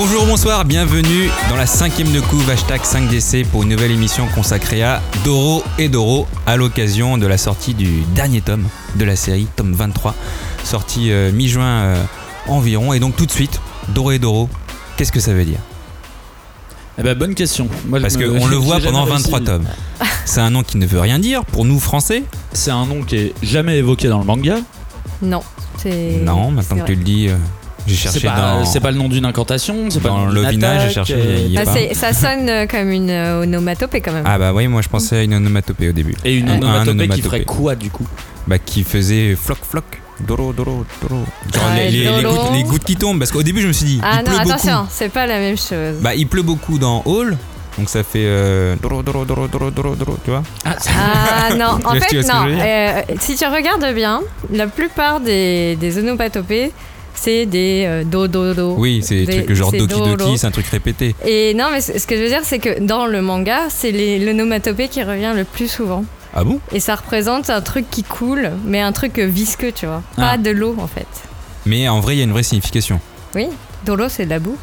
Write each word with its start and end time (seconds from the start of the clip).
Bonjour, 0.00 0.26
bonsoir, 0.26 0.64
bienvenue 0.64 1.28
dans 1.50 1.56
la 1.56 1.66
cinquième 1.66 2.12
de 2.12 2.20
couve 2.20 2.48
hashtag 2.48 2.80
5DC 2.82 3.44
pour 3.46 3.64
une 3.64 3.70
nouvelle 3.70 3.90
émission 3.90 4.28
consacrée 4.32 4.80
à 4.80 5.02
Doro 5.24 5.64
et 5.76 5.88
Doro 5.88 6.28
à 6.46 6.56
l'occasion 6.56 7.18
de 7.18 7.26
la 7.26 7.36
sortie 7.36 7.74
du 7.74 8.02
dernier 8.14 8.40
tome 8.40 8.68
de 8.94 9.04
la 9.04 9.16
série, 9.16 9.48
tome 9.56 9.72
23, 9.72 10.14
sorti 10.62 11.10
euh, 11.10 11.32
mi-juin 11.32 11.66
euh, 11.66 12.04
environ. 12.46 12.92
Et 12.92 13.00
donc 13.00 13.16
tout 13.16 13.26
de 13.26 13.32
suite, 13.32 13.60
Doro 13.88 14.12
et 14.12 14.20
Doro, 14.20 14.48
qu'est-ce 14.96 15.10
que 15.10 15.18
ça 15.20 15.32
veut 15.32 15.44
dire? 15.44 15.58
Eh 16.98 17.02
ben, 17.02 17.16
bonne 17.18 17.34
question. 17.34 17.66
Moi, 17.86 17.98
je 17.98 18.02
Parce 18.04 18.16
me- 18.16 18.28
qu'on 18.38 18.46
le 18.46 18.56
voit 18.56 18.78
pendant 18.78 19.04
jamais 19.04 19.18
23 19.18 19.38
réussi. 19.38 19.52
tomes. 19.52 19.66
C'est 20.24 20.40
un 20.40 20.50
nom 20.50 20.62
qui 20.62 20.76
ne 20.78 20.86
veut 20.86 21.00
rien 21.00 21.18
dire 21.18 21.44
pour 21.44 21.64
nous 21.64 21.80
français 21.80 22.22
C'est 22.52 22.70
un 22.70 22.86
nom 22.86 23.02
qui 23.02 23.16
est 23.16 23.34
jamais 23.42 23.78
évoqué 23.78 24.06
dans 24.08 24.18
le 24.20 24.24
manga. 24.24 24.58
Non, 25.22 25.42
c'est. 25.78 26.20
Non, 26.22 26.50
maintenant 26.52 26.76
c'est 26.76 26.82
que 26.82 26.86
tu 26.86 26.94
le 26.94 27.02
dis, 27.02 27.28
C'est 27.94 28.20
pas, 28.20 28.36
dans, 28.36 28.64
c'est 28.64 28.80
pas 28.80 28.90
le 28.90 28.98
nom 28.98 29.08
d'une 29.08 29.24
incantation, 29.24 29.90
c'est 29.90 30.00
pas 30.00 30.08
dans 30.10 30.26
le 30.26 30.34
l'Ovina, 30.42 30.86
j'ai 30.86 30.92
cherché, 30.94 31.14
euh, 31.14 31.36
il 31.46 31.52
y 31.52 31.58
a 31.58 31.62
Ah, 31.66 31.72
c'est- 31.72 31.94
ça 31.94 32.12
sonne 32.12 32.66
comme 32.68 32.90
une 32.90 33.10
euh, 33.10 33.42
onomatopée 33.42 34.00
quand 34.00 34.12
même. 34.12 34.24
Ah 34.26 34.38
bah 34.38 34.52
oui, 34.52 34.66
moi 34.68 34.82
je 34.82 34.88
pensais 34.88 35.16
à 35.18 35.22
une 35.22 35.34
onomatopée 35.34 35.88
au 35.88 35.92
début. 35.92 36.14
Et 36.24 36.34
une. 36.36 36.48
Un 36.48 36.56
onomatopée 36.58 37.08
qui 37.08 37.22
ferait 37.22 37.44
quoi 37.44 37.74
du 37.74 37.90
coup? 37.90 38.06
Bah 38.46 38.58
qui 38.58 38.82
faisait 38.84 39.34
floc 39.36 39.58
floc. 39.62 39.84
Doro, 40.20 40.52
doro, 40.52 40.84
doro. 41.00 41.22
Genre 41.54 41.64
Ouais, 41.70 41.90
les, 41.90 41.90
les- 41.90 42.16
les 42.16 42.22
doro. 42.22 42.34
gouttes, 42.34 42.52
les 42.56 42.62
gouttes 42.64 42.84
qui 42.84 42.96
tombent. 42.96 43.20
Parce 43.20 43.30
qu'au 43.30 43.44
début, 43.44 43.60
je 43.60 43.68
me 43.68 43.72
suis 43.72 43.86
dit, 43.86 44.00
ah 44.02 44.14
il 44.20 44.28
non, 44.30 44.36
pleut 44.36 44.50
attention, 44.52 44.76
beaucoup. 44.78 44.88
c'est 44.90 45.08
pas 45.10 45.26
la 45.28 45.38
même 45.38 45.56
chose. 45.56 45.94
Bah, 46.00 46.14
il 46.16 46.26
pleut 46.26 46.42
beaucoup 46.42 46.76
dans 46.78 47.02
Hall. 47.06 47.36
Donc 47.78 47.88
ça 47.88 48.02
fait 48.02 48.24
euh, 48.24 48.74
doro, 48.82 49.04
doro, 49.04 49.24
doro, 49.24 49.46
doro, 49.46 49.70
doro, 49.70 49.94
doro, 49.94 50.18
tu 50.24 50.30
vois 50.30 50.42
Ah 50.64 51.54
non, 51.54 51.78
en 51.84 51.94
fait, 51.94 52.22
non. 52.26 52.48
euh, 52.48 53.02
si 53.20 53.36
tu 53.36 53.46
regardes 53.46 53.94
bien, 53.94 54.20
la 54.52 54.66
plupart 54.66 55.20
des, 55.20 55.76
des 55.76 55.96
onomatopées, 55.98 56.72
c'est 57.20 57.46
des 57.46 57.84
euh, 57.86 58.04
do 58.04 58.28
do 58.28 58.54
do. 58.54 58.74
Oui, 58.78 59.00
c'est 59.02 59.16
des 59.16 59.26
Des- 59.26 59.44
trucs 59.44 59.56
genre 59.56 59.72
Doki. 59.72 59.86
Doki, 60.16 60.38
c'est 60.38 60.46
un 60.46 60.50
truc 60.50 60.66
répété. 60.66 61.14
Et 61.26 61.54
non, 61.54 61.66
mais 61.72 61.80
ce 61.80 62.06
que 62.06 62.16
je 62.16 62.22
veux 62.22 62.28
dire, 62.28 62.42
c'est 62.44 62.58
que 62.58 62.80
dans 62.80 63.06
le 63.06 63.20
manga, 63.22 63.62
c'est 63.70 63.90
les- 63.92 64.18
l'onomatopée 64.18 64.88
qui 64.88 65.02
revient 65.02 65.32
le 65.34 65.44
plus 65.44 65.68
souvent. 65.68 66.04
Ah 66.34 66.44
bon? 66.44 66.60
Et 66.72 66.80
ça 66.80 66.94
représente 66.94 67.50
un 67.50 67.60
truc 67.60 67.86
qui 67.90 68.02
coule, 68.04 68.50
mais 68.64 68.80
un 68.80 68.92
truc 68.92 69.18
visqueux, 69.18 69.72
tu 69.72 69.86
vois. 69.86 70.02
Pas 70.16 70.32
Ah. 70.34 70.36
de 70.38 70.50
l'eau, 70.50 70.76
en 70.78 70.86
fait. 70.86 71.06
Mais 71.66 71.88
en 71.88 72.00
vrai, 72.00 72.14
il 72.14 72.18
y 72.18 72.20
a 72.20 72.24
une 72.24 72.32
vraie 72.32 72.42
signification. 72.42 73.00
Oui, 73.34 73.46
de 73.86 73.92
l'eau, 73.92 74.08
c'est 74.08 74.24
de 74.26 74.30
la 74.30 74.38
boue. 74.38 74.56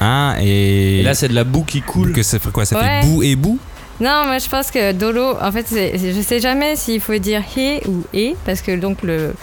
Hein 0.00 0.36
Et, 0.40 1.00
Et 1.00 1.02
là, 1.02 1.14
c'est 1.14 1.28
de 1.28 1.34
la 1.34 1.44
boue 1.44 1.64
qui 1.64 1.80
coule. 1.82 2.12
que 2.12 2.22
ça 2.22 2.38
fait 2.38 2.50
quoi? 2.52 2.64
Ça 2.64 2.78
Ouais. 2.78 3.00
fait 3.02 3.06
bout 3.08 3.22
et 3.22 3.34
bout 3.36 3.58
Non, 4.00 4.26
moi 4.26 4.38
je 4.38 4.48
pense 4.48 4.70
que 4.70 4.92
dolo, 4.92 5.34
en 5.40 5.50
fait, 5.50 5.66
je 5.70 6.22
sais 6.22 6.38
jamais 6.38 6.76
s'il 6.76 7.00
faut 7.00 7.18
dire 7.18 7.42
he 7.56 7.80
ou 7.88 8.04
e, 8.14 8.34
parce 8.44 8.62
que 8.62 8.76
donc 8.76 9.02
le, 9.02 9.34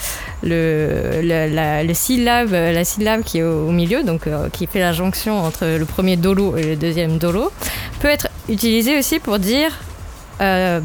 le, 0.43 1.21
la, 1.21 1.93
syllabe, 1.93 2.51
la 2.51 2.85
syllabe 2.85 3.23
qui 3.23 3.39
est 3.39 3.43
au, 3.43 3.67
au 3.67 3.71
milieu, 3.71 4.03
donc 4.03 4.27
euh, 4.27 4.47
qui 4.49 4.65
fait 4.67 4.79
la 4.79 4.93
jonction 4.93 5.43
entre 5.43 5.65
le 5.65 5.85
premier 5.85 6.15
dolo 6.15 6.55
et 6.55 6.63
le 6.63 6.75
deuxième 6.77 7.17
dolo, 7.17 7.51
peut 7.99 8.07
être 8.07 8.29
utilisée 8.47 8.97
aussi 8.97 9.19
pour 9.19 9.39
dire 9.39 9.71
euh, 10.41 10.79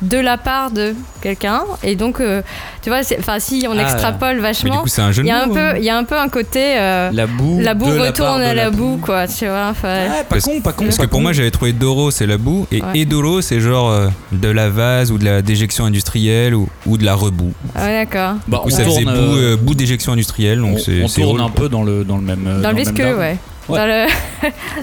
de 0.00 0.18
la 0.18 0.38
part 0.38 0.70
de 0.70 0.94
quelqu'un. 1.22 1.62
Et 1.82 1.96
donc, 1.96 2.20
euh, 2.20 2.40
tu 2.82 2.88
vois, 2.88 3.00
enfin, 3.18 3.38
si 3.40 3.66
on 3.68 3.76
Ah, 3.76 3.82
extrapole 3.82 4.38
vachement, 4.38 4.82
coup, 4.82 4.88
c'est 4.88 5.02
un 5.02 5.10
jeu 5.10 5.22
il 5.22 5.24
de 5.24 5.28
y 5.28 5.32
a 5.32 5.42
un 5.42 5.46
mots, 5.46 5.56
hein. 5.56 5.70
peu, 5.72 5.78
il 5.78 5.84
y 5.84 5.90
a 5.90 5.96
un 5.98 6.04
peu 6.04 6.16
un 6.18 6.28
côté. 6.28 6.78
euh, 6.78 7.10
La 7.12 7.26
boue. 7.26 7.58
la 7.60 7.74
boue 7.74 7.86
retourne 7.86 8.38
de 8.40 8.44
à 8.46 8.54
la 8.54 8.70
boue, 8.70 8.96
boue. 8.96 9.04
quoi, 9.04 9.26
tu 9.26 9.46
vois. 9.46 9.66
enfin, 9.70 9.88
Ouais, 10.02 10.08
pas 10.18 10.24
Parce- 10.28 10.44
con, 10.44 10.60
pas 10.60 10.72
con. 10.72 10.84
Parce 10.84 10.96
pas 10.98 11.04
que 11.06 11.10
pour 11.10 11.20
moi, 11.20 11.32
j'avais 11.32 11.50
trouvé 11.50 11.72
Doro, 11.72 12.10
c'est 12.12 12.26
la 12.26 12.38
boue, 12.38 12.66
et 12.70 12.80
Ouais. 12.80 13.00
Edoro, 13.00 13.40
c'est 13.40 13.60
genre 13.60 13.90
euh, 13.90 14.08
de 14.30 14.48
la 14.48 14.70
vase 14.70 15.10
ou 15.10 15.18
de 15.18 15.24
la 15.24 15.42
déjection 15.42 15.84
industrielle 15.84 16.54
ou, 16.54 16.68
ou 16.86 16.96
de 16.96 17.04
la 17.04 17.14
reboue. 17.14 17.52
ah 17.74 17.84
ouais, 17.86 18.04
d'accord. 18.04 18.34
Bah, 18.46 18.62
ça 18.68 18.84
faisait 18.84 19.04
boue, 19.04 19.10
euh, 19.10 19.56
boue 19.56 19.74
d'éjection 19.74 20.12
industrielle, 20.12 20.60
donc 20.60 20.76
on, 20.76 20.78
c'est 20.78 21.02
on 21.02 21.08
tourne 21.08 21.40
un 21.40 21.50
peu 21.50 21.68
dans 21.68 21.82
le, 21.82 22.04
dans 22.04 22.16
le 22.18 22.22
même. 22.22 22.44
Dans 22.62 22.68
le 22.70 22.74
même 22.76 22.76
visqueux, 22.76 23.16
ouais. 23.16 23.36
Ouais. 23.68 23.78
Dans 23.78 23.86
le... 23.86 24.06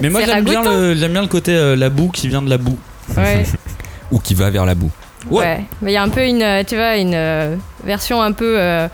Mais 0.02 0.10
moi, 0.10 0.20
j'aime 0.26 0.44
bien, 0.44 0.62
j'aime 0.94 1.12
bien 1.12 1.22
le 1.22 1.26
côté 1.28 1.74
la 1.76 1.88
boue 1.88 2.08
qui 2.10 2.28
vient 2.28 2.42
de 2.42 2.50
la 2.50 2.58
boue. 2.58 2.76
ouais. 3.16 3.44
Ou 4.12 4.20
qui 4.20 4.34
va 4.34 4.50
vers 4.50 4.64
la 4.64 4.76
boue. 4.76 4.90
Ouais. 5.30 5.44
Ouais, 5.44 5.64
mais 5.82 5.92
il 5.92 5.94
y 5.94 5.98
a 5.98 6.02
un 6.02 6.08
peu 6.08 6.24
une, 6.24 6.42
euh, 6.42 6.62
tu 6.66 6.76
vois, 6.76 6.96
une 6.96 7.14
euh, 7.14 7.56
version 7.84 8.22
un 8.22 8.32
peu, 8.32 8.56
euh, 8.58 8.88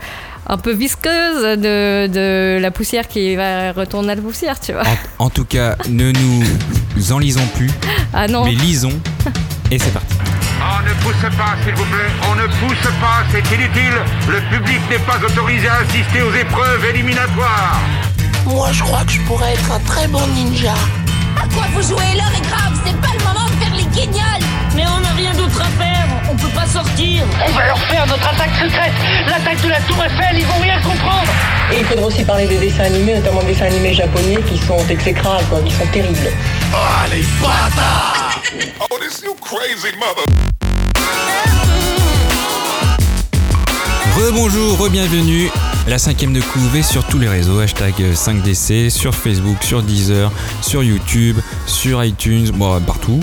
un 0.47 0.57
peu 0.57 0.71
visqueuse 0.73 1.57
de, 1.57 2.07
de 2.07 2.57
la 2.59 2.71
poussière 2.71 3.07
qui 3.07 3.35
va 3.35 3.71
retourner 3.71 4.11
à 4.11 4.15
la 4.15 4.21
poussière, 4.21 4.59
tu 4.59 4.73
vois. 4.73 4.83
En, 5.19 5.25
en 5.25 5.29
tout 5.29 5.45
cas, 5.45 5.75
ne 5.89 6.11
nous 6.11 7.11
enlisons 7.11 7.45
plus, 7.55 7.71
Ah 8.13 8.27
non, 8.27 8.45
mais 8.45 8.51
lisons. 8.51 8.99
Et 9.71 9.79
c'est 9.79 9.91
parti. 9.93 10.15
On 10.61 10.81
ne 10.87 10.93
pousse 11.03 11.21
pas, 11.37 11.55
s'il 11.63 11.73
vous 11.75 11.83
plaît. 11.85 12.11
On 12.31 12.35
ne 12.35 12.47
pousse 12.47 12.91
pas, 13.01 13.23
c'est 13.31 13.55
inutile. 13.55 13.97
Le 14.29 14.39
public 14.55 14.79
n'est 14.89 14.99
pas 14.99 15.17
autorisé 15.25 15.67
à 15.67 15.75
assister 15.77 16.21
aux 16.21 16.33
épreuves 16.33 16.85
éliminatoires. 16.93 17.81
Moi, 18.45 18.69
je 18.71 18.81
crois 18.83 19.03
que 19.03 19.11
je 19.11 19.21
pourrais 19.21 19.53
être 19.53 19.71
un 19.71 19.79
très 19.79 20.07
bon 20.07 20.25
ninja. 20.35 20.73
À 21.37 21.47
quoi 21.53 21.63
vous 21.73 21.81
jouez? 21.81 22.13
L'heure 22.15 22.31
est 22.37 22.47
grave, 22.47 22.79
c'est 22.85 22.95
pas 23.01 23.07
le 23.17 23.23
moment 23.25 23.45
de 23.47 23.63
faire 23.63 23.73
les 23.75 23.85
guignols 23.85 24.47
D'autre 25.53 25.65
à 25.65 25.83
faire, 25.83 26.07
on 26.31 26.35
peut 26.35 26.55
pas 26.55 26.65
sortir. 26.65 27.23
On 27.45 27.51
va 27.51 27.67
leur 27.67 27.77
faire 27.77 28.07
notre 28.07 28.27
attaque 28.27 28.55
secrète, 28.55 28.93
l'attaque 29.27 29.61
de 29.61 29.69
la 29.69 29.79
Tour 29.81 29.97
Eiffel, 30.03 30.39
ils 30.39 30.45
vont 30.45 30.59
rien 30.59 30.81
comprendre. 30.81 31.27
Et 31.71 31.79
il 31.79 31.85
faudra 31.85 32.07
aussi 32.07 32.23
parler 32.23 32.47
des 32.47 32.57
dessins 32.57 32.85
animés, 32.85 33.15
notamment 33.15 33.41
des 33.41 33.53
dessins 33.53 33.65
animés 33.65 33.93
japonais 33.93 34.39
qui 34.49 34.57
sont 34.57 34.79
exécrables, 34.89 35.45
quoi, 35.49 35.61
qui 35.61 35.71
sont 35.71 35.85
terribles. 35.87 36.17
Rebonjour, 44.15 44.79
re-bienvenue. 44.79 45.51
La 45.87 45.99
cinquième 45.99 46.33
de 46.33 46.41
couve 46.41 46.75
est 46.77 46.83
sur 46.83 47.05
tous 47.05 47.19
les 47.19 47.27
réseaux, 47.27 47.59
hashtag 47.59 47.93
5DC, 47.99 48.89
sur 48.89 49.13
Facebook, 49.13 49.57
sur 49.61 49.83
Deezer, 49.83 50.31
sur 50.61 50.81
YouTube, 50.83 51.37
sur 51.67 52.03
iTunes, 52.03 52.49
bon, 52.53 52.79
partout. 52.81 53.19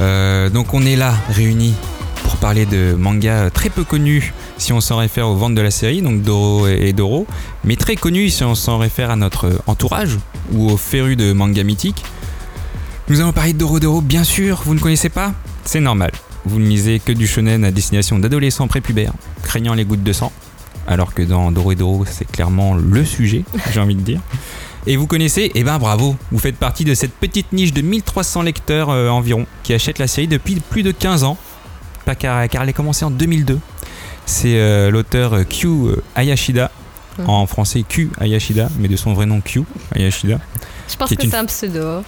Euh, 0.00 0.50
donc 0.50 0.74
on 0.74 0.82
est 0.82 0.96
là, 0.96 1.14
réunis, 1.30 1.74
pour 2.22 2.36
parler 2.36 2.66
de 2.66 2.94
manga 2.98 3.50
très 3.50 3.70
peu 3.70 3.84
connus 3.84 4.34
si 4.58 4.72
on 4.72 4.80
s'en 4.80 4.96
réfère 4.96 5.28
aux 5.28 5.36
ventes 5.36 5.54
de 5.54 5.60
la 5.60 5.70
série, 5.70 6.02
donc 6.02 6.22
Doro 6.22 6.66
et 6.66 6.92
Doro, 6.92 7.26
mais 7.64 7.76
très 7.76 7.96
connus 7.96 8.30
si 8.30 8.44
on 8.44 8.54
s'en 8.54 8.78
réfère 8.78 9.10
à 9.10 9.16
notre 9.16 9.62
entourage 9.66 10.18
ou 10.52 10.70
aux 10.70 10.76
férus 10.76 11.16
de 11.16 11.32
manga 11.32 11.62
mythiques. 11.62 12.04
Nous 13.08 13.20
allons 13.20 13.32
parler 13.32 13.52
de 13.52 13.58
Doro 13.58 13.78
Doro, 13.78 14.00
bien 14.00 14.24
sûr, 14.24 14.62
vous 14.64 14.74
ne 14.74 14.80
connaissez 14.80 15.08
pas? 15.08 15.32
C'est 15.64 15.80
normal. 15.80 16.10
Vous 16.44 16.58
ne 16.58 16.66
lisez 16.66 17.00
que 17.00 17.12
du 17.12 17.26
shonen 17.26 17.64
à 17.64 17.70
destination 17.70 18.18
d'adolescents 18.18 18.68
prépubères, 18.68 19.12
craignant 19.42 19.74
les 19.74 19.84
gouttes 19.84 20.02
de 20.02 20.12
sang, 20.12 20.32
alors 20.86 21.14
que 21.14 21.22
dans 21.22 21.50
Doro 21.52 21.72
et 21.72 21.76
Doro, 21.76 22.04
c'est 22.08 22.30
clairement 22.30 22.74
le 22.74 23.04
sujet, 23.04 23.44
j'ai 23.72 23.80
envie 23.80 23.94
de 23.94 24.00
dire. 24.00 24.20
Et 24.86 24.96
vous 24.96 25.06
connaissez 25.06 25.50
Eh 25.54 25.64
ben 25.64 25.78
bravo, 25.78 26.16
vous 26.30 26.38
faites 26.38 26.56
partie 26.56 26.84
de 26.84 26.94
cette 26.94 27.12
petite 27.12 27.52
niche 27.52 27.72
de 27.72 27.82
1300 27.82 28.42
lecteurs 28.42 28.90
euh, 28.90 29.08
environ 29.08 29.46
qui 29.62 29.74
achètent 29.74 29.98
la 29.98 30.06
série 30.06 30.28
depuis 30.28 30.56
plus 30.56 30.82
de 30.84 30.92
15 30.92 31.24
ans, 31.24 31.36
pas 32.04 32.14
car, 32.14 32.48
car 32.48 32.62
elle 32.62 32.68
a 32.68 32.72
commencé 32.72 33.04
en 33.04 33.10
2002. 33.10 33.58
C'est 34.26 34.58
euh, 34.58 34.90
l'auteur 34.90 35.34
euh, 35.34 35.44
Q 35.44 35.68
Hayashida, 36.14 36.70
Mhm. 37.18 37.30
en 37.30 37.46
français 37.46 37.82
Q 37.88 38.10
Hayashida, 38.20 38.68
mais 38.78 38.88
de 38.88 38.96
son 38.96 39.14
vrai 39.14 39.24
nom 39.24 39.40
Q 39.40 39.62
Hayashida. 39.94 40.38
je 40.86 40.96
pense 40.96 41.10
est 41.10 41.16
que 41.16 41.22
une- 41.24 41.30
c'est 41.30 41.36
un 41.38 41.46
pseudo. 41.46 42.02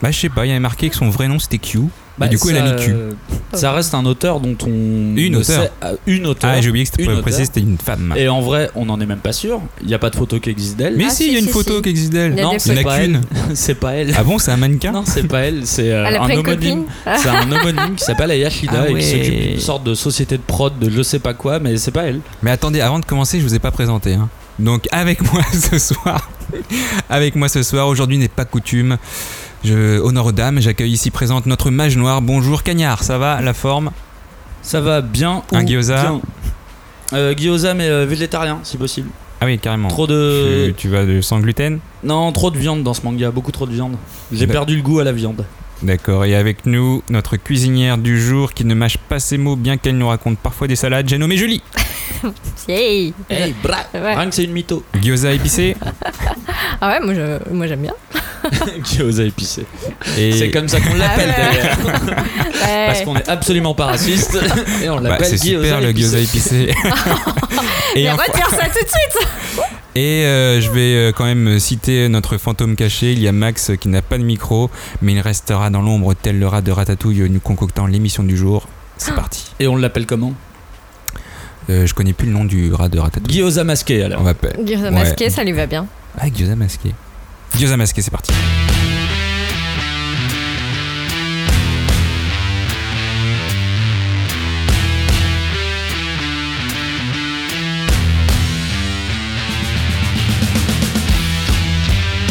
Bah 0.00 0.12
je 0.12 0.18
sais 0.20 0.28
pas, 0.28 0.46
il 0.46 0.50
y 0.50 0.52
avait 0.52 0.60
marqué 0.60 0.88
que 0.88 0.94
son 0.94 1.10
vrai 1.10 1.26
nom 1.26 1.38
c'était 1.40 1.58
Q. 1.58 1.80
Bah, 2.18 2.28
du 2.28 2.38
coup 2.38 2.50
elle 2.50 2.58
a 2.58 2.74
mis 2.74 2.82
Q. 2.84 2.90
euh, 2.92 3.10
Ça 3.54 3.72
reste 3.72 3.94
un 3.94 4.04
auteur 4.04 4.38
dont 4.40 4.56
on. 4.64 4.68
Une 4.68 5.32
ne 5.32 5.38
auteur. 5.38 5.62
sait- 5.62 5.70
euh, 5.82 5.96
une 6.06 6.26
auteur. 6.26 6.50
Ah 6.54 6.60
j'ai 6.60 6.68
oublié 6.68 6.84
que 6.84 6.90
c'était 6.94 7.10
précisé 7.22 7.46
c'était 7.46 7.60
une 7.60 7.78
femme. 7.78 8.12
Et 8.18 8.28
en 8.28 8.40
vrai, 8.42 8.70
on 8.74 8.84
n'en 8.84 9.00
est 9.00 9.06
même 9.06 9.18
pas 9.20 9.32
sûr. 9.32 9.60
Il 9.80 9.86
n'y 9.86 9.94
a 9.94 9.98
pas 9.98 10.10
de 10.10 10.16
photo 10.16 10.38
qui 10.38 10.50
existe 10.50 10.76
d'elle. 10.76 10.94
Mais 10.96 11.04
Ah, 11.06 11.10
si, 11.10 11.26
il 11.28 11.32
y 11.32 11.36
a 11.36 11.38
une 11.38 11.46
si, 11.46 11.52
photo 11.52 11.76
si. 11.76 11.82
qui 11.82 11.88
existe 11.88 12.12
d'elle. 12.12 12.32
Non, 12.34 12.36
Il 12.36 12.74
y 12.76 12.80
en 12.80 12.82
pas 12.82 12.92
a 12.92 12.98
elle. 12.98 13.12
qu'une. 13.12 13.20
c'est 13.54 13.74
pas 13.76 13.92
elle. 13.94 14.14
Ah 14.16 14.24
bon, 14.24 14.38
c'est 14.38 14.50
un 14.50 14.56
mannequin 14.58 14.92
Non, 14.92 15.04
c'est 15.06 15.26
pas 15.26 15.40
elle. 15.40 15.62
C'est 15.66 15.90
euh, 15.90 16.06
un 16.06 16.24
homonyme. 16.38 16.42
copine. 16.42 16.84
C'est 17.16 17.28
un 17.28 17.50
homonyme 17.50 17.94
qui 17.96 18.04
s'appelle 18.04 18.30
Ayashida 18.30 18.72
Ah 18.74 18.84
et 18.84 18.88
qui 18.88 18.94
ouais. 18.94 19.00
s'occupe 19.02 19.40
d'une 19.50 19.60
sorte 19.60 19.84
de 19.84 19.94
société 19.94 20.36
de 20.36 20.42
prod 20.42 20.78
de 20.78 20.90
je 20.90 21.02
sais 21.02 21.18
pas 21.18 21.32
quoi, 21.34 21.58
mais 21.60 21.78
c'est 21.78 21.90
pas 21.92 22.02
elle. 22.04 22.20
Mais 22.42 22.50
attendez, 22.50 22.80
avant 22.82 22.98
de 22.98 23.04
commencer, 23.06 23.38
je 23.40 23.44
vous 23.44 23.54
ai 23.54 23.58
pas 23.58 23.70
présenté. 23.70 24.12
hein. 24.14 24.28
Donc 24.58 24.86
avec 24.92 25.22
moi 25.32 25.42
ce 25.50 25.78
soir, 25.78 26.30
avec 27.08 27.36
moi 27.36 27.48
ce 27.48 27.62
soir, 27.62 27.88
aujourd'hui 27.88 28.18
n'est 28.18 28.28
pas 28.28 28.44
coutume. 28.44 28.98
Je 29.64 30.00
honneur 30.00 30.26
aux 30.26 30.32
dames, 30.32 30.60
j'accueille 30.60 30.90
ici 30.92 31.10
présente 31.10 31.46
notre 31.46 31.70
mage 31.70 31.96
noir. 31.96 32.20
Bonjour 32.20 32.62
Cagnard, 32.62 33.04
ça 33.04 33.18
va 33.18 33.40
la 33.40 33.54
forme? 33.54 33.90
Ça 34.62 34.80
va 34.80 35.00
bien. 35.00 35.42
Un 35.52 35.62
ou 35.64 35.66
gyoza? 35.66 36.00
bien? 36.02 36.20
Euh, 37.14 37.34
Gyoza, 37.36 37.74
mais 37.74 37.88
euh, 37.88 38.06
végétarien 38.06 38.58
si 38.62 38.76
possible. 38.76 39.10
Ah 39.40 39.46
oui, 39.46 39.58
carrément. 39.58 39.88
Trop 39.88 40.06
de. 40.06 40.66
Tu, 40.68 40.74
tu 40.74 40.88
vas 40.88 41.04
de 41.04 41.20
sans 41.20 41.40
gluten? 41.40 41.78
Non, 42.04 42.32
trop 42.32 42.50
de 42.50 42.58
viande 42.58 42.82
dans 42.82 42.94
ce 42.94 43.02
manga, 43.02 43.30
beaucoup 43.30 43.52
trop 43.52 43.66
de 43.66 43.72
viande. 43.72 43.96
J'ai 44.32 44.46
D'ac- 44.46 44.52
perdu 44.52 44.76
le 44.76 44.82
goût 44.82 44.98
à 45.00 45.04
la 45.04 45.12
viande. 45.12 45.44
D'accord, 45.82 46.24
et 46.24 46.34
avec 46.36 46.64
nous, 46.64 47.02
notre 47.10 47.36
cuisinière 47.36 47.98
du 47.98 48.20
jour 48.20 48.54
qui 48.54 48.64
ne 48.64 48.74
mâche 48.74 48.98
pas 48.98 49.18
ses 49.18 49.36
mots 49.36 49.56
bien 49.56 49.76
qu'elle 49.78 49.98
nous 49.98 50.06
raconte 50.08 50.38
parfois 50.38 50.68
des 50.68 50.76
salades, 50.76 51.08
j'ai 51.08 51.18
nommé 51.18 51.36
Julie. 51.36 51.60
Yay 52.68 53.12
Hey, 53.28 53.54
bra 53.62 53.78
Ouais. 53.94 54.14
Rien 54.14 54.28
que 54.28 54.34
c'est 54.34 54.44
une 54.44 54.52
mytho. 54.52 54.84
Gyoza 55.02 55.32
épicé. 55.32 55.76
Ah 56.80 56.88
ouais, 56.88 57.00
moi 57.00 57.14
je- 57.14 57.52
moi, 57.52 57.66
j'aime 57.66 57.82
bien. 57.82 57.94
Gyoza 58.84 59.24
épicé. 59.24 59.64
Et... 60.18 60.32
C'est 60.32 60.50
comme 60.50 60.68
ça 60.68 60.80
qu'on 60.80 60.94
l'appelle 60.94 61.32
Ah 61.36 61.40
ouais. 61.40 61.52
d'ailleurs. 61.54 61.78
Ouais. 62.14 62.86
Parce 62.86 63.02
qu'on 63.02 63.16
est 63.16 63.28
absolument 63.28 63.74
pas 63.74 63.86
raciste 63.86 64.36
et 64.82 64.88
on 64.90 64.96
Bah, 65.00 65.10
l'appelle 65.10 65.26
c'est 65.26 65.38
super 65.38 65.80
le 65.80 65.92
gyoza 65.92 66.18
épicé. 66.18 66.74
Et, 67.94 68.10
on 68.10 68.16
va 68.16 68.24
dire 68.26 68.48
ça 68.50 68.64
tout 68.66 68.84
de 68.84 68.88
suite 68.88 69.68
Et 69.94 70.24
euh, 70.24 70.60
je 70.60 70.70
vais 70.70 70.94
euh, 70.94 71.12
quand 71.12 71.24
même 71.24 71.58
citer 71.58 72.08
notre 72.08 72.36
fantôme 72.38 72.74
caché. 72.76 73.12
Il 73.12 73.20
y 73.20 73.28
a 73.28 73.32
Max 73.32 73.72
qui 73.80 73.88
n'a 73.88 74.02
pas 74.02 74.18
de 74.18 74.24
micro, 74.24 74.70
mais 75.02 75.12
il 75.12 75.20
restera 75.20 75.70
dans 75.70 75.82
l'ombre 75.82 76.14
tel 76.14 76.38
le 76.38 76.46
rat 76.46 76.62
de 76.62 76.72
Ratatouille 76.72 77.28
nous 77.30 77.40
concoctant 77.40 77.86
l'émission 77.86 78.22
du 78.22 78.36
jour. 78.36 78.66
C'est 78.96 79.14
parti. 79.16 79.52
Et 79.60 79.66
on 79.68 79.76
l'appelle 79.76 80.06
comment? 80.06 80.32
Euh, 81.70 81.86
je 81.86 81.94
connais 81.94 82.12
plus 82.12 82.26
le 82.26 82.32
nom 82.32 82.44
du 82.44 82.72
rat 82.72 82.88
de 82.88 82.98
Ratatouille. 82.98 83.36
Gyoza 83.38 83.64
masqué 83.64 84.02
alors. 84.02 84.20
On 84.20 84.24
va 84.24 84.34
pas- 84.34 84.48
Gyoza 84.64 84.84
Ouais. 84.84 84.90
masqué, 84.90 85.30
ça 85.30 85.44
lui 85.44 85.52
va 85.52 85.66
bien. 85.66 85.86
Ah, 86.18 86.26
Gyoza 86.28 86.56
masqué. 86.56 86.92
Gyoza 87.58 87.76
masqué, 87.76 88.02
c'est 88.02 88.10
parti. 88.10 88.32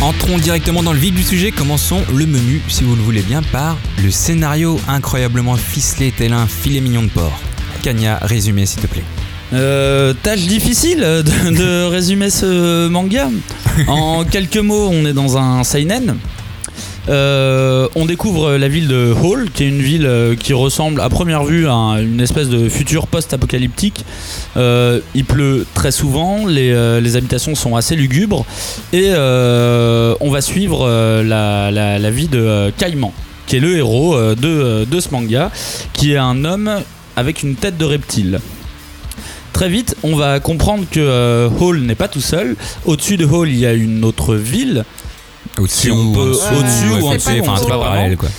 Entrons 0.02 0.40
directement 0.40 0.82
dans 0.82 0.94
le 0.94 1.00
vif 1.00 1.14
du 1.14 1.22
sujet. 1.24 1.52
Commençons 1.52 2.02
le 2.12 2.26
menu, 2.26 2.60
si 2.68 2.84
vous 2.84 2.96
le 2.96 3.02
voulez 3.02 3.22
bien, 3.22 3.44
par 3.44 3.78
le 4.04 4.10
scénario 4.10 4.80
incroyablement 4.88 5.56
ficelé 5.56 6.12
tel 6.16 6.34
un 6.34 6.48
filet 6.48 6.82
mignon 6.82 7.04
de 7.04 7.10
porc. 7.10 7.40
Kanya, 7.82 8.20
résumé 8.22 8.66
s'il 8.66 8.82
te 8.82 8.88
plaît. 8.88 9.04
Euh, 9.54 10.14
tâche 10.24 10.42
difficile 10.48 11.00
de, 11.02 11.22
de 11.58 11.84
résumer 11.90 12.30
ce 12.30 12.88
manga. 12.88 13.28
En 13.88 14.24
quelques 14.24 14.58
mots, 14.58 14.90
on 14.92 15.06
est 15.06 15.14
dans 15.14 15.38
un 15.38 15.64
seinen. 15.64 16.16
Euh, 17.10 17.88
on 17.96 18.06
découvre 18.06 18.58
la 18.58 18.68
ville 18.68 18.88
de 18.88 19.12
Hall, 19.24 19.50
qui 19.52 19.64
est 19.64 19.68
une 19.68 19.82
ville 19.82 20.06
euh, 20.06 20.36
qui 20.36 20.54
ressemble 20.54 21.02
à 21.02 21.10
première 21.10 21.44
vue 21.44 21.68
à 21.68 21.98
une 22.00 22.22
espèce 22.22 22.48
de 22.48 22.70
futur 22.70 23.08
post-apocalyptique. 23.08 24.06
Euh, 24.56 25.00
il 25.16 25.26
pleut 25.26 25.66
très 25.74 25.92
souvent, 25.92 26.46
les, 26.46 26.72
euh, 26.72 27.02
les 27.02 27.16
habitations 27.16 27.56
sont 27.56 27.76
assez 27.76 27.96
lugubres, 27.96 28.46
et 28.94 29.08
euh, 29.16 30.14
on 30.22 30.30
va 30.30 30.42
suivre 30.42 30.86
euh, 30.88 31.24
la, 31.24 31.72
la- 31.72 31.98
la 31.98 32.12
vie 32.12 32.28
de 32.28 32.38
euh, 32.40 32.72
Caïman, 32.78 33.14
qui 33.48 33.56
est 33.58 33.60
le 33.62 33.76
héros 33.78 34.14
euh, 34.16 34.36
de, 34.36 34.48
euh, 34.48 34.86
de 34.86 35.00
ce 35.00 35.10
manga, 35.12 35.50
qui 35.94 36.14
est 36.14 36.18
un 36.18 36.46
homme 36.46 36.70
avec 37.22 37.42
une 37.44 37.56
tête 37.56 37.78
de 37.78 37.86
reptile. 37.86 38.40
Très 39.54 39.70
vite, 39.70 39.96
on 40.04 40.16
va 40.16 40.40
comprendre 40.40 40.86
que 40.90 41.00
euh, 41.00 41.50
Hall 41.60 41.80
n'est 41.82 41.96
pas 41.96 42.08
tout 42.08 42.22
seul. 42.22 42.56
Au-dessus 42.86 43.16
de 43.18 43.26
Hall, 43.26 43.50
il 43.50 43.58
y 43.60 43.66
a 43.66 43.74
une 43.74 44.04
autre 44.04 44.36
ville 44.36 44.84
Au-dessus 45.58 45.78
Si 45.78 45.88
peut- 45.90 45.94
ouais, 45.94 46.04
ou 46.04 46.26
en 46.58 46.62
dessous, 46.64 47.08
enfin, 47.08 47.56
c'est 47.62 47.70
pas 47.70 47.78
parallèle 47.78 48.18
quoi. 48.18 48.30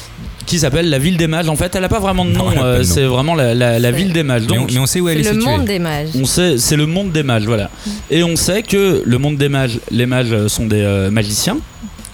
qui 0.46 0.58
s'appelle 0.58 0.88
la 0.90 0.99
ville 0.99 1.17
des 1.19 1.26
mages. 1.29 1.49
En 1.49 1.55
fait, 1.56 1.75
elle 1.76 1.82
n'a 1.82 1.88
pas 1.88 2.00
vraiment 2.00 2.25
de 2.25 2.31
nom. 2.31 2.50
euh, 2.50 2.79
de 2.79 2.82
nom. 2.82 2.84
c'est 2.94 3.05
vraiment 3.05 3.34
la, 3.34 3.55
la- 3.55 3.79
la 3.79 3.90
ville 3.93 4.12
des 4.12 4.23
mages. 4.23 4.44
Mais 4.50 4.56
on, 4.58 4.61
Donc, 4.62 4.73
mais 4.73 4.79
on 4.81 4.87
sait 4.87 5.00
où 5.00 5.08
elle 5.08 5.19
est, 5.20 5.23
C'est 5.23 5.34
le 5.34 5.40
située. 5.40 5.56
monde 5.56 5.64
des 5.67 5.79
mages. 5.79 6.08
on 6.20 6.25
sait, 6.25 6.58
c'est 6.58 6.76
le 6.76 6.87
monde 6.87 7.12
des 7.12 7.23
mages, 7.23 7.44
voilà. 7.44 7.70
Et 8.11 8.25
on 8.25 8.34
sait 8.37 8.62
que 8.62 9.02
le 9.05 9.19
monde 9.19 9.37
des 9.37 9.49
mages, 9.50 9.79
les 9.90 10.06
mages 10.06 10.32
euh, 10.32 10.49
sont 10.49 10.67
des 10.67 10.81
euh, 10.82 11.11
magiciens 11.11 11.58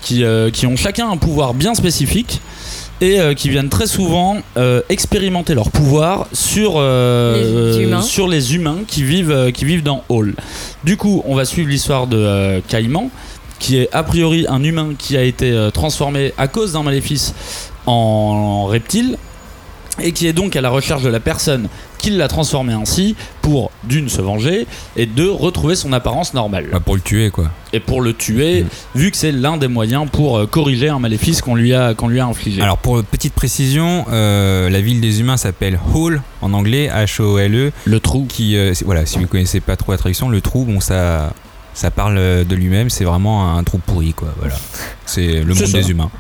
qui, 0.03 0.25
euh, 0.25 0.51
qui 0.51 0.67
ont 0.67 0.77
chacun 0.77 1.09
un 1.09 1.17
pouvoir 1.17 1.55
bien 1.55 1.75
spécifique 1.75 2.41
et 3.01 3.21
euh, 3.21 3.35
qui 3.35 3.49
viennent 3.49 3.69
très 3.69 3.87
souvent 3.87 4.39
euh, 4.57 4.81
expérimenter 4.89 5.55
leur 5.55 5.71
pouvoir 5.71 6.27
sur, 6.33 6.73
euh, 6.77 7.77
Les 7.79 7.85
humains. 7.85 8.03
sur 8.03 8.29
les 8.29 8.55
humains 8.55 8.79
qui 8.87 9.03
vivent, 9.05 9.31
euh, 9.31 9.51
qui 9.51 9.65
vivent 9.65 9.83
dans 9.83 10.03
Hall. 10.09 10.35
Du 10.85 10.97
coup, 10.97 11.23
on 11.27 11.35
va 11.35 11.45
suivre 11.45 11.69
l'histoire 11.69 12.07
de 12.07 12.17
euh, 12.17 12.61
Caïman, 12.67 13.11
qui 13.59 13.79
est 13.79 13.89
a 13.93 14.03
priori 14.03 14.47
un 14.49 14.63
humain 14.63 14.91
qui 14.99 15.17
a 15.17 15.23
été 15.23 15.51
euh, 15.51 15.71
transformé 15.71 16.33
à 16.39 16.49
cause 16.49 16.73
d'un 16.73 16.83
maléfice 16.83 17.35
en 17.87 18.67
reptile 18.67 19.17
et 20.01 20.13
qui 20.13 20.27
est 20.27 20.33
donc 20.33 20.57
à 20.57 20.61
la 20.61 20.71
recherche 20.71 21.03
de 21.03 21.09
la 21.09 21.21
personne 21.21 21.69
qui 21.99 22.11
l'a 22.11 22.29
transformé 22.29 22.73
ainsi 22.73 23.17
pour 23.43 23.71
d'une 23.85 24.09
se 24.09 24.21
venger 24.21 24.67
et 24.97 25.07
deux 25.07 25.31
retrouver 25.31 25.75
son 25.75 25.93
apparence 25.93 26.33
normale 26.35 26.67
Bah, 26.73 26.81
pour 26.81 26.95
le 26.95 27.01
tuer 27.01 27.31
quoi. 27.31 27.51
et 27.73 27.81
pour 27.81 28.01
le 28.01 28.13
tuer 28.15 28.63
Mm. 28.63 28.67
vu 28.99 29.11
que 29.11 29.17
c'est 29.17 29.33
l'un 29.33 29.57
des 29.57 29.69
moyens 29.69 30.07
pour 30.11 30.39
euh, 30.39 30.47
corriger 30.47 30.89
un 30.89 30.99
maléfice 30.99 31.41
qu'on 31.43 31.55
lui 31.55 31.75
a 31.75 31.95
qu'on 31.95 32.09
lui 32.09 32.21
a 32.21 32.27
infligé. 32.27 32.63
Alors 32.63 32.79
pour 32.79 33.03
petite 33.03 33.35
précision, 33.35 34.05
euh, 34.11 34.71
la 34.71 34.81
ville 34.81 35.01
des 35.01 35.21
humains 35.21 35.37
s'appelle 35.37 35.79
Hall 35.95 36.23
en 36.41 36.53
anglais, 36.53 36.89
H-O-L-E, 36.95 37.73
le 37.85 38.01
trou. 38.01 38.25
E, 38.25 38.27
qui 38.33 38.57
euh, 38.57 38.73
voilà, 38.85 39.07
si 39.07 39.19
vous 39.19 39.27
connaissez 39.27 39.61
pas 39.61 39.77
trop 39.77 39.93
la 39.93 39.99
traduction, 39.99 40.29
le 40.29 40.41
trou, 40.41 40.65
bon 40.65 40.81
ça 40.81 41.33
ça 41.75 41.91
parle 41.91 42.17
de 42.45 42.55
lui-même, 42.57 42.91
c'est 42.91 43.05
vraiment 43.05 43.57
un 43.57 43.63
trou 43.65 43.79
pourri 43.79 44.13
quoi, 44.13 44.29
voilà. 44.39 44.55
C'est 45.07 45.43
le 45.43 45.55
monde 45.55 45.71
des 45.73 45.91
humains. 45.91 46.11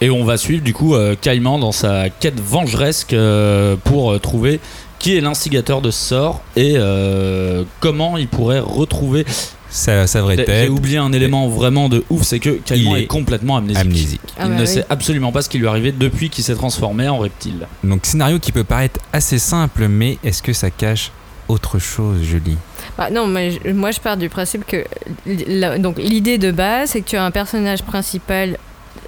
Et 0.00 0.08
on 0.10 0.24
va 0.24 0.36
suivre 0.36 0.62
du 0.62 0.72
coup 0.72 0.94
euh, 0.94 1.14
Caïman 1.20 1.58
dans 1.58 1.72
sa 1.72 2.08
quête 2.08 2.40
vengeresque 2.40 3.12
euh, 3.12 3.76
pour 3.84 4.12
euh, 4.12 4.18
trouver 4.18 4.60
qui 4.98 5.16
est 5.16 5.20
l'instigateur 5.20 5.80
de 5.80 5.90
ce 5.90 6.08
sort 6.08 6.42
et 6.56 6.74
euh, 6.76 7.64
comment 7.80 8.16
il 8.18 8.28
pourrait 8.28 8.60
retrouver. 8.60 9.24
Sa, 9.72 10.08
sa 10.08 10.20
vraie 10.20 10.34
J'ai 10.36 10.44
tête, 10.46 10.68
oublié 10.68 10.98
un 10.98 11.12
élément 11.12 11.46
vraiment 11.48 11.88
de 11.88 12.02
ouf, 12.10 12.22
c'est 12.24 12.40
que 12.40 12.50
Caïman 12.50 12.96
est, 12.96 13.02
est 13.02 13.06
complètement 13.06 13.56
amnésique. 13.56 13.80
amnésique. 13.80 14.20
Ah 14.36 14.42
il 14.46 14.48
bah 14.48 14.54
ne 14.56 14.60
oui. 14.62 14.66
sait 14.66 14.84
absolument 14.90 15.30
pas 15.30 15.42
ce 15.42 15.48
qui 15.48 15.58
lui 15.58 15.66
est 15.66 15.68
arrivé 15.68 15.92
depuis 15.92 16.28
qu'il 16.28 16.42
s'est 16.42 16.56
transformé 16.56 17.08
en 17.08 17.18
reptile. 17.18 17.68
Donc 17.84 18.04
scénario 18.04 18.40
qui 18.40 18.50
peut 18.50 18.64
paraître 18.64 18.98
assez 19.12 19.38
simple, 19.38 19.86
mais 19.86 20.18
est-ce 20.24 20.42
que 20.42 20.52
ça 20.52 20.70
cache 20.70 21.12
autre 21.46 21.78
chose, 21.78 22.20
Julie? 22.20 22.56
Bah, 22.98 23.10
non, 23.12 23.28
mais 23.28 23.52
je- 23.52 23.70
moi 23.70 23.92
je 23.92 24.00
pars 24.00 24.16
du 24.16 24.28
principe 24.28 24.66
que 24.66 24.84
la- 25.46 25.78
donc 25.78 25.98
l'idée 25.98 26.36
de 26.38 26.50
base, 26.50 26.90
c'est 26.90 27.00
que 27.02 27.08
tu 27.10 27.16
as 27.16 27.24
un 27.24 27.30
personnage 27.30 27.84
principal 27.84 28.58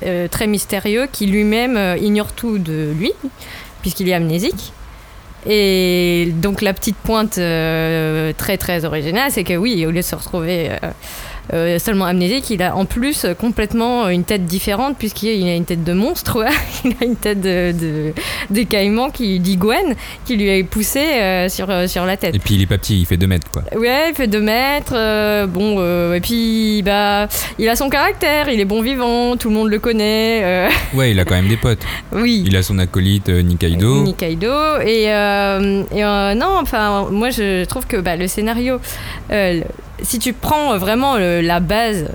euh, 0.04 0.28
très 0.28 0.46
mystérieux 0.46 1.08
qui 1.10 1.26
lui-même 1.26 1.76
euh, 1.76 1.96
ignore 1.96 2.32
tout 2.32 2.58
de 2.58 2.92
lui, 2.98 3.12
puisqu'il 3.80 4.08
est 4.08 4.14
amnésique. 4.14 4.72
Et 5.46 6.32
donc 6.36 6.62
la 6.62 6.72
petite 6.72 6.96
pointe 6.96 7.38
euh, 7.38 8.32
très 8.36 8.58
très 8.58 8.84
originale, 8.84 9.30
c'est 9.30 9.44
que 9.44 9.54
oui, 9.54 9.84
au 9.86 9.90
lieu 9.90 9.96
de 9.96 10.02
se 10.02 10.14
retrouver 10.14 10.70
euh, 11.52 11.78
seulement 11.78 12.04
amnésique, 12.06 12.50
il 12.50 12.62
a 12.62 12.74
en 12.76 12.84
plus 12.84 13.26
complètement 13.38 14.08
une 14.08 14.24
tête 14.24 14.44
différente, 14.44 14.96
puisqu'il 14.98 15.48
a 15.48 15.54
une 15.54 15.64
tête 15.64 15.84
de 15.84 15.92
monstre, 15.92 16.44
il 16.84 16.92
a 17.00 17.04
une 17.04 17.16
tête 17.16 17.40
de, 17.40 17.72
de, 17.72 18.12
de 18.50 18.62
caïman 18.62 19.10
qui 19.10 19.40
dit 19.40 19.56
Gwen, 19.56 19.94
qui 20.24 20.36
lui 20.36 20.48
est 20.48 20.62
poussé 20.64 21.00
euh, 21.00 21.48
sur, 21.48 21.68
euh, 21.70 21.86
sur 21.86 22.04
la 22.06 22.16
tête. 22.16 22.34
Et 22.34 22.38
puis 22.38 22.54
il 22.54 22.62
est 22.62 22.66
pas 22.66 22.78
petit, 22.78 23.00
il 23.00 23.06
fait 23.06 23.16
2 23.16 23.26
mètres 23.26 23.48
quoi. 23.52 23.62
Ouais, 23.76 24.10
il 24.10 24.14
fait 24.14 24.26
2 24.28 24.40
mètres. 24.40 24.92
euh, 24.94 25.46
bon, 25.46 25.76
euh, 25.78 26.14
et 26.14 26.20
puis, 26.20 26.82
bah, 26.84 27.28
il 27.58 27.68
a 27.68 27.76
son 27.76 27.88
caractère, 27.88 28.48
il 28.48 28.60
est 28.60 28.64
bon 28.64 28.80
vivant, 28.82 29.36
tout 29.36 29.48
le 29.48 29.54
monde 29.54 29.68
le 29.68 29.78
connaît. 29.78 30.68
Ouais, 30.94 31.10
il 31.10 31.18
a 31.20 31.24
quand 31.24 31.34
même 31.34 31.48
des 31.48 31.56
potes. 31.56 31.82
oui. 32.12 32.44
Il 32.46 32.56
a 32.56 32.62
son 32.62 32.78
acolyte 32.78 33.28
Nikaido. 33.28 34.02
Nikaido. 34.04 34.80
Et, 34.84 35.04
et, 35.04 36.34
non, 36.36 36.58
enfin, 36.60 37.08
moi 37.10 37.30
je 37.30 37.64
trouve 37.64 37.86
que 37.86 37.96
bah, 37.96 38.16
le 38.16 38.26
scénario, 38.26 38.80
si 40.02 40.18
tu 40.18 40.32
prends 40.32 40.76
vraiment 40.78 41.16
le- 41.16 41.40
la 41.40 41.60
base, 41.60 42.06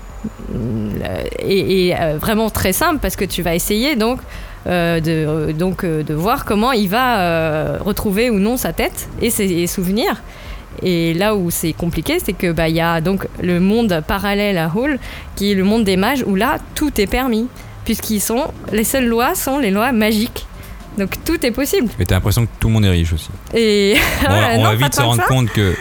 euh, 0.54 1.24
est, 1.40 1.94
euh, 1.98 2.16
vraiment 2.18 2.50
très 2.50 2.72
simple 2.72 2.98
parce 3.00 3.16
que 3.16 3.24
tu 3.24 3.42
vas 3.42 3.54
essayer 3.54 3.96
donc. 3.96 4.20
euh, 4.66 5.00
de, 5.00 5.10
euh, 5.10 5.52
donc 5.54 5.82
euh, 5.84 6.02
de 6.02 6.12
voir 6.12 6.44
comment 6.44 6.72
il 6.72 6.88
va 6.88 7.20
euh, 7.20 7.78
retrouver 7.80 8.28
ou 8.28 8.38
non 8.38 8.56
sa 8.58 8.72
tête 8.74 9.08
et 9.22 9.30
ses 9.30 9.66
souvenirs. 9.66 10.20
Et 10.82 11.14
là 11.14 11.34
où 11.36 11.50
c'est 11.50 11.72
compliqué, 11.72 12.18
c'est 12.22 12.34
que 12.34 12.52
bah 12.52 12.68
il 12.68 12.74
y 12.74 12.80
a 12.80 13.00
donc 13.00 13.26
le 13.40 13.60
monde 13.60 14.02
parallèle 14.06 14.58
à 14.58 14.70
Hall, 14.74 14.98
qui 15.36 15.52
est 15.52 15.54
le 15.54 15.64
monde 15.64 15.84
des 15.84 15.96
mages, 15.96 16.22
où 16.26 16.34
là 16.34 16.58
tout 16.74 17.00
est 17.00 17.06
permis, 17.06 17.46
puisqu'ils 17.86 18.20
sont 18.20 18.48
les 18.72 18.84
seules 18.84 19.06
lois 19.06 19.34
sont 19.34 19.58
les 19.58 19.70
lois 19.70 19.92
magiques. 19.92 20.46
Donc 20.98 21.10
tout 21.24 21.46
est 21.46 21.52
possible. 21.52 21.88
Et 21.98 22.04
t'as 22.04 22.16
l'impression 22.16 22.44
que 22.44 22.50
tout 22.60 22.68
le 22.68 22.74
monde 22.74 22.84
est 22.84 22.90
riche 22.90 23.12
aussi. 23.14 23.30
Et 23.54 23.94
On, 24.20 24.24
va- 24.24 24.28
voilà, 24.38 24.48
on 24.54 24.56
non, 24.58 24.62
va 24.64 24.68
pas 24.70 24.74
vite 24.76 24.94
se 24.96 25.00
rendre 25.00 25.24
compte 25.26 25.48
que 25.50 25.74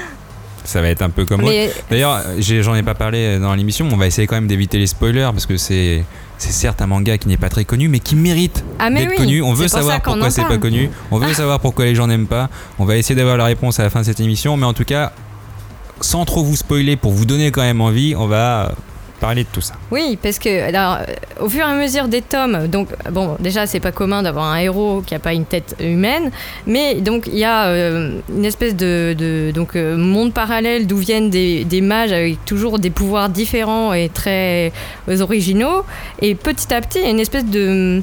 ça 0.68 0.82
va 0.82 0.90
être 0.90 1.02
un 1.02 1.10
peu 1.10 1.26
comme. 1.26 1.42
Mais 1.44 1.72
D'ailleurs, 1.90 2.22
j'en 2.40 2.76
ai 2.76 2.84
pas 2.84 2.94
parlé 2.94 3.40
dans 3.40 3.56
l'émission, 3.56 3.86
mais 3.86 3.94
on 3.94 3.98
va 3.98 4.08
essayer 4.08 4.28
quand 4.28 4.36
même 4.36 4.48
d'éviter 4.48 4.78
les 4.78 4.88
spoilers 4.88 5.30
parce 5.32 5.46
que 5.46 5.58
c'est 5.58 6.04
c'est 6.38 6.52
certes 6.52 6.82
un 6.82 6.88
manga 6.88 7.18
qui 7.18 7.28
n'est 7.28 7.38
pas 7.38 7.50
très 7.50 7.66
connu, 7.66 7.88
mais 7.88 8.00
qui 8.00 8.16
mérite 8.16 8.64
ah 8.78 8.92
d'être 8.92 9.10
oui, 9.10 9.16
connu. 9.16 9.42
On 9.42 9.54
veut 9.54 9.68
savoir 9.68 10.02
qu'on 10.02 10.12
pourquoi 10.12 10.30
c'est 10.30 10.46
pas 10.46 10.58
connu. 10.58 10.90
On 11.10 11.18
veut 11.18 11.34
savoir 11.34 11.60
pourquoi 11.60 11.86
les 11.86 11.96
gens 11.96 12.06
n'aiment 12.08 12.28
pas. 12.28 12.50
On 12.78 12.86
va 12.86 12.98
essayer 12.98 13.16
d'avoir 13.16 13.38
la 13.38 13.46
réponse 13.46 13.80
à 13.80 13.84
la 13.84 13.90
fin 13.90 14.02
de 14.02 14.06
cette 14.06 14.20
émission, 14.20 14.56
mais 14.58 14.66
en 14.66 14.74
tout 14.74 14.84
cas, 14.84 15.14
sans 16.02 16.26
trop 16.26 16.44
vous 16.44 16.56
spoiler, 16.56 16.96
pour 16.96 17.12
vous 17.12 17.26
donner 17.26 17.50
quand 17.52 17.64
même 17.64 17.82
envie, 17.82 18.14
on 18.16 18.28
va 18.28 18.74
parler 19.20 19.44
de 19.44 19.50
tout 19.52 19.62
ça. 19.62 19.74
Oui, 19.92 20.18
parce 20.22 20.40
que 20.40 20.68
alors, 20.68 20.98
euh, 21.00 21.46
au 21.46 21.50
fur 21.50 21.62
et 21.62 21.70
à 21.70 21.74
mesure 21.74 22.08
des 22.08 22.22
tomes, 22.22 22.68
donc 22.68 22.90
bon, 23.12 23.36
déjà 23.40 23.66
c'est 23.66 23.80
pas 23.80 23.92
commun 23.92 24.24
d'avoir 24.24 24.46
un 24.46 24.58
héros 24.58 25.02
qui 25.06 25.16
a 25.16 25.20
pas 25.20 25.34
une 25.34 25.46
tête 25.46 25.76
humaine, 25.80 26.32
mais 26.66 26.96
donc 26.96 27.28
il 27.28 27.38
y 27.38 27.44
a 27.44 27.68
euh, 27.68 28.20
une 28.30 28.46
espèce 28.46 28.76
de, 28.76 29.52
donc 29.54 29.76
euh, 29.76 29.98
monde 29.98 30.34
parallèle 30.34 30.88
d'où 30.88 30.98
viennent 30.98 31.30
des, 31.30 31.66
des 31.66 31.82
mages 31.82 32.12
avec 32.12 32.44
toujours 32.46 32.80
des 32.80 32.90
pouvoirs 32.90 33.30
différents 33.30 33.94
et 33.94 34.10
très 34.10 34.72
originaux, 35.20 35.84
et 36.22 36.36
petit 36.36 36.74
à 36.74 36.82
petit 36.82 37.00
il 37.00 37.04
y 37.04 37.08
a 37.08 37.12
une 37.12 37.20
espèce 37.20 37.46
de 37.46 38.02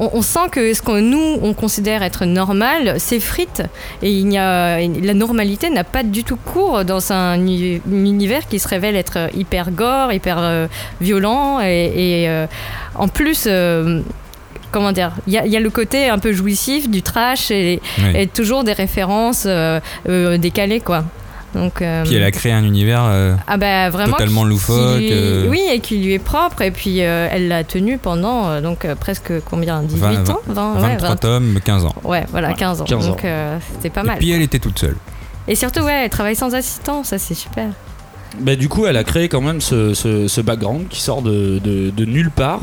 on, 0.00 0.10
on 0.14 0.22
sent 0.22 0.48
que 0.50 0.72
ce 0.74 0.82
que 0.82 0.98
nous 1.00 1.38
on 1.42 1.52
considère 1.54 2.02
être 2.02 2.24
normal 2.24 2.98
s'effrite 2.98 3.62
et 4.02 4.10
il 4.10 4.32
y 4.32 4.38
a 4.38 4.78
la 4.80 5.14
normalité 5.14 5.70
n'a 5.70 5.84
pas 5.84 6.02
du 6.02 6.24
tout 6.24 6.36
cours 6.52 6.84
dans 6.84 7.12
un 7.12 7.34
uni- 7.36 7.80
un 7.86 8.04
univers 8.04 8.48
qui 8.48 8.58
se 8.58 8.66
révèle 8.66 8.96
être 8.96 9.18
hyper 9.36 9.70
gore, 9.70 10.12
hyper 10.12 10.38
euh, 10.38 10.66
violent 11.00 11.60
et, 11.60 12.22
et, 12.22 12.28
euh, 12.28 12.46
en 12.94 13.08
plus 13.08 13.44
euh, 13.46 14.00
comment 14.72 14.92
dire 14.92 15.12
il 15.26 15.32
y, 15.34 15.38
a- 15.38 15.46
il 15.46 15.52
y 15.52 15.56
a 15.56 15.60
le 15.60 15.70
côté 15.70 16.08
un 16.08 16.18
peu 16.18 16.32
jouissif 16.32 16.88
du 16.88 17.02
trash 17.02 17.50
et, 17.50 17.80
Oui. 17.98 18.04
et 18.20 18.26
toujours 18.26 18.64
des 18.64 18.72
références 18.72 19.44
euh, 19.46 19.80
euh, 20.08 20.38
décalées 20.38 20.80
quoi. 20.80 21.04
Donc, 21.54 21.82
euh, 21.82 22.04
Puis 22.04 22.14
elle 22.14 22.22
a 22.22 22.30
créé 22.30 22.52
un 22.52 22.62
univers. 22.64 23.02
euh, 23.04 23.34
ah 23.48 23.56
bah 23.56 23.90
vraiment 23.90 24.12
totalement 24.12 24.44
loufoque, 24.44 24.98
lui- 24.98 25.08
euh. 25.12 25.48
Oui, 25.48 25.60
et 25.70 25.80
qui 25.80 25.98
lui 25.98 26.14
est 26.14 26.18
propre. 26.20 26.62
Et 26.62 26.70
puis 26.70 27.02
euh, 27.02 27.28
elle 27.30 27.48
l'a 27.48 27.64
tenu 27.64 27.98
pendant 27.98 28.48
euh, 28.48 28.60
donc 28.60 28.84
euh, 28.84 28.94
presque 28.94 29.32
combien 29.44 29.82
18 29.82 30.00
20, 30.00 30.30
ans? 30.30 30.40
20, 30.46 30.74
ouais, 30.74 30.80
23 30.80 31.08
20. 31.08 31.16
tomes, 31.16 31.58
15 31.64 31.84
ans. 31.86 31.94
Ouais, 32.04 32.24
voilà, 32.30 32.48
Ouais, 32.50 32.54
15 32.54 32.82
ans. 32.82 32.84
15 32.84 33.04
ans. 33.06 33.10
donc 33.10 33.24
euh, 33.24 33.58
c'était 33.72 33.90
pas 33.90 34.02
mal. 34.04 34.16
Et 34.16 34.18
puis 34.20 34.30
elle 34.30 34.42
était 34.42 34.58
toute 34.60 34.78
seule. 34.78 34.96
Et 35.48 35.54
surtout, 35.56 35.80
ouais, 35.80 36.04
elle 36.04 36.10
travaille 36.10 36.36
sans 36.36 36.54
assistant, 36.54 37.02
ça 37.02 37.18
c'est 37.18 37.34
super. 37.34 37.70
Bah, 38.38 38.54
du 38.54 38.68
coup, 38.68 38.86
elle 38.86 38.96
a 38.96 39.02
créé 39.02 39.28
quand 39.28 39.40
même 39.40 39.60
ce, 39.60 39.92
ce- 39.92 40.28
ce 40.28 40.40
background 40.40 40.86
qui 40.88 41.00
sort 41.00 41.20
de, 41.20 41.58
de- 41.58 41.90
de 41.90 42.04
nulle 42.04 42.30
part 42.30 42.60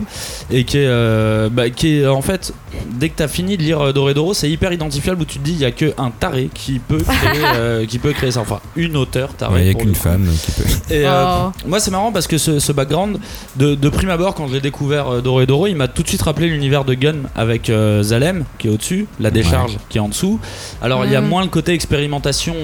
et 0.49 0.63
qui 0.63 0.77
est, 0.77 0.85
euh, 0.87 1.49
bah, 1.51 1.69
qui 1.69 1.97
est 1.99 2.07
en 2.07 2.21
fait, 2.21 2.53
dès 2.93 3.09
que 3.09 3.15
t'as 3.17 3.27
fini 3.27 3.57
de 3.57 3.63
lire 3.63 3.81
euh, 3.81 3.91
Doredoro, 3.91 4.33
c'est 4.33 4.49
hyper 4.49 4.71
identifiable 4.71 5.21
où 5.21 5.25
tu 5.25 5.39
te 5.39 5.43
dis 5.43 5.51
il 5.51 5.59
y 5.59 5.65
a 5.65 5.71
que 5.71 5.93
un 5.97 6.09
taré 6.09 6.49
qui 6.53 6.79
peut 6.79 6.97
créer, 7.05 7.41
euh, 7.55 7.85
qui 7.85 7.99
peut 7.99 8.13
créer 8.13 8.31
ça. 8.31 8.39
Enfin, 8.39 8.61
une 8.77 8.95
auteure 8.95 9.33
tarée. 9.33 9.53
Ouais, 9.55 9.59
Il 9.61 9.65
n'y 9.65 9.69
a 9.71 9.73
pour 9.73 9.81
qu'une 9.81 9.95
femme 9.95 10.25
qui 10.45 10.51
peut. 10.51 10.63
Et 10.93 11.05
euh, 11.05 11.23
Oh. 11.47 11.51
moi, 11.67 11.79
c'est 11.81 11.91
marrant 11.91 12.11
parce 12.13 12.27
que 12.27 12.37
ce, 12.37 12.59
ce 12.59 12.71
background, 12.71 13.17
de, 13.57 13.75
de 13.75 13.89
prime 13.89 14.09
abord, 14.09 14.35
quand 14.35 14.47
j'ai 14.47 14.61
découvert 14.61 15.09
euh, 15.15 15.21
Doro 15.21 15.45
Doro, 15.45 15.67
il 15.67 15.75
m'a 15.75 15.89
tout 15.89 16.01
de 16.01 16.07
suite 16.07 16.21
rappelé 16.21 16.47
l'univers 16.47 16.85
de 16.85 16.93
Gun 16.93 17.15
avec 17.35 17.69
euh, 17.69 18.01
Zalem 18.03 18.45
qui 18.57 18.67
est 18.67 18.71
au-dessus, 18.71 19.05
la 19.19 19.31
décharge 19.31 19.77
qui 19.89 19.97
est 19.97 20.01
en 20.01 20.07
dessous. 20.09 20.39
Alors, 20.81 21.03
il 21.05 21.11
y 21.11 21.15
a 21.15 21.21
Mm. 21.21 21.27
moins 21.27 21.41
le 21.41 21.49
côté 21.49 21.73
expérimentation. 21.73 22.55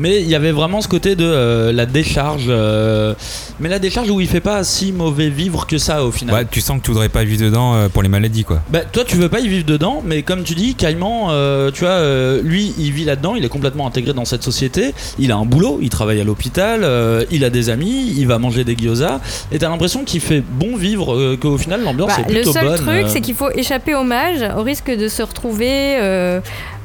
Mais 0.00 0.20
il 0.22 0.28
y 0.28 0.34
avait 0.34 0.50
vraiment 0.52 0.80
ce 0.80 0.88
côté 0.88 1.14
de 1.14 1.24
euh, 1.24 1.72
la 1.72 1.86
décharge, 1.86 2.46
euh, 2.48 3.14
mais 3.60 3.68
la 3.68 3.78
décharge 3.78 4.10
où 4.10 4.20
il 4.20 4.26
fait 4.26 4.40
pas 4.40 4.64
si 4.64 4.90
mauvais 4.92 5.28
vivre 5.28 5.66
que 5.66 5.78
ça 5.78 6.04
au 6.04 6.10
final. 6.10 6.34
Ouais, 6.34 6.46
tu 6.50 6.60
sens 6.60 6.78
que 6.80 6.84
tu 6.84 6.90
voudrais 6.90 7.08
pas 7.08 7.22
vivre 7.24 7.42
dedans 7.44 7.74
euh, 7.74 7.88
pour 7.88 8.02
les 8.02 8.08
maladies, 8.08 8.44
quoi. 8.44 8.62
Bah, 8.70 8.80
toi, 8.90 9.04
tu 9.04 9.16
veux 9.16 9.28
pas 9.28 9.40
y 9.40 9.48
vivre 9.48 9.64
dedans, 9.66 10.02
mais 10.04 10.22
comme 10.22 10.42
tu 10.42 10.54
dis, 10.54 10.74
Caïman, 10.74 11.28
euh, 11.30 11.70
tu 11.70 11.80
vois, 11.80 11.90
euh, 11.90 12.40
lui, 12.42 12.72
il 12.78 12.92
vit 12.92 13.04
là-dedans, 13.04 13.34
il 13.36 13.44
est 13.44 13.48
complètement 13.48 13.86
intégré 13.86 14.12
dans 14.14 14.24
cette 14.24 14.42
société. 14.42 14.94
Il 15.18 15.30
a 15.32 15.36
un 15.36 15.44
boulot, 15.44 15.78
il 15.82 15.90
travaille 15.90 16.20
à 16.20 16.24
l'hôpital, 16.24 16.80
euh, 16.82 17.24
il 17.30 17.44
a 17.44 17.50
des 17.50 17.68
amis, 17.68 18.14
il 18.16 18.26
va 18.26 18.38
manger 18.38 18.64
des 18.64 18.74
gyoza, 18.76 19.20
et 19.52 19.58
t'as 19.58 19.68
l'impression 19.68 20.04
qu'il 20.04 20.20
fait 20.20 20.40
bon 20.40 20.76
vivre, 20.76 21.14
euh, 21.14 21.36
qu'au 21.40 21.58
final, 21.58 21.82
l'ambiance 21.84 22.08
Bah, 22.08 22.22
est 22.26 22.32
le 22.32 22.34
plutôt 22.36 22.52
seul 22.52 22.64
bonne. 22.64 22.76
truc, 22.80 23.04
euh. 23.04 23.08
c'est 23.08 23.20
qu'il 23.20 23.34
faut 23.34 23.50
échapper 23.50 23.94
au 23.94 24.04
mage 24.04 24.44
au 24.56 24.62
risque 24.62 24.90
de 24.90 25.08
se 25.08 25.22
retrouver 25.22 25.98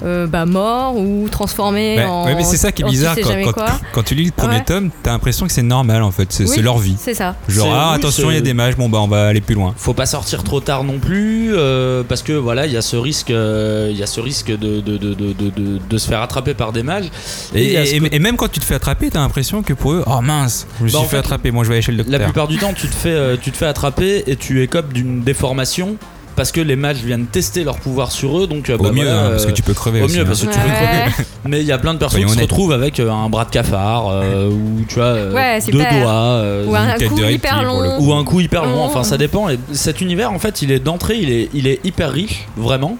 euh, 0.03 0.27
bah, 0.27 0.45
mort 0.45 0.97
ou 0.97 1.27
transformé 1.29 1.97
Ouais, 1.97 2.05
en. 2.05 2.25
ouais, 2.25 2.35
mais 2.35 2.43
c'est 2.43 2.57
ça 2.57 2.71
qui 2.71 2.81
est 2.81 2.85
bizarre 2.85 3.15
quand, 3.15 3.29
jamais 3.29 3.45
quand- 3.45 3.53
quoi. 3.53 3.65
quand 3.93 4.03
tu 4.03 4.13
lis 4.15 4.25
le 4.25 4.31
premier 4.31 4.57
Ouais. 4.57 4.63
tome, 4.63 4.89
t'as 5.03 5.11
l'impression 5.11 5.45
que 5.47 5.53
c'est 5.53 5.61
normal 5.63 6.03
en 6.03 6.11
fait, 6.11 6.27
c'est 6.31 6.49
Oui, 6.49 6.61
leur 6.61 6.77
vie. 6.79 6.95
C'est 6.99 7.13
ça. 7.13 7.35
Genre, 7.47 7.69
ah, 7.73 7.89
oui, 7.91 7.95
attention, 7.97 8.29
il 8.29 8.35
y 8.35 8.37
a 8.37 8.41
des 8.41 8.53
mages, 8.53 8.75
bon 8.75 8.89
bah 8.89 8.99
on 9.01 9.07
va 9.07 9.27
aller 9.27 9.41
plus 9.41 9.55
loin. 9.55 9.73
Faut 9.77 9.93
pas 9.93 10.05
sortir 10.05 10.43
trop 10.43 10.59
tard 10.59 10.83
non 10.83 10.99
plus, 10.99 11.51
euh, 11.55 12.03
parce 12.07 12.21
que 12.23 12.33
voilà, 12.33 12.65
il 12.65 12.73
y 12.73 12.77
a 12.77 12.81
ce 12.81 12.97
risque, 12.97 13.31
euh, 13.31 13.87
il 13.91 13.97
y 13.97 14.03
a 14.03 14.07
ce 14.07 14.19
risque 14.19 14.47
de, 14.51 14.81
de, 14.81 14.97
de, 14.97 15.13
de, 15.13 15.33
de, 15.33 15.49
de- 15.49 15.79
de 15.89 15.97
se 15.97 16.07
faire 16.07 16.21
attraper 16.21 16.53
par 16.53 16.71
des 16.73 16.83
mages. 16.83 17.09
Et, 17.53 17.73
et- 17.95 18.19
même 18.19 18.35
quand 18.37 18.51
tu 18.51 18.59
te 18.59 18.65
fais 18.65 18.75
attraper, 18.75 19.09
t'as 19.09 19.19
l'impression 19.19 19.63
que 19.63 19.73
pour 19.73 19.93
eux, 19.93 20.03
oh 20.07 20.21
mince, 20.21 20.67
je 20.79 20.85
me 20.85 20.91
Bah, 20.91 20.99
suis 20.99 21.07
fait 21.07 21.11
fait, 21.15 21.17
attraper, 21.19 21.51
moi 21.51 21.63
je 21.63 21.69
vais 21.69 21.75
aller 21.75 21.81
chez 21.81 21.91
le 21.91 21.97
La 21.99 22.03
docteur. 22.03 22.21
plupart 22.25 22.47
du 22.47 22.57
temps, 22.57 22.73
tu 22.73 22.87
te 22.87 22.95
fais, 22.95 23.37
tu 23.41 23.51
te 23.51 23.57
fais 23.57 23.65
attraper 23.67 24.23
et 24.27 24.35
tu 24.35 24.61
écopes 24.61 24.91
d'une 24.93 25.21
déformation 25.21 25.95
parce 26.35 26.51
que 26.51 26.61
les 26.61 26.75
mages 26.75 26.97
viennent 27.03 27.25
tester 27.25 27.63
leur 27.63 27.77
pouvoir 27.77 28.11
sur 28.11 28.39
eux. 28.39 28.47
Donc, 28.47 28.69
euh, 28.69 28.77
Au 28.77 28.83
bah, 28.83 28.91
mieux, 28.91 29.03
voilà, 29.03 29.25
hein, 29.25 29.29
parce 29.31 29.45
que 29.45 29.51
euh, 29.51 29.53
tu 29.53 29.61
peux 29.63 29.73
crever 29.73 30.01
au 30.01 30.05
aussi. 30.05 30.15
mieux, 30.17 30.23
hein. 30.23 30.25
parce 30.27 30.41
que 30.41 30.45
tu 30.47 30.59
peux 30.59 30.65
crever. 30.65 31.25
Mais 31.45 31.61
il 31.61 31.67
y 31.67 31.71
a 31.71 31.77
plein 31.77 31.93
de 31.93 31.99
personnes 31.99 32.25
qui 32.25 32.33
se 32.33 32.39
retrouvent 32.39 32.71
avec 32.71 32.99
euh, 32.99 33.11
un 33.11 33.29
bras 33.29 33.45
de 33.45 33.51
cafard 33.51 34.09
euh, 34.09 34.49
ou 34.49 34.83
tu 34.87 34.95
vois 34.95 35.03
euh, 35.05 35.33
Ouais, 35.33 35.59
deux 35.59 35.71
super. 35.79 36.01
doigts. 36.01 36.11
euh, 36.11 36.65
Ou 36.65 36.75
un 36.75 36.95
tête 36.97 37.09
coup 37.09 37.19
de 37.19 37.25
hyper 37.31 37.63
long. 37.63 37.99
ou 37.99 38.13
un 38.13 38.23
coup 38.23 38.39
hyper 38.39 38.65
long, 38.65 38.83
enfin 38.83 39.03
ça 39.03 39.17
dépend. 39.17 39.49
Et 39.49 39.59
cet 39.71 40.01
univers, 40.01 40.31
en 40.31 40.39
fait, 40.39 40.61
il 40.61 40.71
est 40.71 40.79
d'entrée, 40.79 41.17
il 41.17 41.29
est, 41.31 41.49
il 41.53 41.67
est 41.67 41.79
hyper 41.85 42.11
riche, 42.11 42.47
vraiment. 42.57 42.97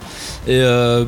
Et 0.48 0.52
euh, 0.54 1.04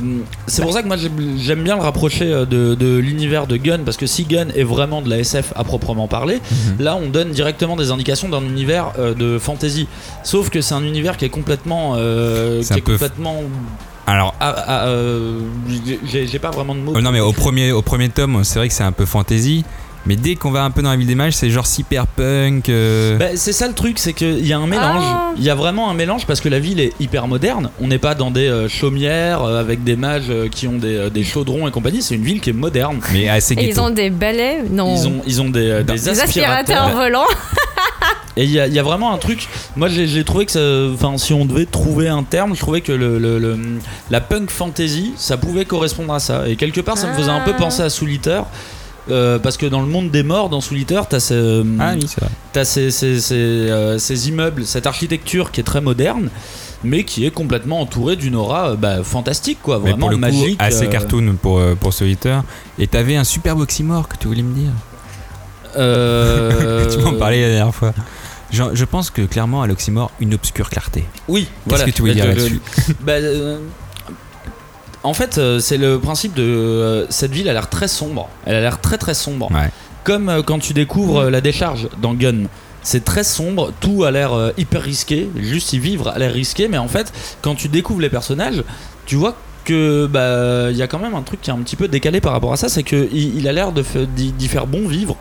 c'est 0.48 0.62
pour 0.62 0.72
ça 0.72 0.82
que 0.82 0.88
moi 0.88 0.96
j'aime 1.38 1.62
bien 1.62 1.76
le 1.76 1.82
rapprocher 1.82 2.24
euh, 2.32 2.44
de, 2.44 2.74
de 2.74 2.96
l'univers 2.96 3.46
de 3.46 3.56
Gun, 3.56 3.78
parce 3.84 3.96
que 3.96 4.06
si 4.06 4.24
Gun 4.24 4.48
est 4.56 4.64
vraiment 4.64 5.00
de 5.00 5.08
la 5.08 5.18
SF 5.20 5.52
à 5.54 5.62
proprement 5.62 6.08
parler, 6.08 6.40
Mhm. 6.50 6.84
là 6.84 6.96
on 7.00 7.08
donne 7.08 7.30
directement 7.30 7.76
des 7.76 7.92
indications 7.92 8.28
d'un 8.28 8.42
univers 8.42 8.92
euh, 8.98 9.14
de 9.14 9.38
fantasy. 9.38 9.86
Sauf 10.24 10.50
que 10.50 10.60
c'est 10.60 10.74
un 10.74 10.82
univers 10.82 11.16
qui 11.16 11.24
est 11.24 11.28
complètement. 11.28 11.94
euh, 11.96 12.17
C'est 12.62 12.74
qui 12.74 12.80
est 12.80 12.82
complètement. 12.82 13.42
Alors, 14.06 14.34
ah, 14.40 14.54
ah, 14.66 14.86
euh, 14.86 15.40
j'ai 16.04 16.38
pas 16.38 16.50
vraiment 16.50 16.74
de 16.74 16.80
mots. 16.80 16.96
euh, 16.96 17.00
non 17.00 17.10
mais 17.12 17.20
au 17.20 17.32
premier, 17.32 17.72
au 17.72 17.82
premier 17.82 18.08
tome, 18.08 18.42
c'est 18.42 18.58
vrai 18.58 18.68
que 18.68 18.74
c'est 18.74 18.82
un 18.84 18.92
peu 18.92 19.04
fantasy, 19.04 19.66
mais 20.06 20.16
dès 20.16 20.34
qu'on 20.34 20.50
va 20.50 20.64
un 20.64 20.70
peu 20.70 20.80
dans 20.80 20.88
la 20.88 20.96
ville 20.96 21.06
des 21.06 21.14
mages, 21.14 21.34
c'est 21.34 21.50
genre 21.50 21.66
cyberpunk. 21.66 22.70
euh, 22.70 23.18
Bah, 23.18 23.26
c'est 23.34 23.52
ça 23.52 23.68
le 23.68 23.74
truc, 23.74 23.98
c'est 23.98 24.14
qu'il 24.14 24.46
y 24.46 24.52
a 24.54 24.58
un 24.58 24.66
mélange. 24.66 25.02
Ah. 25.04 25.32
Il 25.36 25.44
y 25.44 25.50
a 25.50 25.54
vraiment 25.54 25.90
un 25.90 25.94
mélange 25.94 26.24
parce 26.26 26.40
que 26.40 26.48
la 26.48 26.58
ville 26.58 26.80
est 26.80 26.92
hyper 27.00 27.28
moderne. 27.28 27.68
On 27.82 27.88
n'est 27.88 27.98
pas 27.98 28.14
dans 28.14 28.30
des 28.30 28.48
euh, 28.48 28.66
chaumières 28.66 29.42
euh, 29.42 29.60
avec 29.60 29.84
des 29.84 29.96
mages 29.96 30.30
euh, 30.30 30.48
qui 30.48 30.66
ont 30.66 30.78
des, 30.78 30.96
euh, 30.96 31.10
des 31.10 31.22
chaudrons 31.24 31.68
et 31.68 31.70
compagnie. 31.70 32.00
C'est 32.00 32.14
une 32.14 32.24
ville 32.24 32.40
qui 32.40 32.48
est 32.48 32.54
moderne. 32.54 33.00
mais 33.12 33.28
assez 33.28 33.52
Et 33.54 33.68
ils 33.68 33.78
ont 33.78 33.90
des 33.90 34.08
balais 34.08 34.62
Non. 34.70 34.96
Ils 34.96 35.06
ont, 35.08 35.22
ils 35.26 35.42
ont 35.42 35.50
des, 35.50 35.68
euh, 35.68 35.82
des 35.82 35.92
des 35.92 36.08
aspirateurs 36.08 36.58
aspirateurs. 36.60 36.96
volants. 36.96 37.26
Et 38.38 38.44
il 38.44 38.50
y, 38.50 38.58
a- 38.60 38.66
il 38.68 38.72
y 38.72 38.78
a 38.78 38.82
vraiment 38.82 39.12
un 39.12 39.18
truc. 39.18 39.48
Moi, 39.76 39.88
j'ai 39.88 40.24
trouvé 40.24 40.46
que. 40.46 40.94
Enfin, 40.94 41.18
si 41.18 41.32
on 41.34 41.44
devait 41.44 41.66
trouver 41.66 42.08
un 42.08 42.22
terme, 42.22 42.54
je 42.54 42.60
trouvais 42.60 42.80
que 42.80 42.92
le, 42.92 43.18
le- 43.18 43.38
le- 43.38 43.58
la 44.10 44.20
punk 44.20 44.48
fantasy, 44.50 45.12
ça 45.16 45.36
pouvait 45.36 45.64
correspondre 45.66 46.14
à 46.14 46.20
ça. 46.20 46.48
Et 46.48 46.54
quelque 46.56 46.80
part, 46.80 46.96
ça 46.96 47.08
me 47.08 47.14
faisait 47.14 47.30
un 47.30 47.40
peu 47.40 47.52
Ah. 47.54 47.58
penser 47.60 47.82
à 47.82 47.90
Souliter. 47.90 48.40
euh, 49.10 49.38
parce 49.38 49.56
que 49.56 49.64
dans 49.64 49.80
le 49.80 49.86
monde 49.86 50.10
des 50.10 50.22
morts, 50.22 50.50
dans 50.50 50.60
Souliter, 50.60 51.00
t'as 51.08 51.18
ce, 51.18 51.64
Ah 51.80 51.94
oui, 51.94 52.06
ces, 52.62 52.90
ces, 52.90 53.20
ces, 53.20 53.34
euh, 53.34 53.96
ces 53.98 54.28
immeubles, 54.28 54.66
cette 54.66 54.86
architecture 54.86 55.50
qui 55.50 55.60
est 55.60 55.64
très 55.64 55.80
moderne, 55.80 56.28
mais 56.84 57.04
qui 57.04 57.24
est 57.24 57.30
complètement 57.30 57.80
entourée 57.80 58.16
d'une 58.16 58.34
aura 58.36 58.72
euh, 58.72 58.76
bah, 58.76 59.02
fantastique, 59.02 59.60
quoi, 59.62 59.76
Mais 59.82 59.92
vraiment 59.92 60.00
pour 60.00 60.10
le 60.10 60.16
coup, 60.16 60.20
magique. 60.20 60.56
assez 60.60 60.84
euh, 60.84 60.90
cartoon 60.90 61.36
pour, 61.40 61.58
euh, 61.58 61.74
pour 61.74 61.94
Solitaire. 61.94 62.44
Et 62.78 62.86
t'avais 62.86 63.16
un 63.16 63.24
superbe 63.24 63.60
oxymore 63.60 64.08
que 64.08 64.16
tu 64.18 64.28
voulais 64.28 64.42
me 64.42 64.52
dire. 64.54 64.72
euh, 65.76 66.86
tu 66.94 66.98
m'en 67.02 67.14
parlais 67.14 67.40
la 67.42 67.48
dernière 67.54 67.74
fois. 67.74 67.92
Je, 68.50 68.62
je 68.72 68.84
pense 68.84 69.10
que 69.10 69.22
clairement, 69.22 69.62
à 69.62 69.66
l'oxymore, 69.66 70.10
une 70.20 70.34
obscure 70.34 70.70
clarté. 70.70 71.04
Oui, 71.28 71.42
Qu'est-ce 71.42 71.68
voilà. 71.68 71.84
que 71.84 71.90
tu 71.90 72.02
voulais 72.02 72.14
Le- 72.14 72.20
dire 72.20 72.26
le- 72.26 72.34
là-dessus 72.34 72.60
bah, 73.00 73.12
euh, 73.12 73.58
En 75.02 75.14
fait, 75.14 75.38
euh, 75.38 75.60
c'est 75.60 75.76
le 75.78 75.98
principe 75.98 76.34
de 76.34 76.42
euh, 76.42 77.06
cette 77.10 77.30
ville 77.30 77.48
a 77.48 77.52
l'air 77.52 77.68
très 77.68 77.88
sombre. 77.88 78.28
Elle 78.46 78.56
a 78.56 78.60
l'air 78.60 78.80
très 78.80 78.98
très 78.98 79.14
sombre. 79.14 79.50
Ouais. 79.52 79.70
Comme 80.04 80.28
euh, 80.28 80.42
quand 80.42 80.58
tu 80.58 80.72
découvres 80.72 81.24
la 81.30 81.40
décharge 81.40 81.88
dans 82.02 82.14
Gun. 82.14 82.44
C'est 82.82 83.04
très 83.04 83.24
sombre, 83.24 83.72
tout 83.80 84.04
a 84.04 84.10
l'air 84.10 84.30
hyper 84.56 84.80
risqué, 84.80 85.28
juste 85.36 85.72
y 85.74 85.78
vivre 85.78 86.08
a 86.08 86.18
l'air 86.18 86.32
risqué, 86.32 86.68
mais 86.68 86.78
en 86.78 86.88
fait, 86.88 87.12
quand 87.42 87.54
tu 87.54 87.68
découvres 87.68 88.00
les 88.00 88.08
personnages, 88.08 88.62
tu 89.04 89.16
vois 89.16 89.36
que 89.64 90.06
bah 90.06 90.70
il 90.70 90.76
y 90.76 90.80
a 90.82 90.86
quand 90.86 91.00
même 91.00 91.14
un 91.14 91.20
truc 91.22 91.42
qui 91.42 91.50
est 91.50 91.52
un 91.52 91.58
petit 91.58 91.76
peu 91.76 91.88
décalé 91.88 92.22
par 92.22 92.32
rapport 92.32 92.52
à 92.52 92.56
ça, 92.56 92.68
c'est 92.70 92.84
que 92.84 93.08
il, 93.12 93.36
il 93.36 93.48
a 93.48 93.52
l'air 93.52 93.72
de 93.72 93.82
d'y 94.06 94.48
faire 94.48 94.66
bon 94.66 94.88
vivre. 94.88 95.16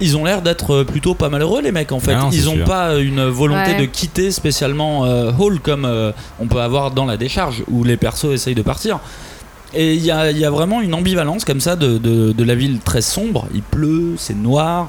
Ils 0.00 0.16
ont 0.16 0.24
l'air 0.24 0.42
d'être 0.42 0.72
euh, 0.76 0.84
plutôt 0.84 1.14
pas 1.14 1.28
malheureux 1.28 1.60
les 1.60 1.72
mecs 1.72 1.90
en 1.92 1.98
fait. 2.00 2.12
Ah 2.14 2.20
non, 2.22 2.30
Ils 2.32 2.48
ont 2.48 2.54
sûr. 2.54 2.64
pas 2.64 2.96
une 2.98 3.24
volonté 3.24 3.72
Ouais. 3.72 3.80
de 3.80 3.84
quitter 3.86 4.30
spécialement 4.30 5.04
euh, 5.06 5.32
Hall 5.38 5.58
comme 5.60 5.84
euh, 5.84 6.12
on 6.38 6.46
peut 6.46 6.60
avoir 6.60 6.92
dans 6.92 7.04
la 7.04 7.16
décharge 7.16 7.64
où 7.68 7.82
les 7.84 7.96
persos 7.96 8.32
essayent 8.32 8.54
de 8.54 8.62
partir. 8.62 9.00
Et 9.74 9.94
il 9.94 10.04
y 10.04 10.10
a, 10.10 10.30
il 10.30 10.38
y 10.38 10.44
a 10.44 10.50
vraiment 10.50 10.80
une 10.80 10.94
ambivalence 10.94 11.44
comme 11.44 11.60
ça 11.60 11.76
de, 11.76 11.98
de- 11.98 12.32
de 12.32 12.44
la 12.44 12.54
ville 12.54 12.78
très 12.78 13.02
sombre. 13.02 13.46
Il 13.52 13.62
pleut, 13.62 14.14
c'est 14.16 14.36
noir. 14.36 14.88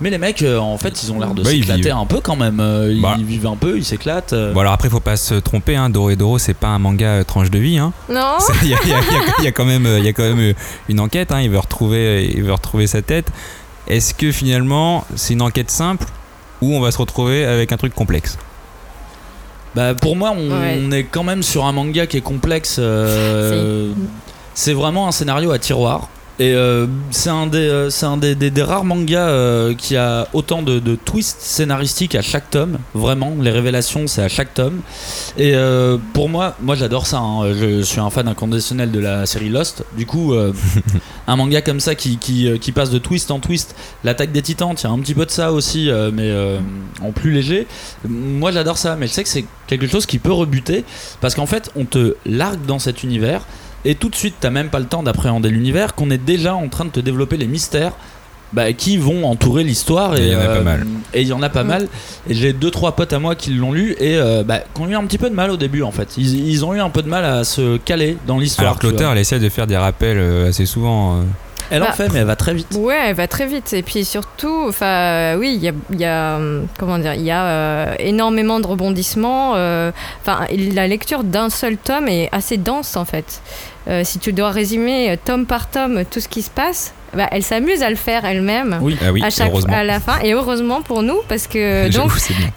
Mais 0.00 0.10
les 0.10 0.18
mecs, 0.18 0.42
euh, 0.42 0.58
en 0.58 0.76
fait, 0.78 1.02
ils 1.02 1.10
ont 1.12 1.18
l'air 1.18 1.34
de 1.34 1.42
Bah, 1.42 1.50
ils 1.52 1.60
s'éclater 1.62 1.82
vivent. 1.82 1.96
un 1.96 2.04
peu 2.06 2.20
quand 2.20 2.36
même. 2.36 2.60
Euh, 2.60 2.92
Ils 2.94 3.00
Bah. 3.00 3.16
vivent 3.18 3.46
un 3.46 3.56
peu, 3.56 3.76
ils 3.78 3.84
s'éclatent. 3.84 4.32
euh. 4.32 4.52
Bon 4.52 4.60
alors 4.60 4.72
après 4.72 4.88
faut 4.90 5.00
pas 5.00 5.16
se 5.16 5.34
tromper, 5.34 5.74
hein, 5.76 5.88
Doro 5.90 6.10
et 6.10 6.16
Doro 6.16 6.38
c'est 6.38 6.54
pas 6.54 6.68
un 6.68 6.78
manga 6.78 7.06
euh, 7.06 7.24
tranche 7.24 7.50
de 7.50 7.58
vie. 7.58 7.78
Hein. 7.78 7.92
Non 8.08 8.36
Il 8.62 8.68
y, 8.68 8.74
a- 8.74 8.78
il 8.84 8.90
y 8.90 8.92
a- 8.92 9.00
il 9.08 9.14
y 9.14 9.16
a- 9.16 9.22
il 9.38 9.44
y 9.44 9.48
a 9.48 9.52
quand 9.52 9.64
même, 9.64 9.86
euh, 9.86 9.98
il 9.98 10.14
euh, 10.20 10.52
une 10.88 11.00
enquête, 11.00 11.32
hein, 11.32 11.40
il, 11.40 11.50
veut 11.50 11.58
retrouver, 11.58 12.30
il 12.32 12.42
veut 12.42 12.52
retrouver 12.52 12.86
sa 12.86 13.02
tête. 13.02 13.26
Est-ce 13.88 14.14
que 14.14 14.30
finalement 14.32 15.04
c'est 15.16 15.32
une 15.32 15.42
enquête 15.42 15.70
simple 15.70 16.06
ou 16.60 16.74
on 16.74 16.80
va 16.80 16.90
se 16.90 16.98
retrouver 16.98 17.44
avec 17.44 17.72
un 17.72 17.76
truc 17.76 17.94
complexe 17.94 18.36
Bah, 19.74 19.94
pour 19.94 20.16
moi, 20.16 20.32
on, 20.36 20.50
Ouais. 20.50 20.80
on 20.82 20.90
est 20.92 21.04
quand 21.04 21.22
même 21.24 21.42
sur 21.42 21.64
un 21.66 21.72
manga 21.72 22.06
qui 22.06 22.16
est 22.16 22.20
complexe. 22.22 22.76
euh, 22.78 23.92
c'est 24.54 24.72
vraiment 24.74 25.08
un 25.08 25.12
scénario 25.12 25.50
à 25.52 25.58
tiroir. 25.58 26.08
Et 26.40 26.54
euh, 26.54 26.86
c'est 27.10 27.30
un, 27.30 27.48
des, 27.48 27.58
euh, 27.58 27.90
c'est 27.90 28.06
un 28.06 28.16
des, 28.16 28.36
des- 28.36 28.50
des 28.50 28.62
rares 28.62 28.84
mangas 28.84 29.28
euh, 29.28 29.74
qui 29.74 29.96
a 29.96 30.28
autant 30.32 30.62
de, 30.62 30.78
de 30.78 30.94
twists 30.94 31.40
scénaristiques 31.40 32.14
à 32.14 32.22
chaque 32.22 32.48
tome. 32.50 32.78
Vraiment, 32.94 33.34
les 33.40 33.50
révélations, 33.50 34.06
c'est 34.06 34.22
à 34.22 34.28
chaque 34.28 34.54
tome. 34.54 34.80
Et 35.36 35.56
euh, 35.56 35.98
pour 36.14 36.28
moi, 36.28 36.54
moi 36.62 36.76
j'adore 36.76 37.06
ça. 37.08 37.18
hein. 37.18 37.52
Je 37.52 37.82
suis 37.82 37.98
un 37.98 38.08
fan 38.10 38.28
inconditionnel 38.28 38.92
de 38.92 39.00
la 39.00 39.26
série 39.26 39.48
Lost. 39.48 39.84
Du 39.96 40.06
coup, 40.06 40.32
euh, 40.34 40.52
un 41.26 41.34
manga 41.34 41.60
comme 41.60 41.80
ça 41.80 41.96
qui, 41.96 42.18
qui, 42.18 42.56
qui 42.60 42.70
passe 42.70 42.90
de 42.90 42.98
twist 42.98 43.32
en 43.32 43.40
twist. 43.40 43.74
L'attaque 44.04 44.30
des 44.30 44.42
titans, 44.42 44.74
il 44.78 44.84
y 44.84 44.86
a 44.86 44.90
un 44.90 44.98
petit 45.00 45.14
peu 45.14 45.26
de 45.26 45.32
ça 45.32 45.52
aussi, 45.52 45.90
euh, 45.90 46.10
mais 46.14 46.30
euh, 46.30 46.60
en 47.02 47.10
plus 47.10 47.32
léger. 47.32 47.66
Moi 48.08 48.52
j'adore 48.52 48.78
ça, 48.78 48.94
mais 48.94 49.08
je 49.08 49.12
sais 49.12 49.24
que 49.24 49.28
c'est 49.28 49.44
quelque 49.66 49.88
chose 49.88 50.06
qui 50.06 50.20
peut 50.20 50.32
rebuter 50.32 50.84
parce 51.20 51.34
qu'en 51.34 51.46
fait, 51.46 51.70
on 51.74 51.84
te 51.84 52.14
largue 52.26 52.64
dans 52.64 52.78
cet 52.78 53.02
univers 53.02 53.42
et 53.90 53.94
tout 53.94 54.08
de 54.08 54.14
suite, 54.16 54.36
t'as 54.40 54.50
même 54.50 54.68
pas 54.70 54.78
le 54.78 54.86
temps 54.86 55.02
d'appréhender 55.02 55.48
l'univers, 55.48 55.94
qu'on 55.94 56.10
est 56.10 56.18
déjà 56.24 56.54
en 56.54 56.68
train 56.68 56.84
de 56.84 56.90
te 56.90 57.00
développer 57.00 57.36
les 57.36 57.46
mystères. 57.46 57.92
bah, 58.54 58.72
qui 58.72 58.96
vont 58.96 59.26
entourer 59.26 59.62
l'histoire 59.62 60.16
Et 60.16 60.20
il 60.28 60.32
y 60.32 60.34
en 60.34 60.38
a 60.38 60.42
euh, 60.44 60.56
pas 60.56 60.62
mal. 60.64 60.86
et 61.12 61.20
il 61.20 61.28
y 61.28 61.34
en 61.34 61.42
a 61.42 61.50
pas 61.50 61.64
Mm. 61.64 61.66
mal 61.66 61.88
et 62.30 62.32
j'ai 62.34 62.54
deux 62.54 62.70
trois 62.70 62.92
potes 62.96 63.12
à 63.12 63.18
moi 63.18 63.34
qui 63.34 63.50
l'ont 63.50 63.72
lu 63.72 63.94
et 64.00 64.16
euh, 64.16 64.42
bah, 64.42 64.60
qui 64.74 64.80
ont 64.80 64.88
eu 64.88 64.94
un 64.96 65.04
petit 65.04 65.18
peu 65.18 65.28
de 65.28 65.34
mal 65.34 65.50
au 65.50 65.58
début 65.58 65.82
en 65.82 65.90
fait 65.92 66.16
ils, 66.16 66.48
ils 66.48 66.64
ont 66.64 66.72
eu 66.72 66.80
un 66.80 66.88
peu 66.88 67.02
de 67.02 67.08
mal 67.10 67.26
à 67.26 67.44
se 67.44 67.76
caler 67.76 68.16
dans 68.26 68.38
l'histoire 68.38 68.68
Alors 68.68 68.78
que 68.78 68.86
l'auteur 68.86 69.12
elle 69.12 69.18
essaie 69.18 69.38
de 69.38 69.48
faire 69.50 69.66
des 69.66 69.76
rappels 69.76 70.16
euh, 70.18 70.48
assez 70.48 70.64
souvent. 70.64 71.16
euh. 71.18 71.22
Elle 71.70 71.82
en 71.82 71.86
Bah, 71.88 71.92
fait, 71.92 72.08
mais 72.14 72.20
elle 72.20 72.24
va 72.26 72.36
très 72.36 72.54
vite. 72.54 72.68
Ouais, 72.78 72.96
elle 73.08 73.14
va 73.16 73.28
très 73.28 73.46
vite. 73.46 73.74
Et 73.74 73.82
puis 73.82 74.02
surtout, 74.06 74.64
enfin, 74.68 75.36
oui, 75.36 75.52
il 75.54 75.62
y 75.62 75.68
a, 75.68 75.72
il 75.92 76.00
y 76.00 76.04
a, 76.06 76.40
comment 76.78 76.98
dire, 76.98 77.12
il 77.12 77.20
y 77.24 77.30
a 77.30 77.44
euh, 77.44 77.94
énormément 77.98 78.58
de 78.58 78.66
rebondissements. 78.66 79.52
euh, 79.56 79.90
Enfin, 80.22 80.46
la 80.72 80.86
lecture 80.88 81.24
d'un 81.24 81.50
seul 81.50 81.76
tome 81.76 82.08
est 82.08 82.30
assez 82.32 82.56
dense 82.56 82.96
en 82.96 83.04
fait. 83.04 83.42
Euh, 83.88 84.02
si 84.04 84.18
tu 84.18 84.32
dois 84.32 84.50
résumer 84.50 85.10
euh, 85.10 85.16
tome 85.22 85.46
par 85.46 85.70
tome 85.70 86.02
tout 86.10 86.20
ce 86.20 86.28
qui 86.28 86.42
se 86.42 86.50
passe, 86.50 86.92
bah, 87.16 87.26
elle 87.32 87.42
s'amuse 87.42 87.82
à 87.82 87.88
le 87.88 87.96
faire 87.96 88.26
elle-même. 88.26 88.78
Oui. 88.82 88.98
Ah 89.02 89.12
oui, 89.12 89.22
à 89.24 89.30
chaque 89.30 89.50
à 89.70 89.82
la 89.82 89.98
fin 89.98 90.18
et 90.22 90.34
heureusement 90.34 90.82
pour 90.82 91.02
nous 91.02 91.20
parce 91.26 91.46
que 91.46 91.88
donc 91.96 92.10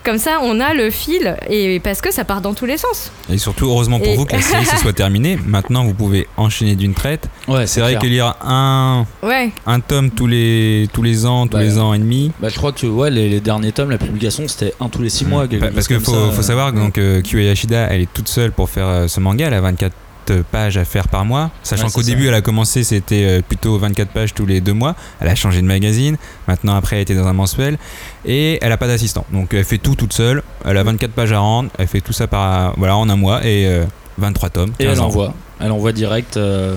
comme 0.03 0.17
ça 0.17 0.39
on 0.43 0.59
a 0.59 0.73
le 0.73 0.89
fil 0.89 1.37
et 1.49 1.79
parce 1.79 2.01
que 2.01 2.11
ça 2.11 2.25
part 2.25 2.41
dans 2.41 2.53
tous 2.53 2.65
les 2.65 2.75
sens. 2.77 3.13
Et 3.31 3.37
surtout, 3.37 3.67
heureusement 3.67 3.97
pour 3.99 4.09
Et- 4.09 4.17
vous 4.17 4.25
que 4.25 4.33
la 4.35 4.41
série 4.41 4.65
se 4.65 4.75
soit 4.75 4.91
terminée. 4.91 5.37
Maintenant, 5.47 5.85
vous 5.85 5.93
pouvez 5.93 6.27
enchaîner 6.35 6.75
d'une 6.75 6.93
traite. 6.93 7.29
Ouais, 7.47 7.65
C'est 7.65 7.79
vrai 7.79 7.95
que 7.95 8.05
lire 8.07 8.35
un, 8.43 9.05
Ouais. 9.23 9.51
un 9.65 9.79
tome 9.79 10.09
tous 10.11 10.27
les, 10.27 10.89
tous 10.91 11.01
les 11.01 11.25
ans, 11.25 11.47
tous 11.47 11.55
Bah, 11.55 11.63
les 11.63 11.79
ans 11.79 11.93
et 11.93 11.99
demi. 11.99 12.33
Bah, 12.41 12.49
je 12.49 12.57
crois 12.57 12.73
que 12.73 12.85
ouais, 12.87 13.09
les, 13.09 13.29
les 13.29 13.39
derniers 13.39 13.71
tomes, 13.71 13.89
la 13.91 13.97
publication, 13.97 14.45
c'était 14.49 14.73
un 14.81 14.89
tous 14.89 15.01
les 15.01 15.09
6 15.09 15.23
mois. 15.27 15.47
quelque 15.47 15.61
Pa- 15.61 15.67
chose 15.67 15.75
Parce 15.75 15.87
qu'il 15.87 15.99
faut, 16.01 16.31
faut 16.31 16.41
savoir 16.41 16.73
que 16.73 16.77
donc, 16.77 16.97
euh, 16.97 17.21
Kyo 17.21 17.37
Yashida, 17.37 17.87
elle 17.89 18.01
est 18.01 18.13
toute 18.13 18.27
seule 18.27 18.51
pour 18.51 18.69
faire 18.69 18.87
euh, 18.87 19.07
ce 19.07 19.21
manga. 19.21 19.47
Elle 19.47 19.53
a 19.53 19.61
24 19.61 19.93
pages 20.41 20.77
à 20.77 20.85
faire 20.85 21.07
par 21.07 21.25
mois. 21.25 21.51
Sachant 21.63 21.87
Ouais, 21.87 21.91
qu'au 21.93 22.01
début, 22.03 22.27
elle 22.27 22.33
a 22.33 22.41
commencé, 22.41 22.83
c'était 22.83 23.25
euh, 23.25 23.41
plutôt 23.41 23.77
24 23.77 24.09
pages 24.09 24.33
tous 24.33 24.45
les 24.45 24.61
deux 24.61 24.73
mois. 24.73 24.95
Elle 25.19 25.27
a 25.27 25.35
changé 25.35 25.61
de 25.61 25.67
magazine. 25.67 26.17
Maintenant, 26.47 26.75
après, 26.75 26.97
elle 26.97 27.01
était 27.03 27.15
dans 27.15 27.27
un 27.27 27.33
mensuel. 27.33 27.77
Et 28.25 28.59
elle 28.61 28.71
a 28.71 28.77
pas 28.77 28.87
d'assistant. 28.87 29.25
Donc, 29.31 29.53
elle 29.53 29.65
fait 29.65 29.77
tout 29.77 29.95
toute 29.95 30.13
seule. 30.13 30.43
Elle 30.65 30.77
a 30.77 30.83
24 30.83 31.11
pages 31.11 31.31
à 31.33 31.39
rendre. 31.39 31.69
Elle 31.77 31.87
fait 31.87 32.01
tout 32.01 32.13
ça 32.13 32.27
par, 32.27 32.73
voilà, 32.77 32.95
en 32.97 33.09
un 33.09 33.15
mois. 33.15 33.45
Et 33.45 33.67
euh, 33.67 33.85
23 34.17 34.49
tomes. 34.49 34.71
Et 34.79 34.85
15 34.85 34.93
elle 34.97 34.99
ans. 35.01 35.05
envoie. 35.07 35.33
Elle 35.59 35.71
envoie 35.71 35.91
direct. 35.91 36.37
euh, 36.37 36.75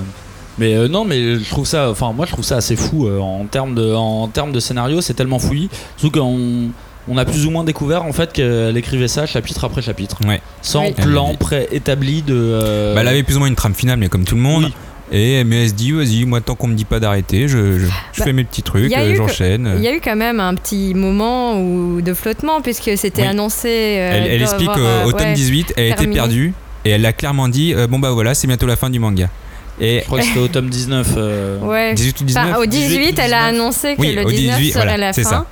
Mais 0.59 0.75
euh, 0.75 0.89
non, 0.89 1.05
mais 1.05 1.39
je 1.39 1.49
trouve 1.51 1.67
ça. 1.67 1.91
Enfin, 1.91 2.13
moi, 2.13 2.27
je 2.27 2.33
trouve 2.33 2.45
ça 2.45 2.57
assez 2.57 2.77
fou 2.77 3.07
euh, 3.07 3.19
en 3.19 3.45
termes 3.47 3.75
de, 3.75 3.93
en 3.95 4.29
termes 4.29 4.53
de 4.53 4.61
scénario. 4.61 5.01
C'est 5.01 5.15
tellement 5.15 5.39
fouillis. 5.39 5.69
Surtout 5.97 6.19
qu'on 6.21 6.69
on 7.09 7.17
a 7.19 7.25
plus 7.25 7.47
ou 7.47 7.51
moins 7.51 7.65
découvert 7.65 8.05
en 8.05 8.13
fait 8.13 8.33
qu'elle 8.33 8.77
écrivait 8.77 9.09
ça 9.09 9.27
chapitre 9.27 9.65
après 9.65 9.83
chapitre, 9.83 10.19
Ouais. 10.27 10.41
sans 10.63 10.87
Oui. 10.87 10.93
plan 10.93 11.35
préétabli 11.35 12.23
de. 12.23 12.35
euh, 12.35 12.95
Bah, 12.95 13.01
elle 13.03 13.09
avait 13.09 13.23
plus 13.23 13.37
ou 13.37 13.41
moins 13.41 13.49
une 13.49 13.57
trame 13.57 13.75
finale, 13.75 13.99
mais 13.99 14.09
comme 14.09 14.25
tout 14.25 14.35
le 14.37 14.41
monde. 14.41 14.65
Oui. 14.65 14.73
Et 15.13 15.45
mais 15.45 15.63
elle 15.65 15.69
se 15.69 15.75
dit, 15.75 15.93
vas-y, 15.93 16.25
moi, 16.25 16.41
tant 16.41 16.55
qu'on 16.55 16.67
me 16.67 16.75
dit 16.75 16.87
pas 16.87 16.99
d'arrêter, 16.99 17.47
je, 17.47 17.79
je, 17.79 17.79
je 17.81 17.87
Bah, 18.21 18.25
fais 18.25 18.33
mes 18.33 18.43
petits 18.43 18.63
trucs, 18.63 18.91
euh, 18.93 19.15
j'enchaîne. 19.15 19.75
Il 19.77 19.83
y 19.83 19.87
a 19.87 19.95
eu 19.95 20.01
quand 20.03 20.17
même 20.17 20.41
un 20.41 20.55
petit 20.55 20.95
moment 20.95 21.61
où, 21.61 22.01
de 22.01 22.15
flottement 22.15 22.63
puisque 22.63 22.91
c'était 22.97 23.23
Oui. 23.23 23.29
annoncé. 23.29 23.69
euh, 23.69 24.25
Elle, 24.27 24.43
explique 24.43 24.71
tome 24.73 25.13
ouais. 25.21 25.35
18, 25.35 25.75
elle 25.77 25.93
était 25.93 26.07
perdue 26.07 26.55
et 26.87 26.91
elle 26.91 27.05
a 27.05 27.13
clairement 27.13 27.49
dit 27.49 27.75
euh, 27.75 27.87
bon 27.87 27.99
bah 27.99 28.11
voilà, 28.13 28.35
c'est 28.35 28.47
bientôt 28.47 28.67
la 28.67 28.77
fin 28.77 28.89
du 28.89 28.99
manga. 28.99 29.29
Et 29.81 30.01
Je 30.01 30.05
crois 30.05 30.21
que 30.21 30.25
c'était 30.27 30.39
au 30.41 30.49
tome 30.49 30.69
19. 30.69 31.07
euh, 31.17 31.59
Ouais. 31.63 31.95
18 31.95 32.21
ou 32.21 32.25
19 32.25 32.47
Enfin, 32.51 32.59
au 32.61 32.67
18, 32.67 32.89
18, 32.89 33.19
elle 33.19 33.35
a 33.35 33.51
19. 33.51 33.61
annoncé 33.61 33.97
que 33.97 34.01
Oui, 34.01 34.15
le 34.15 34.25
au 34.25 34.31
19 34.31 34.57
18, 34.59 34.71
serait 34.73 34.83
voilà, 34.85 34.97
la 34.97 35.13
c'est 35.13 35.23
fin. 35.25 35.31
ça. 35.31 35.47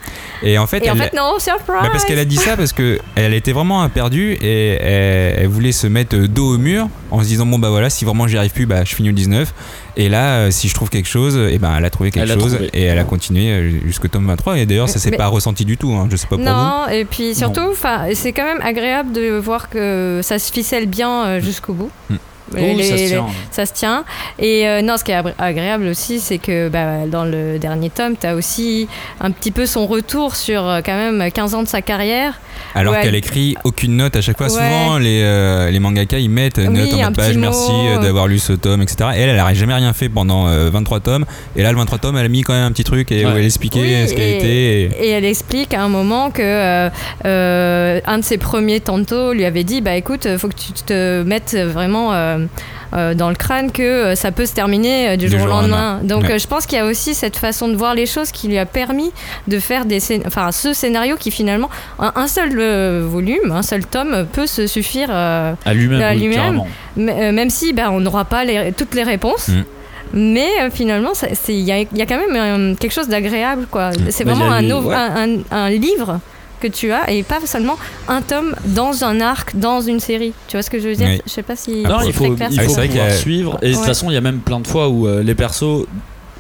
Et 0.45 0.59
en 0.59 0.67
fait, 0.67 0.85
Et 0.85 0.91
en 0.91 0.95
elle, 0.95 1.03
fait, 1.03 1.17
non, 1.17 1.39
surprise 1.39 1.67
bah, 1.83 1.89
parce 1.93 2.05
qu'elle 2.05 2.19
a 2.19 2.25
dit 2.25 2.37
ça 2.37 2.57
parce 2.57 2.73
que 2.73 2.99
elle 3.15 3.33
était 3.33 3.53
vraiment 3.53 3.89
perdue 3.89 4.33
et 4.41 4.71
elle, 4.81 5.37
elle 5.43 5.47
voulait 5.47 5.71
se 5.73 5.87
mettre 5.87 6.17
dos 6.17 6.55
au 6.55 6.59
mur 6.59 6.89
en 7.13 7.21
se 7.23 7.27
disant 7.27 7.47
bon 7.47 7.61
bah 7.61 7.71
voilà, 7.71 7.91
si 7.91 8.05
vraiment 8.05 8.27
j'y 8.27 8.37
arrive 8.39 8.51
plus, 8.51 8.67
bah 8.67 8.83
je 8.85 8.93
finis 8.95 9.11
au 9.11 9.13
19. 9.13 9.55
Et 9.97 10.09
là, 10.09 10.39
euh, 10.39 10.51
si 10.51 10.69
je 10.69 10.75
trouve 10.75 10.89
quelque 10.91 11.09
chose, 11.09 11.37
et 11.37 11.59
ben 11.59 11.73
elle 11.79 11.85
a 11.85 11.91
trouvé 11.91 12.11
quelque 12.11 12.29
Elle 12.31 12.41
chose 12.41 12.55
trouvé. 12.55 12.71
et 12.73 12.83
elle 12.85 12.99
a 12.99 13.05
continué 13.05 13.51
euh, 13.53 13.71
jusqu'au 13.87 14.09
tome 14.09 14.27
23. 14.27 14.59
Et 14.59 14.67
d'ailleurs, 14.67 14.89
ça 14.89 14.99
s'est 14.99 15.11
pas 15.13 15.29
ressenti 15.29 15.65
du 15.65 15.77
tout. 15.77 15.93
Hein, 15.93 16.09
je 16.11 16.17
sais 16.17 16.27
pas 16.27 16.37
pour 16.37 16.45
vous. 16.45 16.51
Non, 16.51 16.89
et 16.91 17.05
puis 17.05 17.35
surtout, 17.37 17.75
c'est 18.15 18.33
quand 18.33 18.45
même 18.45 18.61
agréable 18.63 19.13
de 19.13 19.37
voir 19.37 19.69
que 19.69 20.21
ça 20.25 20.39
se 20.41 20.51
ficelle 20.53 20.87
bien 20.87 21.25
euh, 21.25 21.41
jusqu'au 21.41 21.73
bout. 21.75 21.91
Mm. 22.11 22.17
Les- 22.61 22.83
ça 22.85 22.97
se 22.97 23.03
les- 23.03 23.09
tient. 23.09 23.27
ça 23.51 23.67
se 23.67 23.73
tient. 23.73 24.05
Et 24.39 24.67
euh, 24.69 24.83
non, 24.83 24.97
ce 24.97 25.05
qui 25.05 25.13
est 25.13 25.17
agré- 25.21 25.35
agréable 25.39 25.87
aussi, 25.87 26.21
c'est 26.21 26.39
que 26.39 26.69
bah, 26.69 27.07
dans 27.07 27.25
le 27.25 27.59
dernier 27.59 27.91
tome, 27.91 28.15
tu 28.21 28.27
as 28.27 28.35
aussi 28.35 28.89
un 29.21 29.31
petit 29.31 29.51
peu 29.51 29.67
son 29.67 29.87
retour 29.87 30.37
sur 30.37 30.67
euh, 30.67 30.81
quand 30.85 30.97
même 30.97 31.31
15 31.31 31.55
ans 31.55 31.63
de 31.63 31.69
sa 31.69 31.83
carrière. 31.83 32.41
Alors 32.75 32.99
qu'elle 33.01 33.15
écrit 33.15 33.57
aucune 33.65 33.97
note 33.97 34.17
à 34.17 34.21
chaque 34.21 34.37
fois. 34.39 34.47
Ouais. 34.47 34.53
Souvent, 34.53 34.99
les, 34.99 35.21
euh, 35.23 35.71
les 35.71 35.79
mangaka 35.81 36.19
ils 36.19 36.31
mettent 36.31 36.59
Oui, 36.59 36.69
note 36.69 36.93
en 36.95 36.99
un 36.99 37.03
bas 37.05 37.11
de 37.11 37.17
page, 37.17 37.29
petit 37.31 37.39
merci 37.39 37.73
mot, 37.73 37.99
d'avoir 38.03 38.27
lu 38.29 38.39
ce 38.39 38.53
tome, 38.53 38.83
etc. 38.83 39.11
Et 39.17 39.21
elle, 39.21 39.31
elle 39.31 39.37
n'a 39.37 39.55
jamais 39.55 39.75
rien 39.75 39.93
fait 39.93 40.09
pendant 40.09 40.47
euh, 40.49 40.71
23 40.71 41.01
tomes. 41.01 41.25
Et 41.57 41.63
là, 41.63 41.71
le 41.73 41.77
23 41.79 41.99
tomes, 41.99 42.17
elle 42.17 42.27
a 42.27 42.29
mis 42.29 42.43
quand 42.43 42.53
même 42.55 42.65
un 42.65 42.73
petit 42.73 42.85
truc 42.85 43.11
et 43.13 43.25
Ouais. 43.27 43.33
où 43.33 43.37
elle 43.37 43.45
expliquait 43.45 43.81
Oui, 43.81 44.09
ce 44.09 44.15
qu'elle 44.15 44.35
était. 44.37 44.47
et- 44.47 45.07
Et 45.07 45.09
elle 45.11 45.25
explique 45.25 45.75
à 45.75 45.83
un 45.83 45.89
moment 45.89 46.31
que 46.31 46.43
euh, 46.43 46.89
euh, 47.25 48.01
un 48.07 48.19
de 48.19 48.25
ses 48.25 48.39
premiers 48.39 48.81
tantos 48.81 49.33
lui 49.33 49.45
avait 49.45 49.65
dit 49.65 49.81
Bah 49.81 49.97
écoute, 49.97 50.27
faut 50.39 50.49
que 50.49 50.55
tu 50.55 50.73
te 50.73 51.23
mettes 51.23 51.57
vraiment. 51.57 52.13
Euh, 52.43 52.97
euh, 52.97 53.15
dans 53.15 53.29
le 53.31 53.35
crâne 53.35 53.73
que 53.73 53.83
euh, 53.83 54.15
ça 54.15 54.33
peut 54.33 54.45
se 54.47 54.53
terminer 54.55 55.17
du, 55.17 55.29
jour, 55.29 55.41
au 55.43 55.47
lendemain. 55.47 56.01
Donc 56.03 56.25
Ouais. 56.25 56.39
je 56.39 56.47
pense 56.47 56.67
qu'il 56.67 56.77
y 56.79 56.81
a 56.81 56.85
aussi 56.87 57.15
cette 57.15 57.37
façon 57.37 57.69
de 57.69 57.77
voir 57.77 57.95
les 57.95 58.07
choses 58.07 58.31
qui 58.33 58.49
lui 58.49 58.59
a 58.59 58.67
permis 58.67 59.13
de 59.49 59.59
faire 59.59 59.85
des 59.87 59.99
scén- 60.01 60.23
enfin 60.27 60.53
ce 60.53 60.73
scénario 60.75 61.17
qui 61.17 61.31
finalement 61.31 61.71
un, 61.99 62.13
un 62.17 62.27
seul 62.27 62.59
volume, 63.01 63.51
un 63.53 63.63
seul 63.63 63.87
tome 63.87 64.27
peut 64.33 64.47
se 64.47 64.67
suffire 64.67 65.11
À 65.11 65.55
lui-même, 65.75 66.61
oui, 66.97 67.05
même 67.05 67.51
si 67.51 67.73
ben, 67.73 67.89
on 67.91 68.01
n'aura 68.01 68.25
pas 68.25 68.45
les- 68.45 68.73
toutes 68.73 68.95
les 68.95 69.03
réponses. 69.05 69.49
Mm. 69.49 69.65
Mais 70.15 70.49
euh, 70.61 70.69
finalement, 70.71 71.13
il 71.49 71.55
y 71.61 71.73
a, 71.73 71.79
il 71.81 71.87
y 71.97 72.03
a 72.03 72.07
quand 72.07 72.19
même 72.19 72.37
euh, 72.37 72.75
quelque 72.75 72.93
chose 72.93 73.09
d'agréable. 73.09 73.67
quoi. 73.71 73.93
C'est 74.11 74.25
vraiment 74.25 74.51
a 74.51 74.57
un, 74.57 74.61
les- 74.61 74.73
ov- 74.73 74.85
ouais. 74.87 74.95
un, 74.95 75.29
un- 75.39 75.43
un 75.51 75.71
livre 75.71 76.21
que 76.63 76.69
tu 76.69 76.93
as 76.93 77.11
et 77.11 77.23
pas 77.23 77.41
seulement 77.45 77.77
un 78.09 78.23
tome 78.23 78.55
dans 78.65 79.05
un 79.05 79.21
arc, 79.21 79.55
dans 79.57 79.81
une 79.81 80.01
série. 80.01 80.33
Tu 80.49 80.57
vois 80.57 80.63
ce 80.63 80.71
que 80.71 80.79
je 80.79 80.89
veux 80.89 80.95
dire 80.95 81.09
Oui. 81.09 81.21
Je 81.27 81.31
sais 81.33 81.43
pas 81.43 81.57
si 81.57 81.83
Non, 81.83 82.01
il 82.07 82.13
faut, 82.13 82.31
clair. 82.35 82.49
il 82.51 82.59
Ah 82.61 82.63
faut 82.65 82.75
pouvoir 82.75 83.07
a- 83.07 83.11
suivre. 83.11 83.59
Et 83.63 83.71
de 83.71 83.75
toute 83.75 83.85
façon, 83.85 84.11
il 84.11 84.15
y 84.15 84.17
a 84.17 84.21
même 84.21 84.39
plein 84.39 84.61
de 84.61 84.67
fois 84.67 84.89
où 84.89 85.07
euh, 85.09 85.23
les 85.23 85.35
persos 85.35 85.87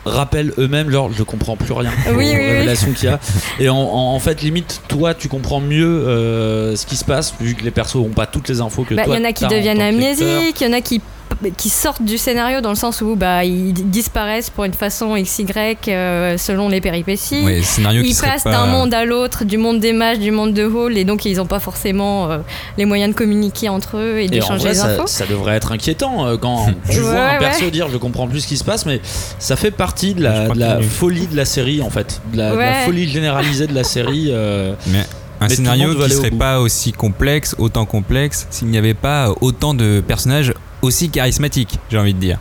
rappellent 0.05 0.53
eux-mêmes 0.59 0.91
genre 0.91 1.11
je 1.17 1.23
comprends 1.23 1.55
plus 1.57 1.73
rien 1.73 1.93
Oui, 2.09 2.13
aux 2.15 2.19
oui, 2.19 2.25
oui. 2.33 2.35
révélations 2.35 2.91
qu'il 2.93 3.05
y 3.05 3.13
a 3.13 3.21
et 3.61 3.69
en, 3.69 3.77
en- 3.77 4.15
en 4.17 4.19
fait 4.19 4.43
limite 4.43 4.83
toi 4.89 5.15
tu 5.15 5.29
comprends 5.29 5.61
mieux 5.61 5.87
euh, 5.87 6.75
ce 6.75 6.87
qui 6.87 6.97
se 6.97 7.05
passe 7.05 7.35
vu 7.41 7.55
que 7.55 7.63
les 7.63 7.71
persos 7.71 7.95
ont 7.97 8.09
pas 8.09 8.27
toutes 8.27 8.49
les 8.49 8.61
infos 8.61 8.83
que 8.83 8.95
Bah, 8.97 9.03
Il 9.03 9.07
toi 9.07 9.17
y 9.19 9.21
en 9.21 9.25
a 9.25 9.33
qui 9.33 9.47
deviennent 9.47 9.81
amnésiques, 9.81 10.61
il 10.61 10.67
y 10.67 10.69
en 10.69 10.73
a 10.73 10.81
qui 10.81 11.01
qui 11.57 11.69
sortent 11.71 12.03
du 12.03 12.19
scénario 12.19 12.61
dans 12.61 12.71
le 12.71 12.75
sens 12.77 13.01
où 13.01 13.17
bah, 13.17 13.45
ils 13.45 13.73
disparaissent 13.73 14.51
pour 14.51 14.65
une 14.65 14.73
façon 14.75 15.15
XY 15.21 15.47
euh, 15.89 16.37
selon 16.39 16.69
les 16.69 16.81
péripéties. 16.81 17.63
Scénario 17.63 18.03
qui 18.03 18.11
Ils 18.11 18.17
passent 18.17 18.45
pas- 18.45 18.51
d'un 18.53 18.67
monde 18.67 18.95
à 18.95 19.05
l'autre, 19.05 19.45
du 19.45 19.59
monde 19.59 19.81
des 19.81 19.93
mages, 19.93 20.19
du 20.19 20.31
monde 20.31 20.55
de 20.55 20.65
Hall, 20.65 20.97
et 20.97 21.05
donc 21.05 21.25
ils 21.25 21.37
n'ont 21.37 21.47
pas 21.47 21.61
forcément 21.61 22.31
euh, 22.31 22.39
les 22.79 22.85
moyens 22.85 23.13
de 23.13 23.17
communiquer 23.19 23.69
entre 23.69 23.97
eux 23.97 24.19
et 24.19 24.25
Et 24.25 24.29
d'échanger 24.29 24.69
les 24.69 24.75
ça, 24.75 24.87
infos. 24.95 25.07
ça 25.07 25.27
devrait 25.27 25.55
être 25.57 25.73
inquiétant 25.73 26.27
euh, 26.27 26.37
quand 26.37 26.67
tu 26.91 26.99
Ouais, 26.99 27.03
vois 27.05 27.21
un 27.21 27.33
ouais. 27.35 27.39
perso 27.39 27.71
dire 27.71 27.89
je 27.91 27.97
comprends 27.97 28.27
plus 28.29 28.41
ce 28.41 28.47
qui 28.47 28.57
se 28.57 28.65
passe, 28.65 28.87
mais 28.87 29.01
ça 29.39 29.57
fait 29.57 29.71
partie 29.71 30.15
de 30.15 30.23
la, 30.23 30.49
de 30.49 30.83
folie 30.83 31.27
de 31.27 31.37
la 31.37 31.45
série 31.45 31.83
en 31.83 31.91
fait, 31.91 32.21
de 32.33 32.39
la, 32.39 32.51
de 32.53 32.57
la 32.57 32.63
Ouais. 32.63 32.85
folie 32.85 33.09
généralisée 33.09 33.67
de 33.67 33.75
la 33.75 33.85
série. 33.85 34.29
euh, 34.31 34.75
Mais 34.89 35.01
un 35.41 35.49
Mais 35.49 35.55
scénario 35.57 35.95
qui 35.95 36.11
serait 36.11 36.31
pas 36.31 36.61
aussi 36.61 36.93
complexe, 36.93 37.57
autant 37.59 37.85
complexe, 37.85 38.47
s'il 38.51 38.69
n'y 38.69 38.79
avait 38.79 38.95
pas 38.95 39.33
autant 39.41 39.75
de 39.75 40.01
personnages 40.07 40.55
aussi 40.83 41.09
charismatiques, 41.11 41.79
j'ai 41.91 41.99
envie 41.99 42.15
de 42.15 42.19
dire. 42.21 42.39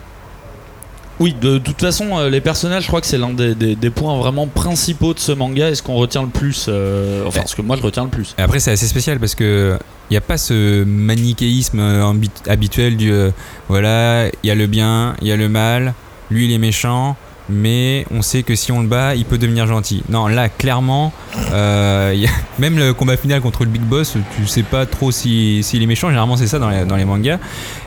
Oui, 1.20 1.36
de 1.40 1.60
toute 1.60 1.80
façon, 1.80 2.18
euh, 2.18 2.30
les 2.32 2.42
personnages, 2.42 2.84
je 2.84 2.88
crois 2.88 3.00
que 3.00 3.06
c'est 3.06 3.20
l'un 3.20 3.30
des, 3.32 3.54
des- 3.54 3.76
des 3.76 3.90
points 3.92 4.18
vraiment 4.18 4.48
principaux 4.48 5.14
de 5.14 5.20
ce 5.20 5.32
manga 5.32 5.70
et 5.70 5.76
ce 5.76 5.84
qu'on 5.84 5.94
retient 5.94 6.24
le 6.24 6.30
plus. 6.30 6.66
euh, 6.68 7.24
enfin, 7.28 7.42
ce 7.46 7.56
que 7.56 7.62
moi 7.62 7.76
je 7.78 7.84
retiens 7.84 8.06
le 8.06 8.10
plus. 8.10 8.34
Après, 8.40 8.60
c'est 8.60 8.72
assez 8.72 8.88
spécial 8.88 9.20
parce 9.20 9.36
que 9.36 9.78
il 10.10 10.14
n'y 10.14 10.18
a 10.18 10.22
pas 10.22 10.38
ce 10.38 10.84
manichéisme 10.84 11.80
euh, 11.80 12.12
habituel 12.48 12.98
du 12.98 13.12
euh, 13.12 13.30
voilà, 13.70 14.28
il 14.30 14.48
y 14.48 14.50
a 14.50 14.56
le 14.56 14.66
bien, 14.66 15.16
il 15.22 15.28
y 15.28 15.32
a 15.32 15.38
le 15.38 15.48
mal, 15.48 15.94
lui 16.32 16.46
il 16.46 16.52
est 16.54 16.58
méchant, 16.58 17.16
mais 17.52 18.06
on 18.12 18.22
sait 18.22 18.44
que 18.44 18.56
si 18.56 18.72
on 18.72 18.82
le 18.82 18.88
bat, 18.88 19.16
il 19.16 19.26
peut 19.26 19.38
devenir 19.38 19.68
gentil. 19.68 20.04
Non, 20.10 20.28
là, 20.28 20.50
clairement, 20.50 21.14
euh, 21.52 22.16
même 22.60 22.78
le 22.78 22.94
combat 22.94 23.18
final 23.18 23.42
contre 23.42 23.64
le 23.64 23.70
Big 23.70 23.82
Boss, 23.82 24.18
tu 24.36 24.48
sais 24.48 24.64
pas 24.64 24.86
trop 24.86 25.12
s'il 25.12 25.64
si, 25.64 25.82
est 25.82 25.86
méchant. 25.86 26.08
Généralement, 26.10 26.38
c'est 26.38 26.48
ça 26.48 26.60
dans 26.60 26.70
les, 26.70 27.06
mangas. 27.06 27.40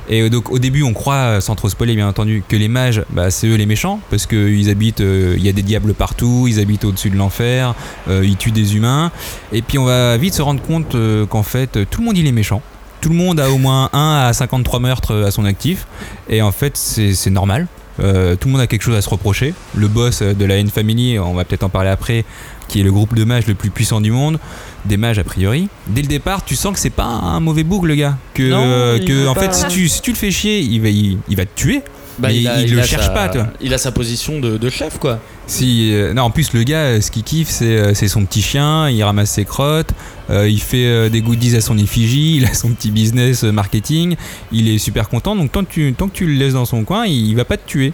Et 0.09 0.23
euh, 0.23 0.29
donc, 0.29 0.51
au 0.51 0.59
début, 0.59 0.83
on 0.83 0.93
croit, 0.93 1.15
euh, 1.15 1.41
sans 1.41 1.55
trop 1.55 1.69
spoiler, 1.69 1.97
bien 1.97 2.09
entendu, 2.09 2.43
que 2.49 2.57
les 2.57 2.69
mages, 2.69 3.03
bah, 3.11 3.31
c'est 3.31 3.47
eux 3.47 3.57
les 3.57 3.67
méchants 3.67 4.01
parce 4.11 4.27
qu'ils 4.27 4.69
habitent, 4.71 5.01
il 5.01 5.43
y 5.43 5.49
a 5.49 5.53
des 5.53 5.63
diables 5.63 5.95
partout, 5.95 6.47
ils 6.49 6.61
habitent 6.61 6.85
au-dessus 6.85 7.11
de 7.11 7.17
l'enfer, 7.17 7.75
ils 8.09 8.37
tuent 8.37 8.53
des 8.53 8.77
humains. 8.77 9.11
Et 9.53 9.63
puis 9.63 9.79
on 9.79 9.85
va 9.85 10.17
vite 10.17 10.35
se 10.35 10.43
rendre 10.43 10.63
compte 10.63 10.97
qu'en 11.29 11.43
fait, 11.43 11.79
tout 11.91 12.01
le 12.01 12.07
monde 12.07 12.19
il 12.19 12.27
est 12.27 12.33
méchant. 12.33 12.63
Tout 13.01 13.11
le 13.11 13.17
monde 13.17 13.39
a 13.39 13.51
au 13.51 13.59
moins 13.59 13.91
1 13.93 14.29
à 14.29 14.33
53 14.33 14.81
meurtres 14.81 15.25
à 15.27 15.31
son 15.31 15.45
actif. 15.45 15.87
Et 16.29 16.43
en 16.43 16.53
fait, 16.53 16.77
c'est 16.77 17.31
normal. 17.31 17.67
Euh, 18.01 18.35
tout 18.37 18.49
le 18.49 18.53
monde 18.53 18.61
a 18.61 18.67
quelque 18.67 18.83
chose 18.83 18.97
à 18.97 19.03
se 19.03 19.09
reprocher. 19.09 19.55
Le 19.75 19.87
boss 19.89 20.23
de 20.23 20.45
la 20.45 20.57
N 20.57 20.69
Family, 20.69 21.19
on 21.19 21.35
va 21.35 21.45
peut-être 21.45 21.63
en 21.63 21.69
parler 21.69 21.91
après, 21.91 22.25
qui 22.69 22.81
est 22.81 22.83
le 22.83 22.91
groupe 22.91 23.15
de 23.15 23.25
mages 23.25 23.47
le 23.47 23.55
plus 23.55 23.71
puissant 23.71 24.01
du 24.01 24.11
monde, 24.11 24.39
des 24.85 24.97
mages 24.97 25.19
a 25.19 25.25
priori. 25.25 25.69
Dès 25.87 26.03
le 26.03 26.09
départ, 26.09 26.45
tu 26.45 26.57
sens 26.57 26.73
que 26.75 26.81
c'est 26.81 26.91
pas 26.91 27.05
un 27.05 27.39
mauvais 27.41 27.63
bouc 27.65 27.85
le 27.87 27.95
gars. 27.95 28.17
Que, 28.35 28.51
Non, 28.51 28.63
euh, 28.65 28.99
que 28.99 29.27
en 29.29 29.35
fait, 29.35 29.55
si 29.55 29.67
tu, 29.69 29.89
si 29.89 30.01
tu 30.03 30.11
le 30.11 30.17
fais 30.17 30.31
chier, 30.31 30.59
il 30.61 30.81
va, 30.81 30.89
il, 30.89 31.19
il 31.29 31.37
va 31.37 31.45
te 31.45 31.55
tuer. 31.55 31.83
Mais 32.21 32.37
il 32.37 32.75
le 32.75 32.83
cherche 32.83 33.07
sa- 33.07 33.11
pas, 33.11 33.29
toi. 33.29 33.49
Il 33.61 33.75
a 33.75 33.79
sa 33.79 33.91
position 33.91 34.39
de, 34.39 34.57
de 34.57 34.71
chef, 34.71 34.99
quoi. 34.99 35.19
Si, 35.47 35.93
euh, 35.93 36.15
non, 36.15 36.23
en 36.23 36.31
plus, 36.31 36.53
le 36.55 36.63
gars, 36.63 36.85
euh, 36.85 37.01
ce 37.01 37.11
qu'il 37.11 37.23
kiffe, 37.23 37.49
c'est 37.51 37.77
euh, 37.77 37.93
c'est 37.95 38.09
son 38.09 38.25
petit 38.25 38.41
chien, 38.41 38.89
il 38.89 39.03
ramasse 39.03 39.31
ses 39.33 39.45
crottes, 39.45 39.93
euh, 40.31 40.49
il 40.49 40.61
fait 40.61 40.87
euh, 40.87 41.09
des 41.11 41.21
goodies 41.21 41.55
à 41.57 41.61
son 41.61 41.77
effigie, 41.77 42.37
il 42.39 42.47
a 42.47 42.55
son 42.55 42.71
petit 42.71 42.91
business 42.91 43.43
marketing, 43.43 44.17
il 44.53 44.69
est 44.69 44.79
super 44.79 45.09
content. 45.09 45.37
Donc, 45.37 45.53
tant 45.53 45.65
que 45.65 45.71
tu, 45.71 45.93
tant 45.93 46.09
que 46.09 46.15
tu 46.15 46.27
le 46.27 46.35
laisses 46.35 46.55
dans 46.55 46.65
son 46.65 46.85
coin, 46.85 47.05
il, 47.07 47.29
il 47.29 47.37
va 47.37 47.45
pas 47.45 47.57
te 47.59 47.67
tuer. 47.67 47.93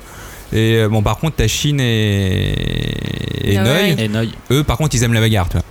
Et 0.52 0.76
euh, 0.76 0.88
bon, 0.88 1.02
par 1.02 1.18
contre, 1.18 1.36
t'as 1.36 1.48
Shin 1.48 1.78
et, 1.78 2.54
et 3.44 3.56
Ah. 3.56 3.64
Et. 3.88 4.10
Eux, 4.50 4.64
par 4.64 4.76
contre, 4.78 4.94
ils 4.94 5.02
aiment 5.02 5.12
la 5.12 5.20
bagarre, 5.20 5.48
tu 5.48 5.56
vois. 5.56 5.64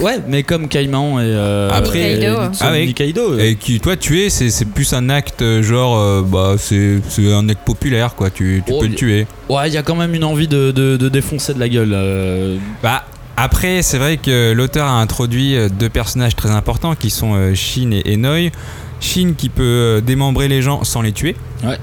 Ouais, 0.00 0.18
mais 0.28 0.42
comme 0.42 0.68
Caïman 0.68 1.18
et. 1.20 1.24
euh, 1.24 1.70
Après- 1.72 2.12
et 2.12 2.16
Nikaido. 2.16 2.40
Nitsu- 2.48 2.58
Ah 2.60 2.70
ouais. 2.72 2.94
Euh, 3.38 3.38
Et 3.50 3.56
qui, 3.56 3.80
toi, 3.80 3.96
tuer, 3.96 4.28
c'est 4.30 4.50
c'est 4.50 4.66
plus 4.66 4.92
un 4.92 5.08
acte 5.08 5.40
euh, 5.42 5.62
genre, 5.62 5.98
euh, 5.98 6.22
bah, 6.22 6.54
c'est 6.58 7.00
c'est 7.08 7.32
un 7.32 7.48
acte 7.48 7.64
populaire, 7.64 8.14
quoi. 8.14 8.30
Tu, 8.30 8.62
tu 8.66 8.72
Oh, 8.72 8.80
peux 8.80 8.86
le 8.86 8.94
tuer. 8.94 9.26
Ouais, 9.48 9.68
il 9.68 9.74
y 9.74 9.76
a 9.78 9.82
quand 9.82 9.94
même 9.94 10.14
une 10.14 10.24
envie 10.24 10.48
de, 10.48 10.70
de- 10.72 10.96
de 10.96 11.08
défoncer 11.08 11.54
de 11.54 11.60
la 11.60 11.68
gueule. 11.68 11.92
euh, 11.94 12.56
Bah, 12.82 13.04
après, 13.36 13.82
c'est 13.82 13.98
vrai 13.98 14.16
que 14.18 14.52
l'auteur 14.52 14.86
a 14.86 15.00
introduit 15.00 15.56
deux 15.78 15.88
personnages 15.88 16.36
très 16.36 16.50
importants 16.50 16.94
qui 16.94 17.10
sont 17.10 17.54
Shin 17.54 17.90
et, 17.92 18.12
et 18.12 18.16
Noi. 18.16 18.50
Shin 19.00 19.34
qui 19.38 19.48
peut 19.48 20.02
démembrer 20.04 20.48
les 20.48 20.60
gens 20.60 20.82
sans 20.84 21.02
les 21.02 21.12
tuer. 21.12 21.36
Ouais. 21.64 21.78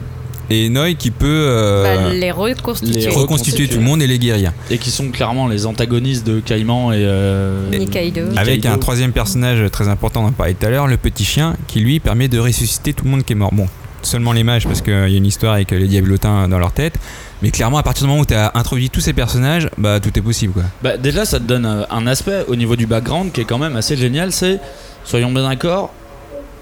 Et 0.50 0.70
Noi 0.70 0.94
qui 0.94 1.12
peut 1.12 1.26
euh, 1.28 1.84
Bah, 1.84 2.14
les 2.14 2.32
reconstituer. 2.32 3.02
les- 3.02 3.08
reconstituer 3.10 3.68
tout 3.68 3.78
le 3.78 3.84
monde 3.84 4.02
et 4.02 4.08
les 4.08 4.20
guérir. 4.20 4.52
et 4.70 4.78
qui 4.78 4.92
sont 4.92 5.10
clairement 5.10 5.48
les 5.48 5.66
antagonistes 5.66 6.26
de 6.26 6.40
Caïman 6.40 6.92
et. 6.94 6.98
euh, 7.00 7.70
Nikaido. 7.72 8.22
Nikaido. 8.22 8.38
Avec 8.40 8.66
un 8.66 8.78
troisième 8.78 9.12
personnage 9.12 9.70
très 9.72 9.88
important 9.88 10.22
dont 10.22 10.30
on 10.30 10.32
parlait 10.32 10.54
tout 10.54 10.66
à 10.66 10.70
l'heure, 10.70 10.88
le 10.88 10.98
petit 10.98 11.26
chien, 11.26 11.56
qui 11.68 11.80
lui 11.80 12.00
permet 12.00 12.28
de 12.28 12.40
ressusciter 12.40 12.94
tout 12.94 13.06
le 13.06 13.12
monde 13.12 13.24
qui 13.24 13.34
est 13.34 13.36
mort. 13.36 13.52
Bon, 13.54 13.68
seulement 14.02 14.34
les 14.34 14.44
mages 14.44 14.66
parce 14.68 14.82
qu'il 14.82 14.94
y 14.94 14.96
a 14.96 15.08
une 15.18 15.26
histoire 15.26 15.54
avec 15.54 15.72
les 15.72 15.88
diablotins 15.88 16.48
dans 16.48 16.60
leur 16.60 16.72
tête. 16.72 16.96
Mais 17.42 17.52
clairement, 17.52 17.78
à 17.80 17.84
partir 17.84 18.04
du 18.06 18.10
moment 18.10 18.22
où 18.22 18.26
tu 18.26 18.34
as 18.34 18.52
introduit 18.56 18.90
tous 18.90 19.02
ces 19.02 19.14
personnages, 19.14 19.70
bah 19.78 20.00
tout 20.00 20.18
est 20.18 20.22
possible 20.22 20.54
quoi. 20.54 20.64
Bah, 20.84 20.98
déjà, 20.98 21.26
ça 21.26 21.40
te 21.40 21.44
donne 21.44 21.66
euh, 21.66 21.84
un 21.90 22.08
aspect 22.08 22.46
au 22.48 22.56
niveau 22.56 22.76
du 22.76 22.86
background 22.86 23.32
qui 23.32 23.42
est 23.42 23.46
quand 23.46 23.58
même 23.58 23.76
assez 23.76 23.98
génial. 23.98 24.32
C'est, 24.32 24.60
soyons 25.04 25.32
bien 25.32 25.48
d'accord, 25.48 25.92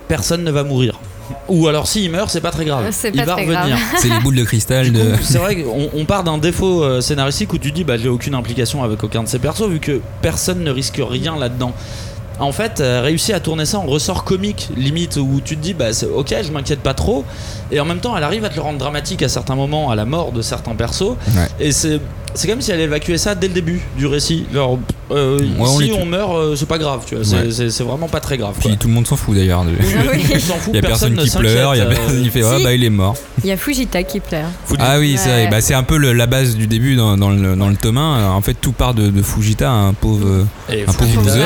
personne 0.08 0.43
ne 0.43 0.52
va 0.52 0.63
mourir. 0.63 1.00
Ou 1.48 1.68
alors 1.68 1.88
s'il 1.88 2.10
meurt, 2.12 2.30
c'est 2.30 2.42
pas 2.42 2.52
très 2.52 2.66
grave. 2.66 2.90
Il 3.14 3.24
va 3.24 3.36
revenir. 3.36 3.78
C'est 3.98 4.10
les 4.10 4.20
boules 4.20 4.36
de 4.36 4.44
cristal 4.44 4.92
de. 4.92 5.14
c'est 5.22 5.38
vrai 5.38 5.62
qu'on 5.64 5.90
on 5.94 6.06
part 6.06 6.24
d'un 6.24 6.38
défaut 6.38 6.84
euh, 6.84 7.02
scénaristique 7.02 7.54
où 7.54 7.58
tu 7.58 7.72
dis 7.72 7.84
bah 7.84 7.98
j'ai 7.98 8.10
aucune 8.10 8.36
implication 8.36 8.84
avec 8.84 9.04
aucun 9.04 9.24
de 9.24 9.28
ces 9.28 9.40
persos 9.40 9.68
vu 9.68 9.80
que 9.80 10.02
personne 10.22 10.64
ne 10.64 10.72
risque 10.72 11.02
rien 11.02 11.38
là-dedans. 11.38 11.74
En 12.40 12.52
fait, 12.52 12.80
euh, 12.80 13.02
réussi 13.02 13.32
à 13.32 13.40
tourner 13.40 13.66
ça 13.66 13.78
en 13.78 13.86
ressort 13.86 14.24
comique, 14.24 14.70
limite 14.76 15.18
où 15.18 15.40
tu 15.44 15.56
te 15.56 15.62
dis 15.62 15.74
bah 15.74 15.94
c'est 15.94 16.08
ok, 16.08 16.34
je 16.44 16.52
m'inquiète 16.52 16.80
pas 16.80 16.96
trop, 16.96 17.26
et 17.74 17.80
en 17.80 17.86
même 17.86 18.00
temps 18.00 18.16
elle 18.16 18.24
arrive 18.24 18.46
à 18.46 18.50
te 18.50 18.56
le 18.56 18.62
rendre 18.62 18.78
dramatique 18.80 19.22
à 19.24 19.30
certains 19.30 19.56
moments, 19.56 19.90
à 19.92 19.96
la 19.96 20.06
mort 20.06 20.32
de 20.32 20.42
certains 20.42 20.76
persos, 20.76 21.16
Ouais. 21.36 21.48
et 21.60 21.72
c'est 21.72 22.00
c'est 22.36 22.48
comme 22.48 22.62
si 22.62 22.72
elle 22.72 22.80
évacuait 22.80 23.20
ça 23.20 23.36
dès 23.36 23.48
le 23.48 23.54
début 23.54 23.80
du 23.96 24.08
récit. 24.08 24.46
Genre, 24.52 24.80
euh, 25.12 25.38
on 25.60 25.80
si 25.80 25.92
on 25.96 26.04
meurt, 26.04 26.34
euh, 26.34 26.56
c'est 26.56 26.68
pas 26.68 26.80
grave, 26.80 27.02
tu 27.06 27.14
vois, 27.14 27.24
c'est- 27.24 27.36
Ouais. 27.36 27.52
c'est 27.52 27.70
c'est 27.70 27.84
vraiment 27.84 28.08
pas 28.08 28.20
très 28.22 28.38
grave. 28.40 28.54
quoi. 28.60 28.70
Puis 28.72 28.78
tout 28.80 28.88
le 28.88 28.94
monde 28.96 29.06
s'en 29.06 29.16
fout 29.16 29.36
d'ailleurs. 29.36 29.64
de- 29.64 29.70
Ah 29.80 30.02
oui. 30.12 30.24
Il 30.70 30.76
y 30.76 30.80
a 30.80 30.82
personne 30.82 31.14
ne 31.14 31.22
qui 31.24 31.30
pleure, 31.30 31.76
il 31.76 31.78
y 31.78 31.82
a 31.82 31.86
personne 31.86 32.24
qui 32.24 32.30
fait 32.32 32.42
Si. 32.42 32.48
ah 32.52 32.58
bah 32.64 32.74
il 32.74 32.84
est 32.84 32.90
mort. 32.90 33.16
Il 33.44 33.50
y 33.50 33.52
a 33.52 33.58
Fujita 33.58 34.02
qui 34.02 34.20
pleure. 34.20 34.48
Ah 34.80 34.98
oui, 34.98 35.16
c'est. 35.18 35.48
Bah, 35.50 35.62
c'est 35.62 35.76
un 35.76 35.84
peu 35.84 35.98
le- 35.98 36.14
la 36.14 36.26
base 36.26 36.56
du 36.56 36.66
début 36.66 36.96
dans, 36.96 37.18
dans 37.18 37.30
le, 37.30 37.56
dans 37.56 37.68
le 37.70 37.76
tome 37.76 37.98
1. 38.00 38.32
En 38.32 38.42
fait, 38.42 38.56
tout 38.56 38.72
part 38.72 38.96
de, 38.96 39.10
de 39.10 39.22
Fujita, 39.22 39.70
un 39.70 39.94
pauvre, 39.94 40.46
Et 40.72 40.84
un 40.88 40.92
pauvre 40.94 41.22
loser. 41.22 41.42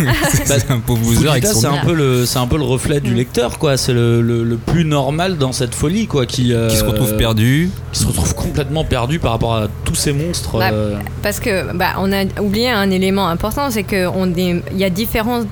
c'est 0.44 0.70
un 0.72 0.80
pauvre 0.80 1.02
loser 1.12 1.28
avec 1.28 1.42
Fujita, 1.46 1.54
son 1.54 1.60
c'est 1.60 1.66
un 1.78 1.84
peu 1.84 1.94
le 1.94 2.26
c'est 2.26 2.38
un 2.38 2.46
peu 2.48 2.56
le 2.56 2.64
reflet 2.64 3.00
du 3.00 3.14
lecteur 3.14 3.58
quoi 3.58 3.76
c'est 3.76 3.92
le, 3.92 4.20
le, 4.22 4.42
le 4.42 4.56
plus 4.56 4.84
normal 4.84 5.38
dans 5.38 5.52
cette 5.52 5.71
folie 5.74 6.06
quoi 6.06 6.26
qui 6.26 6.52
euh, 6.52 6.68
qui 6.68 6.76
se 6.76 6.84
retrouve 6.84 7.16
perdu. 7.16 7.70
qui 7.92 8.00
se 8.00 8.06
retrouve 8.06 8.34
complètement 8.34 8.84
perdu 8.84 9.18
par 9.18 9.32
rapport 9.32 9.54
à 9.56 9.68
tous 9.84 9.94
ces 9.94 10.12
monstres 10.12 10.58
Bah, 10.58 10.70
euh, 10.72 10.98
Parce 11.22 11.40
que 11.40 11.72
bah, 11.74 11.94
on 11.98 12.12
a 12.12 12.24
oublié 12.40 12.70
un 12.70 12.90
élément 12.90 13.28
important, 13.28 13.70
c'est 13.70 13.82
que 13.84 14.06
on 14.06 14.32
est- 14.34 14.62
il 14.72 14.78
y 14.78 14.84
a 14.84 14.90
différents 14.90 15.42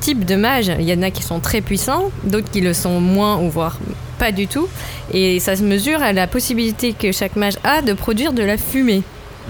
types 0.00 0.24
de 0.24 0.36
mages. 0.36 0.70
Il 0.78 0.88
y 0.88 0.92
en 0.92 1.02
a 1.02 1.10
qui 1.10 1.22
sont 1.22 1.40
très 1.40 1.60
puissants, 1.60 2.10
d'autres 2.24 2.50
qui 2.50 2.60
le 2.60 2.74
sont 2.74 3.00
moins 3.00 3.38
ou 3.38 3.48
voire 3.50 3.78
pas 4.18 4.30
du 4.32 4.46
tout. 4.46 4.68
Et 5.12 5.40
ça 5.40 5.56
se 5.56 5.62
mesure 5.62 6.02
à 6.02 6.12
la 6.12 6.26
possibilité 6.26 6.92
que 6.92 7.12
chaque 7.12 7.36
mage 7.36 7.54
a 7.64 7.82
de 7.82 7.92
produire 7.92 8.32
de 8.32 8.42
la 8.42 8.56
fumée 8.56 9.02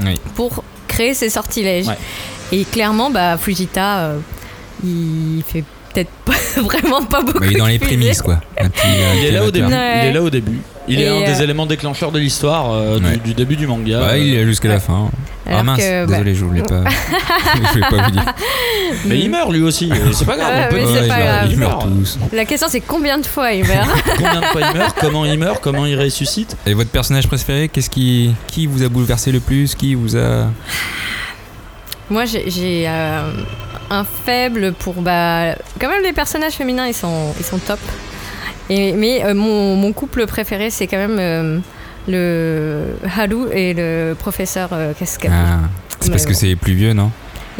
Oui. 0.05 0.15
pour 0.35 0.63
créer 0.89 1.15
ses 1.15 1.31
sortilèges. 1.31 1.87
Ouais. 1.89 1.97
Et 2.53 2.65
clairement, 2.65 3.11
bah, 3.11 3.37
Fujita, 3.39 3.99
euh, 3.99 4.19
il 4.85 5.43
fait 5.47 5.65
peut-être 6.05 6.11
pas- 6.25 6.61
vraiment 6.63 7.03
pas 7.05 7.23
beaucoup. 7.23 7.41
Bah, 7.41 7.47
il 7.51 7.57
est 7.57 7.59
dans 7.59 7.67
les 7.67 7.79
prémices 7.79 8.23
quoi. 8.23 8.41
Un 8.61 8.69
petit- 8.69 8.87
un 8.87 9.15
il 9.21 9.27
est 9.27 9.31
là 9.33 9.45
au 9.45 9.51
début. 9.51 9.67
Ouais. 9.67 10.01
il 10.03 10.07
est 10.09 10.13
là 10.13 10.23
au 10.23 10.31
début 10.31 10.59
il 10.89 11.01
est 11.01 11.09
un 11.09 11.19
des 11.25 11.41
euh, 11.41 11.43
éléments 11.43 11.67
déclencheurs 11.67 12.13
de 12.13 12.21
l'histoire 12.21 12.71
euh, 12.73 13.01
du- 13.01 13.05
Ouais. 13.07 13.17
du, 13.17 13.35
début 13.35 13.57
du 13.57 13.67
manga 13.67 14.07
Ouais, 14.07 14.25
il 14.25 14.35
est 14.37 14.45
jusqu'à 14.45 14.69
la 14.69 14.79
fin. 14.79 15.11
Alors 15.45 15.59
ah 15.61 15.63
mince, 15.65 15.81
que, 15.81 16.07
bah, 16.07 16.13
désolé, 16.13 16.35
je 16.37 16.45
voulais 16.45 16.63
pas. 16.63 16.85
je 17.57 17.73
voulais 17.73 17.87
pas 17.91 18.05
vous 18.05 18.11
dire. 18.13 18.25
mais 19.07 19.19
il 19.19 19.29
meurt 19.29 19.51
lui 19.53 19.63
aussi 19.63 19.91
c'est 20.13 20.25
pas 20.25 20.37
grave 20.37 20.53
on 20.69 20.75
peut 20.75 20.77
pas 20.77 20.83
il 20.83 20.93
meurt, 20.95 21.07
grave. 21.09 21.43
il 21.47 21.53
Ils 21.53 21.59
meurent 21.59 21.71
meurt. 21.87 21.89
tous. 21.99 22.19
La 22.33 22.45
question, 22.45 22.69
c'est 22.71 22.81
combien 22.83 23.19
de 23.19 23.27
fois 23.27 23.51
il 23.53 23.65
meurt 23.67 23.89
combien 24.17 24.41
de 24.41 24.45
fois 24.47 24.61
il 24.61 24.79
meurt 24.79 24.97
comment 25.01 25.25
il 25.25 25.39
meurt 25.39 25.61
comment 25.61 25.87
il 25.87 26.01
ressuscite 26.01 26.57
Et 26.67 26.75
votre 26.75 26.91
personnage 26.91 27.27
préféré, 27.27 27.69
qu'est-ce 27.69 27.91
qui, 27.91 28.33
qui 28.47 28.67
vous 28.69 28.85
a 28.85 28.89
bouleversé 28.89 29.33
le 29.33 29.41
plus 29.41 29.75
Qui 29.75 29.97
vous 29.97 30.17
a. 30.17 30.47
Moi, 32.09 32.25
j'ai- 32.27 32.49
j'ai 32.49 32.85
euh, 32.87 33.33
un 33.91 34.05
faible 34.05 34.73
pour. 34.73 34.95
Bah, 34.95 35.55
quand 35.81 35.89
même, 35.89 36.03
les 36.03 36.13
personnages 36.13 36.55
féminins, 36.55 36.87
ils 36.87 36.95
sont, 36.95 37.35
ils 37.39 37.45
sont 37.45 37.59
top. 37.59 37.79
Et, 38.69 38.93
mais 38.93 39.25
euh, 39.25 39.35
mon, 39.35 39.77
mon 39.77 39.93
couple 39.93 40.27
préféré, 40.27 40.71
c'est 40.71 40.87
quand 40.87 40.97
même 40.97 41.19
euh, 41.19 41.59
le 42.09 42.97
Haru 43.17 43.49
et 43.53 43.75
le 43.75 44.15
professeur 44.19 44.71
euh, 44.73 44.93
Cascade. 44.95 45.31
Ah, 45.35 45.61
c'est 46.01 46.11
parce 46.11 46.27
que 46.27 46.35
c'est 46.35 46.57
plus 46.57 46.75
vieux, 46.75 46.93
non? 46.93 47.11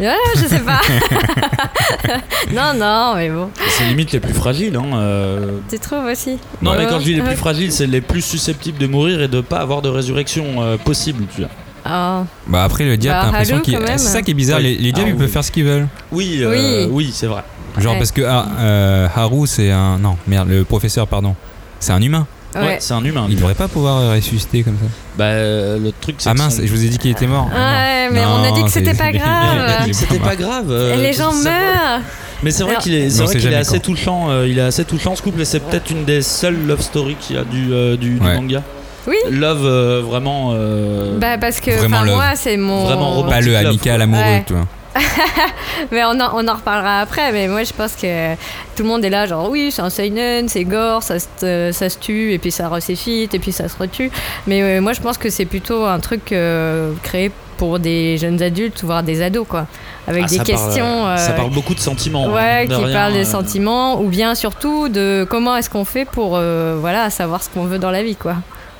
Ah, 0.03 0.13
je 0.35 0.45
sais 0.45 0.59
pas. 0.59 0.79
non, 2.53 2.73
non, 2.77 3.15
mais 3.15 3.29
bon. 3.29 3.49
c'est 3.69 3.85
limite 3.85 4.11
les 4.11 4.19
plus 4.19 4.33
fragiles 4.33 4.75
hein, 4.75 4.85
euh. 4.95 5.57
Tu 5.69 5.79
trouves 5.79 6.05
aussi? 6.05 6.37
Non 6.61 6.73
mais 6.73 6.79
Ouais. 6.79 6.85
quand 6.87 6.99
je 6.99 7.05
dis 7.05 7.13
les 7.15 7.21
Ouais. 7.21 7.27
plus 7.29 7.35
fragiles 7.35 7.71
c'est 7.71 7.87
les 7.87 8.01
plus 8.01 8.21
susceptibles 8.21 8.77
de 8.77 8.85
mourir 8.85 9.21
et 9.23 9.27
de 9.27 9.41
pas 9.41 9.57
avoir 9.57 9.81
de 9.81 9.89
résurrection 9.89 10.61
euh, 10.61 10.77
possible 10.77 11.23
tu 11.33 11.41
vois 11.41 11.49
Ah, 11.89 12.25
Bah 12.47 12.63
après 12.63 12.83
le 12.85 12.97
diable, 12.97 13.17
Bah, 13.17 13.21
t'as 13.25 13.31
l'impression 13.31 13.59
qu'il. 13.61 13.79
C'est 13.87 13.97
ça 13.97 14.21
qui 14.21 14.31
est 14.31 14.33
bizarre, 14.33 14.57
Oui. 14.59 14.63
les, 14.63 14.75
les 14.75 14.91
diables 14.91 15.09
Ah, 15.11 15.13
ils 15.13 15.17
peuvent 15.17 15.25
oui. 15.27 15.31
faire 15.31 15.43
ce 15.43 15.51
qu'ils 15.51 15.63
veulent. 15.65 15.87
oui 16.11 16.39
euh, 16.41 16.85
Oui. 16.85 16.89
oui 16.91 17.11
c'est 17.13 17.27
vrai 17.27 17.43
Genre 17.77 17.93
Ouais. 17.93 17.99
parce 17.99 18.11
que 18.11 18.21
ah, 18.23 18.45
euh, 18.59 19.07
Haru 19.15 19.45
c'est 19.47 19.71
un. 19.71 19.97
Non, 19.99 20.17
merde, 20.27 20.49
le 20.49 20.63
professeur, 20.63 21.07
pardon. 21.07 21.35
C'est 21.79 21.91
un 21.91 22.01
humain. 22.01 22.25
ouais. 22.55 22.61
Ouais, 22.61 22.77
c'est 22.79 22.93
un 22.95 23.03
humain. 23.03 23.27
Il 23.29 23.35
devrait 23.35 23.53
pas 23.53 23.67
pouvoir 23.67 23.97
euh, 23.99 24.15
ressusciter 24.15 24.63
comme 24.63 24.77
ça. 24.77 24.85
Bah, 25.17 25.31
le 25.35 25.91
truc, 26.01 26.15
c'est 26.17 26.29
Ah 26.29 26.33
mince, 26.33 26.59
je 26.63 26.71
vous 26.71 26.83
ai 26.83 26.89
dit 26.89 26.97
qu'il 26.97 27.11
était 27.11 27.27
mort. 27.27 27.45
Ouais, 27.45 27.51
Ah, 27.55 28.07
mais 28.11 28.23
non. 28.23 28.39
on 28.39 28.43
a 28.43 28.51
dit 28.51 28.63
que 28.63 28.69
c'était 28.71 28.95
pas 28.95 29.11
grave. 29.11 29.87
C'était 29.91 30.19
pas 30.19 30.35
grave. 30.35 30.71
Et 30.93 30.97
les 30.97 31.13
gens 31.13 31.31
meurent 31.33 32.01
Mais 32.43 32.49
c'est 32.51 32.63
vrai 32.63 32.77
qu'il 32.77 32.93
est, 32.95 33.09
vrai 33.21 33.35
est 33.37 33.55
assez 33.55 33.79
touchant. 33.79 34.29
euh, 34.29 34.47
il 34.47 34.57
est 34.57 34.61
assez 34.63 34.85
touchant 34.85 35.15
ce 35.15 35.21
couple 35.21 35.41
et 35.41 35.45
c'est 35.45 35.59
peut-être 35.59 35.89
une 35.91 36.03
des 36.05 36.21
seules 36.23 36.65
love 36.65 36.81
stories 36.81 37.15
qu'il 37.19 37.35
y 37.35 37.39
a 37.39 37.43
du, 37.43 37.71
euh, 37.73 37.95
du, 37.97 38.15
du 38.15 38.25
Ouais. 38.25 38.35
manga. 38.35 38.63
Oui. 39.07 39.15
Love 39.29 39.65
euh, 39.65 40.01
vraiment. 40.05 40.51
euh, 40.53 41.17
Bah, 41.17 41.37
parce 41.39 41.59
que 41.61 41.71
Vraiment 41.71 42.03
love. 42.03 42.15
moi, 42.15 42.35
c'est 42.35 42.57
mon. 42.57 42.83
Vraiment. 42.85 43.23
Pas 43.23 43.41
le 43.41 43.55
amical 43.55 44.01
amoureux, 44.01 44.21
Ouais. 44.21 44.45
vois. 44.49 44.67
Mais 45.91 46.03
on 46.05 46.19
en, 46.19 46.31
on 46.33 46.47
en 46.47 46.53
reparlera 46.55 47.01
après, 47.01 47.31
mais 47.31 47.47
moi 47.47 47.63
je 47.63 47.71
pense 47.71 47.93
que 47.95 48.33
tout 48.75 48.81
le 48.81 48.85
monde 48.85 49.05
est 49.05 49.11
là, 49.11 49.27
genre 49.27 49.47
oui, 49.49 49.69
c'est 49.71 49.83
un 49.83 49.91
seinen, 49.91 50.49
c'est 50.49 50.63
gore, 50.63 51.03
ça 51.03 51.19
se, 51.19 51.27
euh, 51.43 51.71
ça 51.71 51.89
se 51.89 51.99
tue, 51.99 52.33
et 52.33 52.39
puis 52.39 52.49
ça 52.49 52.67
ressuscite, 52.67 53.35
et 53.35 53.39
puis 53.39 53.51
ça 53.51 53.69
se 53.69 53.77
retue. 53.77 54.09
Mais 54.47 54.61
euh, 54.63 54.81
moi 54.81 54.93
je 54.93 55.01
pense 55.01 55.19
que 55.19 55.29
c'est 55.29 55.45
plutôt 55.45 55.85
un 55.85 55.99
truc 55.99 56.31
euh, 56.31 56.93
créé 57.03 57.31
pour 57.57 57.77
des 57.77 58.17
jeunes 58.17 58.41
adultes, 58.41 58.83
voire 58.83 59.03
des 59.03 59.21
ados, 59.21 59.45
quoi. 59.47 59.67
Avec 60.07 60.23
ah, 60.25 60.29
des 60.29 60.37
ça 60.37 60.43
questions. 60.43 61.03
Parle, 61.03 61.19
ça 61.19 61.33
parle 61.33 61.51
beaucoup 61.51 61.75
de 61.75 61.79
sentiments. 61.79 62.25
Ouais, 62.33 62.63
hein, 62.63 62.65
de 62.65 62.75
qui 62.75 62.83
rien, 62.85 62.93
parlent 62.97 63.13
euh, 63.13 63.17
des 63.19 63.25
sentiments, 63.25 64.01
ou 64.01 64.07
bien 64.07 64.33
surtout 64.33 64.89
de 64.89 65.27
comment 65.29 65.55
est-ce 65.57 65.69
qu'on 65.69 65.85
fait 65.85 66.05
pour 66.05 66.37
euh, 66.37 66.75
voilà, 66.79 67.11
savoir 67.11 67.43
ce 67.43 67.49
qu'on 67.49 67.65
veut 67.65 67.77
dans 67.79 67.91
la 67.91 68.01
vie, 68.01 68.15
quoi. 68.15 68.35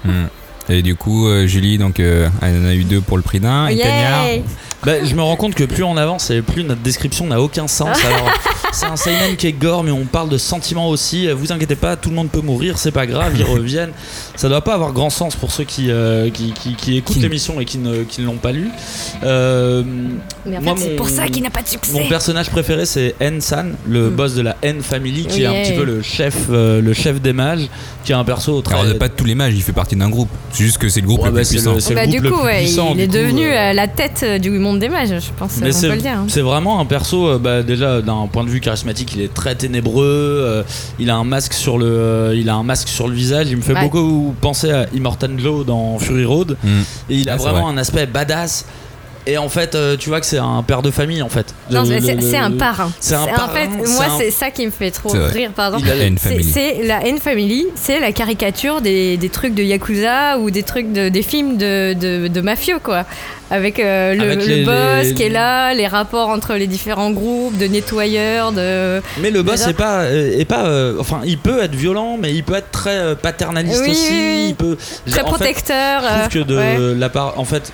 Hmm. 0.05 0.25
Et 0.69 0.81
du 0.81 0.95
coup, 0.95 1.27
euh, 1.27 1.47
Julie, 1.47 1.77
donc, 1.77 1.99
euh, 1.99 2.27
elle 2.41 2.57
en 2.61 2.65
a 2.65 2.73
eu 2.73 2.83
deux 2.83 3.01
pour 3.01 3.17
le 3.17 3.23
prix 3.23 3.39
d'un. 3.39 3.67
Et 3.67 4.43
Bah, 4.85 5.03
je 5.03 5.15
me 5.15 5.21
rends 5.21 5.35
compte 5.35 5.55
que 5.55 5.63
plus 5.63 5.83
on 5.83 5.97
avance 5.97 6.29
et 6.29 6.41
plus 6.41 6.63
notre 6.63 6.81
description 6.81 7.25
n'a 7.27 7.41
aucun 7.41 7.67
sens. 7.67 7.97
Alors, 8.05 8.31
c'est 8.71 8.85
un 8.85 8.95
seinen 8.95 9.35
qui 9.35 9.47
est 9.47 9.51
gore, 9.51 9.83
mais 9.83 9.91
on 9.91 10.05
parle 10.05 10.29
de 10.29 10.37
sentiments 10.37 10.87
aussi. 10.89 11.27
Vous 11.31 11.51
inquiétez 11.51 11.75
pas, 11.75 11.95
tout 11.95 12.09
le 12.09 12.15
monde 12.15 12.29
peut 12.29 12.41
mourir, 12.41 12.77
c'est 12.77 12.91
pas 12.91 13.05
grave, 13.07 13.33
ils 13.35 13.43
reviennent. 13.57 13.91
Ça 14.35 14.49
doit 14.49 14.61
pas 14.61 14.75
avoir 14.75 14.93
grand 14.93 15.09
sens 15.09 15.35
pour 15.35 15.51
ceux 15.51 15.63
qui, 15.63 15.89
euh, 15.89 16.29
qui, 16.29 16.51
qui, 16.53 16.75
qui 16.75 16.97
écoutent 16.97 17.15
Qui- 17.15 17.21
l'émission 17.23 17.59
et 17.59 17.65
qui 17.65 17.79
ne, 17.79 18.03
qui 18.03 18.21
ne 18.21 18.27
l'ont 18.27 18.37
pas 18.37 18.51
lu. 18.51 18.69
Euh, 19.23 19.83
Mais 20.45 20.57
en 20.57 20.61
Moi, 20.61 20.75
fait, 20.75 20.83
c'est 20.83 20.89
mon- 20.91 20.95
pour 20.95 21.09
ça 21.09 21.27
qu'il 21.27 21.43
n'a 21.43 21.49
pas 21.49 21.63
de 21.63 21.67
succès. 21.67 21.91
mon 21.99 22.07
personnage 22.07 22.49
préféré 22.49 22.85
c'est 22.85 23.15
N-San, 23.19 23.73
le 23.87 24.09
Mm. 24.09 24.15
boss 24.15 24.35
de 24.35 24.41
la 24.41 24.55
N 24.61 24.81
Family, 24.81 25.25
qui 25.25 25.41
est 25.43 25.45
un 25.47 25.53
petit 25.63 25.73
peu 25.73 25.83
le 25.83 26.01
chef, 26.01 26.35
euh, 26.49 26.81
le 26.81 26.93
chef 26.93 27.19
des 27.19 27.33
mages, 27.33 27.67
qui 28.05 28.11
est 28.11 28.15
un 28.15 28.23
perso 28.23 28.61
très. 28.61 28.75
Alors, 28.79 28.97
pas 28.97 29.07
de 29.09 29.13
tous 29.13 29.25
les 29.25 29.35
mages, 29.35 29.53
il 29.55 29.61
fait 29.63 29.71
partie 29.73 29.95
d'un 29.95 30.09
groupe. 30.09 30.29
C'est 30.51 30.63
juste 30.63 30.77
que 30.77 30.87
c'est 30.87 31.01
le 31.01 31.07
groupe 31.07 31.21
Ouais, 31.21 31.27
le 31.29 31.31
bah, 31.31 31.39
plus 31.39 31.45
c'est 31.45 31.55
puissant. 31.55 31.73
le- 31.73 31.79
c'est 31.79 31.95
Bah, 31.95 32.05
le 32.05 32.11
du 32.11 32.19
le 32.19 32.29
coup, 32.29 32.37
plus 32.37 32.45
ouais, 32.45 32.59
puissant, 32.59 32.91
il 32.95 33.01
est 33.01 33.07
coup, 33.07 33.13
devenu 33.13 33.47
euh, 33.51 33.73
la 33.73 33.87
tête 33.87 34.23
du 34.41 34.51
monde 34.51 34.66
des 34.75 34.89
mages, 34.89 35.09
je 35.09 35.29
pense, 35.37 35.57
Mais 35.61 35.69
on 35.69 35.71
c'est 35.77 35.87
peut 35.87 35.95
le 35.95 36.01
dire. 36.01 36.11
hein. 36.17 36.25
c'est 36.27 36.41
vraiment 36.41 36.79
un 36.79 36.85
perso, 36.85 37.27
euh, 37.27 37.37
bah, 37.39 37.63
déjà 37.63 38.01
d'un 38.01 38.27
point 38.27 38.43
de 38.43 38.49
vue 38.49 38.59
charismatique, 38.59 39.13
il 39.15 39.21
est 39.21 39.33
très 39.33 39.55
ténébreux. 39.55 40.03
euh, 40.05 40.63
il 40.99 41.09
a 41.09 41.15
un 41.15 41.23
masque 41.23 41.53
sur 41.53 41.77
le, 41.77 41.85
euh, 41.87 42.35
il 42.35 42.49
a 42.49 42.55
un 42.55 42.63
masque 42.63 42.87
sur 42.89 43.07
le 43.07 43.13
visage. 43.15 43.47
Il 43.49 43.57
me 43.57 43.61
fait 43.61 43.73
Ouais. 43.73 43.81
beaucoup 43.81 44.33
penser 44.41 44.71
à 44.71 44.85
Immortan 44.93 45.37
Joe 45.37 45.65
dans 45.65 45.97
Fury 45.99 46.25
Road. 46.25 46.57
Hmm. 46.63 46.81
Et 47.09 47.15
il 47.15 47.29
a 47.29 47.33
Ah, 47.33 47.37
vraiment 47.37 47.61
vrai. 47.63 47.73
un 47.73 47.77
aspect 47.77 48.05
badass. 48.05 48.65
Et 49.29 49.37
en 49.37 49.49
fait, 49.49 49.75
euh, 49.75 49.97
tu 49.97 50.07
vois 50.09 50.19
que 50.21 50.25
c'est 50.25 50.37
un 50.37 50.63
père 50.63 50.81
de 50.81 50.89
famille 50.89 51.21
en 51.21 51.27
fait. 51.29 51.53
Non, 51.69 51.83
c'est- 51.85 52.35
un 52.37 52.51
parrain. 52.51 52.89
C'est 52.99 53.15
un 53.15 53.23
En 53.23 53.27
parrain, 53.27 53.53
fait, 53.53 53.69
c'est 53.83 53.91
moi, 53.93 54.05
un- 54.05 54.17
c'est 54.17 54.31
ça 54.31 54.51
qui 54.51 54.65
me 54.65 54.71
fait 54.71 54.89
trop 54.91 55.09
rire, 55.09 55.51
pardon. 55.55 55.77
Il 55.79 55.91
a- 55.91 55.95
La 55.95 56.03
N 56.05 56.17
C'est- 56.17 56.29
Family. 56.29 56.43
C'est 56.51 56.83
la 56.83 57.05
N 57.05 57.17
Family, 57.17 57.65
c'est 57.75 57.99
la 57.99 58.11
caricature 58.13 58.79
des, 58.81 59.17
des 59.17 59.29
trucs 59.29 59.53
de 59.53 59.63
Yakuza 59.63 60.37
ou 60.39 60.49
des 60.49 60.63
trucs 60.63 60.93
de, 60.93 61.09
des 61.09 61.21
films 61.23 61.57
de, 61.57 61.93
de, 61.93 62.27
de 62.27 62.41
mafieux, 62.41 62.79
quoi. 62.81 63.05
Avec 63.49 63.79
euh, 63.79 64.13
le, 64.13 64.21
Avec 64.23 64.39
le 64.39 64.45
les- 64.55 64.65
boss 64.65 65.03
les- 65.03 65.13
qui 65.13 65.23
est 65.23 65.29
là, 65.29 65.73
les 65.73 65.87
rapports 65.87 66.29
entre 66.29 66.53
les 66.55 66.67
différents 66.67 67.11
groupes, 67.11 67.57
de 67.57 67.65
nettoyeurs, 67.65 68.51
de. 68.51 69.01
Mais 69.21 69.31
le 69.31 69.41
boss 69.43 69.59
Déjà. 69.59 69.69
est 69.69 69.73
pas, 69.73 70.05
est 70.11 70.45
pas 70.45 70.65
euh, 70.67 70.95
enfin, 70.99 71.21
il 71.25 71.37
peut 71.37 71.61
être 71.61 71.75
violent, 71.75 72.17
mais 72.19 72.33
il 72.33 72.43
peut 72.43 72.55
être 72.55 72.71
très 72.71 73.15
paternaliste 73.15 73.81
Oui, 73.83 73.91
aussi. 73.91 74.09
oui, 74.11 74.17
oui. 74.35 74.45
Il 74.49 74.55
peut. 74.55 74.77
Très 75.09 75.21
en 75.21 75.23
fait, 75.25 75.29
protecteur. 75.31 76.01
je 76.03 76.29
trouve 76.29 76.43
que 76.43 76.47
de 76.49 76.57
ouais. 76.57 76.95
la 76.97 77.09
part, 77.09 77.39
en 77.39 77.45
fait, 77.45 77.71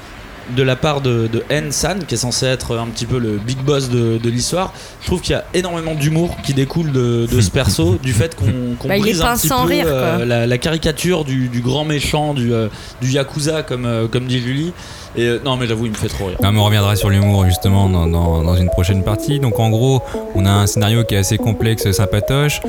de 0.55 0.63
la 0.63 0.75
part 0.75 1.01
de, 1.01 1.27
de 1.27 1.43
N-San, 1.49 2.03
qui 2.05 2.15
est 2.15 2.17
censé 2.17 2.45
être 2.45 2.77
un 2.77 2.87
petit 2.87 3.05
peu 3.05 3.17
le 3.17 3.37
big 3.37 3.57
boss 3.59 3.89
de, 3.89 4.17
de 4.17 4.29
l'histoire, 4.29 4.73
je 5.01 5.07
trouve 5.07 5.21
qu'il 5.21 5.31
y 5.33 5.35
a 5.35 5.45
énormément 5.53 5.93
d'humour 5.95 6.35
qui 6.43 6.53
découle 6.53 6.91
de, 6.91 7.25
de 7.31 7.41
ce 7.41 7.49
perso, 7.49 7.95
du 8.03 8.13
fait 8.13 8.35
qu'on 8.35 8.75
qu'on 8.77 8.87
Bah, 8.89 8.97
brise 8.99 9.21
un 9.21 9.35
petit 9.35 9.47
sans 9.47 9.63
peu 9.63 9.69
rire, 9.69 9.85
euh, 9.87 10.25
la, 10.25 10.45
la 10.45 10.57
caricature 10.57 11.23
du, 11.23 11.47
du 11.49 11.61
grand 11.61 11.85
méchant, 11.85 12.33
du, 12.33 12.53
euh, 12.53 12.67
du 13.01 13.09
Yakuza, 13.11 13.63
comme, 13.63 13.85
euh, 13.85 14.07
comme 14.07 14.25
dit 14.25 14.39
Julie. 14.39 14.73
Et 15.15 15.21
euh, 15.27 15.39
non, 15.45 15.57
mais 15.57 15.67
j'avoue, 15.67 15.85
il 15.85 15.91
me 15.91 15.95
fait 15.97 16.07
trop 16.07 16.25
rire. 16.25 16.37
Non, 16.43 16.51
mais 16.51 16.59
on 16.59 16.65
reviendra 16.65 16.95
sur 16.95 17.09
l'humour 17.09 17.45
justement 17.45 17.87
dans, 17.87 18.07
dans- 18.07 18.43
dans 18.43 18.55
une 18.55 18.69
prochaine 18.69 19.03
partie. 19.03 19.39
Donc 19.39 19.59
en 19.59 19.69
gros, 19.69 20.01
on 20.35 20.45
a 20.45 20.49
un 20.51 20.67
scénario 20.67 21.03
qui 21.03 21.15
est 21.15 21.19
assez 21.19 21.37
complexe, 21.37 21.89
sympatoche, 21.91 22.59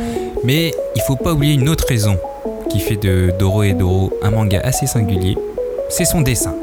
mais 0.44 0.72
il 0.94 1.02
faut 1.06 1.16
pas 1.16 1.32
oublier 1.32 1.54
une 1.54 1.68
autre 1.68 1.84
raison 1.88 2.18
qui 2.70 2.80
fait 2.80 2.96
de 2.96 3.32
Doro 3.38 3.62
et 3.62 3.72
Doro 3.72 4.12
un 4.22 4.30
manga 4.30 4.60
assez 4.62 4.86
singulier, 4.86 5.36
c'est 5.88 6.04
son 6.04 6.20
dessin. 6.20 6.54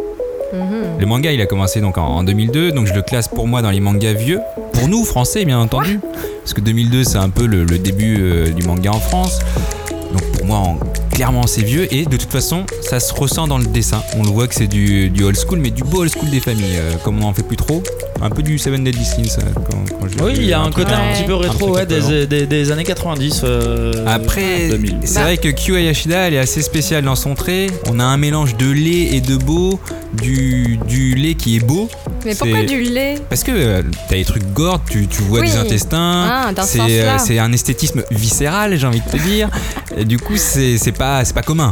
Mhm. 0.53 0.99
Le 0.99 1.05
manga, 1.05 1.31
il 1.31 1.41
a 1.41 1.45
commencé 1.45 1.81
donc 1.81 1.97
en, 1.97 2.05
en 2.05 2.23
2002, 2.23 2.71
donc 2.71 2.85
je 2.87 2.93
le 2.93 3.01
classe 3.01 3.27
pour 3.27 3.47
moi 3.47 3.61
dans 3.61 3.71
les 3.71 3.79
mangas 3.79 4.13
vieux. 4.13 4.39
Pour 4.73 4.87
nous, 4.87 5.03
français, 5.05 5.45
bien 5.45 5.59
entendu. 5.59 5.99
Parce 6.41 6.53
que 6.53 6.61
2002, 6.61 7.03
c'est 7.03 7.17
un 7.17 7.29
peu 7.29 7.45
le, 7.45 7.63
le 7.63 7.77
début 7.77 8.17
euh, 8.19 8.49
du 8.51 8.65
manga 8.67 8.91
en 8.91 8.99
France. 8.99 9.39
Donc 10.11 10.23
pour 10.33 10.45
moi, 10.45 10.57
en- 10.57 10.77
clairement, 11.11 11.47
c'est 11.47 11.61
vieux. 11.63 11.93
Et 11.93 12.05
de 12.05 12.17
toute 12.17 12.31
façon, 12.31 12.65
ça 12.81 12.99
se 12.99 13.13
ressent 13.13 13.47
dans 13.47 13.57
le 13.57 13.65
dessin. 13.65 14.01
On 14.17 14.23
le 14.23 14.29
voit 14.29 14.47
que 14.47 14.55
c'est 14.55 14.67
du, 14.67 15.09
du 15.09 15.23
old 15.23 15.37
school, 15.37 15.59
mais 15.59 15.69
du 15.69 15.83
beau 15.83 16.01
old 16.01 16.11
school 16.11 16.29
des 16.29 16.39
familles. 16.39 16.75
euh, 16.77 16.93
comme 17.03 17.17
on 17.19 17.21
n'en 17.21 17.33
fait 17.33 17.43
plus 17.43 17.57
trop. 17.57 17.83
Un 18.21 18.29
peu 18.29 18.43
du 18.43 18.57
Seven 18.59 18.83
Deadly 18.83 19.03
Sins. 19.05 19.37
euh, 19.39 19.43
quand- 19.55 19.95
quand 19.99 20.07
je 20.07 20.23
Oui, 20.23 20.33
il 20.35 20.45
y 20.45 20.53
a 20.53 20.61
un 20.61 20.71
côté 20.71 20.91
un 20.93 21.13
petit 21.13 21.23
peu 21.23 21.33
rétro 21.35 21.73
ouais, 21.75 21.85
des, 21.85 22.27
des, 22.27 22.45
des 22.45 22.71
années 22.71 22.83
90. 22.83 23.41
euh, 23.43 23.93
Après, 24.07 24.69
2000. 24.69 24.97
c'est 25.05 25.15
Bah. 25.15 25.21
vrai 25.23 25.37
que 25.37 25.47
Kyu 25.49 25.75
Ayashida, 25.75 26.17
elle 26.27 26.35
est 26.35 26.39
assez 26.39 26.61
spéciale 26.61 27.03
dans 27.03 27.15
son 27.15 27.33
trait. 27.35 27.67
On 27.89 27.99
a 27.99 28.03
un 28.03 28.17
mélange 28.17 28.55
de 28.57 28.69
lait 28.71 29.15
et 29.15 29.21
de 29.21 29.37
beau, 29.37 29.79
du, 30.13 30.77
du 30.87 31.15
lait 31.15 31.33
qui 31.35 31.57
est 31.57 31.65
beau. 31.65 31.89
Mais 32.25 32.33
c'est- 32.33 32.39
pourquoi 32.39 32.63
du 32.63 32.81
lait? 32.81 33.15
Parce 33.29 33.43
que 33.43 33.51
euh, 33.51 33.81
t'as 34.07 34.15
des 34.15 34.25
trucs 34.25 34.45
gordes, 34.53 34.81
tu, 34.89 35.07
tu 35.07 35.21
vois 35.23 35.39
Oui. 35.39 35.47
des 35.49 35.57
intestins. 35.57 36.27
Ah, 36.29 36.51
ce 36.63 36.77
c'est 37.25 37.39
euh, 37.39 37.43
un 37.43 37.51
esthétisme 37.53 38.03
viscéral, 38.11 38.77
j'ai 38.77 38.85
envie 38.85 39.01
de 39.01 39.09
te 39.09 39.17
dire. 39.17 39.49
Et 39.97 40.05
du 40.05 40.19
coup, 40.19 40.37
c'est 40.37 40.77
c'est 40.77 40.91
pas, 41.01 41.25
c'est 41.25 41.33
pas 41.33 41.41
commun. 41.41 41.71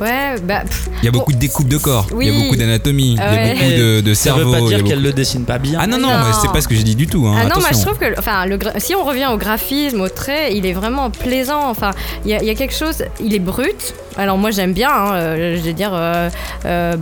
Ouais, 0.00 0.34
bah. 0.42 0.60
pff, 0.64 0.88
Il 1.00 1.04
y 1.04 1.08
a 1.08 1.10
beaucoup 1.12 1.32
de 1.32 1.38
découpes 1.38 1.68
de 1.68 1.76
corps, 1.76 2.06
il 2.20 2.26
y 2.26 2.30
a 2.30 2.40
beaucoup 2.42 2.56
d'anatomie, 2.56 3.12
il 3.12 3.16
y 3.16 3.20
a 3.20 3.30
Ouais. 3.30 3.52
beaucoup 3.54 3.70
de, 3.70 4.00
de 4.00 4.14
Ça 4.14 4.22
cerveau. 4.24 4.52
veut 4.52 4.58
pas 4.60 4.66
dire 4.66 4.78
beaucoup- 4.78 4.88
qu'elle 4.90 5.02
le 5.02 5.12
dessine 5.12 5.44
pas 5.44 5.58
bien. 5.58 5.78
Ah 5.80 5.86
non, 5.86 5.98
non, 5.98 6.08
c'est 6.40 6.50
pas 6.52 6.60
ce 6.60 6.66
que 6.68 6.74
j'ai 6.74 6.82
dit 6.82 6.94
du 6.96 7.06
tout. 7.06 7.24
Hein, 7.26 7.34
Ah 7.36 7.42
non, 7.44 7.50
moi 7.56 7.58
je 7.60 7.66
attention. 7.66 7.92
trouve 7.94 7.98
que 7.98 8.18
enfin, 8.18 8.46
le, 8.46 8.56
gra- 8.58 8.78
si 8.80 8.94
on 8.96 9.04
revient 9.04 9.28
au 9.32 9.36
graphisme, 9.36 10.00
au 10.00 10.08
trait, 10.08 10.56
il 10.56 10.66
est 10.66 10.72
vraiment 10.72 11.10
plaisant. 11.10 11.68
Enfin, 11.68 11.90
il 12.24 12.30
y, 12.30 12.34
a- 12.34 12.40
il 12.42 12.46
y 12.46 12.50
a 12.50 12.54
quelque 12.54 12.74
chose, 12.74 13.04
il 13.20 13.34
est 13.34 13.38
brut. 13.40 13.94
Alors 14.16 14.36
moi 14.36 14.50
j'aime 14.50 14.72
bien, 14.72 14.90
hein, 14.90 15.14
euh, 15.14 15.56
je 15.56 15.62
veux 15.62 15.72
dire, 15.72 15.92
euh, 15.94 16.28
euh, 16.66 16.96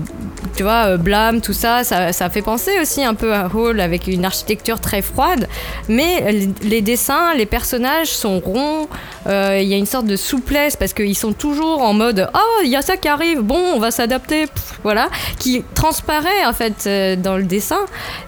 tu 0.57 0.63
vois, 0.63 0.97
Blâme, 0.97 1.41
tout 1.41 1.53
ça, 1.53 1.83
ça, 1.83 2.13
ça 2.13 2.31
fait 2.31 2.43
penser 2.43 2.73
aussi 2.81 3.03
un 3.05 3.15
peu 3.15 3.35
à 3.35 3.49
Hall 3.53 3.81
avec 3.81 4.07
une 4.07 4.25
architecture 4.25 4.81
très 4.81 5.03
froide. 5.03 5.49
Mais 5.89 6.33
les, 6.63 6.83
dessins, 6.83 7.35
les 7.35 7.47
personnages 7.47 8.09
sont 8.09 8.39
ronds, 8.41 8.89
il 9.27 9.65
y 9.65 9.75
a 9.75 9.77
une 9.77 9.87
sorte 9.87 10.07
de 10.07 10.17
souplesse 10.17 10.77
parce 10.77 10.93
qu'ils 10.93 11.17
sont 11.17 11.33
toujours 11.33 11.83
en 11.83 11.93
mode 11.95 12.29
Oh, 12.35 12.61
il 12.65 12.71
y 12.71 12.77
a 12.77 12.83
ça 12.83 12.97
qui 12.97 13.09
arrive, 13.09 13.41
bon, 13.41 13.61
on 13.75 13.79
va 13.79 13.91
s'adapter, 13.91 14.47
voilà, 14.83 15.09
qui 15.39 15.65
transparaît 15.75 16.45
en 16.47 16.53
fait 16.53 17.21
dans 17.21 17.37
le 17.37 17.45
dessin. 17.45 17.81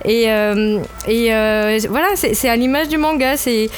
Et, 0.04 0.24
et 0.24 1.78
voilà, 1.88 2.08
c'est 2.14 2.48
à 2.48 2.56
l'image 2.56 2.88
du 2.88 2.98
manga, 2.98 3.36
c'est 3.36 3.68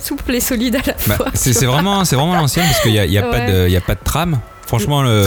souple 0.00 0.34
et 0.34 0.40
solide 0.40 0.76
à 0.76 0.80
la 0.86 0.92
Bah, 1.06 1.16
fois. 1.16 1.26
c'est 1.34 1.64
vraiment, 1.64 2.04
c'est 2.04 2.16
vraiment 2.16 2.34
l'ancien 2.36 2.62
parce 2.64 2.80
qu'il 2.80 2.92
n'y 2.92 2.98
a, 2.98 3.04
il 3.06 3.12
y 3.12 3.18
a, 3.18 3.22
pas 3.22 3.30
Ouais. 3.38 3.52
de- 3.52 3.66
il 3.68 3.72
y 3.72 3.76
a 3.76 3.80
pas 3.80 3.94
de 3.94 4.00
trame. 4.04 4.38
Franchement, 4.66 5.02
le 5.02 5.22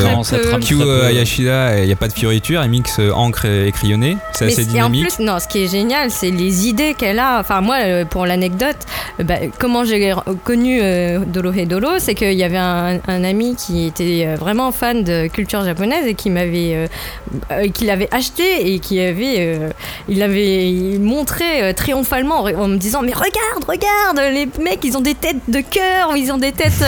peu. 0.84 0.90
euh, 0.90 1.08
Ayashida, 1.08 1.80
il 1.80 1.86
n'y 1.86 1.92
a 1.92 1.96
pas 1.96 2.08
de 2.10 2.14
fioriture, 2.14 2.62
il 2.64 2.70
mixe 2.70 2.98
euh, 3.00 3.12
encre 3.12 3.46
et 3.46 3.72
crayonné. 3.72 4.18
C'est 4.34 4.46
assez 4.48 4.56
c'est- 4.56 4.62
et 4.64 4.82
en 4.82 4.90
dynamique. 4.90 5.16
plus, 5.16 5.24
non, 5.24 5.40
ce 5.40 5.48
qui 5.48 5.64
est 5.64 5.68
génial, 5.72 6.12
c'est 6.12 6.30
les 6.32 6.68
idées 6.68 6.94
qu'elle 6.94 7.20
a. 7.20 7.40
Enfin, 7.40 7.62
moi, 7.62 7.78
euh, 7.82 8.06
pour 8.06 8.26
l'anecdote, 8.26 8.76
bah, 9.24 9.36
comment 9.58 9.84
j'ai 9.86 10.14
connu 10.44 10.80
euh, 10.82 11.20
Dolo 11.26 11.54
et 11.54 11.66
Dolo, 11.66 11.90
c'est 12.00 12.16
qu'il 12.16 12.34
y 12.34 12.44
avait 12.44 12.58
un, 12.58 13.00
un 13.08 13.24
ami 13.24 13.56
qui 13.56 13.86
était 13.88 14.36
vraiment 14.38 14.72
fan 14.72 15.04
de 15.04 15.28
culture 15.28 15.64
japonaise 15.64 16.06
et 16.06 16.16
qui 16.16 16.30
m'avait, 16.30 16.88
euh, 17.52 17.68
qui 17.74 17.86
l'avait 17.86 18.14
acheté 18.14 18.74
et 18.74 18.80
qui 18.80 19.00
avait, 19.00 19.36
euh, 19.40 19.70
il 20.10 20.22
avait 20.22 20.98
montré 21.00 21.74
triomphalement 21.76 22.42
en 22.44 22.68
me 22.68 22.78
disant 22.78 23.02
mais 23.02 23.14
regarde, 23.14 23.64
regarde, 23.68 24.34
les 24.34 24.48
mecs, 24.62 24.84
ils 24.84 24.98
ont 24.98 25.02
des 25.02 25.16
têtes 25.16 25.38
de 25.48 25.62
cœur, 25.62 26.16
ils 26.18 26.32
ont 26.32 26.38
des 26.38 26.52
têtes 26.52 26.84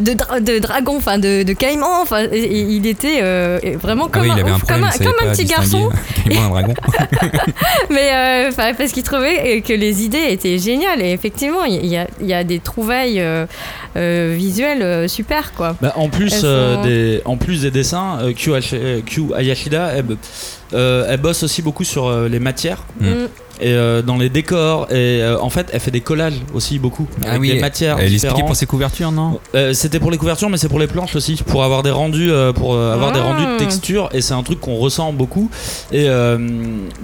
de, 0.00 0.12
dra- 0.12 0.40
de 0.40 0.58
dragon, 0.58 0.96
enfin 0.98 1.18
de, 1.18 1.42
de 1.44 1.52
caïman. 1.54 1.92
Enfin, 2.02 2.24
il 2.32 2.86
était 2.86 3.18
euh, 3.22 3.58
vraiment 3.80 4.04
Ah 4.06 4.10
comme 4.12 4.22
oui, 4.22 4.30
un, 4.30 4.34
avait 4.36 4.50
un 4.50 4.54
ouf, 4.54 4.64
problème, 4.64 4.80
comme 4.80 4.84
un- 4.84 4.90
il 4.90 4.92
savait 4.98 5.04
comme 5.04 5.14
un 5.20 5.30
pas 5.30 5.36
petit 5.36 5.44
garçon. 5.44 5.90
un 6.30 6.48
dragon. 6.50 6.74
Mais 7.90 8.10
euh, 8.12 8.50
parce 8.76 8.92
qu'il 8.92 9.02
trouvait 9.02 9.60
que 9.62 9.72
les 9.72 10.02
idées 10.04 10.26
étaient 10.30 10.58
géniales 10.58 11.02
et 11.02 11.12
effectivement 11.12 11.64
il 11.64 11.86
y 11.86 11.96
a, 11.96 12.06
il 12.20 12.26
y 12.26 12.34
a 12.34 12.44
des 12.44 12.58
trouvailles 12.58 13.20
euh, 13.20 13.46
euh, 13.96 14.34
visuelles 14.36 15.08
super 15.08 15.52
quoi. 15.54 15.76
Bah, 15.80 15.92
en, 15.96 16.08
plus, 16.08 16.40
euh, 16.44 16.76
sont- 16.76 16.82
des, 16.82 17.22
en 17.24 17.36
plus 17.36 17.62
des 17.62 17.70
dessins, 17.70 18.18
Kyu 18.36 18.52
Ayashida, 19.34 19.92
elle, 19.96 20.04
euh, 20.72 21.06
elle 21.08 21.20
bosse 21.20 21.42
aussi 21.42 21.62
beaucoup 21.62 21.84
sur 21.84 22.06
euh, 22.08 22.28
les 22.28 22.38
matières 22.40 22.84
Mm. 23.00 23.26
Et 23.60 23.72
euh, 23.72 24.02
dans 24.02 24.16
les 24.16 24.28
décors. 24.30 24.86
Et 24.90 25.22
euh, 25.22 25.38
en 25.40 25.50
fait, 25.50 25.68
elle 25.72 25.80
fait 25.80 25.90
des 25.90 26.00
collages 26.00 26.34
aussi 26.54 26.78
beaucoup 26.78 27.06
Ah 27.24 27.30
avec 27.30 27.40
oui, 27.40 27.52
des 27.52 27.60
matières. 27.60 27.98
Elle 28.00 28.12
expliquait 28.12 28.42
pour 28.42 28.56
ses 28.56 28.66
couvertures, 28.66 29.12
non 29.12 29.38
Euh, 29.54 29.72
C'était 29.72 30.00
pour 30.00 30.10
les 30.10 30.18
couvertures, 30.18 30.48
mais 30.50 30.56
c'est 30.56 30.68
pour 30.68 30.78
les 30.80 30.86
planches 30.88 31.14
aussi, 31.16 31.40
pour 31.46 31.62
avoir 31.64 31.82
des 31.82 31.90
rendus, 31.90 32.30
euh, 32.30 32.52
pour 32.52 32.74
euh, 32.74 32.92
avoir 32.94 33.12
des 33.12 33.20
Ah. 33.20 33.24
rendus 33.32 33.46
de 33.46 33.56
texture. 33.58 34.08
Et 34.12 34.20
c'est 34.20 34.34
un 34.34 34.42
truc 34.42 34.60
qu'on 34.60 34.76
ressent 34.76 35.12
beaucoup. 35.12 35.50
Et 35.92 36.08
euh, 36.08 36.38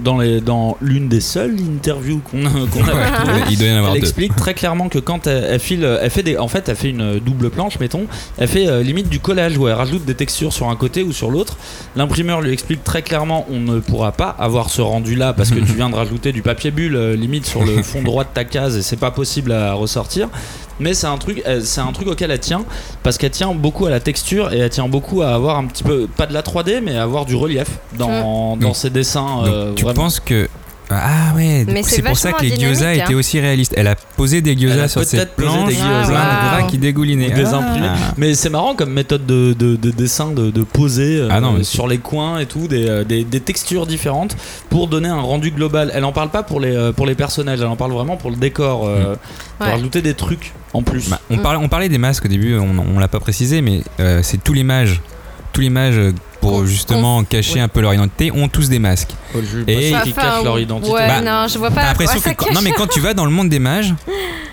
dans 0.03 0.17
les, 0.17 0.41
dans 0.41 0.77
l'une 0.81 1.07
des 1.07 1.21
seules 1.21 1.55
interviews 1.75 2.21
qu'on 2.29 2.45
a, 2.45 2.49
Ouais, 2.51 3.43
Il 3.49 3.57
doit 3.57 3.67
y 3.67 3.71
en 3.73 3.77
avoir 3.77 3.93
elle 3.93 4.01
deux. 4.01 4.05
explique 4.07 4.35
très 4.35 4.53
clairement 4.53 4.89
que 4.89 4.99
quand 4.99 5.27
elle, 5.27 5.45
elle 5.51 5.59
file, 5.59 5.87
elle 6.01 6.09
fait 6.09 6.23
des, 6.23 6.37
en 6.37 6.47
fait, 6.47 6.67
elle 6.69 6.75
fait 6.75 6.89
une 6.89 7.19
double 7.19 7.49
planche, 7.49 7.79
mettons. 7.79 8.05
Elle 8.37 8.47
fait 8.47 8.67
euh, 8.67 8.83
limite 8.83 9.07
du 9.09 9.19
collage 9.19 9.57
où 9.57 9.67
elle 9.67 9.73
rajoute 9.75 10.03
des 10.05 10.15
textures 10.15 10.51
sur 10.53 10.69
un 10.69 10.75
côté 10.75 11.03
ou 11.03 11.11
sur 11.13 11.31
l'autre. 11.31 11.57
L'imprimeur 11.95 12.41
lui 12.41 12.51
explique 12.51 12.83
très 12.83 13.01
clairement, 13.01 13.45
on 13.49 13.59
ne 13.59 13.79
pourra 13.79 14.11
pas 14.11 14.35
avoir 14.37 14.69
ce 14.69 14.81
rendu 14.81 15.15
là 15.15 15.33
parce 15.33 15.49
que 15.51 15.59
tu 15.59 15.73
viens 15.75 15.89
de 15.89 15.95
rajouter 15.95 16.31
du 16.31 16.40
papier 16.41 16.71
bulle 16.71 16.95
euh, 16.95 17.15
limite 17.15 17.45
sur 17.45 17.63
le 17.63 17.81
fond 17.83 18.01
droit 18.03 18.23
de 18.23 18.29
ta 18.33 18.43
case 18.43 18.77
et 18.77 18.81
c'est 18.81 18.97
pas 18.97 19.11
possible 19.11 19.51
à 19.51 19.73
ressortir. 19.73 20.27
Mais 20.79 20.93
c'est 20.95 21.07
un 21.07 21.17
truc, 21.17 21.43
euh, 21.47 21.61
c'est 21.63 21.81
un 21.81 21.91
truc 21.91 22.07
auquel 22.07 22.31
elle 22.31 22.39
tient 22.39 22.63
parce 23.03 23.17
qu'elle 23.17 23.29
tient 23.31 23.53
beaucoup 23.53 23.85
à 23.85 23.89
la 23.91 23.99
texture 23.99 24.51
et 24.51 24.57
elle 24.59 24.69
tient 24.69 24.87
beaucoup 24.87 25.21
à 25.21 25.29
avoir 25.29 25.57
un 25.57 25.65
petit 25.65 25.83
peu, 25.83 26.07
pas 26.07 26.25
de 26.25 26.33
la 26.33 26.41
3D, 26.41 26.81
mais 26.81 26.97
à 26.97 27.03
avoir 27.03 27.25
du 27.25 27.35
relief 27.35 27.67
dans, 27.97 28.55
dans 28.55 28.57
Donc- 28.57 28.75
ses 28.75 28.89
dessins. 28.89 29.43
Donc, 29.43 29.47
euh, 29.47 29.73
tu 29.75 29.83
vraiment. 29.83 30.03
penses 30.03 30.19
que. 30.19 30.47
Ah 30.93 31.35
ouais, 31.35 31.65
c'est 31.83 32.01
pour 32.01 32.17
ça 32.17 32.31
que 32.33 32.43
les 32.43 32.49
gyoza 32.57 32.79
dynamique, 32.91 33.03
étaient 33.03 33.13
hein. 33.13 33.17
aussi 33.17 33.39
réalistes. 33.39 33.73
Elle 33.77 33.87
a 33.87 33.95
posé 33.95 34.41
des 34.41 34.55
gyoza 34.57 34.87
sur 34.87 35.01
posé 35.01 35.25
planches, 35.25 35.69
des 35.69 35.75
plein 35.75 36.01
gyoza. 36.01 36.07
de 36.07 36.11
bras 36.13 36.63
qui 36.69 36.77
dégoulinaient. 36.77 37.31
Ou 37.33 37.35
des 37.35 37.45
Ah. 37.45 37.55
imprimés. 37.57 37.87
Mais 38.17 38.33
c'est 38.35 38.49
marrant 38.49 38.75
comme 38.75 38.91
méthode 38.93 39.25
de, 39.25 39.53
de- 39.53 39.75
de 39.75 39.91
dessin, 39.91 40.31
de, 40.31 40.51
de 40.51 40.63
poser 40.63 41.17
euh, 41.21 41.27
Ah 41.31 41.39
non, 41.41 41.63
sur 41.63 41.87
les 41.87 41.97
coins 41.97 42.39
et 42.39 42.45
tout, 42.45 42.67
des, 42.67 42.87
euh, 42.87 43.03
des- 43.03 43.23
des 43.23 43.39
textures 43.39 43.85
différentes 43.87 44.35
pour 44.69 44.87
donner 44.87 45.09
un 45.09 45.21
rendu 45.21 45.51
global. 45.51 45.91
Elle 45.93 46.05
en 46.05 46.11
parle 46.11 46.29
pas 46.29 46.43
pour 46.43 46.59
les, 46.59 46.75
euh, 46.75 46.91
pour 46.91 47.05
les 47.05 47.15
personnages, 47.15 47.59
elle 47.61 47.67
en 47.67 47.75
parle 47.75 47.91
vraiment 47.91 48.17
pour 48.17 48.29
le 48.31 48.37
décor, 48.37 48.85
euh, 48.87 49.15
Ouais. 49.59 49.67
rajouter 49.71 50.01
des 50.01 50.13
trucs 50.13 50.51
en 50.73 50.81
plus. 50.81 51.09
Bah, 51.09 51.19
on, 51.29 51.37
Mm. 51.37 51.41
parlait, 51.41 51.59
on 51.63 51.69
parlait 51.69 51.89
des 51.89 51.97
masques 51.97 52.25
au 52.25 52.29
début, 52.29 52.57
on, 52.57 52.67
on 52.95 52.99
l'a 52.99 53.07
pas 53.07 53.19
précisé, 53.19 53.61
mais 53.61 53.81
euh, 53.99 54.21
c'est 54.23 54.43
tous 54.43 54.53
les 54.53 54.63
mages. 54.63 55.01
Tous 55.53 55.61
les 55.61 55.69
mages, 55.69 55.99
pour 56.39 56.53
On- 56.53 56.65
justement 56.65 57.23
cacher 57.23 57.55
ouais. 57.55 57.59
un 57.61 57.67
peu 57.67 57.81
leur 57.81 57.93
identité, 57.93 58.31
ont 58.31 58.47
tous 58.47 58.69
des 58.69 58.79
masques. 58.79 59.11
Et- 59.67 59.93
Enfin, 59.93 60.11
cachent 60.11 60.43
leur 60.43 60.59
identité. 60.59 60.91
Ouais, 60.91 61.07
Bah, 61.07 61.21
non, 61.21 61.47
je 61.47 61.57
vois 61.57 61.71
pas. 61.71 61.83
l'impression 61.83 62.19
que 62.19 62.29
quand- 62.33 62.53
non 62.53 62.61
mais 62.61 62.71
quand 62.71 62.87
tu 62.87 62.99
vas 62.99 63.13
dans 63.13 63.25
le 63.25 63.31
monde 63.31 63.49
des 63.49 63.59
mages, 63.59 63.93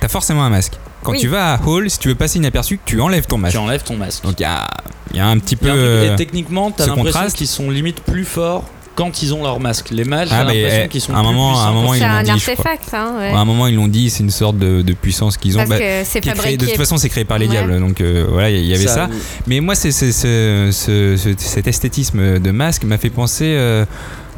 t'as 0.00 0.08
forcément 0.08 0.42
un 0.44 0.50
masque. 0.50 0.74
Quand 1.02 1.12
Oui. 1.12 1.20
tu 1.20 1.28
vas 1.28 1.54
à 1.54 1.60
Hall, 1.64 1.88
si 1.88 1.98
tu 2.00 2.08
veux 2.08 2.14
passer 2.16 2.38
inaperçu, 2.38 2.80
tu 2.84 3.00
enlèves 3.00 3.26
ton 3.26 3.38
masque. 3.38 3.52
Tu 3.52 3.58
enlèves 3.58 3.84
ton 3.84 3.96
masque. 3.96 4.24
Donc 4.24 4.34
il 4.40 4.42
y 4.42 4.46
a, 4.46 4.66
il 5.12 5.16
y 5.16 5.20
a 5.20 5.26
un 5.28 5.38
petit 5.38 5.54
peu. 5.56 5.68
truc- 5.68 5.78
euh, 5.78 6.12
et 6.12 6.16
techniquement, 6.16 6.70
t'as 6.72 6.86
l'impression 6.86 7.28
qu'ils 7.28 7.46
sont 7.46 7.70
limite 7.70 8.00
plus 8.00 8.24
forts 8.24 8.64
quand 8.98 9.22
ils 9.22 9.32
ont 9.32 9.44
leur 9.44 9.60
masque. 9.60 9.90
Les 9.92 10.02
mages, 10.02 10.28
Ah, 10.32 10.38
j'ai 10.50 10.60
l'impression 10.60 10.82
eh, 10.84 10.88
qu'ils 10.88 11.00
sont 11.00 11.14
à 11.14 11.18
un 11.18 11.22
plus 11.22 11.28
moment- 11.32 11.50
à 11.50 11.52
un 11.52 11.54
puissants. 11.66 11.72
moment, 11.74 11.94
ils 11.94 12.02
un 12.02 12.22
dit, 12.24 12.30
artefact, 12.32 12.94
hein, 12.94 13.12
ouais. 13.18 13.30
à 13.30 13.36
un 13.38 13.44
moment 13.44 13.68
ils 13.68 13.76
l'ont 13.76 13.86
dit, 13.86 14.10
c'est 14.10 14.24
une 14.24 14.30
sorte 14.30 14.58
de, 14.58 14.82
de 14.82 14.92
puissance 14.92 15.36
qu'ils 15.36 15.54
ont. 15.54 15.58
Parce 15.58 15.70
bah, 15.70 15.78
que 15.78 16.02
c'est 16.04 16.20
qui 16.20 16.28
est 16.28 16.32
créé- 16.32 16.56
de 16.56 16.66
toute 16.66 16.76
façon, 16.76 16.96
c'est 16.96 17.08
créé 17.08 17.24
par 17.24 17.38
les 17.38 17.46
Ouais. 17.46 17.52
diables, 17.52 17.78
donc 17.78 18.00
euh, 18.00 18.26
voilà, 18.28 18.50
il 18.50 18.64
y 18.66 18.74
avait 18.74 18.86
ça. 18.88 19.08
Mais 19.46 19.60
moi, 19.60 19.74
c'est, 19.76 19.92
c'est- 19.92 20.10
c'est- 20.12 20.72
ce- 20.72 21.16
ce- 21.16 21.34
cet 21.38 21.68
esthétisme 21.68 22.40
de 22.40 22.50
masque 22.50 22.82
m'a 22.84 22.98
fait 22.98 23.10
penser 23.10 23.54
euh, 23.56 23.84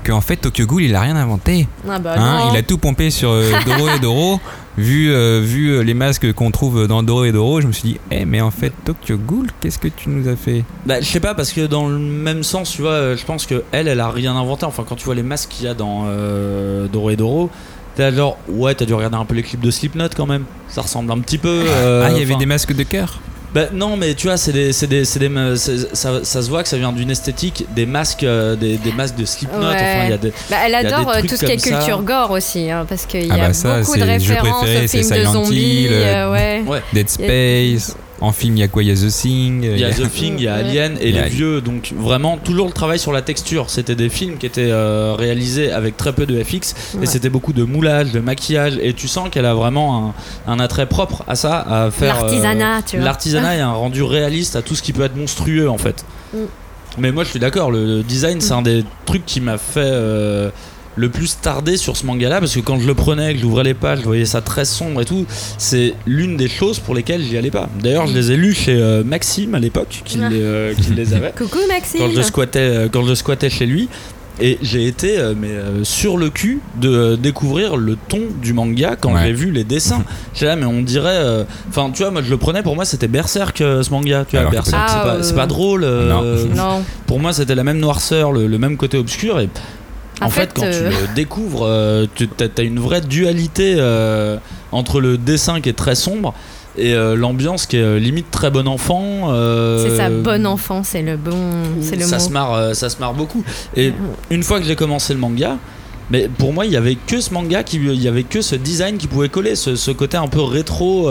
qu'en 0.06 0.20
fait 0.20 0.36
Tokyo 0.36 0.66
Ghoul 0.66 0.82
il 0.84 0.94
a 0.94 1.00
rien 1.00 1.16
inventé. 1.16 1.66
Ah 1.88 1.98
bah 1.98 2.14
Hein, 2.16 2.48
il 2.52 2.56
a 2.58 2.62
tout 2.62 2.78
pompé 2.78 3.10
sur 3.10 3.30
euh, 3.30 3.52
Doro 3.66 3.88
et 3.88 3.98
Doro. 3.98 4.40
Vu, 4.78 5.10
euh, 5.12 5.40
vu 5.44 5.68
euh, 5.70 5.82
les 5.82 5.94
masques 5.94 6.32
qu'on 6.32 6.50
trouve 6.50 6.86
dans 6.86 7.02
Doro 7.02 7.24
et 7.24 7.32
Doro, 7.32 7.60
je 7.60 7.66
me 7.66 7.72
suis 7.72 7.88
dit, 7.90 8.00
eh, 8.10 8.24
mais 8.24 8.40
en 8.40 8.50
fait, 8.50 8.72
Tokyo 8.84 9.16
Ghoul, 9.18 9.48
qu'est-ce 9.60 9.78
que 9.78 9.88
tu 9.88 10.08
nous 10.08 10.28
as 10.28 10.36
fait 10.36 10.64
Bah, 10.86 11.00
je 11.00 11.06
sais 11.06 11.20
pas, 11.20 11.34
parce 11.34 11.52
que 11.52 11.66
dans 11.66 11.88
le 11.88 11.98
même 11.98 12.42
sens, 12.44 12.70
tu 12.70 12.82
vois, 12.82 12.92
euh, 12.92 13.16
je 13.16 13.24
pense 13.26 13.46
que 13.46 13.62
elle, 13.72 13.88
elle 13.88 14.00
a 14.00 14.10
rien 14.10 14.34
inventé. 14.36 14.64
Enfin, 14.66 14.84
quand 14.88 14.94
tu 14.96 15.04
vois 15.04 15.14
les 15.16 15.22
masques 15.24 15.50
qu'il 15.50 15.66
y 15.66 15.68
a 15.68 15.74
dans 15.74 16.04
euh, 16.06 16.86
Doro 16.86 17.10
et 17.10 17.16
Doro, 17.16 17.50
là 17.98 18.10
genre, 18.12 18.38
ouais, 18.48 18.74
t'as 18.74 18.86
dû 18.86 18.94
regarder 18.94 19.16
un 19.16 19.24
peu 19.26 19.34
les 19.34 19.42
clips 19.42 19.60
de 19.60 19.70
Slipknot 19.70 20.08
quand 20.16 20.26
même. 20.26 20.44
Ça 20.68 20.80
ressemble 20.82 21.10
un 21.12 21.18
petit 21.18 21.36
peu. 21.38 21.64
euh, 21.66 22.04
Ah, 22.06 22.10
il 22.12 22.18
y 22.18 22.22
avait 22.22 22.36
des 22.36 22.46
masques 22.46 22.74
de 22.74 22.82
cœur 22.84 23.20
Bah, 23.52 23.62
non, 23.72 23.96
mais 23.96 24.14
tu 24.14 24.28
vois, 24.28 24.36
c'est 24.36 24.52
des, 24.52 24.72
c'est 24.72 24.86
des, 24.86 25.04
c'est 25.04 25.18
des, 25.18 25.30
c'est- 25.56 25.94
ça, 25.94 26.22
ça 26.22 26.40
se 26.42 26.48
voit 26.48 26.62
que 26.62 26.68
ça 26.68 26.78
vient 26.78 26.92
d'une 26.92 27.10
esthétique 27.10 27.64
des 27.74 27.84
masques, 27.84 28.22
euh, 28.22 28.54
des, 28.54 28.76
des 28.76 28.92
masques 28.92 29.16
de 29.16 29.24
Slipknot. 29.24 29.58
Ouais. 29.60 29.74
Enfin, 29.74 30.04
il 30.04 30.10
y 30.10 30.12
a 30.12 30.18
des. 30.18 30.32
Bah, 30.48 30.56
elle 30.64 30.70
Il 30.70 30.72
y 30.72 30.76
a 30.76 30.82
des 30.82 30.86
adore 30.88 31.10
euh, 31.10 31.20
tout 31.22 31.36
ce 31.36 31.44
qui 31.44 31.52
est 31.52 31.56
culture 31.56 32.02
gore 32.02 32.30
aussi, 32.30 32.70
hein, 32.70 32.86
parce 32.88 33.06
qu'il 33.06 33.26
y 33.26 33.30
Ah 33.30 33.34
a 33.34 33.48
bah 33.48 33.52
ça, 33.52 33.80
beaucoup 33.80 33.94
c'est 33.94 34.00
de 34.00 34.04
références 34.04 34.58
préféré, 34.62 34.84
aux 34.84 34.88
c'est 34.88 35.02
films 35.02 35.18
de 35.18 35.24
zombies. 35.24 35.82
Hill, 35.84 35.90
euh, 35.92 36.32
ouais. 36.32 36.62
Ouais. 36.66 36.82
Dead 36.92 37.08
Space. 37.10 37.96
En 38.22 38.32
film, 38.32 38.56
il 38.56 38.60
y 38.60 38.62
a 38.62 38.68
quoi 38.68 38.82
Il 38.82 38.88
y 38.88 38.92
a 38.92 38.94
The 38.94 39.10
Thing. 39.10 39.62
Il 39.64 39.78
y 39.78 39.84
a 39.84 39.90
The 39.90 40.10
Thing, 40.10 40.34
il 40.38 40.44
y 40.44 40.48
a. 40.48 40.54
Alien 40.56 40.96
et 41.00 41.18
a- 41.18 41.22
les 41.24 41.28
vieux, 41.30 41.60
donc 41.62 41.92
vraiment 41.96 42.36
toujours 42.36 42.66
le 42.66 42.72
travail 42.72 42.98
sur 42.98 43.12
la 43.12 43.22
texture. 43.22 43.70
C'était 43.70 43.94
des 43.94 44.08
films 44.10 44.36
qui 44.36 44.44
étaient 44.46 44.70
euh, 44.70 45.14
réalisés 45.18 45.72
avec 45.72 45.96
très 45.96 46.12
peu 46.12 46.26
de 46.26 46.42
FX 46.42 46.74
Ouais. 46.94 47.04
et 47.04 47.06
c'était 47.06 47.30
beaucoup 47.30 47.52
de 47.54 47.64
moulage, 47.64 48.12
de 48.12 48.20
maquillage 48.20 48.78
et 48.82 48.92
tu 48.92 49.08
sens 49.08 49.28
qu'elle 49.30 49.46
a 49.46 49.54
vraiment 49.54 50.14
un, 50.46 50.52
un 50.52 50.60
attrait 50.60 50.86
propre 50.86 51.24
à 51.28 51.34
ça, 51.34 51.58
à 51.60 51.90
faire 51.90 52.16
euh, 52.16 52.22
L'artisanat, 52.22 52.82
tu 52.82 52.96
vois. 52.96 53.04
L'artisanat 53.06 53.56
et 53.56 53.60
un 53.60 53.72
rendu 53.72 54.02
réaliste 54.02 54.54
à 54.56 54.62
tout 54.62 54.74
ce 54.74 54.82
qui 54.82 54.92
peut 54.92 55.02
être 55.04 55.16
monstrueux 55.16 55.70
en 55.70 55.78
fait. 55.78 56.04
Mm. 56.34 56.38
Mais 56.98 57.12
moi 57.12 57.22
je 57.24 57.30
suis 57.30 57.38
d'accord, 57.38 57.70
le 57.70 58.02
design 58.02 58.40
c'est 58.40 58.52
un 58.52 58.62
des 58.62 58.84
trucs 59.06 59.24
qui 59.24 59.40
m'a 59.40 59.58
fait 59.58 59.78
euh, 59.80 60.50
le 60.96 61.08
plus 61.08 61.38
tarder 61.40 61.76
sur 61.76 61.96
ce 61.96 62.04
manga 62.04 62.28
là 62.28 62.40
parce 62.40 62.54
que 62.54 62.60
quand 62.60 62.78
je 62.80 62.86
le 62.86 62.94
prenais, 62.94 63.34
que 63.34 63.40
j'ouvrais 63.40 63.64
les 63.64 63.74
pages, 63.74 64.00
je 64.00 64.04
voyais 64.04 64.24
ça 64.24 64.40
très 64.40 64.64
sombre 64.64 65.00
et 65.02 65.04
tout, 65.04 65.24
c'est 65.56 65.94
l'une 66.06 66.36
des 66.36 66.48
choses 66.48 66.78
pour 66.78 66.94
lesquelles 66.94 67.22
j'y 67.22 67.36
allais 67.38 67.50
pas. 67.50 67.68
D'ailleurs, 67.82 68.06
je 68.06 68.14
les 68.14 68.32
ai 68.32 68.36
lus 68.36 68.54
chez 68.54 68.74
euh, 68.74 69.04
Maxime 69.04 69.54
à 69.54 69.58
l'époque, 69.60 70.02
qui, 70.04 70.18
Ah. 70.22 70.28
les, 70.28 70.40
euh, 70.42 70.74
qui 70.74 70.90
les 70.94 71.14
avait, 71.14 71.32
Coucou 71.36 71.58
Maxime. 71.68 72.00
quand 72.00 72.10
je 72.14 72.22
squattais, 72.22 72.58
euh, 72.58 72.88
quand 72.90 73.04
je 73.06 73.14
squattais 73.14 73.50
chez 73.50 73.66
lui. 73.66 73.88
Et 74.42 74.56
j'ai 74.62 74.86
été 74.86 75.18
euh, 75.18 75.34
mais, 75.38 75.48
euh, 75.50 75.84
sur 75.84 76.16
le 76.16 76.30
cul 76.30 76.60
de 76.80 76.88
euh, 76.88 77.16
découvrir 77.16 77.76
le 77.76 77.96
ton 78.08 78.20
du 78.40 78.54
manga 78.54 78.96
quand 78.98 79.12
Ouais. 79.12 79.20
j'ai 79.26 79.32
vu 79.34 79.50
les 79.50 79.64
dessins. 79.64 80.02
J'étais 80.32 80.46
là, 80.46 80.56
mais 80.56 80.64
on 80.64 80.80
dirait. 80.80 81.10
euh, 81.12 81.44
Enfin, 81.68 81.90
tu 81.94 82.02
vois, 82.02 82.10
moi 82.10 82.22
je 82.22 82.30
le 82.30 82.38
prenais, 82.38 82.62
pour 82.62 82.74
moi 82.74 82.86
c'était 82.86 83.06
Berserk 83.08 83.60
euh, 83.60 83.82
ce 83.82 83.90
manga. 83.90 84.24
Tu 84.24 84.30
vois, 84.32 84.40
Alors 84.40 84.52
Berserk, 84.52 84.80
pas- 84.80 84.88
c'est 84.88 84.94
pas, 85.02 85.16
Ah, 85.18 85.22
c'est 85.22 85.32
euh, 85.32 85.36
pas 85.36 85.46
drôle. 85.46 85.84
euh, 85.84 86.46
Non. 86.56 86.82
Pour 87.06 87.20
moi, 87.20 87.34
c'était 87.34 87.54
la 87.54 87.64
même 87.64 87.80
noirceur, 87.80 88.32
le, 88.32 88.46
le 88.46 88.58
même 88.58 88.78
côté 88.78 88.96
obscur. 88.96 89.40
Et 89.40 89.50
en, 90.20 90.26
En 90.26 90.30
fait, 90.30 90.40
fait, 90.42 90.52
quand 90.54 90.64
euh, 90.64 90.90
tu 90.90 90.96
le 91.08 91.14
découvres, 91.14 91.66
euh, 91.66 92.06
tu 92.14 92.28
as, 92.40 92.62
une 92.62 92.78
vraie 92.78 93.00
dualité 93.00 93.74
euh, 93.78 94.36
entre 94.72 95.00
le 95.00 95.16
dessin 95.18 95.60
qui 95.60 95.68
est 95.68 95.74
très 95.76 95.94
sombre 95.94 96.34
et 96.78 96.94
euh, 96.94 97.16
l'ambiance 97.16 97.66
qui 97.66 97.76
est 97.76 97.82
euh, 97.82 97.98
limite 97.98 98.30
très 98.30 98.50
bon 98.50 98.68
enfant. 98.68 99.32
euh, 99.32 99.88
C'est 99.88 99.96
ça, 99.96 100.08
bon 100.10 100.46
enfant, 100.46 100.82
c'est 100.84 101.02
le 101.02 101.16
bon, 101.16 101.36
c'est 101.80 101.96
le 101.96 102.04
ça 102.04 102.18
mot. 102.18 102.24
se 102.24 102.30
marre, 102.30 102.54
euh, 102.54 102.74
ça 102.74 102.88
se 102.88 102.98
marre 102.98 103.14
beaucoup. 103.14 103.42
Et 103.76 103.92
une 104.30 104.42
fois 104.42 104.60
que 104.60 104.66
j'ai 104.66 104.76
commencé 104.76 105.12
le 105.12 105.18
manga, 105.20 105.56
mais 106.10 106.28
pour 106.38 106.52
moi, 106.52 106.66
il 106.66 106.72
y 106.72 106.76
avait 106.76 106.96
que 106.96 107.20
ce 107.20 107.32
manga, 107.34 107.62
qui, 107.62 107.76
il 107.76 108.02
y 108.02 108.08
avait 108.08 108.22
que 108.24 108.40
ce 108.40 108.54
design 108.56 108.98
qui 108.98 109.06
pouvait 109.08 109.28
coller, 109.28 109.54
ce, 109.56 109.74
ce 109.76 109.90
côté 109.90 110.16
un 110.16 110.28
peu 110.28 110.40
rétro. 110.42 111.08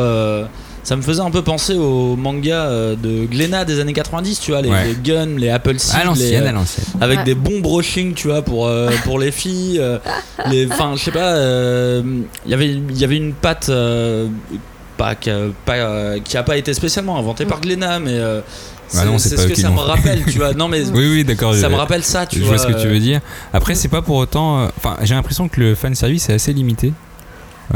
Ça 0.84 0.96
me 0.96 1.02
faisait 1.02 1.22
un 1.22 1.32
peu 1.32 1.42
penser 1.42 1.76
au 1.76 2.16
manga 2.16 2.64
euh, 2.66 2.96
de 2.96 3.26
Glénat 3.26 3.66
des 3.66 3.80
années 3.80 3.94
90, 3.94 4.40
tu 4.40 4.52
vois, 4.52 4.62
les, 4.62 4.70
Ouais. 4.70 4.88
les 4.88 4.96
guns, 4.96 5.38
les 5.38 5.50
Apple 5.50 5.78
Seed, 5.78 5.96
À 5.96 6.00
les, 6.00 6.06
l'ancienne, 6.06 6.44
euh, 6.44 6.50
à 6.50 6.52
l'ancienne. 6.52 6.86
avec 7.02 7.18
Ouais. 7.20 7.24
des 7.26 7.36
bons 7.36 7.60
brushing, 7.60 8.14
tu 8.14 8.28
vois, 8.30 8.42
pour, 8.42 8.68
euh, 8.68 8.90
pour 9.04 9.20
les 9.20 9.32
filles. 9.32 9.80
euh, 9.80 9.98
les, 10.50 10.68
enfin, 10.72 10.94
je 10.96 11.04
sais 11.04 11.12
pas, 11.12 11.34
euh, 11.34 12.02
il 12.46 12.52
y 12.52 12.54
avait- 12.54 12.70
il 12.70 12.98
y 12.98 13.04
avait 13.04 13.18
une 13.18 13.34
patte. 13.34 13.68
euh, 13.70 14.28
pas, 14.98 15.16
qui 15.16 15.30
a, 15.30 15.38
pas, 15.66 15.76
euh, 15.76 16.20
qui 16.22 16.36
a 16.36 16.44
pas 16.44 16.58
été 16.58 16.74
spécialement 16.74 17.18
inventée 17.18 17.46
par 17.46 17.62
Glénat, 17.62 18.00
mais 18.02 18.12
euh, 18.16 18.42
Bah 18.94 19.06
non, 19.06 19.18
c'est 19.18 19.38
ce 19.38 19.48
que 19.48 19.56
ça 19.56 19.70
me 19.70 19.78
rappelle, 19.80 20.24
tu 20.26 20.38
vois. 20.40 20.54
Non, 20.56 20.68
mais 20.68 20.84
Oui, 20.90 21.08
oui, 21.10 21.24
d'accord. 21.24 21.54
ça 21.56 21.62
je- 21.70 21.74
me 21.74 21.76
rappelle 21.78 22.04
ça, 22.04 22.26
tu 22.26 22.40
je 22.40 22.44
vois. 22.44 22.58
vois 22.58 22.58
ce 22.58 22.68
que 22.68 22.82
tu 22.82 22.88
veux 22.90 23.00
dire. 23.00 23.22
Après, 23.54 23.76
c'est 23.76 23.88
pas 23.88 24.02
pour 24.02 24.18
autant. 24.18 24.60
euh, 24.64 24.68
Enfin, 24.78 24.98
j'ai 25.04 25.14
l'impression 25.16 25.48
que 25.48 25.62
le 25.62 25.74
fan 25.76 25.96
service 25.96 26.28
est 26.30 26.34
assez 26.34 26.52
limité. 26.52 26.92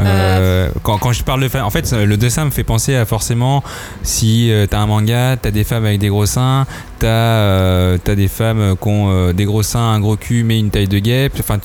Euh, 0.00 0.68
quand, 0.82 0.98
quand 0.98 1.12
je 1.12 1.22
parle 1.22 1.42
de 1.42 1.48
fan, 1.48 1.62
en 1.62 1.70
fait, 1.70 1.92
le 1.92 2.16
dessin 2.16 2.44
me 2.44 2.50
fait 2.50 2.64
penser 2.64 2.94
à 2.96 3.04
forcément 3.04 3.62
si 4.02 4.50
euh, 4.50 4.66
t'as 4.66 4.78
un 4.80 4.86
manga, 4.86 5.36
t'as 5.40 5.50
des 5.50 5.64
femmes 5.64 5.84
avec 5.84 6.00
des 6.00 6.08
gros 6.08 6.26
seins, 6.26 6.66
t'as 6.98 7.06
euh, 7.08 7.98
t'as 8.02 8.14
des 8.14 8.28
femmes 8.28 8.74
qui 8.80 8.88
ont 8.88 9.10
euh, 9.10 9.32
des 9.32 9.44
gros 9.44 9.62
seins, 9.62 9.80
un 9.92 10.00
gros 10.00 10.16
cul, 10.16 10.42
mais 10.44 10.58
une 10.58 10.70
taille 10.70 10.88
de 10.88 10.98
guêpe. 10.98 11.34
Enfin, 11.38 11.58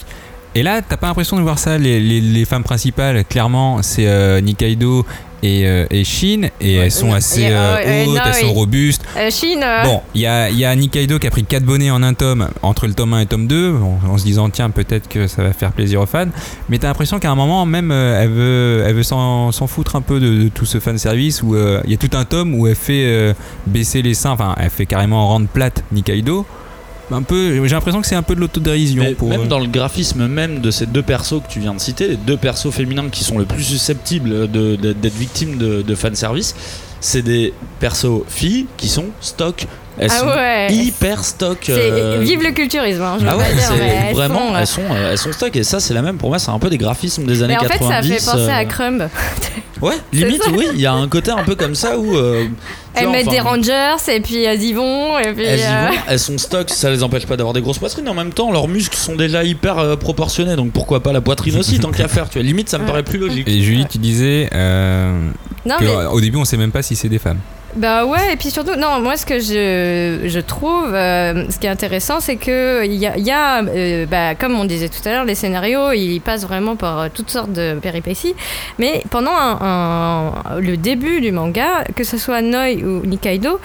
et 0.55 0.63
là, 0.63 0.81
t'as 0.81 0.97
pas 0.97 1.07
l'impression 1.07 1.37
de 1.37 1.41
voir 1.41 1.59
ça. 1.59 1.77
Les, 1.77 1.99
les- 1.99 2.21
les 2.21 2.45
femmes 2.45 2.63
principales, 2.63 3.23
clairement, 3.25 3.81
c'est 3.81 4.07
euh, 4.07 4.41
Nikaido 4.41 5.05
et, 5.43 5.65
euh, 5.67 5.85
et 5.89 6.03
Shin, 6.03 6.49
et 6.59 6.75
elles 6.75 6.91
sont 6.91 7.13
assez 7.13 7.45
euh, 7.45 7.51
euh, 7.51 7.77
euh, 7.85 8.05
hautes, 8.05 8.15
non, 8.15 8.21
elles 8.25 8.33
sont 8.33 8.45
oui. 8.47 8.53
robustes. 8.53 9.03
Euh, 9.17 9.29
Chine. 9.31 9.61
euh, 9.63 9.83
Bon, 9.83 10.01
il 10.15 10.21
y 10.21 10.25
a, 10.27 10.49
il 10.49 10.57
y 10.57 10.65
a 10.65 10.75
Nikaido 10.75 11.19
qui 11.19 11.27
a 11.27 11.31
pris 11.31 11.43
4 11.43 11.63
bonnets 11.63 11.91
en 11.91 12.03
un 12.03 12.13
tome 12.13 12.49
entre 12.61 12.87
le 12.87 12.93
tome 12.93 13.13
1 13.13 13.17
et 13.19 13.21
le 13.21 13.27
tome 13.27 13.47
2, 13.47 13.75
en, 13.75 13.99
en 14.11 14.17
se 14.17 14.23
disant 14.23 14.49
tiens 14.49 14.69
peut-être 14.69 15.07
que 15.07 15.27
ça 15.27 15.43
va 15.43 15.53
faire 15.53 15.71
plaisir 15.71 16.01
aux 16.01 16.05
fans. 16.05 16.27
Mais 16.69 16.77
t'as 16.77 16.87
l'impression 16.87 17.19
qu'à 17.19 17.31
un 17.31 17.35
moment 17.35 17.65
même 17.65 17.91
elle 17.91 18.29
veut, 18.29 18.83
elle 18.85 18.95
veut 18.95 19.03
s'en, 19.03 19.51
s'en 19.51 19.67
foutre 19.67 19.95
un 19.95 20.01
peu 20.01 20.19
de, 20.19 20.43
de 20.43 20.49
tout 20.49 20.65
ce 20.65 20.79
fan 20.79 20.97
service 20.97 21.41
où 21.41 21.55
euh, 21.55 21.81
il 21.85 21.91
y 21.91 21.93
a 21.93 21.97
tout 21.97 22.15
un 22.17 22.25
tome 22.25 22.53
où 22.55 22.67
elle 22.67 22.75
fait 22.75 23.03
euh, 23.05 23.33
baisser 23.67 24.01
les 24.01 24.13
seins, 24.13 24.31
enfin 24.31 24.55
elle 24.59 24.69
fait 24.69 24.85
carrément 24.85 25.27
rendre 25.27 25.47
plate 25.47 25.83
Nikaido. 25.91 26.45
Un 27.11 27.23
peu, 27.23 27.65
j'ai 27.65 27.73
l'impression 27.73 28.01
que 28.01 28.07
c'est 28.07 28.15
un 28.15 28.23
peu 28.23 28.35
de 28.35 28.39
l'autodérision 28.39 29.03
même 29.03 29.41
euh, 29.41 29.45
dans 29.47 29.59
le 29.59 29.67
graphisme 29.67 30.27
même 30.27 30.59
de 30.59 30.69
ces 30.69 30.85
deux 30.85 31.01
persos 31.01 31.41
que 31.41 31.51
tu 31.51 31.59
viens 31.59 31.73
de 31.73 31.79
citer, 31.79 32.07
les 32.07 32.17
deux 32.17 32.37
persos 32.37 32.71
féminins 32.71 33.09
qui 33.09 33.23
sont 33.23 33.37
le 33.37 33.45
plus 33.45 33.63
susceptibles 33.63 34.47
d'être 34.47 35.15
victimes 35.15 35.57
de, 35.57 35.81
de 35.81 35.95
fanservice, 35.95 36.55
c'est 36.99 37.21
des 37.21 37.53
persos 37.79 38.23
filles 38.27 38.67
qui 38.77 38.89
sont 38.89 39.05
stock. 39.21 39.65
Elles 39.99 40.09
Ah 40.11 40.19
sont 40.19 40.27
ouais. 40.27 40.67
hyper 40.71 41.23
stock. 41.25 41.57
c'est- 41.61 41.73
euh, 41.77 42.19
Vive 42.21 42.41
le 42.41 42.51
culturisme, 42.51 43.01
hein, 43.01 43.17
je 43.19 43.23
veux 43.25 43.29
Ah 43.29 43.33
pas 43.33 43.39
ouais, 43.39 43.53
dire, 43.53 43.83
elles 44.07 44.15
vraiment, 44.15 44.39
sont, 44.49 44.53
euh, 44.55 44.59
elles, 44.59 44.67
sont, 44.67 44.81
elles 45.11 45.17
sont 45.17 45.31
stock 45.33 45.55
et 45.55 45.63
ça 45.63 45.79
c'est 45.79 45.93
la 45.93 46.01
même 46.01 46.17
pour 46.17 46.29
moi, 46.29 46.39
c'est 46.39 46.51
un 46.51 46.59
peu 46.59 46.69
des 46.69 46.77
graphismes 46.77 47.25
des 47.25 47.43
années 47.43 47.55
Mais 47.59 47.65
en 47.65 47.69
fait, 47.69 47.79
90. 47.79 48.19
ça 48.19 48.31
fait 48.31 48.37
penser 48.37 48.51
à 48.51 48.59
euh, 48.61 48.65
Crumb. 48.65 49.09
Ouais, 49.81 49.93
limite, 50.11 50.41
oui, 50.57 50.67
il 50.73 50.81
y 50.81 50.85
a 50.85 50.91
un 50.91 51.07
côté 51.07 51.31
un 51.31 51.43
peu 51.45 51.55
comme 51.55 51.73
ça 51.73 51.97
où. 51.97 52.17
euh, 52.17 52.47
Elles 52.95 53.03
vois, 53.05 53.13
mettent 53.13 53.27
enfin, 53.27 53.31
des 53.35 53.39
Rangers 53.39 53.95
et 54.13 54.19
puis 54.19 54.43
elles 54.43 54.61
y 54.61 54.73
vont. 54.73 55.17
Et 55.17 55.31
puis, 55.33 55.45
Elles 55.45 55.59
y 55.59 55.63
vont, 55.63 55.97
elles 56.09 56.19
sont 56.19 56.37
stock, 56.37 56.69
ça 56.69 56.89
les 56.89 57.01
empêche 57.01 57.25
pas 57.25 57.37
d'avoir 57.37 57.53
des 57.53 57.61
grosses 57.61 57.77
poitrines. 57.77 58.09
En 58.09 58.13
même 58.13 58.33
temps, 58.33 58.51
leurs 58.51 58.67
muscles 58.67 58.97
sont 58.97 59.15
déjà 59.15 59.41
hyper 59.45 59.77
euh, 59.79 59.95
proportionnés, 59.95 60.57
donc 60.57 60.73
pourquoi 60.73 61.01
pas 61.01 61.13
la 61.13 61.21
poitrine 61.21 61.57
aussi, 61.57 61.79
tant 61.79 61.91
qu'à 61.91 62.09
faire. 62.09 62.27
Tu 62.29 62.39
vois, 62.39 62.43
limite, 62.45 62.67
ça 62.67 62.77
me 62.77 62.85
paraît 62.85 63.03
plus 63.03 63.19
logique. 63.19 63.47
Et 63.47 63.61
Julie, 63.61 63.85
tu 63.89 63.99
disais 63.99 64.49
euh, 64.53 65.17
Non, 65.65 65.77
que, 65.79 65.85
mais 65.85 66.05
au 66.07 66.19
début 66.19 66.35
on 66.39 66.43
sait 66.45 66.57
même 66.57 66.71
pas 66.71 66.81
si 66.81 66.97
c'est 66.97 67.07
des 67.07 67.19
femmes. 67.19 67.39
Bah 67.75 68.05
ouais, 68.05 68.33
et 68.33 68.35
puis 68.35 68.49
surtout, 68.49 68.75
non, 68.75 68.99
moi 68.99 69.15
ce 69.15 69.27
que 69.27 69.39
je, 69.39 70.21
je 70.25 70.39
trouve, 70.39 70.91
euh, 70.93 71.45
ce 71.51 71.59
qui 71.59 71.67
est 71.67 71.69
intéressant, 71.69 72.19
c'est 72.19 72.35
que 72.35 72.83
il 72.83 72.93
y 72.95 73.31
a, 73.31 73.63
euh, 73.63 74.05
bah, 74.07 74.33
comme 74.33 74.55
on 74.59 74.65
disait 74.65 74.89
tout 74.89 75.07
à 75.07 75.11
l'heure, 75.11 75.25
les 75.25 75.35
scénarios, 75.35 75.91
ils 75.91 76.19
passent 76.19 76.45
vraiment 76.45 76.75
par 76.75 76.99
euh, 76.99 77.07
toutes 77.13 77.29
sortes 77.29 77.53
de 77.53 77.77
péripéties. 77.79 78.33
Mais 78.79 79.03
pendant 79.11 79.59
le 80.59 80.75
début 80.77 81.21
du 81.21 81.31
manga, 81.31 81.83
que 81.95 82.03
ce 82.03 82.17
soit 82.17 82.41
Noi 82.41 82.83
ou 82.83 83.05
Nikaido, 83.05 83.59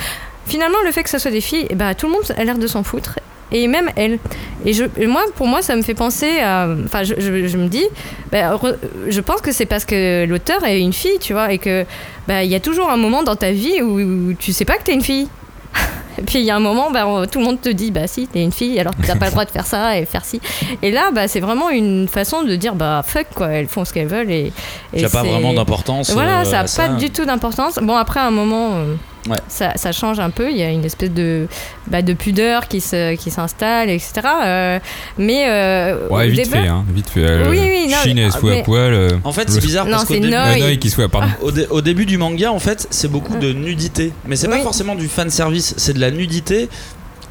finalement 0.46 0.78
le 0.84 0.92
fait 0.92 1.02
que 1.02 1.10
ce 1.10 1.18
soit 1.18 1.30
des 1.30 1.40
filles, 1.40 1.68
bah, 1.74 1.94
tout 1.94 2.06
le 2.06 2.12
monde 2.12 2.24
a 2.36 2.44
l'air 2.44 2.58
de 2.58 2.66
s'en 2.66 2.82
foutre. 2.82 3.18
Et 3.52 3.66
même 3.68 3.90
elle. 3.96 4.18
Et 4.64 4.72
je, 4.72 4.84
et 4.98 5.06
moi, 5.06 5.22
pour 5.36 5.46
moi, 5.46 5.62
ça 5.62 5.76
me 5.76 5.82
fait 5.82 5.94
penser 5.94 6.40
à. 6.40 6.68
Enfin, 6.84 7.02
je, 7.04 7.14
je- 7.18 7.46
je 7.46 7.56
me 7.56 7.68
dis, 7.68 7.84
bah, 8.32 8.56
re- 8.56 8.76
je 9.08 9.20
pense 9.20 9.40
que 9.40 9.52
c'est 9.52 9.66
parce 9.66 9.84
que 9.84 10.24
l'auteur 10.24 10.64
est 10.64 10.80
une 10.80 10.92
fille, 10.92 11.18
tu 11.20 11.32
vois, 11.34 11.52
et 11.52 11.58
que 11.58 11.84
bah, 12.26 12.42
il 12.42 12.50
y 12.50 12.54
a 12.54 12.60
toujours 12.60 12.90
un 12.90 12.96
moment 12.96 13.22
dans 13.22 13.36
ta 13.36 13.52
vie 13.52 13.80
où, 13.82 14.00
où 14.00 14.32
tu 14.34 14.52
sais 14.52 14.64
pas 14.64 14.74
que 14.76 14.82
t'es 14.84 14.94
une 14.94 15.02
fille. 15.02 15.28
Et 16.18 16.22
puis 16.22 16.38
il 16.38 16.44
y 16.44 16.50
a 16.52 16.56
un 16.56 16.60
moment, 16.60 16.92
bah, 16.92 17.08
on- 17.08 17.26
tout 17.26 17.40
le 17.40 17.44
monde 17.44 17.60
te 17.60 17.68
dit, 17.68 17.90
bah 17.90 18.06
si, 18.06 18.28
t'es 18.28 18.40
une 18.42 18.52
fille, 18.52 18.78
alors 18.78 18.94
t'as 19.04 19.16
pas 19.16 19.26
le 19.26 19.32
droit 19.32 19.44
de 19.44 19.50
faire 19.50 19.66
ça 19.66 19.98
et 19.98 20.04
faire 20.06 20.24
ci. 20.24 20.40
Et 20.80 20.92
là, 20.92 21.10
bah, 21.12 21.26
c'est 21.26 21.40
vraiment 21.40 21.70
une 21.70 22.06
façon 22.08 22.42
de 22.44 22.54
dire, 22.54 22.76
bah 22.76 23.02
fuck 23.04 23.26
quoi, 23.34 23.48
elles 23.48 23.66
font 23.66 23.84
ce 23.84 23.92
qu'elles 23.92 24.06
veulent 24.06 24.30
et. 24.30 24.52
Il 24.92 25.00
n'y 25.00 25.04
a 25.04 25.08
pas 25.08 25.22
vraiment 25.24 25.52
d'importance. 25.56 26.12
Voilà, 26.12 26.40
euh, 26.40 26.44
ça 26.44 26.62
n'a 26.62 26.62
pas 26.62 26.88
du 27.00 27.10
tout 27.10 27.24
d'importance. 27.24 27.80
Bon, 27.82 27.96
après, 27.96 28.20
à 28.20 28.26
un 28.26 28.30
moment, 28.30 28.74
euh, 28.74 28.94
Ouais. 29.28 29.38
ça, 29.48 29.72
ça 29.76 29.90
change 29.92 30.20
un 30.20 30.28
peu. 30.30 30.50
Il 30.50 30.56
y 30.56 30.62
a 30.62 30.68
une 30.70 30.84
espèce 30.84 31.10
de, 31.10 31.46
bah, 31.86 32.02
de 32.02 32.12
pudeur 32.12 32.68
qui 32.68 32.80
se- 32.82 33.14
qui 33.16 33.30
s'installe, 33.30 33.88
etc. 33.88 34.12
Euh, 34.44 34.78
mais. 35.16 35.46
euh, 35.48 36.08
Ouais, 36.10 36.26
au 36.26 36.30
vite 36.30 36.48
fait, 36.48 36.68
hein, 36.68 36.84
vite 36.94 37.08
fait. 37.08 37.24
Euh, 37.24 37.48
Oui, 37.50 37.58
oui, 37.60 37.86
non, 37.90 37.96
Chine, 38.02 38.18
elle 38.18 38.32
se 38.32 38.38
fout 38.38 38.50
mais- 38.50 38.60
à 38.60 38.64
poil. 38.64 38.92
euh, 38.92 39.10
En 39.24 39.32
fait, 39.32 39.48
c'est 39.48 39.60
bizarre 39.62 39.86
Non, 39.86 39.92
parce 39.92 40.04
qu'au 40.04 40.14
c'est 40.14 40.20
début, 40.20 40.32
Noi. 40.32 40.40
Ah, 40.62 40.76
qui 40.76 40.90
se 40.90 40.94
fout, 40.96 41.06
pardon. 41.10 41.28
au, 41.40 41.50
dé- 41.50 41.66
au 41.70 41.80
début 41.80 42.04
du 42.06 42.18
manga, 42.18 42.52
en 42.52 42.58
fait, 42.58 42.86
c'est 42.90 43.10
beaucoup 43.10 43.36
de 43.38 43.52
nudité. 43.52 44.12
Mais 44.26 44.36
c'est 44.36 44.48
pas 44.48 44.56
Oui. 44.56 44.62
forcément 44.62 44.94
du 44.94 45.08
fan 45.08 45.30
service, 45.30 45.74
c'est 45.78 45.94
de 45.94 46.00
la 46.00 46.10
nudité 46.10 46.68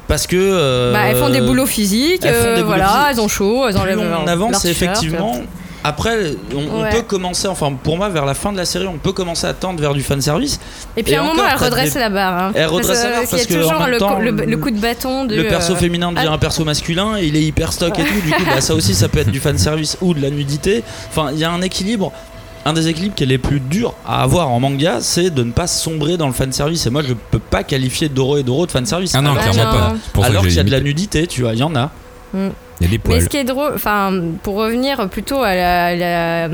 parce 0.08 0.26
que. 0.26 0.36
euh, 0.36 0.92
Bah, 0.92 1.00
elles 1.08 1.16
font 1.16 1.28
des 1.30 1.40
boulots 1.42 1.66
physiques, 1.66 2.22
elles 2.24 2.34
font 2.34 2.40
euh, 2.46 2.54
des 2.56 2.62
boulots 2.62 2.74
voilà, 2.74 2.86
physiques. 2.88 3.06
elles 3.12 3.20
ont 3.20 3.28
chaud, 3.28 3.66
elles 3.68 3.74
Plus 3.74 3.80
enlèvent 3.82 4.28
avance, 4.28 4.50
leur 4.50 4.60
c'est 4.60 4.70
effectivement. 4.70 5.40
Après, 5.86 6.34
on, 6.56 6.90
peut 6.90 7.02
commencer, 7.02 7.46
enfin 7.46 7.70
pour 7.74 7.98
moi, 7.98 8.08
vers 8.08 8.24
la 8.24 8.32
fin 8.32 8.52
de 8.52 8.56
la 8.56 8.64
série, 8.64 8.86
on 8.86 8.96
peut 8.96 9.12
commencer 9.12 9.46
à 9.46 9.52
tendre 9.52 9.80
vers 9.80 9.92
du 9.92 10.02
fanservice. 10.02 10.58
Et 10.96 11.02
puis 11.02 11.14
à 11.14 11.20
un 11.20 11.24
moment, 11.24 11.42
encore, 11.42 11.52
elle 11.58 11.64
redresse 11.64 11.92
des- 11.92 12.00
la 12.00 12.08
barre. 12.08 12.42
hein. 12.42 12.52
Elle 12.54 12.66
redresse 12.68 13.02
la 13.02 13.10
barre 13.10 13.20
qu'il 13.20 13.28
y 13.28 13.30
parce 13.32 13.42
a 13.42 13.46
que, 13.46 13.54
toujours 13.54 13.86
le, 13.86 13.98
temps, 13.98 14.18
le- 14.18 14.30
le 14.30 14.56
coup 14.56 14.70
de 14.70 14.80
bâton 14.80 15.26
de. 15.26 15.36
Le 15.36 15.46
perso 15.46 15.74
euh, 15.74 15.76
féminin 15.76 16.10
devient 16.10 16.28
ah, 16.30 16.32
un 16.32 16.38
perso 16.38 16.64
masculin, 16.64 17.18
et 17.18 17.26
il 17.26 17.36
est 17.36 17.42
hyper 17.42 17.70
stock 17.72 17.98
et 17.98 18.02
tout. 18.02 18.20
Du 18.24 18.30
coup, 18.32 18.44
bah, 18.46 18.62
ça 18.62 18.74
aussi, 18.74 18.94
ça 18.94 19.08
peut 19.08 19.18
être 19.18 19.30
du 19.30 19.40
fanservice 19.40 19.98
ou 20.00 20.14
de 20.14 20.22
la 20.22 20.30
nudité. 20.30 20.82
Enfin, 21.10 21.30
il 21.32 21.38
y 21.38 21.44
a 21.44 21.50
un 21.52 21.60
équilibre. 21.60 22.12
Un 22.66 22.72
des 22.72 22.88
équilibres 22.88 23.14
qui 23.14 23.24
est 23.24 23.26
les 23.26 23.36
plus 23.36 23.60
durs 23.60 23.92
à 24.08 24.22
avoir 24.22 24.48
en 24.48 24.58
manga, 24.58 25.02
c'est 25.02 25.28
de 25.28 25.42
ne 25.42 25.52
pas 25.52 25.66
sombrer 25.66 26.16
dans 26.16 26.28
le 26.28 26.32
fanservice. 26.32 26.86
Et 26.86 26.90
moi, 26.90 27.02
je 27.06 27.12
peux 27.12 27.38
pas 27.38 27.62
qualifier 27.62 28.08
Doro 28.08 28.38
et 28.38 28.42
Doro 28.42 28.64
de 28.64 28.70
fanservice. 28.70 29.14
Ah 29.14 29.20
non, 29.20 29.32
alors 29.32 29.42
Ah 29.46 29.50
clairement 29.50 29.70
non. 29.72 29.78
pas. 29.78 29.94
Pour 30.14 30.24
que 30.24 30.30
alors 30.30 30.42
qu'il 30.44 30.54
y 30.54 30.58
a 30.58 30.62
de 30.64 30.70
la 30.70 30.80
nudité, 30.80 31.26
tu 31.26 31.42
vois, 31.42 31.52
il 31.52 31.58
y 31.58 31.62
en 31.62 31.76
a. 31.76 31.90
Il 32.80 32.86
y 32.86 32.88
a 32.88 32.90
des 32.90 32.96
Mais 32.96 32.98
poils. 32.98 33.22
ce 33.22 33.28
qui 33.28 33.36
est 33.36 33.44
drôle, 33.44 33.72
enfin, 33.74 34.12
pour 34.42 34.56
revenir 34.56 35.08
plutôt 35.08 35.42
à 35.42 35.54
la, 35.94 36.48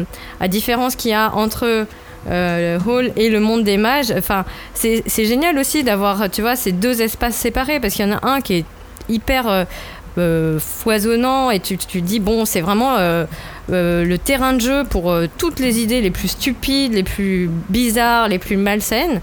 différence 0.49 0.97
qu'il 0.97 1.11
y 1.11 1.15
a 1.15 1.35
entre 1.35 1.87
euh, 2.29 2.79
le 2.79 2.91
hall 2.91 3.13
et 3.17 3.31
le 3.31 3.41
monde 3.41 3.65
des 3.65 3.77
mages, 3.77 4.13
enfin, 4.17 4.45
c'est 4.75 5.03
c'est 5.07 5.25
génial 5.25 5.59
aussi 5.59 5.83
d'avoir, 5.83 6.31
tu 6.31 6.43
vois, 6.43 6.57
ces 6.57 6.73
deux 6.73 7.01
espaces 7.01 7.37
séparés 7.37 7.81
parce 7.81 7.95
qu'il 7.95 8.07
y 8.07 8.13
en 8.13 8.17
a 8.17 8.27
un 8.27 8.41
qui 8.41 8.55
est 8.55 8.65
hyper 9.09 9.49
euh, 9.49 9.65
euh, 10.19 10.59
foisonnant 10.59 11.51
et 11.51 11.61
tu, 11.61 11.79
tu 11.79 12.03
dis 12.03 12.21
bon, 12.21 12.45
c'est 12.45 12.61
vraiment 12.61 12.97
euh, 13.73 13.81
euh, 13.81 14.05
le 14.05 14.19
terrain 14.19 14.53
de 14.53 14.61
jeu 14.61 14.85
pour 14.85 15.11
euh, 15.11 15.27
toutes 15.39 15.59
les 15.61 15.81
idées 15.81 16.01
les 16.01 16.11
plus 16.11 16.29
stupides, 16.29 16.93
les 16.93 17.03
plus 17.03 17.49
bizarres, 17.69 18.29
les 18.29 18.39
plus 18.39 18.57
malsaines. 18.57 19.21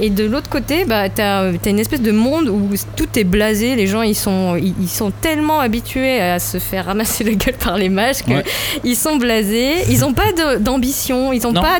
Et 0.00 0.10
de 0.10 0.24
l'autre 0.24 0.50
côté, 0.50 0.84
bah, 0.84 1.08
t'as 1.08 1.50
as 1.52 1.68
une 1.68 1.78
espèce 1.78 2.00
de 2.00 2.10
monde 2.10 2.48
où 2.48 2.68
tout 2.96 3.06
est 3.16 3.22
blasé. 3.22 3.76
Les 3.76 3.86
gens, 3.86 4.02
ils 4.02 4.16
sont, 4.16 4.56
ils, 4.56 4.74
ils 4.80 4.88
sont 4.88 5.12
tellement 5.12 5.60
habitués 5.60 6.20
à 6.20 6.40
se 6.40 6.58
faire 6.58 6.86
ramasser 6.86 7.22
la 7.22 7.30
gueule 7.34 7.54
par 7.54 7.76
les 7.78 7.88
mages 7.88 8.24
que 8.24 8.32
Ouais. 8.32 8.44
ils 8.82 8.96
sont 8.96 9.14
blasés. 9.14 9.74
Ils 9.88 10.00
n'ont 10.00 10.12
pas 10.12 10.32
d'ambition, 10.58 11.32
ils 11.32 11.40
n'ont 11.42 11.52
Non. 11.52 11.62
pas 11.62 11.78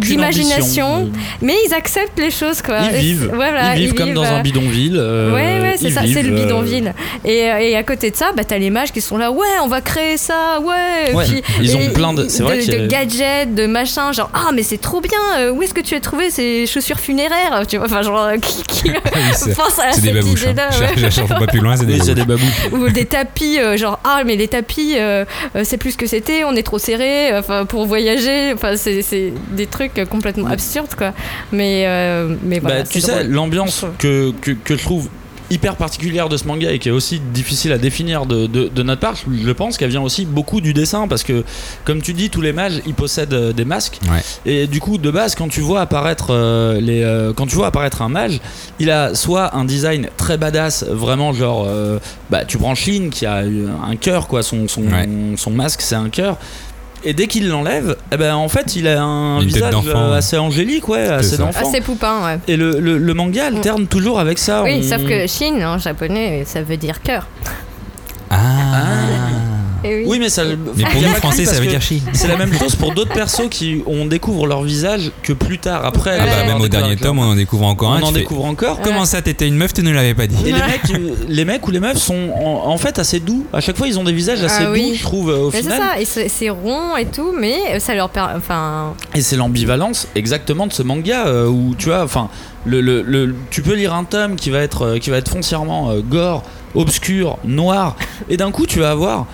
D'imagination. 0.00 1.10
Mais 1.42 1.54
ils 1.66 1.74
acceptent 1.74 2.18
les 2.18 2.30
choses, 2.32 2.60
quoi. 2.62 2.78
Ils 2.92 2.96
vivent. 2.98 3.30
voilà, 3.32 3.76
ils 3.76 3.82
vivent 3.82 3.94
comme 3.94 4.14
dans 4.14 4.24
euh, 4.24 4.38
un 4.38 4.42
bidonville. 4.42 4.96
euh, 4.98 5.32
ouais, 5.32 5.60
ouais, 5.62 5.74
c'est 5.78 5.90
ça, 5.90 6.02
c'est 6.12 6.22
le 6.22 6.32
euh, 6.32 6.42
bidonville. 6.42 6.92
Et, 7.24 7.50
euh, 7.50 7.58
et 7.58 7.76
à 7.76 7.82
côté 7.84 8.10
de 8.10 8.16
ça, 8.16 8.32
bah, 8.36 8.42
t'as 8.44 8.58
les 8.58 8.70
mages 8.70 8.90
qui 8.92 9.00
sont 9.00 9.16
là, 9.16 9.30
ouais, 9.30 9.46
on 9.62 9.68
va 9.68 9.80
créer 9.80 10.16
ça, 10.16 10.58
ouais. 10.60 11.14
Ouais, 11.14 11.17
Puis- 11.24 11.42
ils 11.60 11.76
ont 11.76 11.80
et- 11.80 11.88
plein 11.92 12.12
de- 12.12 12.28
c'est 12.28 12.42
vrai 12.42 12.58
a- 12.58 12.78
de 12.80 12.86
gadgets, 12.86 13.54
de 13.54 13.66
machins, 13.66 14.12
genre, 14.12 14.30
ah, 14.34 14.50
mais 14.54 14.62
c'est 14.62 14.78
trop 14.78 15.00
bien, 15.00 15.18
euh, 15.38 15.50
où 15.52 15.62
est-ce 15.62 15.74
que 15.74 15.80
tu 15.80 15.94
as 15.94 16.00
trouvé 16.00 16.30
ces 16.30 16.66
chaussures 16.66 16.98
funéraires 17.00 17.64
Tu 17.68 17.76
vois, 17.76 17.86
enfin, 17.86 18.02
genre, 18.02 18.18
euh, 18.20 18.36
qui, 18.38 18.62
qui 18.64 18.90
oui, 18.90 18.98
c'est- 19.34 19.54
pense 19.56 19.78
à 19.78 19.92
c'est 19.92 20.00
des 20.00 20.06
cette 20.08 20.14
babouches. 20.16 20.46
hein. 20.46 20.50
idée-là 20.50 20.70
Je 20.70 21.20
ouais. 21.22 21.28
pas 21.28 21.46
plus 21.46 21.60
loin, 21.60 21.76
c'est 21.76 21.86
des 21.86 21.94
Oui, 21.94 21.98
babouches. 21.98 22.14
des 22.14 22.24
babous. 22.70 22.84
Ou 22.84 22.88
des 22.90 23.04
tapis, 23.06 23.58
euh, 23.58 23.76
genre, 23.76 23.98
ah, 24.04 24.22
mais 24.24 24.36
les 24.36 24.48
tapis, 24.48 24.94
euh, 24.96 25.24
euh, 25.56 25.62
c'est 25.64 25.76
plus 25.76 25.92
ce 25.92 25.96
que 25.96 26.06
c'était, 26.06 26.44
on 26.44 26.54
est 26.54 26.62
trop 26.62 26.78
serré, 26.78 27.36
enfin, 27.36 27.64
pour 27.66 27.86
voyager, 27.86 28.52
enfin, 28.54 28.76
c'est 28.76 29.02
c'est 29.02 29.32
des 29.52 29.66
trucs 29.66 30.02
complètement 30.10 30.46
Ouais. 30.46 30.52
absurdes, 30.52 30.94
quoi. 30.96 31.12
Mais, 31.52 31.84
euh, 31.86 32.34
mais 32.42 32.58
voilà. 32.58 32.82
Bah, 32.82 32.88
tu 32.90 33.00
sais, 33.00 33.24
l'ambiance 33.24 33.84
que, 33.98 34.32
que, 34.40 34.52
que 34.52 34.76
je 34.76 34.82
trouve 34.82 35.08
hyper 35.50 35.76
particulière 35.76 36.28
de 36.28 36.36
ce 36.36 36.46
manga 36.46 36.70
et 36.70 36.78
qui 36.78 36.88
est 36.88 36.92
aussi 36.92 37.20
difficile 37.32 37.72
à 37.72 37.78
définir 37.78 38.26
de, 38.26 38.46
de, 38.46 38.68
de 38.68 38.82
notre 38.82 39.00
part, 39.00 39.14
je 39.16 39.50
pense 39.52 39.76
qu'elle 39.78 39.90
vient 39.90 40.02
aussi 40.02 40.26
beaucoup 40.26 40.60
du 40.60 40.74
dessin 40.74 41.08
parce 41.08 41.22
que, 41.22 41.44
comme 41.84 42.02
tu 42.02 42.12
dis, 42.12 42.28
tous 42.30 42.40
les 42.42 42.52
mages 42.52 42.80
ils 42.86 42.94
possèdent 42.94 43.32
euh, 43.34 43.52
des 43.52 43.64
masques 43.64 43.98
Ouais. 44.10 44.20
et 44.46 44.66
du 44.66 44.80
coup, 44.80 44.98
de 44.98 45.10
base, 45.10 45.34
quand 45.34 45.48
tu 45.48 45.60
vois 45.60 45.80
apparaître 45.80 46.26
euh, 46.30 46.80
les, 46.80 47.02
euh, 47.02 47.32
quand 47.32 47.46
tu 47.46 47.56
vois 47.56 47.68
apparaître 47.68 48.02
un 48.02 48.08
mage, 48.08 48.40
il 48.78 48.90
a 48.90 49.14
soit 49.14 49.56
un 49.56 49.64
design 49.64 50.08
très 50.16 50.36
badass, 50.36 50.84
vraiment 50.88 51.32
genre, 51.32 51.64
euh, 51.68 51.98
bah, 52.30 52.44
tu 52.44 52.58
branches 52.58 52.86
Lin 52.86 53.08
qui 53.10 53.24
a 53.26 53.36
un 53.38 53.96
cœur 53.96 54.28
quoi, 54.28 54.42
son, 54.42 54.68
son, 54.68 54.82
Ouais. 54.82 55.08
son 55.36 55.50
masque 55.50 55.80
c'est 55.82 55.94
un 55.96 56.10
cœur. 56.10 56.36
Et 57.04 57.12
dès 57.14 57.26
qu'il 57.28 57.48
l'enlève, 57.48 57.96
eh 58.12 58.16
ben 58.16 58.34
en 58.34 58.48
fait 58.48 58.74
il 58.76 58.88
a 58.88 59.00
un 59.02 59.40
Une 59.40 59.46
visage 59.46 59.74
euh, 59.86 60.14
assez 60.16 60.36
angélique, 60.36 60.88
ouais, 60.88 61.06
assez 61.06 61.36
d'enfant. 61.38 61.60
Ah, 61.64 61.68
c'est 61.72 61.80
poupin, 61.80 62.24
ouais. 62.24 62.38
Et 62.48 62.56
le, 62.56 62.80
le, 62.80 62.98
le 62.98 63.14
manga 63.14 63.46
alterne 63.46 63.86
toujours 63.86 64.18
avec 64.18 64.38
ça. 64.38 64.62
Oui, 64.64 64.80
on- 64.84 64.88
sauf 64.88 65.06
que 65.06 65.26
Shin 65.26 65.62
en 65.66 65.78
japonais, 65.78 66.44
ça 66.44 66.62
veut 66.62 66.76
dire 66.76 67.00
cœur. 67.02 67.26
Ah. 68.30 68.36
Et 69.84 70.04
Oui, 70.06 70.18
mais 70.18 70.28
ça. 70.28 70.44
Mais 70.44 70.84
pour 70.84 71.00
nous, 71.02 71.08
français, 71.14 71.44
ça 71.44 71.60
veut 71.60 71.66
dire 71.66 71.80
chi. 71.82 72.02
C'est 72.12 72.28
la 72.28 72.36
même 72.36 72.52
chose 72.52 72.74
pour 72.76 72.92
d'autres 72.94 73.12
persos 73.14 73.48
qui 73.50 73.82
on 73.86 74.06
découvre 74.06 74.46
leur 74.46 74.62
visage 74.62 75.12
que 75.22 75.32
plus 75.32 75.58
tard. 75.58 75.84
Après, 75.84 76.18
Ah 76.20 76.24
bah, 76.26 76.52
même 76.52 76.60
au 76.60 76.68
dernier 76.68 76.96
tome, 76.96 77.18
on 77.18 77.22
en 77.30 77.34
découvre 77.34 77.66
encore 77.66 77.92
un. 77.92 78.00
on 78.02 78.06
en 78.06 78.12
fais, 78.12 78.20
découvre 78.20 78.44
encore. 78.44 78.80
Comment 78.80 79.04
ça, 79.04 79.22
t'étais 79.22 79.46
une 79.46 79.56
meuf, 79.56 79.72
tu 79.72 79.82
ne 79.82 79.92
l'avais 79.92 80.14
pas 80.14 80.26
dit? 80.26 80.36
Et 80.46 80.52
les 80.52 80.60
mecs, 80.60 80.90
euh, 80.94 81.14
les 81.28 81.44
mecs 81.44 81.66
ou 81.66 81.70
les 81.70 81.80
meufs 81.80 81.98
sont 81.98 82.30
en, 82.34 82.68
en 82.70 82.76
fait 82.78 82.98
assez 82.98 83.20
doux. 83.20 83.46
À 83.52 83.60
chaque 83.60 83.76
fois, 83.76 83.86
ils 83.86 83.98
ont 83.98 84.04
des 84.04 84.12
visages 84.12 84.42
assez 84.42 84.62
Ah 84.62 84.66
doux, 84.66 84.72
oui. 84.72 84.94
je 84.96 85.02
trouve, 85.02 85.30
euh, 85.30 85.38
au 85.44 85.50
Mais 85.50 85.58
c'est 85.58 85.62
final. 85.70 85.78
ça, 85.94 86.00
et 86.22 86.28
c'est 86.28 86.50
rond 86.50 86.96
et 86.96 87.06
tout, 87.06 87.32
mais 87.38 87.78
ça 87.78 87.94
leur 87.94 88.10
permet. 88.10 88.34
Enfin, 88.36 88.94
Et 89.14 89.22
c'est 89.22 89.36
l'ambivalence 89.36 90.08
exactement 90.14 90.66
de 90.66 90.72
ce 90.72 90.82
manga 90.82 91.26
euh, 91.26 91.46
où 91.46 91.74
tu 91.78 91.86
vois, 91.86 92.02
enfin, 92.02 92.28
le, 92.64 92.80
le- 92.80 93.02
le- 93.02 93.34
tu 93.50 93.62
peux 93.62 93.74
lire 93.74 93.94
un 93.94 94.04
tome 94.04 94.36
qui 94.36 94.50
va 94.50 94.58
être, 94.60 94.98
qui 94.98 95.10
va 95.10 95.18
être 95.18 95.30
foncièrement 95.30 95.94
gore, 96.00 96.42
obscur, 96.74 97.38
noir, 97.44 97.96
et 98.28 98.36
d'un 98.36 98.50
coup 98.50 98.66
tu 98.66 98.78
vas 98.80 98.90
avoir 98.90 99.26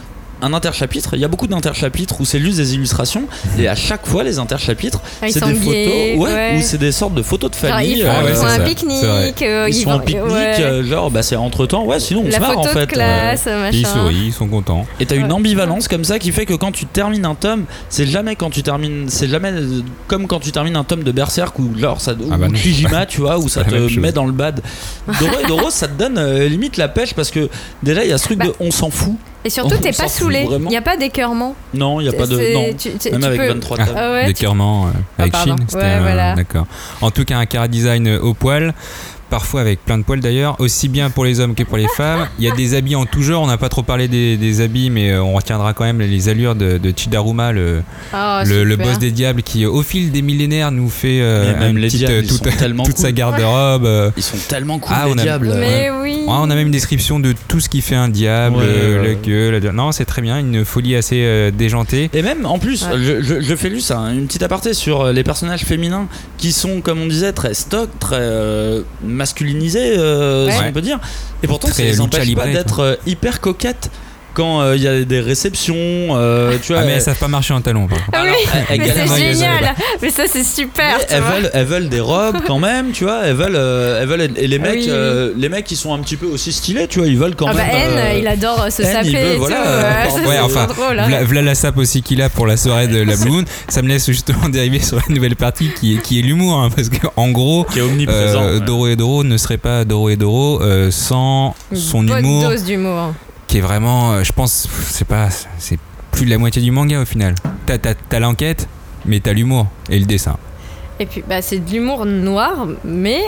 un 0.43 0.53
interchapitre. 0.53 1.11
Il 1.15 1.21
y 1.21 1.25
a 1.25 1.29
beaucoup 1.29 1.47
d'interchapitres 1.47 2.21
où 2.21 2.25
c'est 2.25 2.41
juste 2.41 2.57
des 2.57 2.75
illustrations, 2.75 3.25
et 3.59 3.69
à 3.69 3.75
chaque 3.75 4.07
fois 4.07 4.23
les 4.25 4.39
interchapitres, 4.39 5.01
Ah, 5.23 5.29
ils 5.29 5.33
c'est 5.33 5.45
des 5.45 5.55
photos, 5.55 5.75
ouais, 5.75 6.17
ouais. 6.19 6.57
ou 6.59 6.63
c'est 6.63 6.79
des 6.79 6.93
sortes 6.93 7.15
de 7.15 7.23
photos 7.23 7.51
de 7.51 7.57
genre, 7.57 7.71
famille. 7.77 7.99
ils 7.99 8.03
font, 8.05 8.09
ouais, 8.09 8.31
ils 8.31 8.35
font 8.35 8.47
c'est 8.49 8.61
un 8.61 8.65
pique-nique. 8.65 9.43
euh, 9.43 9.67
ils, 9.69 9.75
sont 9.75 9.91
vont- 9.91 9.97
en 9.97 10.01
pique-nique, 10.01 10.25
ouais. 10.33 10.57
euh, 10.61 10.85
genre 10.85 11.11
bah 11.11 11.23
c'est 11.23 11.37
entre 11.37 11.67
temps, 11.67 11.85
ouais, 11.85 12.01
sinon 12.01 12.23
on 12.25 12.29
La 12.29 12.33
se 12.37 12.41
marre 12.41 12.55
photo 12.55 12.69
en 12.69 12.73
fait. 12.73 12.79
de 12.81 12.81
euh, 12.83 12.87
classe. 13.37 13.49
Ils 13.73 13.87
sourient, 13.87 14.27
ils 14.27 14.33
sont 14.33 14.49
contents. 14.49 14.87
et 15.01 15.07
t'as 15.07 15.17
une 15.17 15.25
Ouais. 15.27 15.33
ambivalence 15.33 15.89
comme 15.89 16.05
ça 16.05 16.19
qui 16.19 16.33
fait 16.33 16.47
que 16.47 16.55
quand 16.55 16.73
tu 16.73 16.87
termines 16.87 17.25
un 17.25 17.35
tome, 17.35 17.65
c'est 17.89 18.07
jamais 18.07 18.37
quand 18.37 18.51
tu 18.51 18.63
termines, 18.63 19.07
c'est 19.09 19.29
jamais 19.29 19.51
euh, 19.53 19.81
comme 20.09 20.27
quand 20.27 20.41
tu 20.41 20.53
termines 20.53 20.77
un 20.77 20.85
tome 20.85 21.03
de 21.05 21.13
Berserk 21.13 21.59
ou 21.59 21.71
genre 21.79 22.01
ça, 22.01 22.13
ou 22.13 22.29
Ah 22.33 22.37
bah 22.37 22.49
non. 22.49 22.55
Shijima, 22.55 23.07
tu 23.07 23.21
vois, 23.21 23.39
où 23.39 23.49
ça 23.49 23.65
te 23.65 23.75
met 24.01 24.13
dans 24.13 24.27
le 24.27 24.33
bad. 24.33 24.61
Doro 25.21 25.33
et 25.43 25.47
Doro, 25.47 25.71
ça 25.71 25.89
te 25.89 25.99
donne 25.99 26.19
euh, 26.19 26.49
limite 26.49 26.77
la 26.77 26.89
pêche 26.89 27.15
parce 27.15 27.31
que 27.31 27.49
déjà 27.83 28.05
il 28.05 28.11
y 28.11 28.13
a 28.13 28.19
ce 28.19 28.25
truc 28.25 28.39
Bah, 28.39 28.47
de 28.47 28.55
on 28.61 28.71
s'en 28.71 28.91
fout. 28.91 29.17
Et 29.45 29.51
surtout, 29.51 29.77
t'es 29.77 29.93
pas 29.93 30.09
saoulé. 30.09 30.47
Il 30.51 30.67
n'y 30.69 30.77
a 30.77 30.83
pas 30.83 30.97
d'écœurement. 30.97 31.55
Non, 31.75 32.01
il 32.01 32.07
y 32.07 32.09
a 32.09 32.13
pas 32.13 32.27
de 32.27 32.55
non. 32.55 32.65
tu- 32.79 32.93
tu- 32.97 33.11
Même 33.11 33.21
tu 33.21 33.27
avec 33.27 33.41
peux- 33.41 33.49
23 33.49 33.77
Ah. 33.81 33.87
tomes. 33.87 33.95
Ah 33.99 34.11
ouais, 34.13 34.21
tu- 34.23 34.27
D'écœurement 34.29 34.87
euh, 34.87 34.91
avec 35.19 35.35
c'était 35.37 35.77
Ouais, 35.77 36.01
voilà. 36.01 36.35
D'accord. 36.35 36.67
En 37.03 37.11
tout 37.11 37.25
cas, 37.25 37.37
un 37.39 37.47
cara 37.47 37.69
design 37.69 38.07
euh, 38.09 38.21
au 38.21 38.33
poil. 38.35 38.73
Parfois 39.35 39.63
avec 39.63 39.85
plein 39.85 39.99
de 39.99 40.05
poils 40.05 40.21
d'ailleurs, 40.21 40.55
aussi 40.61 40.89
bien 40.89 41.11
pour 41.11 41.25
les 41.25 41.41
hommes 41.41 41.57
que 41.57 41.65
pour 41.65 41.77
les 41.77 41.89
femmes. 41.97 42.29
Il 42.39 42.45
y 42.45 42.49
a 42.49 42.55
des 42.55 42.75
habits 42.75 42.95
en 42.95 43.05
tout 43.05 43.21
genre, 43.21 43.43
on 43.43 43.49
n'a 43.49 43.57
pas 43.57 43.69
trop 43.69 43.83
parlé 43.83 44.07
des, 44.07 44.37
des 44.37 44.61
habits, 44.61 44.91
mais 44.91 45.11
euh, 45.11 45.25
on 45.25 45.33
retiendra 45.35 45.73
quand 45.73 45.83
même 45.83 45.99
les 46.01 46.29
allures 46.29 46.55
de, 46.55 46.79
de 46.79 46.93
Chidaruma, 46.97 47.51
le, 47.51 47.83
Ah, 48.13 48.45
le, 48.47 48.63
le 48.63 48.71
super. 48.77 48.87
boss 48.87 48.99
des 49.01 49.11
diables, 49.11 49.43
qui 49.43 49.67
au 49.67 49.83
fil 49.83 50.13
des 50.13 50.23
millénaires 50.23 50.71
nous 50.71 50.89
fait 50.89 51.19
euh, 51.21 51.59
même 51.59 51.71
une 51.73 51.79
les 51.79 51.89
petite, 51.89 51.99
diables, 52.07 52.15
ils 52.23 52.29
toute, 52.29 52.45
sont 52.49 52.57
tellement 52.57 52.85
toute 52.85 52.97
sa 52.99 53.11
garde-robe. 53.11 53.87
euh. 53.87 54.13
Ils 54.17 54.23
sont 54.23 54.37
tellement 54.49 54.79
cool 54.79 54.95
Ah, 54.97 55.07
les 55.07 55.13
on 55.15 55.19
a- 55.19 55.23
diables. 55.23 55.53
Mais 55.59 55.91
oui. 56.01 56.19
Ah, 56.29 56.39
on 56.43 56.49
a 56.51 56.55
même 56.55 56.67
une 56.67 56.71
description 56.73 57.19
de 57.19 57.35
tout 57.49 57.59
ce 57.59 57.69
qui 57.69 57.81
fait 57.81 57.97
un 57.97 58.09
diable, 58.09 58.59
Ouais, 58.59 58.65
euh, 58.65 59.03
ouais. 59.03 59.19
gueule. 59.21 59.61
la- 59.61 59.73
Non, 59.73 59.91
c'est 59.91 60.05
très 60.05 60.23
bien, 60.23 60.39
une 60.39 60.65
folie 60.65 60.95
assez 60.95 61.23
euh, 61.25 61.51
déjantée. 61.51 62.09
Et 62.15 62.23
même 62.23 62.47
en 62.47 62.61
plus, 62.61 62.85
Ouais. 62.85 62.99
je, 63.03 63.21
je- 63.21 63.41
je 63.41 63.57
fais 63.57 63.71
juste 63.71 63.91
un- 63.91 64.13
une 64.15 64.29
petite 64.29 64.45
aparté 64.45 64.75
sur 64.75 65.13
les 65.13 65.25
personnages 65.25 65.65
féminins 65.65 66.07
qui 66.39 66.53
sont, 66.53 66.81
comme 66.83 67.01
on 67.01 67.07
disait, 67.07 67.33
très 67.33 67.53
stock, 67.55 67.89
très 67.99 68.15
masculinisés, 69.25 69.97
euh, 69.97 70.51
si 70.51 70.59
Ouais. 70.59 70.67
on 70.69 70.73
peut 70.73 70.83
dire. 70.83 71.01
Et 71.43 71.47
pourtant, 71.47 71.69
ça 71.69 71.83
les 71.83 72.01
empêche 72.01 72.35
pas 72.35 72.47
d'être 72.47 72.81
euh, 72.81 72.95
hyper 73.07 73.41
coquettes 73.41 73.91
quand 74.35 74.61
euh, 74.61 74.77
il 74.77 74.83
y 74.83 74.89
a 74.89 75.05
des 75.05 75.21
réceptions. 75.21 75.75
euh, 75.77 76.57
tu 76.63 76.73
vois, 76.73 76.83
Ah, 76.83 76.87
mais 76.87 76.93
elles 76.95 77.01
savent 77.03 77.19
pas 77.19 77.29
marcher 77.29 77.55
en 77.55 77.61
talons. 77.61 77.87
par. 77.87 77.99
Ah 78.13 78.23
oui, 78.25 78.31
elles- 78.71 78.81
elles 78.81 78.81
mais 78.81 79.07
c'est 79.17 79.33
génial. 79.35 79.75
Mais 80.03 80.11
ça, 80.11 80.25
c'est 80.27 80.45
super. 80.45 80.99
tu 80.99 81.07
elles 81.15 81.21
vois. 81.23 81.31
veulent, 81.37 81.51
elles 81.55 81.67
veulent 81.67 81.89
des 81.89 82.01
robes 82.01 82.39
quand 82.47 82.59
même, 82.59 82.91
tu 82.93 83.05
vois. 83.05 83.21
Elles 83.25 83.35
veulent, 83.37 83.57
euh, 83.57 84.03
elles 84.03 84.09
veulent 84.09 84.29
et 84.37 84.47
les 84.47 84.57
Ah 84.57 84.59
mecs, 84.63 84.75
oui, 84.75 84.83
oui. 84.87 84.91
euh, 84.91 85.33
les 85.37 85.49
mecs 85.49 85.65
qui 85.65 85.77
sont 85.77 85.95
un 85.95 85.99
petit 86.01 86.17
peu 86.17 86.27
aussi 86.27 86.53
stylés, 86.53 86.87
tu 86.89 86.99
vois, 86.99 87.09
ils 87.09 87.17
veulent 87.19 87.37
quand 87.37 87.47
Ah 87.49 87.55
bah 87.55 87.65
même. 87.65 87.93
N, 87.93 87.99
euh, 87.99 88.19
il 88.19 88.27
adore 88.27 88.67
se 88.71 88.83
N, 88.83 88.89
il 89.05 89.13
saper 89.13 89.25
veut, 89.25 89.33
et 89.33 89.37
voilà, 89.37 89.57
tout. 89.57 89.63
euh, 89.67 89.83
Ouais, 90.05 90.11
ça, 90.11 90.17
ouais, 90.29 90.35
c'est 90.37 90.41
enfin, 90.41 90.67
trop 90.67 90.83
drôle. 90.83 90.99
hein. 90.99 91.25
V'là 91.25 91.43
la 91.43 91.55
sape 91.55 91.79
aussi 91.79 92.03
qu'il 92.03 92.21
a 92.23 92.29
pour 92.29 92.47
la 92.47 92.57
soirée 92.57 92.89
de 92.89 93.03
la 93.03 93.17
Blue 93.17 93.31
Moon. 93.31 93.45
Ça 93.69 93.83
me 93.83 93.89
laisse 93.89 94.07
justement 94.07 94.49
dériver 94.49 94.81
sur 94.81 94.99
une 95.09 95.15
nouvelle 95.15 95.37
partie 95.37 95.71
qui 95.81 95.95
est, 95.95 96.03
qui 96.03 96.19
est 96.19 96.23
l'humour. 96.23 96.59
hein, 96.59 96.69
parce 96.75 96.89
qu'en 96.89 97.31
gros, 97.31 97.65
qui 97.65 97.79
est 97.79 97.83
omniprésent. 97.83 98.43
euh, 98.43 98.59
ouais. 98.59 98.65
Doro 98.67 98.89
et 98.89 98.97
Doro 98.97 99.25
ne 99.25 99.37
serait 99.37 99.57
pas 99.59 99.85
Doro 99.85 100.11
et 100.11 100.17
Doro 100.17 100.61
euh, 100.63 100.91
sans 100.91 101.55
Une 101.73 101.77
son 101.79 102.03
bonne 102.03 102.19
humour 102.21 102.49
dose 102.51 102.65
d'humour. 102.65 103.15
Qui 103.55 103.59
est 103.59 103.61
vraiment, 103.61 104.15
euh, 104.15 104.25
je 104.25 104.33
pense, 104.33 104.67
c'est 104.89 105.07
pas, 105.07 105.29
c'est 105.59 105.79
plus 106.11 106.25
de 106.25 106.31
la 106.31 106.39
moitié 106.39 106.61
du 106.61 106.73
manga 106.73 107.01
au 107.01 107.05
final. 107.05 107.37
T'as, 107.67 107.79
t'as- 107.79 107.95
t'as 107.95 108.19
l'enquête, 108.19 108.67
mais 109.07 109.21
t'as 109.21 109.33
l'humour 109.33 109.69
et 109.89 109.97
le 110.01 110.07
dessin. 110.07 110.37
Et 110.99 111.07
puis, 111.07 111.23
bah, 111.29 111.41
c'est 111.41 111.61
de 111.61 111.71
l'humour 111.71 112.05
noir, 112.05 112.67
mais 112.85 113.21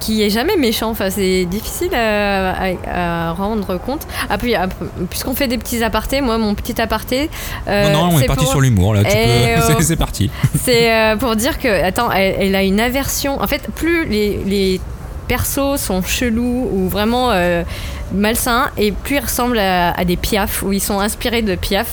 qui 0.00 0.24
est 0.24 0.30
jamais 0.30 0.56
méchant. 0.56 0.90
Enfin, 0.90 1.10
c'est 1.10 1.44
difficile 1.44 1.94
à, 1.94 2.54
à- 2.60 3.28
à 3.28 3.32
rendre 3.34 3.78
compte. 3.78 4.04
Ah, 4.28 4.36
puis, 4.36 4.56
ah, 4.56 4.66
puisqu'on 5.10 5.36
fait 5.36 5.46
des 5.46 5.58
petits 5.58 5.84
apartés, 5.84 6.20
moi, 6.22 6.38
mon 6.38 6.56
petit 6.56 6.80
aparté. 6.80 7.30
euh, 7.68 7.92
non, 7.92 8.08
non, 8.08 8.14
on 8.16 8.20
est 8.20 8.26
parti 8.26 8.42
pour- 8.42 8.50
sur 8.50 8.60
l'humour 8.60 8.94
là. 8.94 9.04
Tu 9.04 9.12
peux, 9.16 9.60
oh. 9.60 9.72
c'est, 9.78 9.82
c'est 9.84 9.96
parti. 9.96 10.28
C'est 10.60 10.92
euh, 10.92 11.16
pour 11.16 11.36
dire 11.36 11.60
que, 11.60 11.68
attends, 11.84 12.10
elle, 12.10 12.34
elle 12.40 12.54
a 12.56 12.64
une 12.64 12.80
aversion. 12.80 13.40
En 13.40 13.46
fait, 13.46 13.62
plus 13.76 14.06
les, 14.08 14.40
les 14.44 14.80
persos 15.28 15.80
sont 15.80 16.02
chelous 16.02 16.68
ou 16.72 16.88
vraiment 16.88 17.30
euh, 17.32 17.62
malsains, 18.12 18.70
et 18.76 18.92
plus 18.92 19.16
ils 19.16 19.20
ressemblent 19.20 19.58
à, 19.58 19.90
à 19.92 20.04
des 20.04 20.16
piafs, 20.16 20.62
où 20.62 20.72
ils 20.72 20.80
sont 20.80 21.00
inspirés 21.00 21.42
de 21.42 21.54
piaf. 21.56 21.86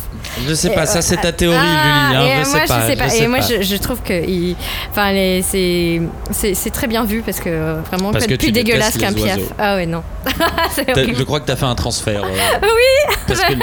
Je 0.48 0.54
sais 0.54 0.70
Et, 0.70 0.76
pas, 0.76 0.86
ça 0.86 1.02
c'est 1.02 1.18
ta 1.18 1.32
théorie, 1.32 1.58
Ah, 1.60 2.10
Julie. 2.12 2.18
hein, 2.32 2.44
je, 2.44 2.50
moi, 2.50 2.60
sais 2.62 2.68
pas, 2.68 2.82
je 2.82 2.88
sais 2.88 2.96
pas. 2.96 3.04
je 3.06 3.10
sais 3.12 3.24
et 3.24 3.28
moi, 3.28 3.40
je, 3.42 3.62
je 3.62 3.76
trouve 3.78 4.02
que 4.02 4.14
il- 4.14 4.56
enfin, 4.92 5.12
les- 5.12 5.42
c'est 5.44 6.70
très 6.72 6.88
bien 6.88 7.04
vu 7.04 7.22
parce 7.22 7.40
que 7.40 7.50
euh, 7.50 7.82
vraiment 7.92 8.12
Parce 8.12 8.26
que 8.28 8.36
plus 8.36 8.52
dégueulasse 8.52 8.98
qu'un 8.98 9.14
piaf. 9.14 9.40
Ah 9.58 9.76
ouais 9.76 9.86
non. 9.86 10.04
Je 10.78 11.24
crois 11.24 11.40
que 11.40 11.46
t'as 11.46 11.56
fait 11.56 11.66
un 11.66 11.76
transfert. 11.76 12.24
euh, 12.24 12.28
Oui. 12.62 13.16
Parce 13.28 13.42
que 13.42 13.54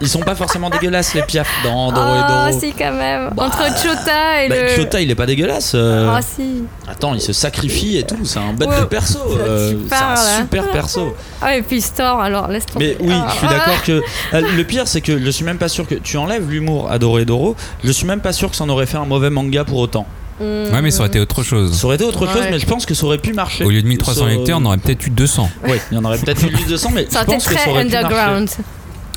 ils 0.00 0.08
sont 0.08 0.20
pas 0.20 0.34
forcément 0.34 0.70
dégueulasses 0.70 1.14
les 1.14 1.22
piafs 1.22 1.48
dans 1.64 1.90
Doro 1.92 2.14
et 2.14 2.18
Oh 2.22 2.48
Doro. 2.50 2.60
si 2.60 2.72
quand 2.72 2.92
même. 2.92 3.30
Bah, 3.34 3.44
Entre 3.46 3.64
Chota 3.82 4.44
et 4.44 4.48
Bah, 4.48 4.54
le. 4.62 4.68
Chota, 4.76 5.00
il 5.00 5.10
est 5.10 5.14
pas 5.14 5.26
dégueulasse. 5.26 5.72
euh. 5.74 6.12
Ah 6.16 6.20
si. 6.22 6.64
Attends, 6.88 7.14
il 7.14 7.20
se 7.20 7.32
sacrifie 7.32 7.96
et 7.98 8.02
tout. 8.04 8.16
C'est 8.24 8.38
un 8.38 8.52
bête 8.52 8.68
Ouais, 8.68 8.80
de 8.80 8.84
perso. 8.86 9.18
euh, 9.40 9.74
c'est 9.88 9.94
un 9.94 10.14
là. 10.14 10.38
super 10.40 10.70
perso. 10.70 11.14
Ah 11.40 11.56
et 11.56 11.62
puis 11.62 11.80
Store 11.80 12.20
alors 12.20 12.48
laisse 12.48 12.66
tomber. 12.66 12.96
Mais 13.00 13.06
oui, 13.08 13.14
Ah. 13.16 13.28
je 13.32 13.36
suis 13.38 13.46
d'accord 13.46 13.82
que 13.84 14.02
euh, 14.34 14.42
le 14.56 14.64
pire, 14.64 14.88
c'est 14.88 15.00
que 15.00 15.18
je 15.24 15.30
suis 15.30 15.44
même 15.44 15.58
pas 15.58 15.68
sûr 15.68 15.86
que 15.86 15.94
tu 15.94 16.16
enlèves 16.16 16.50
l'humour 16.50 16.90
à 16.90 16.98
Doro 16.98 17.18
et 17.20 17.24
Doro. 17.24 17.54
Je 17.84 17.92
suis 17.92 18.06
même 18.06 18.20
pas 18.20 18.32
sûr 18.32 18.50
que 18.50 18.56
ça 18.56 18.64
en 18.64 18.68
aurait 18.68 18.86
fait 18.86 18.96
un 18.98 19.04
mauvais 19.04 19.30
manga 19.30 19.64
pour 19.64 19.78
autant. 19.78 20.06
Mm. 20.40 20.44
Ouais, 20.72 20.82
mais 20.82 20.90
ça 20.92 21.00
aurait 21.00 21.08
été 21.08 21.18
autre 21.20 21.42
chose. 21.42 21.72
Ça 21.76 21.86
aurait 21.86 21.96
été 21.96 22.04
autre 22.04 22.26
chose, 22.26 22.36
Ouais. 22.42 22.50
mais 22.50 22.58
je 22.60 22.66
pense 22.66 22.86
que 22.86 22.94
ça 22.94 23.04
aurait 23.06 23.18
pu 23.18 23.32
marcher. 23.32 23.64
Au 23.64 23.70
lieu 23.70 23.82
de 23.82 23.86
1300 23.88 24.22
Ça- 24.24 24.28
lecteurs, 24.30 24.58
on 24.60 24.64
aurait 24.66 24.76
peut-être 24.78 25.04
eu 25.06 25.10
200. 25.10 25.48
Ouais, 25.66 25.80
il 25.90 25.96
y 25.96 26.00
en 26.00 26.04
aurait 26.04 26.18
peut-être 26.18 26.42
eu 26.42 26.50
1200, 26.54 26.90
mais 26.94 27.06
Ça 27.08 27.08
je 27.10 27.14
aurait 27.16 27.22
été 27.24 27.32
pense 27.34 27.44
que 27.48 27.54
ça 27.54 27.60
très 27.60 27.70
aurait 27.70 27.84
pu 27.86 27.90
marcher. 27.92 28.46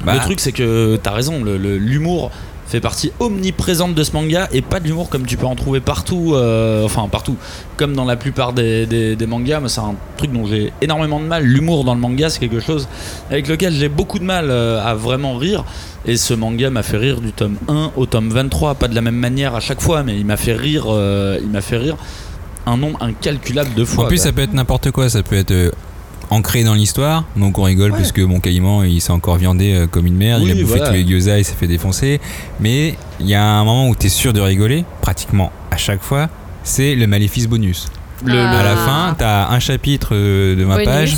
Bah, 0.06 0.14
Le 0.16 0.20
truc, 0.20 0.40
c'est 0.40 0.52
que 0.52 0.98
t'as 1.02 1.12
raison, 1.12 1.44
l'humour 1.44 2.32
fait 2.68 2.80
partie 2.80 3.12
omniprésente 3.20 3.96
de 3.96 4.04
ce 4.04 4.14
manga 4.14 4.48
et 4.54 4.62
pas 4.62 4.80
de 4.80 4.88
l'humour 4.88 5.10
comme 5.10 5.26
tu 5.26 5.36
peux 5.36 5.46
en 5.46 5.56
trouver 5.56 5.82
partout, 5.82 6.32
euh, 6.36 6.86
enfin 6.86 7.10
partout, 7.12 7.36
comme 7.76 7.94
dans 7.98 8.06
la 8.06 8.16
plupart 8.16 8.54
des, 8.54 8.86
des- 8.86 9.18
des 9.18 9.26
mangas. 9.28 9.60
Moi, 9.60 9.68
c'est 9.68 9.82
un 9.82 9.96
truc 10.16 10.32
dont 10.32 10.46
j'ai 10.48 10.72
énormément 10.82 11.20
de 11.20 11.26
mal. 11.26 11.44
L'humour 11.44 11.84
dans 11.84 11.94
le 11.96 12.00
manga, 12.00 12.30
c'est 12.30 12.40
quelque 12.40 12.62
chose 12.62 12.88
avec 13.30 13.50
lequel 13.50 13.74
j'ai 13.74 13.90
beaucoup 13.90 14.20
de 14.20 14.24
mal 14.24 14.46
euh, 14.50 14.82
à 14.82 14.94
vraiment 14.94 15.36
rire. 15.36 15.66
Et 16.06 16.16
ce 16.16 16.34
manga 16.34 16.70
m'a 16.70 16.82
fait 16.82 16.96
rire 16.98 17.20
du 17.20 17.34
tome 17.34 17.58
1 17.68 17.92
au 17.98 18.06
tome 18.06 18.30
23, 18.30 18.76
pas 18.76 18.88
de 18.88 18.96
la 18.96 19.02
même 19.02 19.16
manière 19.18 19.54
à 19.54 19.60
chaque 19.60 19.82
fois, 19.82 20.04
mais 20.04 20.18
il 20.18 20.26
m'a 20.26 20.38
fait 20.38 20.54
rire, 20.56 20.86
euh, 20.88 21.38
il 21.42 21.50
m'a 21.50 21.62
fait 21.62 21.78
rire 21.78 21.98
un 22.66 22.78
nombre 22.78 23.04
incalculable 23.04 23.74
de 23.76 23.84
fois. 23.84 24.06
en 24.06 24.08
plus, 24.08 24.16
quoi. 24.18 24.26
ça 24.28 24.32
peut 24.32 24.44
être 24.44 24.54
n'importe 24.54 24.92
quoi. 24.92 25.10
Ça 25.10 25.24
peut 25.24 25.36
être 25.36 25.74
ancré 26.32 26.64
dans 26.64 26.74
l'histoire. 26.74 27.26
Donc 27.36 27.60
on 27.60 27.64
rigole 27.64 27.92
Ouais. 27.92 27.98
parce 28.00 28.12
que 28.12 28.22
bon, 28.24 28.40
Caïman, 28.40 28.84
il 28.84 29.00
s'est 29.02 29.12
encore 29.12 29.36
viandé 29.38 29.74
euh, 29.76 29.86
comme 29.88 30.08
une 30.08 30.16
merde. 30.18 30.42
il 30.44 30.50
a 30.52 30.54
bouffé 30.56 30.66
voilà. 30.66 30.88
tous 30.88 30.94
les 30.94 31.04
gyoza, 31.06 31.38
il 31.38 31.46
s'est 31.46 31.54
fait 31.60 31.68
défoncer. 31.68 32.20
Mais 32.60 32.96
il 33.20 33.28
y 33.28 33.36
a 33.36 33.44
un 33.44 33.64
moment 33.64 33.88
où 33.88 33.96
t'es 33.96 34.10
sûr 34.10 34.34
de 34.34 34.42
rigoler, 34.42 34.84
pratiquement 35.02 35.52
à 35.70 35.78
chaque 35.78 36.02
fois. 36.02 36.30
C'est 36.64 36.96
le 36.96 37.06
maléfice 37.06 37.48
bonus. 37.48 37.88
Le- 38.26 38.34
Ah. 38.38 38.60
À 38.60 38.64
la 38.64 38.76
fin, 38.76 39.16
t'as 39.18 39.50
un 39.50 39.60
chapitre 39.60 40.10
euh, 40.14 40.56
de 40.56 40.64
20 40.64 40.74
Bonus. 40.76 40.86
pages 40.88 41.18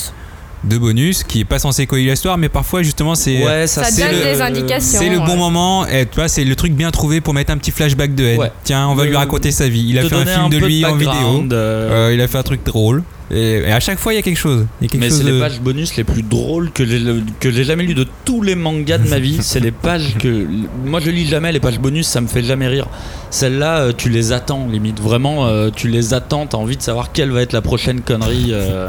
de 0.64 0.78
bonus 0.78 1.24
qui 1.26 1.42
est 1.42 1.46
pas 1.46 1.60
censé 1.60 1.86
coller 1.86 2.06
l'histoire, 2.06 2.38
mais 2.38 2.48
parfois 2.48 2.82
justement 2.84 3.16
c'est 3.16 3.44
Ouais, 3.46 3.68
Ça 3.68 3.82
donne 3.92 4.12
le- 4.18 4.24
des 4.24 4.42
indications. 4.42 4.98
c'est 5.00 5.10
le 5.10 5.20
bon 5.20 5.36
moment. 5.36 5.86
Et 5.86 6.06
tu 6.06 6.16
vois, 6.16 6.30
c'est 6.30 6.46
le 6.46 6.56
truc 6.56 6.72
bien 6.72 6.90
trouvé 6.92 7.20
pour 7.20 7.34
mettre 7.34 7.52
un 7.52 7.58
petit 7.58 7.72
flashback 7.72 8.16
de 8.16 8.24
Ed. 8.24 8.40
Ouais. 8.40 8.52
Tiens, 8.64 8.88
on 8.88 8.96
va 8.96 9.04
Le- 9.04 9.10
lui 9.10 9.18
raconter 9.18 9.52
sa 9.52 9.68
vie. 9.68 9.86
Il 9.90 10.00
a 10.00 10.04
fait 10.04 10.16
un 10.16 10.26
film 10.26 10.50
de 10.50 10.58
lui 10.58 10.86
en 10.86 10.96
vidéo. 10.96 11.44
Euh, 11.52 12.12
il 12.14 12.22
a 12.22 12.28
fait 12.30 12.38
un 12.38 12.44
truc 12.44 12.64
drôle. 12.66 13.04
Et, 13.34 13.60
et 13.68 13.72
à 13.72 13.80
chaque 13.80 13.98
fois, 14.00 14.14
il 14.14 14.18
y 14.18 14.20
a 14.20 14.22
quelque 14.22 14.38
chose. 14.38 14.66
Il 14.80 14.84
y 14.84 14.88
a 14.88 14.90
quelque 14.92 15.02
Mais 15.02 15.10
c'est 15.10 15.24
de- 15.24 15.32
les 15.32 15.40
pages 15.40 15.60
bonus 15.60 15.96
les 15.96 16.04
plus 16.04 16.22
drôles 16.24 16.72
que 16.72 16.86
j'ai 16.86 17.64
jamais 17.64 17.84
lu 17.84 17.94
de 17.94 18.06
tous 18.26 18.42
les 18.42 18.56
mangas 18.56 19.00
de 19.00 19.10
ma 19.10 19.20
vie. 19.20 19.40
c'est 19.42 19.60
les 19.60 19.72
pages 19.72 20.16
que 20.20 20.46
moi 20.86 21.00
je 21.00 21.10
lis 21.10 21.26
jamais 21.26 21.52
les 21.52 21.60
pages 21.60 21.80
bonus, 21.80 22.08
ça 22.08 22.22
me 22.22 22.28
fait 22.28 22.44
jamais 22.44 22.68
rire. 22.68 22.88
Celles-là, 23.32 23.80
euh, 23.80 23.94
tu 23.96 24.10
les 24.10 24.32
attends 24.32 24.68
limite. 24.68 25.00
Vraiment, 25.00 25.48
euh, 25.48 25.70
tu 25.76 25.88
les 25.88 26.14
attends. 26.14 26.46
T'as 26.46 26.58
envie 26.58 26.78
de 26.78 26.82
savoir 26.84 27.12
quelle 27.12 27.32
va 27.32 27.42
être 27.42 27.54
la 27.54 27.62
prochaine 27.62 28.02
connerie. 28.02 28.50
euh. 28.52 28.88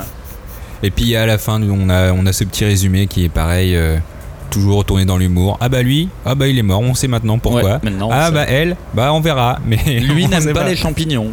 Et 0.83 0.91
puis 0.91 1.17
à 1.17 1.25
la 1.25 1.39
fin, 1.39 1.63
on 1.63 1.89
a, 1.89 2.13
on 2.13 2.27
a 2.27 2.33
ce 2.33 2.45
petit 2.45 2.65
résumé 2.67 3.07
qui 3.07 3.25
est 3.25 3.29
pareil, 3.31 3.75
euh, 3.75 3.97
toujours 4.55 4.85
tourné 4.85 5.05
dans 5.05 5.17
l'humour. 5.19 5.59
Ah 5.61 5.69
bah 5.69 5.83
lui, 5.83 6.09
ah 6.25 6.35
bah 6.35 6.47
il 6.49 6.59
est 6.59 6.63
mort, 6.63 6.81
on 6.81 6.95
sait 6.95 7.09
maintenant 7.09 7.39
pourquoi. 7.39 7.63
Ouais, 7.63 7.79
maintenant, 7.83 8.09
ah 8.13 8.31
bah 8.31 8.45
elle, 8.49 8.77
bah 8.95 9.13
on 9.13 9.21
verra. 9.21 9.59
Mais 9.67 9.77
Lui 10.01 10.27
n'aime 10.27 10.53
pas 10.53 10.65
les 10.69 10.77
champignons. 10.77 11.33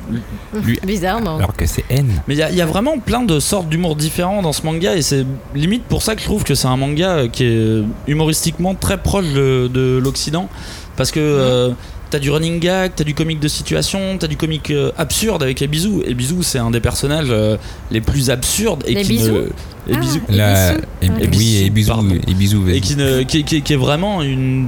Lui- 0.64 0.80
Bizarrement. 0.86 1.38
Alors 1.38 1.56
que 1.56 1.66
c'est 1.66 1.86
N. 1.90 2.22
Mais 2.28 2.34
il 2.36 2.38
y, 2.40 2.44
a- 2.44 2.50
il 2.50 2.56
y 2.58 2.62
a 2.62 2.66
vraiment 2.66 2.98
plein 3.00 3.22
de 3.24 3.40
sortes 3.40 3.70
d'humour 3.70 3.96
différents 3.96 4.42
dans 4.42 4.54
ce 4.54 4.64
manga 4.66 4.96
et 4.96 5.02
c'est 5.02 5.26
limite 5.56 5.84
pour 5.84 6.02
ça 6.02 6.16
que 6.16 6.22
je 6.22 6.26
trouve 6.26 6.44
que 6.44 6.56
c'est 6.56 6.68
un 6.68 6.78
manga 6.78 7.28
qui 7.32 7.46
est 7.46 7.84
humoristiquement 8.08 8.76
très 8.76 8.98
proche 8.98 9.32
de, 9.34 9.70
de 9.74 10.00
l'Occident 10.04 10.50
parce 10.98 11.12
que 11.12 11.20
euh, 11.20 11.70
t'as 12.12 12.20
du 12.20 12.30
running 12.30 12.60
gag, 12.60 12.92
t'as 12.96 13.04
du 13.04 13.16
comique 13.16 13.40
de 13.40 13.48
situation, 13.48 14.18
t'as 14.20 14.28
du 14.28 14.38
comique 14.38 14.70
euh, 14.70 14.92
absurde 14.98 15.42
avec 15.42 15.60
les 15.60 15.68
bisous 15.68 16.04
et 16.06 16.14
bisous 16.14 16.44
c'est 16.44 16.60
un 16.60 16.70
des 16.70 16.80
personnages 16.82 17.30
euh, 17.32 17.58
les 17.90 18.02
plus 18.02 18.30
absurdes 18.30 18.84
et 18.86 18.94
Les 18.94 19.02
qui 19.02 19.14
bisous 19.14 19.32
ne 19.34 19.40
les 19.88 19.94
Ah. 19.96 20.00
bisous 20.00 20.22
La- 20.30 20.72
Ebisu. 20.74 20.82
et, 21.02 21.06
et- 21.06 21.30
oui, 21.38 21.64
et 21.66 21.70
bisous, 21.72 21.88
Pardon. 21.92 22.16
et 22.28 22.34
bisous. 22.36 22.64
vas-y. 22.64 22.78
et 22.78 22.82
qui, 22.82 22.96
ne, 22.96 23.24
qui, 23.24 23.44
qui- 23.44 23.62
qui 23.64 23.74
est 23.74 23.78
vraiment 23.78 24.22
une 24.22 24.68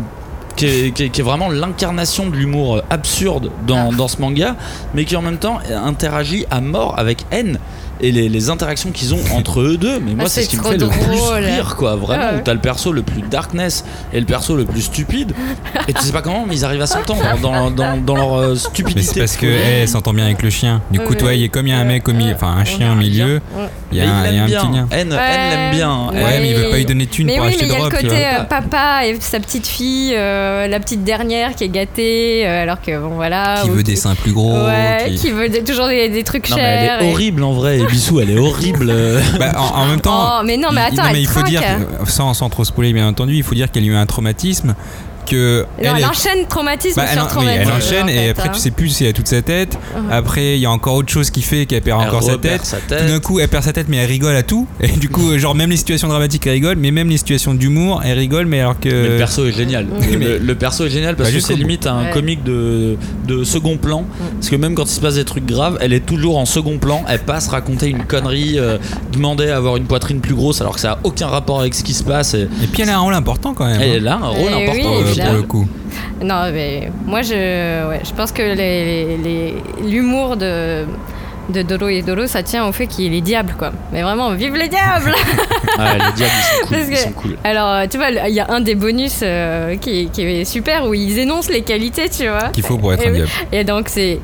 qui 0.55 0.65
est, 0.67 0.93
qui 0.95 1.03
est- 1.03 1.09
qui 1.09 1.21
est 1.21 1.23
vraiment 1.23 1.49
l'incarnation 1.49 2.29
de 2.29 2.35
l'humour 2.35 2.77
euh, 2.77 2.81
absurde 2.89 3.51
dans, 3.67 3.89
Ah. 3.91 3.95
dans 3.95 4.07
ce 4.07 4.21
manga, 4.21 4.55
mais 4.95 5.03
qui 5.05 5.15
en 5.15 5.21
même 5.21 5.37
temps 5.37 5.59
interagit 5.83 6.45
à 6.51 6.61
mort 6.61 6.95
avec 6.97 7.25
N 7.31 7.59
et 8.01 8.11
les, 8.11 8.29
les 8.29 8.49
interactions 8.49 8.91
qu'ils 8.91 9.13
ont 9.13 9.19
entre 9.35 9.61
eux 9.61 9.77
deux. 9.77 9.99
Mais 9.99 10.13
moi, 10.13 10.23
Ah, 10.25 10.29
c'est 10.29 10.43
ce 10.43 10.49
qui 10.49 10.57
me 10.57 10.63
fait 10.63 10.77
le 10.77 10.87
plus 10.87 11.19
rire, 11.45 11.75
quoi. 11.77 11.95
Vraiment, 11.95 12.23
Ouais. 12.23 12.37
où 12.37 12.41
t'as 12.43 12.53
le 12.53 12.59
perso 12.59 12.91
le 12.91 13.01
plus 13.03 13.21
darkness 13.21 13.83
et 14.13 14.19
le 14.19 14.25
perso 14.25 14.55
le 14.55 14.65
plus 14.65 14.81
stupide, 14.81 15.33
et 15.87 15.93
tu 15.93 16.01
sais 16.03 16.11
pas 16.11 16.21
comment, 16.21 16.45
mais 16.47 16.55
ils 16.55 16.65
arrivent 16.65 16.81
à 16.81 16.87
s'entendre 16.87 17.21
dans, 17.41 17.71
dans, 17.71 17.97
dans 17.97 18.15
leur 18.15 18.33
euh, 18.35 18.55
stupidité. 18.55 18.99
Mais 18.99 19.05
c'est 19.13 19.19
parce 19.19 19.37
que 19.37 19.45
elle 19.45 19.87
s'entend 19.87 20.13
bien 20.13 20.25
avec 20.25 20.41
le 20.43 20.49
chien. 20.49 20.81
Du 20.91 20.99
coup, 20.99 21.11
Ouais, 21.13 21.17
toi, 21.17 21.33
il 21.33 21.43
est 21.43 21.49
comme 21.49 21.67
il 21.67 21.71
y 21.71 21.73
a 21.73 21.79
un 21.79 21.83
mec 21.85 22.07
au 22.07 22.13
milieu, 22.13 22.33
enfin 22.33 22.55
un 22.57 22.65
chien 22.65 22.93
au 22.93 22.95
milieu, 22.95 23.41
il 23.91 23.97
y 23.97 24.01
a, 24.01 24.05
Mais 24.05 24.09
un- 24.09 24.25
il 24.31 24.35
y 24.35 24.39
a 24.39 24.43
un 24.43 24.45
petit 24.45 24.53
lien. 24.53 24.71
bien. 24.71 24.87
N, 24.91 25.09
l'aime 25.09 25.71
bien. 25.71 26.07
Ouais, 26.11 26.23
Ouais, 26.23 26.39
mais 26.39 26.49
il 26.49 26.55
veut 26.55 26.69
pas 26.69 26.77
lui 26.77 26.85
donner 26.85 27.05
de 27.05 27.09
thunes 27.11 27.27
Mais 27.27 27.35
pour 27.37 27.45
oui, 27.45 27.51
mais 27.51 27.55
acheter 27.55 27.65
il 27.65 27.67
y 27.67 27.71
de 27.71 27.75
a 27.75 27.77
le 27.77 27.83
robe. 27.83 27.93
côté 27.93 28.25
euh, 28.25 28.43
papa 28.43 29.05
et 29.05 29.17
sa 29.19 29.39
petite 29.39 29.67
fille, 29.67 30.13
euh, 30.15 30.67
la 30.67 30.79
petite 30.79 31.03
dernière 31.03 31.55
qui 31.55 31.63
est 31.65 31.69
gâtée, 31.69 32.45
euh, 32.47 32.63
alors 32.63 32.81
que 32.81 32.97
bon 32.99 33.15
voilà. 33.15 33.59
Qui 33.63 33.69
veut 33.69 33.83
des 33.83 33.95
seins 33.95 34.15
plus 34.15 34.31
gros. 34.33 34.53
Ouais, 34.65 35.05
qui- 35.09 35.15
qui 35.15 35.31
veut 35.31 35.49
toujours 35.63 35.87
des, 35.87 36.09
des 36.09 36.23
trucs 36.23 36.49
Non, 36.49 36.55
mais 36.57 36.61
chers. 36.61 36.97
elle 36.99 37.05
est 37.05 37.09
et- 37.09 37.11
horrible 37.13 37.43
en 37.43 37.53
vrai. 37.53 37.79
Et 37.83 37.91
Bissou, 37.91 38.19
elle 38.19 38.29
est 38.31 38.37
horrible. 38.39 38.93
Bah, 39.39 39.53
en, 39.57 39.81
en 39.81 39.85
même 39.87 40.01
temps. 40.01 40.39
Oh, 40.39 40.43
mais 40.45 40.57
non, 40.57 40.69
mais 40.71 40.81
il- 40.91 40.99
attends, 40.99 41.09
elle 41.09 41.17
il 41.19 41.27
faut 41.27 41.41
dire, 41.43 41.61
sans, 42.07 42.33
sans 42.33 42.49
trop 42.49 42.63
spoiler 42.63 42.93
bien 42.93 43.07
entendu, 43.07 43.35
il 43.35 43.43
faut 43.43 43.55
dire 43.55 43.71
qu'elle 43.71 43.83
a 43.83 43.87
eu 43.87 43.95
un 43.95 44.05
traumatisme. 44.05 44.75
Que 45.25 45.65
Non, 45.83 45.95
elle, 45.97 46.05
enchaîne 46.05 46.45
traumatisme 46.47 46.95
Bah, 46.95 47.05
elle, 47.09 47.13
sur 47.17 47.23
oui, 47.23 47.29
traumatisme. 47.29 47.61
elle 47.65 47.71
enchaîne 47.71 48.03
en 48.05 48.07
et 48.07 48.29
après 48.29 48.49
hein. 48.49 48.51
tu 48.53 48.59
sais 48.59 48.71
plus 48.71 48.89
si 48.89 49.03
elle 49.03 49.09
a 49.11 49.13
toute 49.13 49.27
sa 49.27 49.41
tête. 49.41 49.77
Mhm. 49.95 50.11
Après 50.11 50.55
il 50.55 50.59
y 50.59 50.65
a 50.65 50.71
encore 50.71 50.95
autre 50.95 51.11
chose 51.11 51.29
qui 51.29 51.41
fait 51.41 51.65
qu'elle 51.65 51.81
perd 51.81 52.01
Elle 52.01 52.07
encore 52.09 52.23
sa 52.23 52.37
tête. 52.37 52.65
sa 52.65 52.77
Tout 52.77 52.87
tête. 52.89 53.07
d'un 53.07 53.19
coup 53.19 53.39
elle 53.39 53.47
perd 53.47 53.63
sa 53.63 53.73
tête 53.73 53.87
mais 53.89 53.97
elle 53.97 54.07
rigole 54.09 54.35
à 54.35 54.43
tout. 54.43 54.67
Et 54.81 54.87
du 54.89 55.09
coup 55.09 55.37
genre 55.37 55.55
même 55.55 55.69
les 55.69 55.77
situations 55.77 56.07
dramatiques 56.07 56.45
elle 56.47 56.53
rigole 56.53 56.75
mais 56.77 56.91
même 56.91 57.09
les 57.09 57.17
situations 57.17 57.53
d'humour 57.53 58.01
elle 58.05 58.17
rigole 58.17 58.45
mais 58.45 58.59
alors 58.61 58.79
que... 58.79 58.89
Mais 58.89 59.09
le 59.09 59.17
perso 59.17 59.45
est 59.45 59.51
génial. 59.53 59.87
Le, 60.11 60.17
mais- 60.17 60.39
le 60.39 60.55
perso 60.55 60.85
est 60.85 60.89
génial 60.89 61.15
parce 61.15 61.29
Bah, 61.29 61.35
que 61.35 61.41
c'est 61.41 61.55
limite 61.55 61.87
un 61.87 62.03
Ouais. 62.05 62.11
comique 62.11 62.43
de, 62.43 62.97
de 63.27 63.43
second 63.43 63.77
plan. 63.77 64.05
Parce 64.35 64.49
que 64.49 64.55
même 64.55 64.75
quand 64.75 64.83
il 64.83 64.89
se 64.93 64.99
passe 64.99 65.15
des 65.15 65.25
trucs 65.25 65.45
graves, 65.45 65.77
elle 65.81 65.93
est 65.93 66.05
toujours 66.05 66.37
en 66.37 66.45
second 66.45 66.77
plan. 66.79 67.03
Elle 67.07 67.19
passe 67.19 67.47
raconter 67.47 67.87
une 67.87 68.03
connerie, 68.03 68.55
euh, 68.59 68.77
demander 69.11 69.49
à 69.49 69.57
avoir 69.57 69.77
une 69.77 69.85
poitrine 69.85 70.19
plus 70.19 70.33
grosse 70.35 70.59
alors 70.61 70.73
que 70.75 70.79
ça 70.81 70.93
a 70.93 70.99
aucun 71.03 71.27
rapport 71.27 71.59
avec 71.61 71.73
ce 71.75 71.83
qui 71.83 71.93
se 71.93 72.03
passe. 72.03 72.33
Et, 72.33 72.41
Et 72.41 72.67
puis 72.71 72.81
elle 72.83 72.89
a 72.89 72.97
un 72.97 73.01
rôle 73.01 73.13
important 73.13 73.53
quand 73.53 73.65
même. 73.65 73.79
hein, 73.79 73.85
elle 73.95 74.07
a 74.07 74.15
un 74.15 74.27
rôle 74.27 74.51
Eh 74.57 74.63
important. 74.63 74.89
pour, 75.03 75.12
pour 75.21 75.33
le 75.33 75.41
coup. 75.43 75.67
Non, 76.23 76.43
mais 76.53 76.89
moi, 77.05 77.21
je, 77.21 77.87
ouais, 77.89 78.01
je 78.03 78.11
pense 78.13 78.31
que 78.31 78.41
les- 78.41 78.55
les- 78.55 79.17
les- 79.17 79.55
l'humour 79.91 80.37
de, 80.37 80.85
de 81.49 81.61
Doro 81.61 81.87
et 81.89 82.01
Doro, 82.01 82.25
ça 82.27 82.41
tient 82.43 82.65
au 82.65 82.71
fait 82.71 82.87
qu'il 82.87 83.05
est 83.05 83.09
les 83.09 83.21
diables, 83.21 83.53
quoi. 83.57 83.71
Mais 83.91 84.01
vraiment, 84.01 84.31
vive 84.33 84.55
les 84.55 84.69
diables 84.69 85.13
Ah, 85.77 85.93
les 85.93 85.99
diables, 86.15 86.31
ils 86.37 86.43
sont 86.43 86.67
cool. 86.67 86.77
Parce 86.77 86.87
ils 86.87 86.93
que- 86.93 86.97
sont 86.99 87.11
cool. 87.11 87.37
Alors, 87.43 87.87
tu 87.89 87.97
vois, 87.97 88.09
il 88.11 88.33
y 88.33 88.39
a 88.39 88.47
un 88.49 88.61
des 88.61 88.75
bonus 88.75 89.19
euh, 89.23 89.75
qui, 89.77 90.09
qui 90.11 90.21
est 90.21 90.45
super 90.45 90.85
où 90.87 90.93
ils 90.93 91.17
énoncent 91.19 91.49
les 91.51 91.61
qualités, 91.63 92.09
tu 92.09 92.27
vois. 92.27 92.49
Qu'il 92.49 92.63
faut 92.63 92.77
pour 92.77 92.93
être 92.93 93.03
Et 93.03 93.09
un 93.09 93.13
diable. 93.13 93.29
Et 93.51 93.63
donc, 93.63 93.89
c'est. 93.89 94.19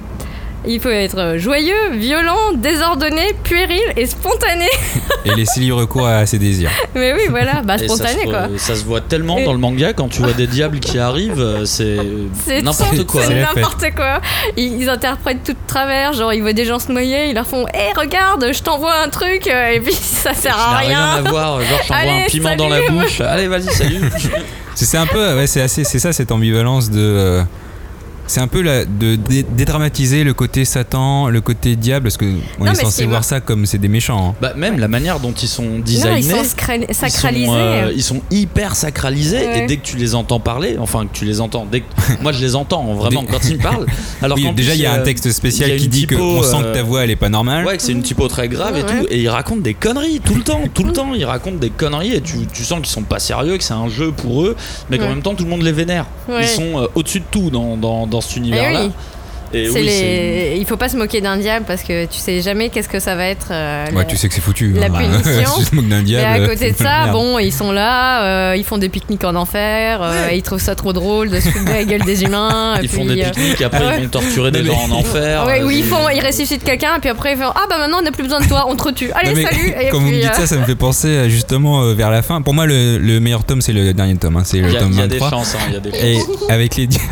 Il 0.67 0.79
faut 0.81 0.89
être 0.89 1.35
joyeux, 1.37 1.91
violent, 1.93 2.51
désordonné, 2.55 3.33
puéril 3.43 3.81
et 3.95 4.05
spontané. 4.05 4.67
Et 5.25 5.33
laisser 5.35 5.59
libre 5.61 5.77
recours 5.77 6.07
à 6.07 6.25
ses 6.25 6.37
désirs. 6.37 6.69
Mais 6.95 7.13
oui, 7.13 7.21
voilà, 7.29 7.61
bah 7.63 7.77
ça, 7.77 7.85
spontané 7.85 8.21
se, 8.21 8.25
quoi. 8.27 8.47
ça 8.57 8.75
se 8.75 8.83
voit 8.85 9.01
tellement 9.01 9.37
Et- 9.37 9.43
dans 9.45 9.53
le 9.53 9.57
manga 9.59 9.93
quand 9.93 10.07
tu 10.09 10.21
vois 10.21 10.33
des 10.33 10.47
diables 10.47 10.79
qui 10.79 10.97
arrivent, 10.99 11.39
euh, 11.39 11.65
c'est 11.65 11.97
C'est 12.45 12.61
n'importe 12.61 12.95
tout- 12.97 13.05
quoi. 13.05 13.23
C'est 13.25 13.35
n'importe 13.41 13.85
quoi. 13.95 14.21
Ils, 14.57 14.81
ils 14.81 14.89
interprètent 14.89 15.43
tout 15.43 15.53
de 15.53 15.57
travers, 15.67 16.13
genre 16.13 16.33
ils 16.33 16.41
voient 16.41 16.53
des 16.53 16.65
gens 16.65 16.79
se 16.79 16.91
noyer, 16.91 17.29
ils 17.29 17.35
leur 17.35 17.47
font 17.47 17.65
Hé, 17.67 17.93
regarde, 17.97 18.45
je 18.53 18.61
t'envoie 18.61 18.95
un 19.03 19.09
truc, 19.09 19.47
euh, 19.47 19.71
et 19.71 19.79
puis 19.79 19.93
ça 20.01 20.33
sert 20.33 20.55
Ça 20.55 20.69
à 20.69 20.71
n'a 20.73 20.77
rien 20.79 20.99
à 20.99 21.13
rien. 21.15 21.21
voir, 21.29 21.61
genre 21.61 21.79
je 21.83 21.87
t'envoie 21.87 22.13
un 22.13 22.25
piment 22.27 22.55
dans 22.55 22.69
la 22.69 22.81
bouche. 22.89 23.21
Allez, 23.21 23.47
vas-y, 23.47 23.69
salut. 23.73 24.01
C'est 24.75 24.97
un 24.97 25.05
peu, 25.07 25.35
ouais, 25.35 25.47
c'est 25.47 25.61
assez, 25.61 25.83
c'est 25.83 25.99
ça 25.99 26.13
cette 26.13 26.31
ambivalence 26.31 26.89
de. 26.89 26.99
euh, 26.99 27.43
c'est 28.29 28.39
un 28.41 28.47
peu 28.47 28.61
la, 28.61 28.85
de 28.85 29.15
dé- 29.15 29.43
dédramatiser 29.43 30.23
le 30.23 30.33
côté 30.33 30.63
Satan, 30.65 31.27
le 31.29 31.41
côté 31.41 31.75
diable, 31.75 32.03
parce 32.03 32.17
que 32.17 32.25
on 32.59 32.65
Non, 32.65 32.71
est 32.71 32.75
censé 32.75 33.05
voir 33.05 33.23
ça 33.23 33.41
comme 33.41 33.65
c'est 33.65 33.77
des 33.77 33.87
méchants. 33.87 34.29
hein. 34.29 34.35
Bah, 34.41 34.53
même 34.55 34.79
la 34.79 34.87
manière 34.87 35.19
dont 35.19 35.31
ils 35.33 35.47
sont 35.47 35.63
Non, 35.63 35.79
designés. 35.79 36.19
ils 36.19 36.23
sont 36.23 36.43
sacralisés. 36.93 37.45
sont, 37.45 37.53
euh, 37.55 37.91
ils 37.95 38.03
sont 38.03 38.21
hyper 38.31 38.75
sacralisés 38.75 39.37
Ouais. 39.37 39.63
et 39.63 39.67
dès 39.67 39.77
que 39.77 39.83
tu 39.85 39.97
les 39.97 40.15
entends 40.15 40.39
parler, 40.39 40.77
enfin 40.79 41.05
que 41.05 41.13
tu 41.17 41.25
les 41.25 41.41
entends, 41.41 41.65
dès 41.69 41.81
que 41.81 41.85
moi 42.21 42.31
je 42.31 42.41
les 42.41 42.55
entends 42.55 42.93
vraiment 42.93 43.21
Dès- 43.23 43.27
quand 43.27 43.49
ils 43.49 43.57
me 43.57 43.61
parlent. 43.63 43.85
Alors 44.21 44.37
oui, 44.37 44.47
déjà 44.55 44.75
il 44.75 44.81
y 44.81 44.85
a 44.85 44.93
un 44.93 44.99
euh, 44.99 45.03
texte 45.03 45.31
spécial 45.31 45.75
qui 45.77 45.87
dit 45.87 46.07
qu'on 46.07 46.43
sent 46.43 46.57
que 46.61 46.65
euh, 46.67 46.73
ta 46.73 46.83
voix 46.83 47.03
elle 47.03 47.11
est 47.11 47.15
pas 47.15 47.29
normale. 47.29 47.65
Ouais, 47.65 47.77
que 47.77 47.83
c'est 47.83 47.91
une 47.91 48.03
typo 48.03 48.27
très 48.27 48.47
grave 48.47 48.77
et 48.77 48.83
Ouais. 48.83 49.01
tout, 49.01 49.07
et 49.09 49.21
ils 49.21 49.29
racontent 49.29 49.61
des 49.61 49.73
conneries 49.73 50.19
tout 50.23 50.35
le 50.35 50.41
temps, 50.43 50.61
tout 50.73 50.83
le 50.83 50.93
temps. 50.93 51.13
Ils 51.15 51.25
racontent 51.25 51.57
des 51.57 51.69
conneries 51.71 52.13
et 52.13 52.21
tu, 52.21 52.37
tu 52.53 52.63
sens 52.63 52.77
qu'ils 52.79 52.87
sont 52.89 53.01
pas 53.01 53.19
sérieux, 53.19 53.57
que 53.57 53.63
c'est 53.63 53.73
un 53.73 53.89
jeu 53.89 54.11
pour 54.11 54.43
eux, 54.43 54.55
mais 54.89 54.97
qu'en 54.97 55.03
Ouais. 55.05 55.09
même 55.09 55.21
temps 55.21 55.33
tout 55.35 55.43
le 55.43 55.49
monde 55.49 55.63
les 55.63 55.71
vénère. 55.71 56.05
Ouais. 56.27 56.43
Ils 56.43 56.47
sont 56.47 56.79
euh, 56.79 56.87
au-dessus 56.95 57.19
de 57.21 57.25
tout 57.31 57.49
dans, 57.49 57.75
dans, 57.77 58.05
dans 58.07 58.18
cet 58.23 58.35
univers-là. 58.37 58.81
oui. 58.85 58.91
Et 59.51 59.65
C'est 59.65 59.79
oui, 59.79 59.85
les... 59.87 60.57
Il 60.59 60.65
faut 60.67 60.77
pas 60.77 60.89
se 60.89 60.95
moquer 60.95 61.21
d'un 61.21 61.35
diable 61.35 61.65
parce 61.67 61.81
que 61.81 62.05
tu 62.05 62.19
sais 62.19 62.39
jamais 62.39 62.69
qu'est-ce 62.69 62.87
que 62.87 62.99
ça 62.99 63.15
va 63.15 63.25
être. 63.25 63.47
euh, 63.49 63.87
Ouais, 63.87 63.93
la- 63.95 64.05
tu 64.05 64.15
sais 64.15 64.27
que 64.27 64.35
c'est 64.35 64.41
foutu. 64.41 64.73
la 64.73 64.85
hein. 64.85 64.89
punition. 64.91 65.51
Si 65.57 65.63
tu 65.63 65.69
te 65.71 65.75
moques 65.75 65.87
d'un 65.87 66.03
diable. 66.03 66.43
à 66.43 66.47
côté 66.47 66.71
de 66.71 66.77
ça, 66.77 67.07
bon, 67.11 67.39
ils 67.39 67.51
sont 67.51 67.71
là, 67.71 68.51
euh, 68.51 68.55
ils 68.55 68.63
font 68.63 68.77
des 68.77 68.89
pique-niques 68.89 69.23
en 69.23 69.33
enfer, 69.33 70.03
euh, 70.03 70.27
Ouais. 70.27 70.37
ils 70.37 70.43
trouvent 70.43 70.61
ça 70.61 70.75
trop 70.75 70.93
drôle 70.93 71.31
de 71.31 71.39
se 71.39 71.49
foutre 71.49 71.65
de 71.65 71.71
la 71.71 71.83
gueule 71.83 72.03
des 72.03 72.21
humains. 72.25 72.75
et 72.79 72.83
Ils 72.83 72.89
font 72.89 73.03
des 73.05 73.23
pique-niques, 73.23 73.63
après 73.63 73.79
ouais. 73.87 73.95
ils 73.97 74.03
vont 74.03 74.09
torturer 74.09 74.51
des 74.51 74.63
gens 74.63 74.75
mais- 74.87 74.93
en 74.93 74.97
enfer. 74.99 75.45
Ouais, 75.47 75.61
euh, 75.61 75.65
oui, 75.65 75.77
ils, 75.79 75.83
font, 75.83 76.07
ils 76.15 76.23
ressuscitent 76.23 76.63
quelqu'un 76.63 76.97
et 76.97 76.99
puis 76.99 77.09
après 77.09 77.31
ils 77.33 77.37
font 77.39 77.49
Ah 77.55 77.61
bah 77.67 77.79
maintenant 77.79 77.97
on 78.01 78.03
n'a 78.03 78.11
plus 78.11 78.21
besoin 78.25 78.41
de 78.41 78.45
toi, 78.47 78.65
on 78.69 78.75
te 78.75 78.87
tue. 78.91 79.09
Allez, 79.15 79.33
salut 79.41 79.73
Et 79.81 79.89
Quand 79.89 79.99
vous 79.99 80.11
me 80.11 80.21
dites 80.21 80.35
ça, 80.35 80.45
ça 80.45 80.57
me 80.57 80.63
fait 80.65 80.75
penser 80.75 81.27
justement 81.27 81.81
euh, 81.81 81.95
vers 81.95 82.11
la 82.11 82.21
fin. 82.21 82.43
Pour 82.43 82.53
moi, 82.53 82.67
le, 82.67 82.99
le 82.99 83.19
meilleur 83.19 83.43
tome, 83.45 83.61
c'est 83.61 83.73
le 83.73 83.95
dernier 83.95 84.15
tome. 84.17 84.37
hein, 84.37 84.43
c'est 84.45 84.59
le 84.59 84.71
tome 84.75 84.91
il 84.91 84.99
y 84.99 85.01
a 85.01 85.07
des 85.07 85.17
23. 85.17 85.29
chances, 85.31 85.55
hein, 85.55 85.65
il 85.69 85.73
y 85.73 85.77
a 85.77 85.79
des 85.79 85.89
chances. 85.89 86.03
Et 86.03 86.53
avec 86.53 86.75
les 86.75 86.85
diables 86.85 87.05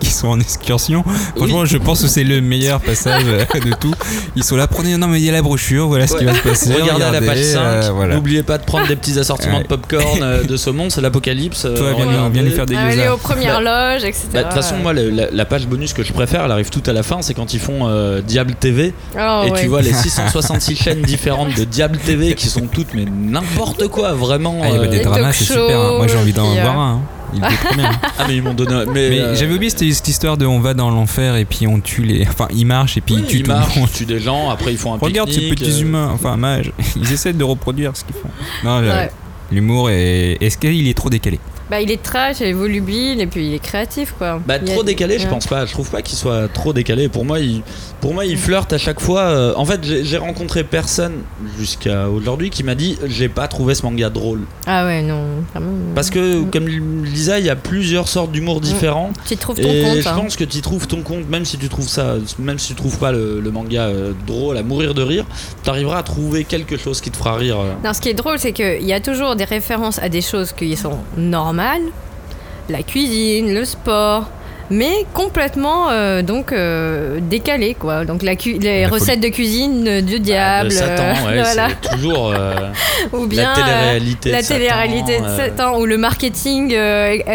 qui 0.00 0.10
sont 0.10 0.28
en 0.28 0.40
excursion, 0.40 1.04
franchement, 1.36 1.64
je 1.64 1.76
pense 1.78 2.02
que 2.02 2.08
c'est 2.08 2.24
le 2.24 2.40
meilleur 2.40 2.80
passage 2.80 3.22
euh, 3.26 3.44
de 3.60 3.74
tout. 3.74 3.94
Ils 4.36 4.44
sont 4.44 4.56
là, 4.56 4.66
prenez, 4.66 4.96
non, 4.96 5.08
mais 5.08 5.20
il 5.20 5.24
y 5.24 5.28
a 5.28 5.32
la 5.32 5.42
brochure, 5.42 5.86
voilà 5.88 6.06
ce 6.06 6.16
qui 6.16 6.24
va 6.24 6.34
se 6.34 6.40
passer. 6.40 6.72
Regardez 6.74 7.04
à 7.04 7.10
la 7.12 7.20
page 7.20 7.42
5, 7.42 7.58
euh, 7.60 7.90
voilà. 7.94 8.14
n'oubliez 8.14 8.42
pas 8.42 8.58
de 8.58 8.64
prendre 8.64 8.86
des 8.86 8.96
petits 8.96 9.18
assortiments 9.18 9.56
Ouais. 9.58 9.62
de 9.62 9.68
popcorn, 9.68 10.22
euh, 10.22 10.44
de 10.44 10.56
saumon, 10.56 10.90
c'est 10.90 11.00
l'apocalypse. 11.00 11.62
Toi, 11.62 11.70
viens, 11.96 12.04
nous- 12.04 12.10
regardez. 12.10 12.30
viens 12.40 12.42
nous 12.42 12.50
faire 12.54 12.66
des 12.66 12.76
aller 12.76 12.96
gyoza. 12.96 13.14
aux 13.14 13.18
premières 13.18 13.60
loges, 13.60 14.04
etc. 14.04 14.26
Bah, 14.32 14.38
De 14.40 14.44
toute 14.44 14.54
façon, 14.54 14.76
moi, 14.76 14.92
la, 14.92 15.30
la 15.30 15.44
page 15.44 15.66
bonus 15.66 15.92
que 15.92 16.02
je 16.02 16.12
préfère, 16.12 16.44
elle 16.44 16.52
arrive 16.52 16.70
tout 16.70 16.82
à 16.86 16.92
la 16.92 17.02
fin, 17.02 17.22
c'est 17.22 17.34
quand 17.34 17.54
ils 17.54 17.60
font 17.60 17.88
euh, 17.88 18.20
Diable 18.20 18.54
TV. 18.54 18.92
Oh, 19.16 19.42
et 19.46 19.50
ouais. 19.50 19.60
tu 19.62 19.66
vois 19.68 19.82
les 19.82 19.92
666 19.92 20.76
chaînes 20.76 21.02
différentes 21.02 21.54
de 21.56 21.64
Diable 21.64 21.98
TV 21.98 22.34
qui 22.34 22.48
sont 22.48 22.66
toutes, 22.66 22.94
mais 22.94 23.04
n'importe 23.04 23.88
quoi, 23.88 24.12
vraiment. 24.12 24.60
Ah, 24.62 24.68
il 24.68 24.74
y 24.74 24.76
avait 24.78 24.86
euh, 24.86 24.90
des 24.90 24.98
Des 24.98 25.04
dramas, 25.04 25.32
c'est 25.32 25.44
super. 25.44 25.78
hein. 25.80 25.94
Moi, 25.96 26.06
j'ai 26.08 26.16
envie 26.18 26.32
d'en 26.32 26.52
voir 26.54 26.78
un. 26.78 26.92
hein. 26.94 27.00
Il 27.34 27.38
était 27.44 27.54
trop 27.56 27.74
bien. 27.74 27.90
Ah, 28.18 28.24
mais 28.26 28.36
ils 28.36 28.42
m'ont 28.42 28.54
donné. 28.54 28.84
Mais, 28.92 29.10
Mais 29.10 29.20
euh, 29.20 29.34
j'avais 29.36 29.54
oublié 29.54 29.70
cette, 29.70 29.92
cette 29.92 30.08
histoire 30.08 30.36
de 30.36 30.46
on 30.46 30.60
va 30.60 30.74
dans 30.74 30.90
l'enfer 30.90 31.36
et 31.36 31.44
puis 31.44 31.66
on 31.66 31.80
tue 31.80 32.02
les. 32.02 32.26
Enfin, 32.26 32.48
ils 32.54 32.64
marchent 32.64 32.96
et 32.96 33.00
puis 33.00 33.14
oui, 33.16 33.20
ils 33.22 33.26
tuent 33.26 33.36
ils 33.38 33.42
tout 33.44 33.50
le 33.50 33.56
monde. 33.58 33.68
ils 33.76 33.88
tuent 33.90 34.06
des 34.06 34.20
gens, 34.20 34.50
après 34.50 34.72
ils 34.72 34.78
font 34.78 34.94
un 34.94 34.98
Regarde 34.98 35.30
ces 35.30 35.48
petits 35.48 35.70
euh, 35.70 35.82
humains, 35.82 36.10
enfin 36.14 36.36
mages, 36.36 36.72
ils 36.96 37.12
essaient 37.12 37.32
de 37.32 37.44
reproduire 37.44 37.96
ce 37.96 38.04
qu'ils 38.04 38.14
font. 38.16 38.30
Non, 38.64 38.80
Ouais. 38.80 39.10
l'humour 39.52 39.90
est. 39.90 40.38
Est-ce 40.40 40.56
qu'il 40.58 40.88
est 40.88 40.94
trop 40.96 41.10
décalé 41.10 41.38
Bah, 41.70 41.80
il 41.80 41.90
est 41.90 42.02
trash, 42.02 42.36
il 42.40 42.46
est 42.46 42.52
volubile 42.52 43.20
et 43.20 43.26
puis 43.26 43.46
il 43.48 43.54
est 43.54 43.58
créatif 43.58 44.14
quoi. 44.18 44.40
Bah, 44.46 44.56
Il 44.60 44.68
y 44.68 44.70
a- 44.70 44.74
trop 44.74 44.82
décalé, 44.82 45.18
je 45.18 45.24
Ouais. 45.24 45.30
pense 45.30 45.46
pas. 45.46 45.66
Je 45.66 45.72
trouve 45.72 45.90
pas 45.90 46.02
qu'il 46.02 46.16
soit 46.16 46.48
trop 46.48 46.72
décalé. 46.72 47.08
Pour 47.08 47.24
moi, 47.24 47.40
il, 47.40 47.62
pour 48.00 48.14
moi, 48.14 48.24
il 48.24 48.36
flirte 48.38 48.72
à 48.72 48.78
chaque 48.78 49.00
fois. 49.00 49.20
euh, 49.20 49.52
en 49.56 49.64
fait, 49.64 49.80
j'ai 49.84 50.16
rencontré 50.16 50.64
personne 50.64 51.14
jusqu'à 51.58 52.08
aujourd'hui 52.08 52.50
qui 52.50 52.62
m'a 52.64 52.74
dit 52.74 52.98
j'ai 53.06 53.28
pas 53.28 53.48
trouvé 53.48 53.74
ce 53.74 53.82
manga 53.84 54.08
drôle. 54.10 54.40
Ah 54.66 54.84
ouais, 54.86 55.02
non, 55.02 55.22
vraiment. 55.52 55.72
Parce 55.94 56.10
que, 56.10 56.42
comme 56.44 56.68
Lisa, 56.68 57.38
il 57.38 57.44
y 57.46 57.50
a 57.50 57.56
plusieurs 57.56 58.08
sortes 58.08 58.32
d'humour 58.32 58.60
différents. 58.60 59.12
Tu 59.26 59.36
trouves 59.36 59.56
ton 59.60 59.68
Et 59.70 59.82
compte. 59.82 60.00
je 60.00 60.08
hein. 60.08 60.14
pense 60.16 60.36
que 60.36 60.44
tu 60.44 60.60
trouves 60.60 60.86
ton 60.86 61.02
compte, 61.02 61.28
même 61.28 61.44
si 61.44 61.58
tu 61.58 61.68
trouves 61.68 61.88
ça, 61.88 62.16
même 62.38 62.58
si 62.58 62.68
tu 62.68 62.74
trouves 62.74 62.98
pas 62.98 63.12
le, 63.12 63.40
le 63.40 63.50
manga 63.50 63.82
euh, 63.82 64.12
drôle 64.26 64.56
à 64.56 64.62
mourir 64.62 64.94
de 64.94 65.02
rire, 65.02 65.24
tu 65.62 65.70
arriveras 65.70 65.98
à 65.98 66.02
trouver 66.02 66.44
quelque 66.44 66.76
chose 66.76 67.00
qui 67.00 67.10
te 67.10 67.16
fera 67.16 67.34
rire. 67.36 67.58
euh. 67.60 67.72
Non, 67.84 67.92
ce 67.92 68.00
qui 68.00 68.08
est 68.08 68.14
drôle, 68.14 68.38
c'est 68.38 68.52
qu'il 68.52 68.84
y 68.86 68.92
a 68.92 69.00
toujours 69.00 69.36
des 69.36 69.44
références 69.44 69.98
à 69.98 70.08
des 70.08 70.20
choses 70.22 70.52
qui 70.52 70.76
sont 70.76 70.98
normales, 71.16 71.57
la 72.68 72.82
cuisine, 72.82 73.54
le 73.54 73.64
sport, 73.64 74.28
mais 74.70 75.06
complètement 75.14 75.88
euh, 75.90 76.20
donc 76.22 76.52
euh, 76.52 77.18
décalées 77.22 77.74
quoi. 77.74 78.04
Donc 78.04 78.22
la 78.22 78.36
cu- 78.36 78.58
les 78.58 78.82
La 78.82 78.88
recettes 78.88 79.20
de 79.20 79.28
cuisine 79.28 79.86
euh, 79.88 80.00
du 80.02 80.20
diable, 80.20 80.68
de 80.68 80.74
Satan, 80.74 81.02
euh, 81.02 81.26
ouais, 81.30 81.42
voilà. 81.42 81.68
toujours 81.90 82.34
ou 83.14 83.26
bien 83.26 83.54
la 83.54 83.62
télé-réalité. 83.62 84.30
la 84.30 84.38
de 84.38 84.42
Satan, 84.44 84.54
télé-réalité 84.54 85.20
de 85.20 85.28
Satan 85.36 85.78
ou 85.78 85.86
le 85.86 85.96
marketing 85.96 86.74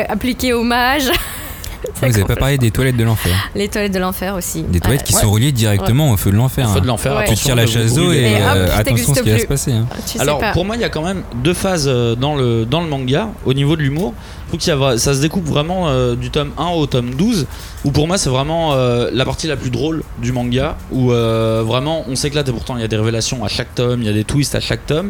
appliqué 0.10 0.54
au 0.54 0.64
mage. 0.64 1.10
Ah, 2.02 2.08
Vous 2.10 2.16
avez 2.16 2.26
pas 2.26 2.36
parlé 2.36 2.58
des 2.58 2.72
toilettes 2.72 2.98
de 2.98 3.04
l'enfer. 3.04 3.32
Les 3.56 3.68
toilettes 3.68 3.94
de 3.94 4.00
l'enfer 4.00 4.36
aussi. 4.36 4.64
Des 4.64 4.80
toilettes 4.80 5.02
Ouais. 5.02 5.06
qui 5.08 5.14
sont 5.14 5.32
reliées 5.32 5.52
directement 5.52 6.12
au 6.12 6.18
feu 6.18 6.32
de 6.32 6.36
l'enfer. 6.36 6.70
Feu 6.70 6.78
hein. 6.78 6.82
de 6.82 6.88
l'enfer, 6.88 7.12
Ouais. 7.14 7.20
Tu 7.20 7.32
attention 7.32 7.46
tires 7.48 7.56
la 7.56 7.66
chasse 7.68 7.94
d'eau 7.94 8.12
et 8.12 8.36
hop, 8.36 8.42
euh, 8.56 8.68
attention 8.78 9.14
ce 9.16 9.22
qui 9.22 9.30
va 9.30 9.40
se 9.40 9.46
passer. 9.46 9.72
hein. 9.72 9.86
Tu 10.06 10.14
sais 10.18 10.22
Alors 10.22 10.40
pas. 10.40 10.52
pour 10.52 10.66
moi 10.66 10.76
il 10.76 10.82
y 10.82 10.86
a 10.86 10.90
quand 10.90 11.04
même 11.04 11.24
deux 11.44 11.54
phases 11.54 11.86
euh, 11.88 12.16
dans 12.16 12.36
le, 12.36 12.66
dans 12.66 12.82
le 12.82 12.88
manga 12.88 13.30
au 13.46 13.54
niveau 13.54 13.76
de 13.76 13.82
l'humour. 13.82 14.14
Ça 14.60 15.16
se 15.16 15.20
découpe 15.20 15.46
vraiment 15.48 15.90
euh, 15.90 16.16
du 16.16 16.30
tome 16.30 16.52
1 16.60 16.66
au 16.68 16.86
tome 16.86 17.16
12 17.16 17.48
où 17.86 17.92
pour 17.92 18.08
moi 18.08 18.20
c'est 18.20 18.30
vraiment 18.30 18.74
euh, 18.74 19.10
la 19.12 19.26
partie 19.26 19.48
la 19.48 19.56
plus 19.58 19.72
drôle 19.72 20.04
du 20.20 20.32
manga 20.32 20.78
où 20.92 21.12
euh, 21.12 21.64
vraiment 21.66 22.06
on 22.08 22.16
s'éclate 22.16 22.48
et 22.50 22.52
pourtant 22.52 22.76
il 22.78 22.82
y 22.82 22.84
a 22.84 22.88
des 22.88 22.96
révélations 22.98 23.44
à 23.44 23.48
chaque 23.48 23.74
tome, 23.74 24.02
il 24.02 24.06
y 24.06 24.10
a 24.10 24.14
des 24.14 24.24
twists 24.24 24.54
à 24.54 24.60
chaque 24.60 24.86
tome. 24.86 25.10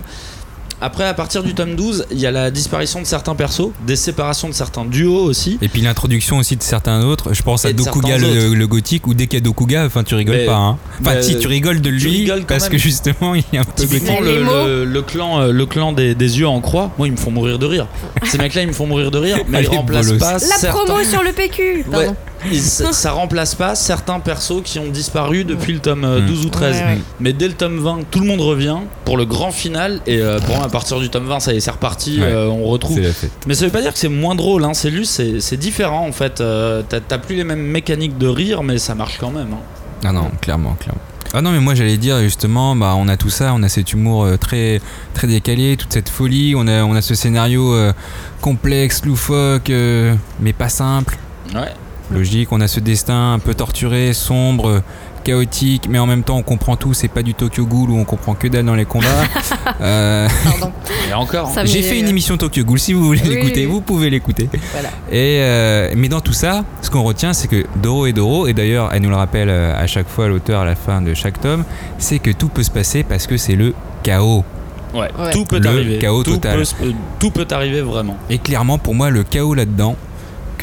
Après 0.82 1.05
à 1.05 1.13
partir 1.13 1.43
du 1.43 1.53
tome 1.53 1.76
12 1.76 2.05
il 2.11 2.19
y 2.19 2.26
a 2.26 2.32
la 2.32 2.51
disparition 2.51 2.99
de 3.01 3.05
certains 3.05 3.36
persos, 3.36 3.69
des 3.88 3.95
séparations 3.95 4.47
de 4.49 4.53
certains 4.53 4.86
duos 4.86 5.24
aussi. 5.24 5.57
Et 5.61 5.69
puis 5.69 5.82
l'introduction 5.82 6.38
aussi 6.38 6.55
de 6.57 6.63
certains 6.63 7.03
autres. 7.05 7.34
Je 7.34 7.41
pense 7.41 7.65
à 7.65 7.71
Dokuga 7.74 8.17
le, 8.17 8.53
le 8.53 8.67
gothique 8.67 9.07
ou 9.07 9.13
dès 9.13 9.28
qu'il 9.28 9.39
y 9.39 9.41
a 9.41 9.43
Dokuga, 9.43 9.86
enfin 9.86 10.03
tu 10.03 10.15
rigoles 10.15 10.36
Mais- 10.38 10.45
pas. 10.45 10.55
Hein. 10.55 10.78
Enfin 11.01 11.21
si 11.21 11.38
tu 11.39 11.47
rigoles 11.47 11.82
de 11.82 11.89
lui 11.89 12.30
parce 12.47 12.63
même. 12.63 12.71
que 12.71 12.78
justement 12.78 13.36
il 13.36 13.43
un 13.57 13.63
peu 13.63 13.71
Typiquement 13.76 14.15
gothique. 14.19 14.26
Les 14.34 14.39
le, 14.39 14.43
mots. 14.45 14.65
le- 14.67 14.86
le 14.86 15.01
clan, 15.01 15.41
euh, 15.41 15.51
le 15.51 15.65
clan 15.65 15.93
des, 15.93 16.15
des 16.15 16.39
yeux 16.39 16.47
en 16.47 16.59
croix, 16.61 16.91
moi 16.97 17.07
ils 17.07 17.11
me 17.11 17.17
font 17.17 17.32
mourir 17.32 17.59
de 17.59 17.65
rire. 17.65 17.88
Ces 18.24 18.38
mecs-là 18.38 18.63
ils 18.63 18.67
me 18.67 18.74
font 18.74 18.88
mourir 18.88 19.11
de 19.11 19.17
rire, 19.17 19.38
mais 19.47 19.59
Allez, 19.59 19.67
ils 19.71 19.76
remplacent 19.78 20.07
bolos. 20.07 20.19
pas 20.19 20.34
La 20.34 20.39
certains- 20.39 20.78
promo 20.84 21.03
sur 21.03 21.24
le 21.24 21.32
PQ. 21.32 21.86
Pardon. 21.89 22.07
Ouais. 22.09 22.13
Ça, 22.54 23.12
remplace 23.12 23.56
pas 23.56 23.76
certains 23.76 24.20
persos 24.20 24.62
qui 24.64 24.80
ont 24.80 24.89
disparu 24.89 25.44
depuis 25.44 25.74
le 25.74 25.80
tome 25.80 26.04
euh, 26.04 26.22
Mm. 26.22 26.26
12 26.28 26.46
ou 26.46 26.50
13. 26.50 26.76
Ouais, 26.76 26.84
ouais. 26.84 26.98
Mais 27.20 27.34
dès 27.34 27.48
le 27.48 27.54
tome 27.54 27.80
20, 27.80 28.00
tout 28.12 28.20
le 28.20 28.26
monde 28.28 28.41
revient 28.41 28.78
pour 29.06 29.18
le 29.18 29.26
grand 29.26 29.52
final. 29.52 30.02
Et 30.08 30.20
euh, 30.22 30.39
pour 30.39 30.56
moi, 30.58 30.66
à 30.66 30.70
partir 30.70 31.00
du 31.00 31.10
tome 31.10 31.26
20, 31.26 31.39
ça 31.39 31.54
y 31.54 31.58
est, 31.58 31.60
c'est 31.60 31.72
reparti. 31.72 32.20
Ouais. 32.20 32.28
euh, 32.28 32.48
on 32.48 32.66
retrouve. 32.66 33.00
Mais 33.48 33.54
ça 33.54 33.66
veut 33.66 33.72
pas 33.72 33.82
dire 33.82 33.94
que 33.94 34.00
c'est 34.00 34.10
moins 34.10 34.36
drôle, 34.36 34.64
hein, 34.64 34.74
c'est 34.74 34.91
juste, 34.91 35.22
c'est, 35.39 35.58
différent 35.58 36.08
en 36.08 36.12
fait. 36.12 36.41
Euh, 36.41 36.82
t'as, 36.88 37.00
t'as 37.00 37.18
plus 37.18 37.36
les 37.36 37.44
mêmes 37.44 37.62
mécaniques 37.66 38.18
de 38.18 38.28
rire, 38.28 38.64
mais 38.64 38.78
ça 38.78 38.96
marche 38.96 39.18
quand 39.20 39.32
même. 39.32 39.54
hein. 39.54 39.60
Ah 40.06 40.12
non, 40.12 40.30
clairement, 40.41 40.74
clairement. 40.80 41.02
Ah 41.36 41.41
non, 41.41 41.52
mais 41.52 41.60
moi 41.60 41.74
j'allais 41.74 41.98
dire 41.98 42.20
justement, 42.22 42.76
bah 42.76 42.94
on 42.96 43.08
a 43.08 43.18
tout 43.18 43.32
ça, 43.32 43.54
on 43.56 43.64
a 43.64 43.70
cet 43.70 43.94
humour 43.94 44.24
euh, 44.26 44.38
très 44.38 44.82
très 45.16 45.26
décalé, 45.26 45.78
toute 45.78 45.91
cette 45.91 46.10
folie, 46.10 46.54
on 46.56 46.68
a 46.68 46.84
on 46.84 46.94
a 46.94 47.02
ce 47.02 47.16
scénario 47.16 47.74
euh, 47.74 47.91
complexe, 48.39 49.04
loufoque, 49.04 49.72
euh, 49.72 50.14
mais 50.39 50.54
pas 50.54 50.70
simple, 50.70 51.18
Ouais. 51.56 51.72
Logique. 52.12 52.51
On 52.51 52.62
a 52.62 52.68
ce 52.68 52.80
destin 52.80 53.34
un 53.34 53.39
peu 53.39 53.54
torturé, 53.54 54.14
sombre, 54.14 54.82
chaotique, 55.24 55.88
mais 55.89 55.99
en 55.99 56.06
même 56.06 56.24
temps 56.24 56.38
on 56.38 56.43
comprend 56.43 56.76
tout. 56.76 56.93
C'est 56.93 57.08
pas 57.08 57.24
du 57.24 57.34
Tokyo 57.34 57.66
Ghoul 57.66 57.89
où 57.91 57.97
on 57.97 58.04
comprend 58.06 58.34
que 58.34 58.47
dalle 58.47 58.66
dans 58.66 58.76
les 58.76 58.86
combats. 58.86 59.08
Euh, 59.82 60.28
Pardon. 60.43 60.72
Et 61.10 61.14
encore. 61.14 61.49
Ça 61.49 61.66
J'ai 61.66 61.82
fait 61.82 61.99
une 61.99 62.08
émission 62.08 62.38
Tokyo 62.38 62.64
Ghoul. 62.64 62.80
Si 62.80 62.93
vous 62.93 63.04
voulez 63.04 63.22
Oui, 63.24 63.30
l'écouter, 63.36 63.66
oui. 63.66 63.72
vous 63.72 63.82
pouvez 63.82 64.10
l'écouter. 64.10 64.49
Voilà. 64.72 64.89
Et 65.12 65.39
euh, 65.41 65.91
mais 65.95 66.08
dans 66.10 66.22
tout 66.22 66.32
ça, 66.34 66.64
ce 66.82 66.89
qu'on 66.89 67.04
retient, 67.04 67.34
c'est 67.34 67.47
que 67.47 67.66
Doro 67.82 68.06
et 68.06 68.14
Doro, 68.14 68.47
et 68.47 68.54
d'ailleurs, 68.54 68.91
elle 68.93 69.01
nous 69.01 69.10
le 69.10 69.16
rappelle 69.16 69.49
euh, 69.49 69.74
à 69.78 69.88
chaque 69.88 70.08
fois 70.08 70.28
l'auteur 70.28 70.62
à 70.62 70.66
la 70.66 70.76
fin 70.76 71.01
de 71.01 71.14
chaque 71.14 71.41
tome, 71.41 71.64
c'est 71.97 72.20
que 72.20 72.32
tout 72.32 72.49
peut 72.49 72.64
se 72.64 72.72
passer 72.72 73.04
parce 73.04 73.28
que 73.28 73.36
c'est 73.36 73.56
le 73.56 73.74
chaos. 74.04 74.45
Ouais. 74.93 75.10
Ouais. 75.20 75.32
Tout 75.32 75.43
peut 75.45 75.60
Le 75.60 75.68
arriver. 75.70 75.97
chaos 75.99 76.24
tout 76.24 76.34
total. 76.34 76.64
Peut, 76.80 76.93
tout 77.20 77.32
peut 77.32 77.47
arriver 77.51 77.82
vraiment. 77.82 78.16
Et 78.30 78.38
clairement, 78.38 78.78
pour 78.78 78.93
moi, 78.95 79.10
le 79.10 79.24
chaos 79.24 79.54
là-dedans 79.56 79.95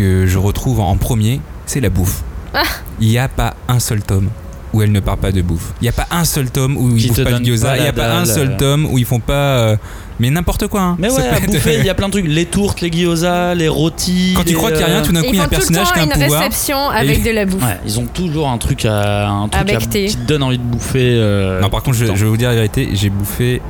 que 0.01 0.27
je 0.27 0.39
retrouve 0.39 0.81
en 0.81 0.97
premier, 0.97 1.41
c'est 1.67 1.81
la 1.81 1.91
bouffe. 1.91 2.23
Ah. 2.55 2.63
Il 3.01 3.09
n'y 3.09 3.19
a 3.19 3.29
pas 3.29 3.55
un 3.69 3.79
seul 3.81 4.01
tome 4.03 4.29
où 4.73 4.81
elle 4.83 4.93
ne 4.93 5.01
parle 5.01 5.19
pas 5.19 5.31
de 5.31 5.43
bouffe. 5.43 5.73
Il 5.81 5.85
n'y 5.85 5.89
a 5.91 5.93
pas 5.93 6.07
un 6.11 6.25
seul 6.25 6.51
tome 6.51 6.77
où 6.79 6.97
ils 6.97 7.03
te 7.03 7.09
bouffent 7.09 7.25
pas 7.25 7.39
de 7.39 7.45
gyoza. 7.45 7.77
Il 7.77 7.83
n'y 7.83 7.89
a 7.89 7.93
pas 7.93 8.17
un 8.17 8.25
seul 8.25 8.53
euh. 8.53 8.57
tome 8.57 8.87
où 8.91 8.97
ils 8.97 9.05
font 9.05 9.21
pas. 9.21 9.33
euh, 9.59 9.77
mais 10.19 10.31
n'importe 10.31 10.69
quoi. 10.69 10.81
hein. 10.81 10.97
Mais 10.99 11.11
ouais, 11.13 11.29
à 11.29 11.39
bouffer, 11.41 11.77
il 11.81 11.85
y 11.85 11.91
a 11.91 11.95
plein 12.01 12.07
de 12.07 12.13
trucs. 12.13 12.27
Les 12.27 12.47
tourtes, 12.47 12.81
les 12.81 12.91
gyoza, 12.91 13.55
les 13.55 13.69
rôtis. 13.69 14.33
Quand 14.37 14.43
tu 14.43 14.49
les, 14.49 14.55
crois 14.55 14.71
qu'il 14.71 14.79
n'y 14.79 14.85
a 14.85 14.87
rien, 14.87 14.97
euh, 15.01 15.05
tout 15.05 15.13
d'un 15.13 15.21
Et 15.23 15.27
coup, 15.27 15.33
il 15.35 15.37
y 15.37 15.41
a 15.41 15.43
un 15.43 15.45
font 15.45 15.51
personnage 15.51 15.93
qui 15.93 15.99
a 15.99 16.03
un 16.03 16.07
une 16.07 16.13
pouvoir. 16.13 16.41
réception 16.41 16.89
avec 16.89 17.19
Et- 17.21 17.29
de 17.29 17.35
la 17.35 17.45
bouffe. 17.47 17.63
Ouais, 17.63 17.79
ils 17.85 18.01
ont 18.01 18.07
toujours 18.07 18.49
un 18.49 18.59
truc 18.59 18.85
à 18.87 19.29
un 19.29 19.49
truc 19.49 19.71
à- 19.71 19.77
qui 19.77 20.17
te 20.17 20.23
donne 20.27 20.43
envie 20.43 20.59
de 20.59 20.63
bouffer. 20.63 21.15
euh, 21.19 21.61
Non, 21.61 21.69
par 21.69 21.83
contre, 21.83 21.97
je, 21.99 22.05
vais 22.07 22.15
vous 22.15 22.37
dire 22.39 22.49
la 22.49 22.55
vérité, 22.55 22.89
j'ai 22.95 23.11
bouffé 23.11 23.61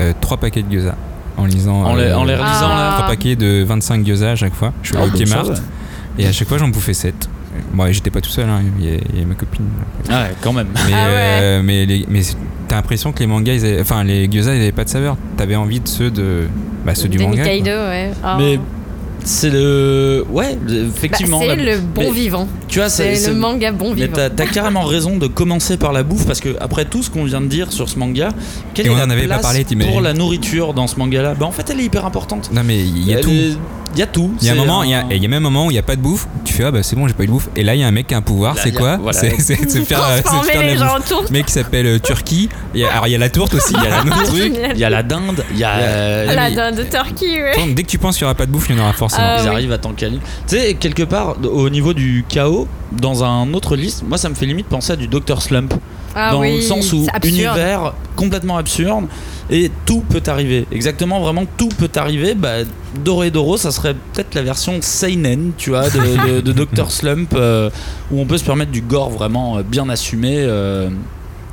euh, 0.00 0.12
trois 0.20 0.36
paquets 0.36 0.62
de 0.62 0.70
gyoza 0.70 0.94
en 1.40 1.46
lisant. 1.46 1.82
En 1.84 1.94
les- 1.94 2.04
euh, 2.04 2.18
en 2.18 2.24
les 2.24 2.34
relisant, 2.36 2.68
là. 2.68 2.92
Trois 2.94 3.06
paquets 3.08 3.36
de 3.36 3.64
25 3.64 4.04
gyoza 4.06 4.32
à 4.32 4.36
chaque 4.36 4.54
fois. 4.54 4.72
Je 4.82 4.88
suis 4.90 4.98
Ah, 5.00 5.04
au 5.06 5.08
Kmart 5.10 5.50
et 6.18 6.26
à 6.26 6.32
chaque 6.32 6.48
fois 6.48 6.58
j'en 6.58 6.68
bouffais 6.68 6.94
7. 6.94 7.28
Bon, 7.72 7.86
et 7.86 7.92
j'étais 7.92 8.10
pas 8.10 8.20
tout 8.20 8.30
seul, 8.30 8.48
hein, 8.48 8.60
il, 8.78 8.84
y 8.84 8.88
a, 8.94 8.98
il 9.12 9.20
y 9.20 9.22
a 9.22 9.26
ma 9.26 9.34
copine. 9.34 9.64
Ah 10.08 10.22
ouais, 10.22 10.34
quand 10.40 10.52
même. 10.52 10.68
Mais, 10.74 10.92
Ah 10.94 11.06
ouais. 11.06 11.40
euh, 11.42 11.62
mais, 11.64 11.84
les- 11.86 12.06
mais 12.08 12.22
c'est- 12.22 12.36
t'as 12.68 12.76
l'impression 12.76 13.12
que 13.12 13.18
les 13.20 13.26
mangas, 13.26 13.54
ils 13.54 13.64
avaient- 13.64 13.80
enfin 13.80 14.02
les 14.04 14.28
gyoza, 14.30 14.54
ils 14.54 14.60
avaient 14.62 14.72
pas 14.72 14.84
de 14.84 14.88
saveur. 14.88 15.16
T'avais 15.36 15.56
envie 15.56 15.80
de 15.80 15.88
ceux 15.88 16.10
de, 16.10 16.46
bah, 16.86 16.94
ceux 16.94 17.08
du 17.08 17.18
Des 17.18 17.24
manga. 17.24 17.42
Nikaido, 17.42 17.70
ouais. 17.70 18.10
Mais 18.38 18.58
c'est 19.24 19.50
le. 19.50 20.24
Ouais, 20.30 20.56
Bah, 20.56 20.72
effectivement. 20.88 21.40
c'est 21.40 21.46
la- 21.48 21.54
le 21.56 21.78
bon 21.80 22.02
mais 22.02 22.10
vivant. 22.10 22.48
Tu 22.68 22.78
vois, 22.78 22.88
C'est 22.88 23.14
c'est 23.16 23.28
le 23.28 23.34
c'est- 23.34 23.38
manga 23.40 23.72
bon 23.72 23.90
Mais 23.90 24.02
vivant. 24.06 24.12
t'as 24.16 24.30
t'as 24.30 24.46
carrément 24.46 24.84
raison 24.84 25.16
de 25.16 25.26
commencer 25.26 25.76
par 25.76 25.92
la 25.92 26.02
bouffe 26.02 26.26
parce 26.26 26.40
que 26.40 26.56
après 26.60 26.84
tout 26.84 27.02
ce 27.02 27.10
qu'on 27.10 27.24
vient 27.24 27.40
de 27.40 27.46
dire 27.46 27.72
sur 27.72 27.88
ce 27.88 27.98
manga, 27.98 28.30
quelle 28.74 28.86
Et 28.86 28.88
est 28.88 28.92
on 28.92 28.96
la 28.96 29.06
en 29.06 29.10
avait 29.10 29.26
pas 29.28 29.38
parlé, 29.38 29.64
pour 29.88 30.00
la 30.00 30.12
nourriture 30.14 30.74
dans 30.74 30.86
ce 30.86 30.96
manga-là? 30.96 31.34
Bah 31.34 31.46
en 31.46 31.52
fait, 31.52 31.68
elle 31.70 31.80
est 31.80 31.84
hyper 31.84 32.04
importante. 32.06 32.50
Non 32.52 32.62
mais 32.64 32.78
il 32.78 33.06
y 33.08 33.14
a 33.14 33.18
Elle 33.18 33.24
tout. 33.24 33.30
est- 33.30 33.56
Il 33.94 33.98
y 33.98 34.02
a 34.02 34.06
tout. 34.06 34.32
Il 34.40 34.46
y 34.46 34.50
a 34.50 34.52
un 34.52 34.56
moment, 34.56 34.82
il 34.84 34.90
y 34.90 34.94
a, 34.94 35.00
un- 35.00 35.10
et 35.10 35.16
il 35.16 35.22
y 35.22 35.26
a 35.26 35.28
même 35.28 35.44
un 35.44 35.50
moment 35.50 35.66
où 35.66 35.70
il 35.70 35.74
n'y 35.74 35.78
a 35.78 35.82
pas 35.82 35.96
de 35.96 36.00
bouffe. 36.00 36.26
Tu 36.44 36.52
fais 36.52 36.64
ah 36.64 36.70
bah 36.70 36.82
c'est 36.82 36.94
bon 36.96 37.08
j'ai 37.08 37.14
pas 37.14 37.24
eu 37.24 37.26
de 37.26 37.32
bouffe. 37.32 37.48
Et 37.56 37.62
là 37.64 37.74
il 37.74 37.80
y 37.80 37.82
a 37.82 37.88
un 37.88 37.90
mec 37.90 38.06
qui 38.06 38.14
a 38.14 38.18
un 38.18 38.22
pouvoir. 38.22 38.56
C'est 38.56 38.72
quoi 38.72 38.96
voilà. 38.98 39.18
C'est 39.18 39.30
de 39.30 39.34
faire, 39.42 39.56
c'est 39.68 39.80
de 39.80 40.22
Transformer 40.22 40.48
faire 40.50 40.60
la 40.60 40.66
les 40.66 40.76
gens 40.76 40.96
en 40.96 41.32
mec 41.32 41.46
qui 41.46 41.52
s'appelle 41.52 41.86
euh, 41.86 41.98
Turquie. 41.98 42.48
Y 42.74 42.84
a- 42.84 42.92
alors 42.92 43.06
il 43.08 43.10
y 43.10 43.14
a 43.14 43.18
la 43.18 43.28
tourte 43.30 43.54
aussi. 43.54 43.74
Il 43.76 43.82
y 43.82 43.86
a 43.86 44.00
autre 44.00 44.22
truc. 44.24 44.52
Il 44.74 44.78
y 44.78 44.84
a 44.84 44.90
la 44.90 45.02
dinde, 45.02 45.44
il 45.52 45.58
y 45.58 45.64
a. 45.64 45.72
euh, 45.78 46.34
La 46.34 46.50
dinde 46.50 46.76
de 46.76 46.82
Turquie, 46.84 47.40
ouais. 47.42 47.56
Donc, 47.56 47.74
dès 47.74 47.82
que 47.82 47.88
tu 47.88 47.98
penses 47.98 48.16
qu'il 48.16 48.24
n'y 48.24 48.30
aura 48.30 48.34
pas 48.36 48.46
de 48.46 48.50
bouffe, 48.52 48.66
il 48.70 48.76
y 48.76 48.78
en 48.78 48.82
aura 48.82 48.92
forcément. 48.92 49.24
Ah 49.26 49.38
ils 49.40 49.42
oui. 49.48 49.48
arrivent 49.54 49.72
à. 49.72 49.78
Tu 49.78 50.18
sais, 50.46 50.74
quelque 50.74 51.02
part, 51.02 51.36
au 51.42 51.68
niveau 51.68 51.92
du 51.94 52.24
chaos, 52.28 52.68
dans 52.92 53.24
un 53.24 53.52
autre 53.54 53.76
liste, 53.76 54.04
moi 54.06 54.18
ça 54.18 54.28
me 54.28 54.34
fait 54.34 54.46
limite 54.46 54.66
penser 54.66 54.92
à 54.92 54.96
du 54.96 55.08
Dr. 55.08 55.42
Slump. 55.42 55.74
Ah 56.14 56.32
dans 56.32 56.40
oui, 56.40 56.56
le 56.56 56.62
sens 56.62 56.92
où 56.92 57.06
univers 57.24 57.92
complètement 58.16 58.56
absurde 58.56 59.06
et 59.50 59.70
tout 59.86 60.02
peut 60.08 60.22
arriver. 60.26 60.66
Exactement, 60.72 61.20
vraiment 61.20 61.44
tout 61.56 61.68
peut 61.68 61.90
arriver. 61.96 62.34
Bah, 62.34 62.64
Doro 63.04 63.22
et 63.24 63.30
Doro, 63.30 63.56
ça 63.56 63.70
serait 63.70 63.94
peut-être 63.94 64.34
la 64.34 64.42
version 64.42 64.78
seinen, 64.80 65.52
tu 65.56 65.70
vois, 65.70 65.88
de, 65.88 66.40
de, 66.40 66.40
de 66.52 66.52
Dr. 66.52 66.90
Slump, 66.90 67.34
euh, 67.34 67.70
où 68.10 68.20
on 68.20 68.26
peut 68.26 68.38
se 68.38 68.44
permettre 68.44 68.70
du 68.72 68.80
gore 68.80 69.10
vraiment 69.10 69.58
euh, 69.58 69.62
bien 69.62 69.88
assumé. 69.88 70.36
euh. 70.38 70.88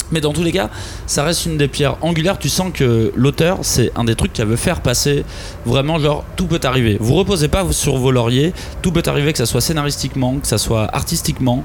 Mais 0.10 0.22
dans 0.22 0.32
tous 0.32 0.44
les 0.44 0.54
cas, 0.54 0.70
ça 1.06 1.24
reste 1.24 1.46
une 1.48 1.58
des 1.58 1.68
pierres 1.68 1.98
angulaires. 2.02 2.40
Tu 2.40 2.48
sens 2.48 2.72
que 2.74 3.12
l'auteur, 3.16 3.58
c'est 3.64 3.92
un 3.98 4.06
des 4.06 4.16
trucs 4.16 4.32
qu'elle 4.32 4.48
veut 4.48 4.56
faire 4.56 4.80
passer. 4.80 5.26
Vraiment, 5.66 6.00
genre, 6.00 6.24
tout 6.38 6.46
peut 6.48 6.62
arriver. 6.64 6.96
Vous 7.02 7.16
reposez 7.16 7.50
pas 7.50 7.66
sur 7.72 7.98
vos 7.98 8.12
lauriers. 8.12 8.54
Tout 8.82 8.94
peut 8.94 9.04
arriver, 9.06 9.34
que 9.34 9.38
ça 9.38 9.46
soit 9.46 9.60
scénaristiquement, 9.60 10.36
que 10.40 10.48
ça 10.48 10.58
soit 10.58 10.88
artistiquement. 10.96 11.62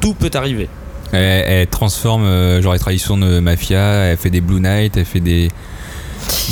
Tout 0.00 0.14
peut 0.14 0.30
arriver. 0.32 0.70
Elle, 1.12 1.44
elle 1.46 1.66
transforme 1.66 2.24
euh, 2.24 2.60
genre 2.62 2.72
les 2.72 2.78
traditions 2.78 3.16
de 3.16 3.38
mafia. 3.40 3.78
Elle 3.78 4.16
fait 4.16 4.30
des 4.30 4.40
Blue 4.40 4.60
Night. 4.60 4.96
Elle 4.96 5.04
fait 5.04 5.20
des 5.20 5.48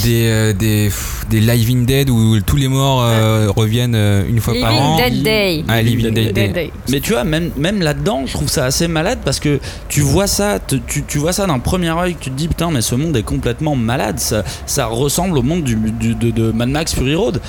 des 0.04 0.26
euh, 0.26 0.52
des, 0.52 0.84
pff, 0.86 1.24
des 1.30 1.40
Live 1.40 1.70
in 1.70 1.84
Dead 1.84 2.10
où 2.10 2.38
tous 2.40 2.56
les 2.56 2.68
morts 2.68 3.02
euh, 3.02 3.48
reviennent 3.54 3.94
euh, 3.94 4.22
une 4.28 4.38
fois 4.40 4.54
par 4.60 4.74
an. 4.74 4.96
Dead 4.98 5.22
Day. 5.22 5.64
Ah, 5.68 5.80
Living 5.80 6.12
Dead 6.12 6.14
Day. 6.14 6.32
Dead 6.32 6.52
Day. 6.52 6.72
Mais 6.90 7.00
tu 7.00 7.12
vois, 7.12 7.24
même, 7.24 7.50
même 7.56 7.80
là-dedans, 7.80 8.24
je 8.26 8.32
trouve 8.34 8.48
ça 8.48 8.64
assez 8.66 8.86
malade 8.88 9.18
parce 9.24 9.40
que 9.40 9.60
tu 9.88 10.00
vois 10.02 10.26
ça, 10.26 10.58
te- 10.58 10.74
tu, 10.76 11.02
tu 11.04 11.18
vois 11.18 11.32
ça 11.32 11.46
d'un 11.46 11.58
premier 11.58 11.90
œil, 11.90 12.16
tu 12.20 12.30
te 12.30 12.36
dis 12.36 12.48
putain, 12.48 12.70
mais 12.70 12.82
ce 12.82 12.94
monde 12.94 13.16
est 13.16 13.22
complètement 13.22 13.74
malade. 13.74 14.18
Ça, 14.18 14.44
ça 14.66 14.86
ressemble 14.86 15.38
au 15.38 15.42
monde 15.42 15.64
du, 15.64 15.76
du- 15.76 16.14
de, 16.14 16.30
de 16.30 16.52
Mad 16.52 16.68
Max 16.68 16.94
Fury 16.94 17.14
Road. 17.14 17.40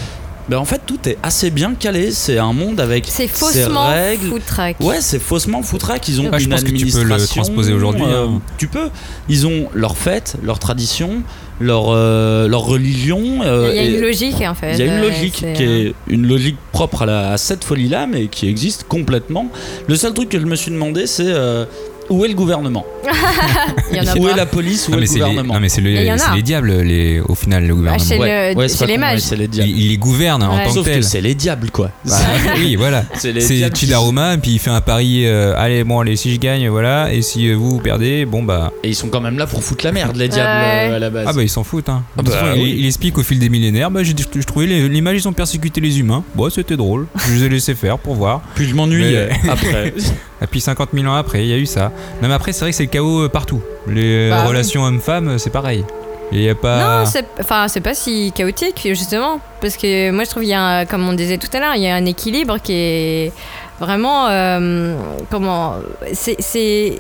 Ben 0.50 0.58
en 0.58 0.66
fait, 0.66 0.82
tout 0.86 1.00
est 1.08 1.18
assez 1.24 1.50
bien 1.52 1.74
calé. 1.74 2.12
C'est 2.12 2.38
un 2.38 2.52
monde 2.54 2.80
avec 2.82 3.06
C'est 3.08 3.28
ses 3.28 3.28
faussement 3.28 3.88
règles. 3.88 4.28
food 4.28 4.46
track. 4.46 4.76
Ouais, 4.82 5.00
c'est 5.00 5.20
faussement 5.20 5.62
foutraque. 5.62 6.08
Ils 6.10 6.20
ont 6.22 6.30
Ah, 6.34 6.38
je 6.38 6.44
une 6.46 6.50
pense 6.52 6.64
que 6.64 6.72
tu 6.72 6.86
peux 6.88 7.04
le 7.04 7.26
transposer 7.28 7.72
aujourd'hui, 7.74 8.04
euh, 8.06 8.28
hein. 8.28 8.42
Tu 8.58 8.68
peux. 8.68 8.90
Ils 9.30 9.48
ont 9.48 9.70
leurs 9.74 9.96
fêtes, 9.98 10.36
leurs 10.44 10.60
traditions, 10.60 11.24
leur, 11.62 11.86
euh, 11.92 12.48
leur 12.50 12.62
religion. 12.66 13.42
euh, 13.44 13.70
Il 13.72 13.76
y 13.78 13.80
a 13.80 13.90
une 13.90 14.02
logique 14.02 14.42
en 14.42 14.54
fait. 14.54 14.74
il 14.74 14.80
y 14.86 14.90
a 14.90 14.96
une 14.98 15.02
logique 15.02 15.46
qui 15.56 15.64
est 15.64 15.94
une 16.08 16.28
logique 16.28 16.58
propre 16.74 17.04
à, 17.04 17.06
la- 17.06 17.32
à 17.32 17.38
cette 17.38 17.64
folie-là, 17.64 18.06
mais 18.08 18.28
qui 18.28 18.48
existe 18.50 18.84
complètement. 18.88 19.48
Le 19.88 19.96
seul 19.96 20.14
truc 20.14 20.28
que 20.30 20.40
je 20.40 20.46
me 20.46 20.56
suis 20.56 20.72
demandé, 20.72 21.08
c'est 21.08 21.24
euh, 21.28 21.66
où 22.10 22.26
est 22.26 22.28
le 22.28 22.34
gouvernement 22.34 22.86
Il 23.92 23.98
y 23.98 24.00
en 24.02 24.12
a 24.12 24.16
Où 24.18 24.24
pas. 24.26 24.32
est 24.32 24.36
la 24.36 24.46
police 24.46 24.88
Où 24.88 24.92
Non 24.92 24.98
est 24.98 25.02
mais 25.02 25.06
le 25.06 25.08
c'est 25.08 25.14
les, 25.16 25.20
gouvernement 25.22 25.54
non, 25.54 25.60
mais 25.60 25.70
c'est 25.70 25.82
le- 25.82 25.90
Et 25.92 26.02
il 26.02 26.06
y 26.08 26.12
en 26.12 26.18
c'est 26.18 26.30
a. 26.32 26.36
les 26.36 26.42
diables 26.42 26.72
les, 26.82 27.20
au 27.22 27.36
final 27.36 27.64
le 27.64 27.70
Bah, 27.70 27.76
gouvernement. 27.76 28.04
chez 28.04 28.18
Ouais, 28.18 28.52
le- 28.54 28.58
ouais, 28.58 28.70
chez 28.70 28.78
pas 28.78 28.86
les 28.86 28.94
con, 28.96 29.02
ouais, 29.02 29.08
mages. 29.08 29.20
c'est 29.20 29.36
les 29.36 29.48
diables. 29.48 29.70
il 29.70 29.90
les 29.90 29.98
gouverne 29.98 30.44
en 30.44 30.56
Ouais. 30.58 30.64
tant 30.66 30.72
Sauf 30.72 30.86
que 30.86 30.90
que 30.90 30.96
tel. 30.96 31.04
c'est 31.04 31.22
les 31.22 31.36
diables, 31.36 31.72
quoi. 31.72 31.92
Bah, 32.06 32.16
oui, 32.58 32.76
voilà. 32.76 33.04
C'est 33.16 33.32
les 33.32 33.42
C'est 33.42 33.56
diables 33.56 33.74
qui- 33.74 33.86
Chidaruma, 33.86 34.38
puis 34.38 34.52
il 34.52 34.60
fait 34.60 34.70
un 34.70 34.82
pari. 34.82 35.26
euh, 35.26 35.54
allez, 35.58 35.84
bon, 35.84 36.00
allez, 36.00 36.16
si 36.16 36.34
je 36.34 36.40
gagne, 36.40 36.68
voilà. 36.70 37.14
Et 37.14 37.22
si 37.22 37.50
euh, 37.50 37.56
vous, 37.56 37.72
vous 37.72 37.80
perdez, 37.80 38.26
bon 38.26 38.44
bah. 38.44 38.72
Et 38.84 38.90
ils 38.90 38.96
sont 38.96 39.08
quand 39.10 39.22
même 39.22 39.38
là 39.38 39.46
pour 39.48 39.64
foutre 39.64 39.86
la 39.86 39.92
merde, 39.92 40.16
les 40.16 40.28
diables, 40.28 40.50
Ouais. 40.50 40.92
euh, 40.92 40.96
à 40.96 41.00
la 41.00 41.10
base. 41.10 41.26
Ah 41.28 41.34
bah 41.34 41.44
ils 41.44 41.50
s'en 41.50 41.64
foutent. 41.64 41.90
Hein. 41.90 42.04
Ah 42.18 42.22
De 42.22 42.26
toute 42.28 42.34
bah, 42.36 42.40
façon, 42.48 42.54
il, 42.58 42.64
oui. 42.64 42.76
il 42.80 42.86
explique 42.86 43.18
au 43.18 43.24
fil 43.24 43.40
des 43.40 43.50
millénaires. 43.50 43.92
Bah, 43.92 44.02
j'ai 44.04 44.14
je 44.18 44.44
trouvais 44.46 44.66
les, 44.68 44.88
les 44.90 45.02
mages 45.02 45.18
ils 45.18 45.28
ont 45.28 45.34
persécuté 45.34 45.80
les 45.82 46.00
humains. 46.00 46.24
Bon, 46.36 46.50
c'était 46.50 46.78
drôle. 46.78 47.08
Je 47.28 47.34
les 47.34 47.44
ai 47.46 47.50
laissés 47.50 47.76
faire 47.76 47.98
pour 48.00 48.16
voir. 48.16 48.42
Puis 48.56 48.66
je 48.68 48.76
m'ennuie 48.76 49.04
Mais- 49.04 49.16
euh, 49.16 49.30
après. 49.52 49.94
Et 50.42 50.48
puis 50.48 50.60
50 50.60 50.90
000 50.94 51.08
ans 51.08 51.16
après, 51.16 51.44
il 51.46 51.50
y 51.50 51.54
a 51.54 51.58
eu 51.58 51.66
ça. 51.66 51.93
Non 52.22 52.28
mais 52.28 52.34
après, 52.34 52.52
c'est 52.54 52.62
vrai 52.62 52.72
que 52.72 52.78
c'est 52.78 52.84
le 52.84 52.90
chaos 52.90 53.24
euh, 53.24 53.30
partout. 53.30 53.62
Les 53.88 54.30
Bah, 54.30 54.40
oui. 54.42 54.48
relations 54.50 54.84
hommes-femmes, 54.84 55.28
euh, 55.30 55.38
c'est 55.38 55.50
pareil. 55.50 55.84
Il 56.32 56.42
y 56.42 56.50
a 56.50 56.56
pas. 56.56 57.00
Non, 57.02 57.06
c'est 57.06 57.26
enfin 57.40 57.68
c'est 57.68 57.82
pas 57.82 57.94
si 57.94 58.32
chaotique 58.34 58.82
justement 58.86 59.40
parce 59.62 59.78
que 59.78 60.10
moi 60.10 60.24
je 60.24 60.30
trouve 60.32 60.44
il 60.44 60.50
y 60.50 60.54
a 60.54 60.62
un- 60.80 60.86
comme 60.86 61.08
on 61.08 61.14
disait 61.14 61.38
tout 61.38 61.50
à 61.54 61.60
l'heure, 61.60 61.76
il 61.76 61.84
y 61.84 61.88
a 61.88 61.94
un 61.94 62.06
équilibre 62.06 62.58
qui 62.64 62.74
est 62.74 63.32
vraiment 63.80 64.28
euh, 64.30 64.96
comment 65.30 65.76
c'est 66.14 66.38
c'est 66.40 66.98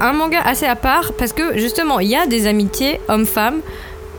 un 0.00 0.12
manga 0.14 0.40
assez 0.44 0.66
à 0.66 0.74
part 0.74 1.12
parce 1.16 1.32
que 1.32 1.56
justement 1.58 2.00
il 2.00 2.08
y 2.08 2.16
a 2.16 2.26
des 2.26 2.48
amitiés 2.48 3.00
hommes-femmes 3.08 3.60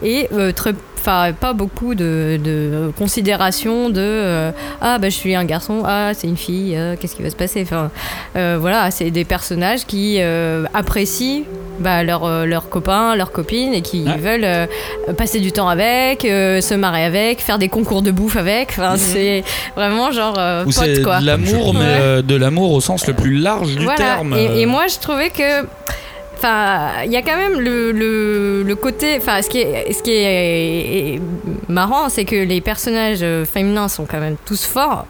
et 0.03 0.30
euh, 0.32 0.53
très 0.53 0.73
enfin 1.06 1.34
pas 1.34 1.53
beaucoup 1.53 1.93
de, 1.93 2.39
de 2.43 2.91
considération 2.97 3.89
de 3.89 4.01
euh, 4.01 4.51
ah 4.82 4.97
bah 4.97 5.10
je 5.10 5.16
suis 5.16 5.36
un 5.36 5.45
garçon 5.45 5.84
ah 5.86 6.12
c'est 6.16 6.28
une 6.28 6.36
fille 6.38 6.76
euh, 6.76 6.95
qu'est-ce 6.99 7.16
qui 7.16 7.22
va 7.22 7.30
se 7.30 7.36
passer? 7.36 7.62
Enfin 7.62 7.91
euh, 8.36 8.58
voilà 8.60 8.89
c'est 8.89 9.12
des 9.12 9.24
personnages 9.26 9.86
qui 9.86 10.20
apprécient 10.74 11.43
bah, 11.80 12.03
leurs 12.03 12.45
leurs 12.45 12.70
copains 12.70 13.16
leurs 13.16 13.32
copines 13.32 13.74
et 13.74 13.82
qui 13.82 14.03
Ouais. 14.06 14.18
veulent 14.18 14.68
passer 15.16 15.39
du 15.39 15.51
temps 15.51 15.68
avec 15.70 16.22
se 16.22 16.74
marrer 16.74 17.03
avec 17.06 17.41
faire 17.41 17.58
des 17.60 17.70
concours 17.70 18.01
de 18.01 18.12
bouffe 18.12 18.38
avec 18.38 18.70
enfin 18.70 18.95
c'est 18.97 19.43
vraiment 19.76 20.12
genre 20.12 20.38
Ou 20.66 20.72
quoi 21.03 21.20
de 21.22 21.26
l'amour, 21.26 21.74
mais 21.74 21.80
Ouais. 22.16 22.24
de 22.24 22.36
l'amour 22.36 22.72
au 22.72 22.82
sens 22.82 23.06
le 23.08 23.14
plus 23.14 23.36
large 23.38 23.76
du 23.76 23.84
voilà. 23.84 23.97
terme. 23.97 24.34
Et, 24.38 24.62
et 24.62 24.66
moi, 24.66 24.86
je 24.88 24.97
trouvais 24.99 25.30
que. 25.30 25.66
Il 27.05 27.11
y 27.11 27.17
a 27.17 27.21
quand 27.21 27.37
même 27.37 27.59
le, 27.59 28.75
côté. 28.75 29.17
Enfin, 29.17 29.41
ce 29.41 29.49
qui 29.49 29.59
est, 29.59 29.91
ce 29.93 30.03
qui 30.03 30.11
est 30.11 31.19
marrant, 31.67 32.09
c'est 32.09 32.25
que 32.25 32.35
les 32.35 32.61
personnages 32.61 33.23
euh, 33.23 33.45
féminins 33.45 33.87
sont 33.87 34.05
quand 34.05 34.19
même 34.19 34.37
tous 34.45 34.65
forts. 34.65 35.07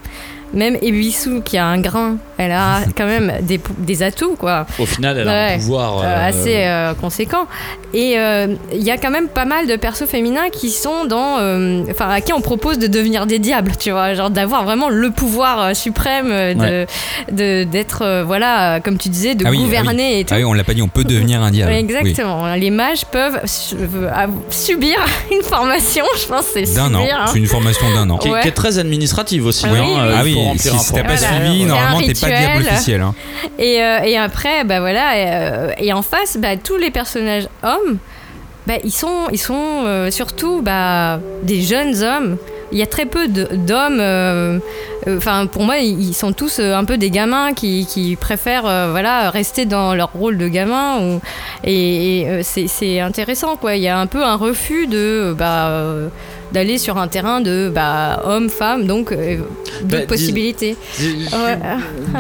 Même 0.55 0.77
Ebisu, 0.81 1.41
qui 1.43 1.57
a 1.57 1.65
un 1.65 1.79
grain, 1.79 2.17
elle 2.37 2.51
a 2.51 2.79
quand 2.97 3.05
même 3.05 3.33
des, 3.41 3.59
des 3.77 4.03
atouts, 4.03 4.35
quoi. 4.37 4.65
Au 4.79 4.85
final, 4.85 5.17
elle 5.17 5.27
a 5.27 5.31
Ouais. 5.31 5.53
un 5.53 5.57
pouvoir. 5.57 5.99
Euh, 5.99 6.03
euh, 6.05 6.29
assez 6.29 6.55
euh, 6.65 6.93
conséquent. 6.93 7.45
Et 7.93 8.17
euh, 8.17 8.47
il 8.73 8.83
y 8.83 8.91
a 8.91 8.97
quand 8.97 9.11
même 9.11 9.27
pas 9.27 9.45
mal 9.45 9.67
de 9.67 9.75
persos 9.75 10.05
féminins 10.07 10.49
qui 10.51 10.69
sont 10.69 11.05
dans. 11.05 11.37
euh, 11.39 11.83
Enfin, 11.91 12.09
à 12.09 12.21
qui 12.21 12.33
on 12.33 12.41
propose 12.41 12.79
de 12.79 12.87
devenir 12.87 13.25
des 13.25 13.39
diables, 13.39 13.73
tu 13.79 13.91
vois. 13.91 14.13
Genre 14.13 14.29
d'avoir 14.29 14.63
vraiment 14.63 14.89
le 14.89 15.11
pouvoir 15.11 15.59
euh, 15.61 15.73
suprême 15.73 16.27
euh, 16.29 16.53
de 16.53 16.85
de- 17.35 17.63
d'être, 17.65 18.01
euh, 18.03 18.23
voilà, 18.25 18.79
comme 18.81 18.97
tu 18.97 19.09
disais, 19.09 19.35
de 19.35 19.45
Ah 19.45 19.49
oui, 19.49 19.57
ah 19.57 19.59
oui. 19.61 19.65
gouverner 19.65 20.19
et 20.19 20.25
tout. 20.25 20.33
Ah 20.33 20.37
oui, 20.37 20.45
on 20.45 20.53
l'a 20.53 20.63
pas 20.63 20.73
dit, 20.73 20.81
on 20.81 20.87
peut 20.87 21.03
devenir 21.03 21.41
un 21.41 21.51
diable. 21.51 21.71
Ouais, 21.71 21.79
Exactement. 21.79 22.53
Les 22.55 22.69
mages 22.69 23.05
peuvent 23.05 23.39
subir 24.49 24.97
une 25.31 25.43
formation, 25.43 26.05
je 26.21 26.25
pense, 26.27 26.45
c'est 26.53 26.67
Oui. 26.67 26.75
D'un 26.75 26.93
an. 26.93 26.99
subir, 27.01 27.17
hein. 27.19 27.25
C'est 27.31 27.39
une 27.39 27.45
formation 27.47 27.85
d'un 27.93 28.09
an. 28.09 28.17
qui, 28.17 28.27
est- 28.27 28.31
Ouais. 28.31 28.41
qui 28.41 28.47
est 28.47 28.51
très 28.51 28.77
administrative 28.79 29.45
aussi. 29.45 29.65
Ah 29.67 29.71
oui, 29.73 29.79
hein, 29.79 29.83
oui. 29.85 29.95
euh, 29.99 30.15
Ah 30.17 30.21
oui, 30.23 30.35
faut 30.53 30.59
si, 30.59 30.69
remplir 30.69 30.99
un 30.99 31.03
t'as 31.03 31.07
pas 31.09 31.17
formulaire. 31.17 31.49
suivi, 31.51 31.65
normalement 31.65 31.99
t'es 32.01 32.13
pas 32.13 32.27
diable 32.27 32.65
officiel. 32.67 33.01
hein. 33.01 33.15
Et, 33.59 33.81
euh, 33.83 33.99
et 34.03 34.17
après, 34.17 34.63
bah 34.63 34.79
voilà, 34.79 35.17
et, 35.17 35.25
euh, 35.27 35.71
et 35.77 35.93
en 35.93 36.01
face, 36.01 36.37
bah, 36.39 36.57
tous 36.57 36.77
les 36.77 36.91
personnages 36.91 37.47
hommes, 37.63 37.97
bah, 38.67 38.75
ils 38.83 38.91
sont, 38.93 39.27
ils 39.31 39.37
sont 39.39 39.83
euh, 39.85 40.09
surtout 40.11 40.61
bah, 40.61 41.19
des 41.43 41.61
jeunes 41.61 42.01
hommes. 42.03 42.37
Il 42.71 42.79
y 42.79 42.81
a 42.81 42.87
très 42.87 43.05
peu 43.05 43.27
d'hommes. 43.27 43.99
euh, 43.99 44.57
euh, 45.07 45.17
Enfin, 45.17 45.45
pour 45.45 45.63
moi, 45.63 45.77
ils 45.77 46.09
ils 46.09 46.13
sont 46.15 46.33
tous 46.33 46.57
euh, 46.59 46.73
un 46.75 46.83
peu 46.83 46.97
des 46.97 47.11
gamins 47.11 47.53
qui, 47.53 47.85
qui 47.85 48.15
préfèrent, 48.15 48.89
voilà, 48.89 49.29
rester 49.29 49.65
dans 49.65 49.93
leur 49.93 50.09
rôle 50.13 50.39
de 50.39 50.47
gamin. 50.47 50.97
ou- 50.99 51.21
et 51.63 52.21
et, 52.21 52.43
c'est 52.43 52.99
intéressant, 52.99 53.55
quoi. 53.55 53.75
Il 53.75 53.83
y 53.83 53.87
a 53.87 53.99
un 53.99 54.07
peu 54.07 54.23
un 54.25 54.35
refus 54.35 54.87
de, 54.87 55.35
bah, 55.37 55.69
d'aller 56.55 56.77
sur 56.77 56.97
un 56.97 57.07
terrain 57.09 57.41
de, 57.41 57.69
bah, 57.73 58.21
homme-femme, 58.25 58.87
donc 58.87 59.11
euh, 59.11 59.37
d'autres 59.83 60.03
Bah, 60.03 60.07
possibilités. 60.07 60.77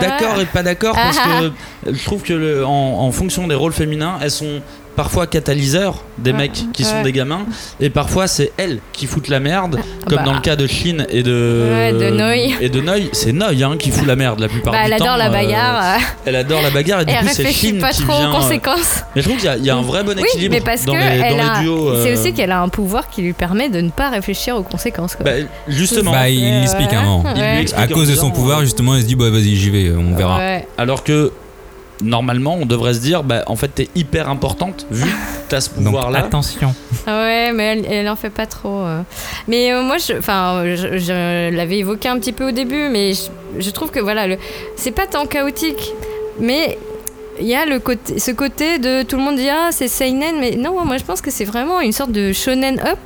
D'accord 0.01 0.39
et 0.41 0.45
pas 0.45 0.61
d'accord 0.63 0.93
parce 0.95 1.17
que 1.19 1.93
je 1.93 2.03
trouve 2.05 2.21
que 2.21 2.33
le- 2.33 2.65
en, 2.65 2.99
en 2.99 3.11
fonction 3.11 3.47
des 3.47 3.55
rôles 3.55 3.71
féminins, 3.73 4.17
elles 4.21 4.31
sont 4.31 4.61
parfois 4.95 5.27
catalyseurs 5.27 6.03
des 6.17 6.31
Ouais, 6.31 6.37
mecs 6.37 6.63
qui 6.73 6.83
sont 6.83 7.01
des 7.03 7.11
gamins 7.11 7.45
et 7.79 7.89
parfois 7.89 8.27
c'est 8.27 8.51
elles 8.57 8.79
qui 8.93 9.05
foutent 9.07 9.27
la 9.27 9.39
merde 9.39 9.77
comme 10.07 10.17
bah. 10.19 10.23
dans 10.23 10.33
le 10.33 10.39
cas 10.39 10.55
de 10.55 10.65
Shin 10.67 11.05
et 11.09 11.23
de 11.23 11.67
Ouais, 11.71 11.91
de 11.93 12.09
Noi. 12.15 12.53
et 12.61 12.69
de 12.69 12.81
Noi 12.81 13.09
c'est 13.11 13.33
Noi 13.33 13.51
hein, 13.63 13.75
qui 13.77 13.91
fout 13.91 14.07
la 14.07 14.15
merde 14.15 14.39
la 14.39 14.47
plupart 14.47 14.73
Bah, 14.73 14.85
du 14.85 14.91
elle 14.93 14.97
temps 14.99 15.05
adore 15.05 15.17
la 15.17 15.27
euh, 15.27 15.29
bagarre. 15.31 15.83
euh, 15.83 16.01
elle 16.25 16.35
adore 16.37 16.61
la 16.61 16.69
bagarre 16.69 17.01
et 17.01 17.05
du 17.05 17.11
elle 17.11 17.19
coup 17.19 17.27
c'est 17.31 17.43
réfléchit 17.43 17.69
Shin 17.75 17.79
pas 17.81 17.91
qui 17.91 18.01
trop 18.03 18.17
vient 18.17 18.31
aux 18.31 18.35
euh, 18.35 18.39
conséquences. 18.39 19.01
mais 19.15 19.21
je 19.21 19.27
trouve 19.27 19.37
qu'il 19.39 19.45
y 19.45 19.49
a- 19.49 19.57
y, 19.57 19.69
a 19.69 19.75
un 19.75 19.81
vrai 19.81 20.03
bon 20.03 20.13
Oui, 20.15 20.23
équilibre 20.29 20.55
mais 20.55 20.61
parce 20.61 20.85
dans, 20.85 20.93
que 20.93 20.97
les, 20.97 21.03
dans 21.19 21.25
elle 21.25 21.35
les 21.35 21.39
a- 21.41 21.59
duos 21.61 21.91
c'est 22.03 22.11
euh, 22.11 22.13
aussi 22.19 22.33
qu'elle 22.33 22.51
a 22.51 22.61
un 22.61 22.69
pouvoir 22.69 23.09
qui 23.09 23.21
lui 23.21 23.33
permet 23.33 23.69
de 23.69 23.81
ne 23.81 23.89
pas 23.89 24.09
réfléchir 24.09 24.55
aux 24.55 24.63
conséquences. 24.63 25.15
Quoi. 25.15 25.25
bah, 25.25 25.31
justement 25.67 26.11
Bah, 26.11 26.29
il 26.29 26.43
Euh, 26.43 26.59
l'explique 26.61 26.93
un 26.93 27.01
moment. 27.03 27.23
Il 27.35 27.41
lui 27.41 27.41
ouais. 27.41 27.61
explique 27.61 27.83
À 27.83 27.87
cause 27.93 28.09
de 28.09 28.15
son 28.15 28.31
pouvoir, 28.31 28.59
euh, 28.59 28.61
justement, 28.63 28.95
il 28.95 29.01
se 29.01 29.07
dit 29.07 29.15
bah 29.15 29.29
vas-y, 29.29 29.55
j'y 29.55 29.69
vais, 29.69 29.91
on 29.95 30.15
verra. 30.15 30.39
Alors 30.77 31.03
que 31.03 31.31
normalement, 32.03 32.55
on 32.59 32.65
devrait 32.65 32.93
se 32.93 32.99
dire, 32.99 33.23
bah, 33.23 33.43
en 33.47 33.55
fait, 33.55 33.69
t'es 33.69 33.89
hyper 33.95 34.29
importante 34.29 34.85
vu 34.91 35.09
ta 35.09 35.57
t'as 35.57 35.61
ce 35.61 35.69
pouvoir-là. 35.69 36.19
attention. 36.19 36.73
Ouais, 37.07 37.51
mais 37.53 37.63
elle, 37.63 37.85
elle 37.85 38.09
en 38.09 38.15
fait 38.15 38.29
pas 38.29 38.45
trop. 38.45 38.81
euh. 38.81 39.01
Mais 39.47 39.71
euh, 39.71 39.81
moi, 39.81 39.97
je, 39.97 40.13
enfin, 40.17 40.63
je, 40.75 40.97
je 40.97 41.55
l'avais 41.55 41.77
évoqué 41.79 42.09
un 42.09 42.19
petit 42.19 42.33
peu 42.33 42.49
au 42.49 42.51
début, 42.51 42.89
mais 42.89 43.13
je, 43.13 43.29
je 43.59 43.69
trouve 43.69 43.91
que 43.91 43.99
voilà, 43.99 44.27
le, 44.27 44.37
c'est 44.75 44.91
pas 44.91 45.07
tant 45.07 45.25
chaotique, 45.25 45.93
mais 46.39 46.77
il 47.39 47.47
y 47.47 47.55
a 47.55 47.65
le 47.65 47.79
côté, 47.79 48.17
ce 48.19 48.31
côté 48.31 48.79
de 48.79 49.03
tout 49.03 49.17
le 49.17 49.23
monde 49.23 49.35
dit 49.35 49.49
ah 49.49 49.69
c'est 49.71 49.87
seinen, 49.89 50.39
mais 50.39 50.55
non, 50.55 50.85
moi 50.85 50.97
je 50.97 51.03
pense 51.03 51.21
que 51.21 51.31
c'est 51.31 51.43
vraiment 51.45 51.81
une 51.81 51.91
sorte 51.91 52.11
de 52.11 52.31
shonen 52.33 52.79
up, 52.79 52.99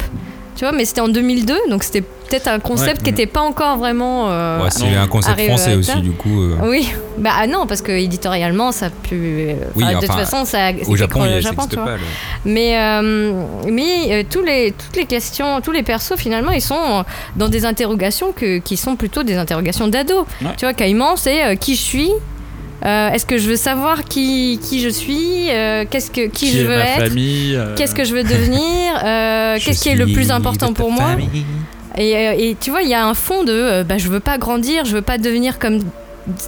tu 0.56 0.66
vois. 0.66 0.72
Mais 0.72 0.86
c'était 0.86 1.02
en 1.02 1.08
2002, 1.08 1.56
donc 1.70 1.84
c'était 1.84 2.04
peut-être 2.30 2.48
un 2.48 2.60
concept 2.60 2.98
Ouais. 2.98 3.04
qui 3.04 3.10
était 3.10 3.26
pas 3.26 3.42
encore 3.42 3.78
vraiment. 3.78 4.30
euh, 4.30 4.62
Ouais, 4.64 4.70
c'est 4.72 4.96
un 4.96 5.08
concept 5.08 5.40
français 5.42 5.76
aussi, 5.76 6.00
du 6.02 6.12
coup. 6.12 6.42
euh, 6.44 6.56
oui, 6.64 6.90
bah 7.18 7.32
ah 7.36 7.48
non, 7.48 7.66
parce 7.68 7.82
que 7.82 7.92
éditorialement, 7.92 8.72
ça 8.72 8.88
a 8.88 8.90
pu. 8.90 9.56
Oui, 9.76 9.84
enfin, 9.84 10.00
de 10.00 10.06
toute 10.06 10.16
façon, 10.16 10.46
ça. 10.46 10.70
Au 10.88 10.96
Japon, 10.96 11.22
il 11.26 11.42
Japon, 11.42 11.64
n'existe 11.64 11.70
tu 11.70 11.76
vois. 11.76 11.86
pas. 11.86 11.92
Mais, 12.46 12.78
euh, 12.78 13.44
mais 13.68 14.12
euh, 14.12 14.24
tous 14.30 14.44
les, 14.44 14.72
toutes 14.74 14.96
les 14.96 15.06
questions, 15.06 15.62
tous 15.62 15.72
les 15.72 15.84
persos, 15.84 16.14
finalement, 16.18 16.52
ils 16.52 16.62
sont 16.62 17.04
dans 17.36 17.50
des 17.50 17.66
interrogations 17.66 18.32
que, 18.32 18.60
qui 18.60 18.78
sont 18.78 18.96
plutôt 18.96 19.24
des 19.24 19.36
interrogations 19.38 19.88
d'ado. 19.88 20.26
Ouais. 20.42 20.48
Tu 20.58 20.66
vois, 20.66 20.74
Caïman, 20.74 21.16
c'est 21.18 21.44
euh, 21.46 21.56
qui 21.56 21.76
je 21.76 21.82
suis 21.82 22.12
Euh, 22.86 23.10
Est-ce 23.12 23.26
que 23.26 23.38
je 23.38 23.50
veux 23.50 23.58
savoir 23.58 24.06
qui, 24.06 24.58
qui 24.64 24.80
je 24.80 24.88
suis 24.88 25.50
Euh, 25.52 25.84
Qu'est-ce 25.90 26.10
que, 26.10 26.28
qui, 26.30 26.50
je 26.50 26.62
veux 26.66 26.78
ma 26.78 26.86
être 26.96 27.12
euh, 27.14 27.76
Qu'est-ce 27.76 27.94
que 27.94 28.06
je 28.06 28.14
veux 28.16 28.24
devenir 28.24 28.94
Euh, 29.04 29.58
Qu'est-ce 29.62 29.82
qui 29.84 29.90
est 29.90 29.96
le 29.96 30.06
plus 30.08 30.32
important 30.32 30.68
ta 30.68 30.74
pour 30.82 30.90
moi 30.90 31.10
famille. 31.10 31.44
Et, 32.00 32.16
euh, 32.18 32.34
et 32.38 32.56
tu 32.60 32.72
vois, 32.72 32.82
il 32.82 32.89
y 32.89 32.93
a 32.93 33.06
un 33.06 33.14
fond 33.14 33.43
de 33.43 33.52
euh, 33.54 33.84
bah, 33.84 33.97
je 33.97 34.08
veux 34.10 34.20
pas 34.20 34.38
grandir, 34.38 34.86
je 34.86 34.95
veux 34.95 35.02
pas 35.02 35.18
devenir 35.18 35.60
comme 35.60 35.80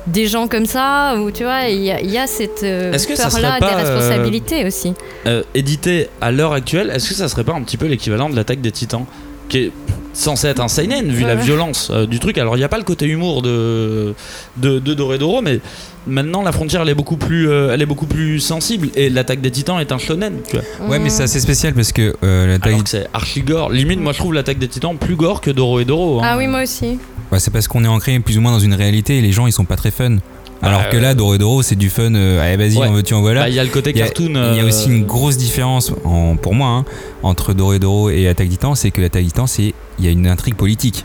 des 0.08 0.28
gens 0.28 0.48
comme 0.48 0.66
ça, 0.68 1.16
ou 1.20 1.32
tu 1.32 1.44
vois, 1.44 1.64
il 1.68 1.82
y, 1.84 1.92
a- 1.92 2.02
il 2.02 2.12
y 2.12 2.18
a 2.18 2.28
cette 2.28 2.64
euh, 2.64 2.96
ça 2.98 3.30
peur-là 3.30 3.60
des 3.60 3.66
euh, 3.66 3.76
responsabilités 3.76 4.66
aussi. 4.66 4.94
euh, 5.26 5.42
édité 5.56 6.08
à 6.22 6.32
l'heure 6.32 6.54
actuelle, 6.54 6.92
est-ce 6.94 7.10
que 7.10 7.16
ça 7.16 7.28
serait 7.28 7.44
pas 7.44 7.54
un 7.54 7.62
petit 7.64 7.78
peu 7.78 7.88
l'équivalent 7.88 8.30
de 8.30 8.36
l'attaque 8.36 8.62
des 8.62 8.72
titans 8.72 9.06
qui 9.50 9.58
est 9.58 9.72
censé 10.14 10.48
être 10.48 10.62
un 10.62 10.68
seinen 10.68 11.10
vu 11.10 11.24
la 11.24 11.36
Ouais. 11.36 11.42
violence 11.42 11.90
euh, 11.92 12.06
du 12.06 12.20
truc? 12.20 12.38
Alors 12.38 12.56
il 12.58 12.60
n'y 12.60 12.64
a 12.66 12.70
pas 12.70 12.78
le 12.78 12.84
côté 12.84 13.06
humour 13.08 13.42
de 13.42 14.14
de, 14.58 14.78
de 14.80 14.94
Doredoro, 14.94 15.42
mais 15.42 15.60
maintenant 16.08 16.42
la 16.42 16.52
frontière 16.52 16.82
elle 16.82 16.90
est 16.90 16.96
beaucoup 16.96 17.18
plus 17.18 17.50
euh, 17.50 17.72
elle 17.74 17.82
est 17.82 17.86
beaucoup 17.86 18.06
plus 18.08 18.40
sensible 18.40 18.90
et 18.96 19.10
l'attaque 19.10 19.42
des 19.42 19.52
titans 19.52 19.80
est 19.80 19.92
un 19.92 19.98
shonen. 19.98 20.36
Tu 20.50 20.58
vois. 20.58 20.88
Ouais, 20.90 21.00
mais 21.00 21.10
c'est 21.10 21.24
assez 21.24 21.40
spécial 21.40 21.74
parce 21.74 21.92
que 21.92 22.16
euh, 22.24 22.48
l'attaque 22.48 22.68
Alors 22.74 22.84
que 22.84 22.90
c'est 22.90 23.08
archi 23.14 23.42
gore. 23.42 23.70
Limite 23.72 24.00
moi 24.00 24.14
je 24.14 24.18
trouve 24.20 24.34
l'attaque 24.34 24.60
des 24.60 24.68
titans 24.68 24.96
plus 24.98 25.16
gore 25.16 25.42
que 25.42 25.52
Doro 25.52 25.80
et 25.80 25.86
Doro. 25.86 26.20
hein. 26.20 26.24
Ah 26.26 26.38
oui, 26.38 26.48
moi 26.48 26.64
aussi. 26.64 26.98
Ouais, 27.32 27.40
c'est 27.40 27.52
parce 27.52 27.68
qu'on 27.68 27.84
est 27.84 27.88
ancré 27.88 28.20
plus 28.20 28.38
ou 28.38 28.42
moins 28.42 28.52
dans 28.52 28.60
une 28.60 28.74
réalité 28.74 29.18
et 29.18 29.22
les 29.22 29.32
gens 29.32 29.48
ils 29.48 29.52
sont 29.54 29.66
pas 29.66 29.76
très 29.78 29.92
fun. 29.92 30.18
Alors 30.64 30.82
Bah, 30.82 30.90
que 30.92 30.98
là, 30.98 31.10
euh, 31.10 31.14
Doro 31.16 31.34
et 31.34 31.38
Doro, 31.40 31.64
c'est 31.64 31.76
du 31.76 31.90
fun. 31.90 32.14
euh, 32.14 32.40
allez, 32.40 32.56
vas-y, 32.56 32.78
Ouais. 32.78 32.88
on 32.88 32.92
veut, 32.94 33.02
tu 33.02 33.16
en 33.16 33.22
voilà. 33.22 33.42
Bah, 33.42 33.50
Il 33.50 33.56
y 33.56 33.60
a 33.60 33.64
le 33.64 33.70
côté 33.72 33.90
Il 33.92 33.98
y 33.98 34.02
a- 34.04 34.06
cartoon. 34.06 34.26
Il 34.28 34.58
y 34.58 34.60
a 34.60 34.64
euh, 34.64 34.68
aussi 34.68 34.90
une 34.90 35.06
grosse 35.06 35.36
différence, 35.38 35.92
en, 36.06 36.36
pour 36.36 36.54
moi, 36.54 36.68
hein, 36.70 36.86
entre 37.24 37.54
Doro 37.54 37.74
et 37.74 37.80
Doro 37.80 38.12
et 38.12 38.28
Attaque 38.28 38.50
Titan, 38.50 38.76
c'est 38.76 38.92
que 38.92 39.02
l'Attaque 39.02 39.24
Titan, 39.26 39.48
c'est 39.48 39.74
il 39.98 40.06
y 40.06 40.08
a 40.08 40.12
une 40.12 40.28
intrigue 40.28 40.54
politique. 40.54 41.04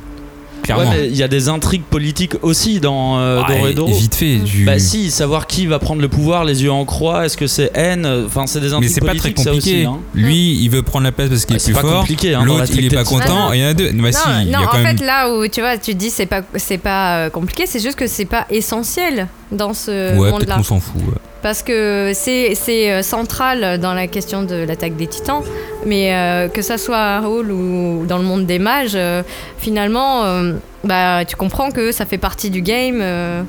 Ouais, 0.68 0.74
Clairement. 0.74 0.90
mais 0.90 1.06
il 1.08 1.16
y 1.16 1.22
a 1.22 1.28
des 1.28 1.48
intrigues 1.48 1.84
politiques 1.84 2.34
aussi 2.42 2.80
dans 2.80 3.18
euh, 3.18 3.72
Doro. 3.72 3.92
Vite 3.92 4.14
fait. 4.14 4.36
Du... 4.38 4.64
Bah 4.64 4.78
si, 4.78 5.10
savoir 5.10 5.46
qui 5.46 5.66
va 5.66 5.78
prendre 5.78 6.00
le 6.02 6.08
pouvoir, 6.08 6.44
les 6.44 6.62
yeux 6.62 6.72
en 6.72 6.84
croix, 6.84 7.24
est-ce 7.26 7.36
que 7.36 7.46
c'est 7.46 7.70
haine 7.74 8.06
Enfin, 8.26 8.46
c'est 8.46 8.60
des 8.60 8.68
mais 8.68 8.74
intrigues 8.74 8.90
c'est 8.90 9.00
pas 9.00 9.14
très 9.14 9.32
compliqué. 9.32 9.56
aussi. 9.56 9.84
hein. 9.84 9.98
Lui, 10.14 10.54
il 10.62 10.68
veut 10.70 10.82
prendre 10.82 11.04
la 11.04 11.12
place 11.12 11.28
parce 11.28 11.44
qu'il 11.44 11.56
est 11.56 11.58
c'est 11.60 11.72
plus 11.72 11.74
pas 11.82 11.88
fort. 11.88 12.00
compliqué, 12.00 12.34
hein, 12.34 12.44
L'autre, 12.44 12.64
il 12.72 12.84
est 12.86 12.94
pas 12.94 13.04
content. 13.04 13.52
Il 13.52 13.60
y 13.60 13.64
en 13.64 13.68
a 13.68 13.74
deux. 13.74 13.92
Bah 13.92 14.12
si, 14.12 14.28
non, 14.28 14.34
il 14.42 14.50
y 14.50 14.54
a 14.54 14.58
non, 14.60 14.66
quand 14.70 14.78
en 14.78 14.82
même. 14.82 14.98
fait, 14.98 15.04
là 15.04 15.30
où 15.32 15.46
tu 15.48 15.60
vois, 15.60 15.78
tu 15.78 15.92
te 15.92 15.96
dis 15.98 16.10
c'est 16.10 16.26
pas 16.26 16.42
c'est 16.56 16.78
pas 16.78 17.18
euh, 17.26 17.30
compliqué, 17.30 17.64
c'est 17.66 17.80
juste 17.80 17.96
que 17.98 18.06
c'est 18.06 18.24
pas 18.24 18.46
essentiel 18.50 19.28
dans 19.52 19.72
ce 19.74 19.90
ouais, 19.90 20.16
peut-être 20.18 20.30
monde-là. 20.32 20.56
qu'on 20.56 20.62
s'en 20.64 20.80
fout. 20.80 21.00
ouais. 21.00 21.12
Parce 21.46 21.62
que 21.62 22.10
c'est 22.12 22.90
euh, 22.90 23.02
central 23.02 23.78
dans 23.78 23.94
la 23.94 24.08
question 24.08 24.42
de 24.42 24.56
l'attaque 24.56 24.96
des 24.96 25.06
titans, 25.06 25.44
mais 25.86 26.12
euh, 26.12 26.48
que 26.48 26.60
ça 26.60 26.76
soit 26.76 26.96
à 26.98 27.20
Hall 27.22 27.52
ou 27.52 28.04
dans 28.04 28.18
le 28.18 28.24
monde 28.24 28.46
des 28.46 28.58
mages, 28.58 28.96
euh, 28.96 29.22
finalement, 29.56 30.24
euh, 30.24 30.54
bah, 30.82 31.24
tu 31.24 31.36
comprends 31.36 31.70
que 31.70 31.92
ça 31.92 32.04
fait 32.04 32.18
partie 32.18 32.50
du 32.50 32.62
game 32.62 32.98
euh, 33.00 33.44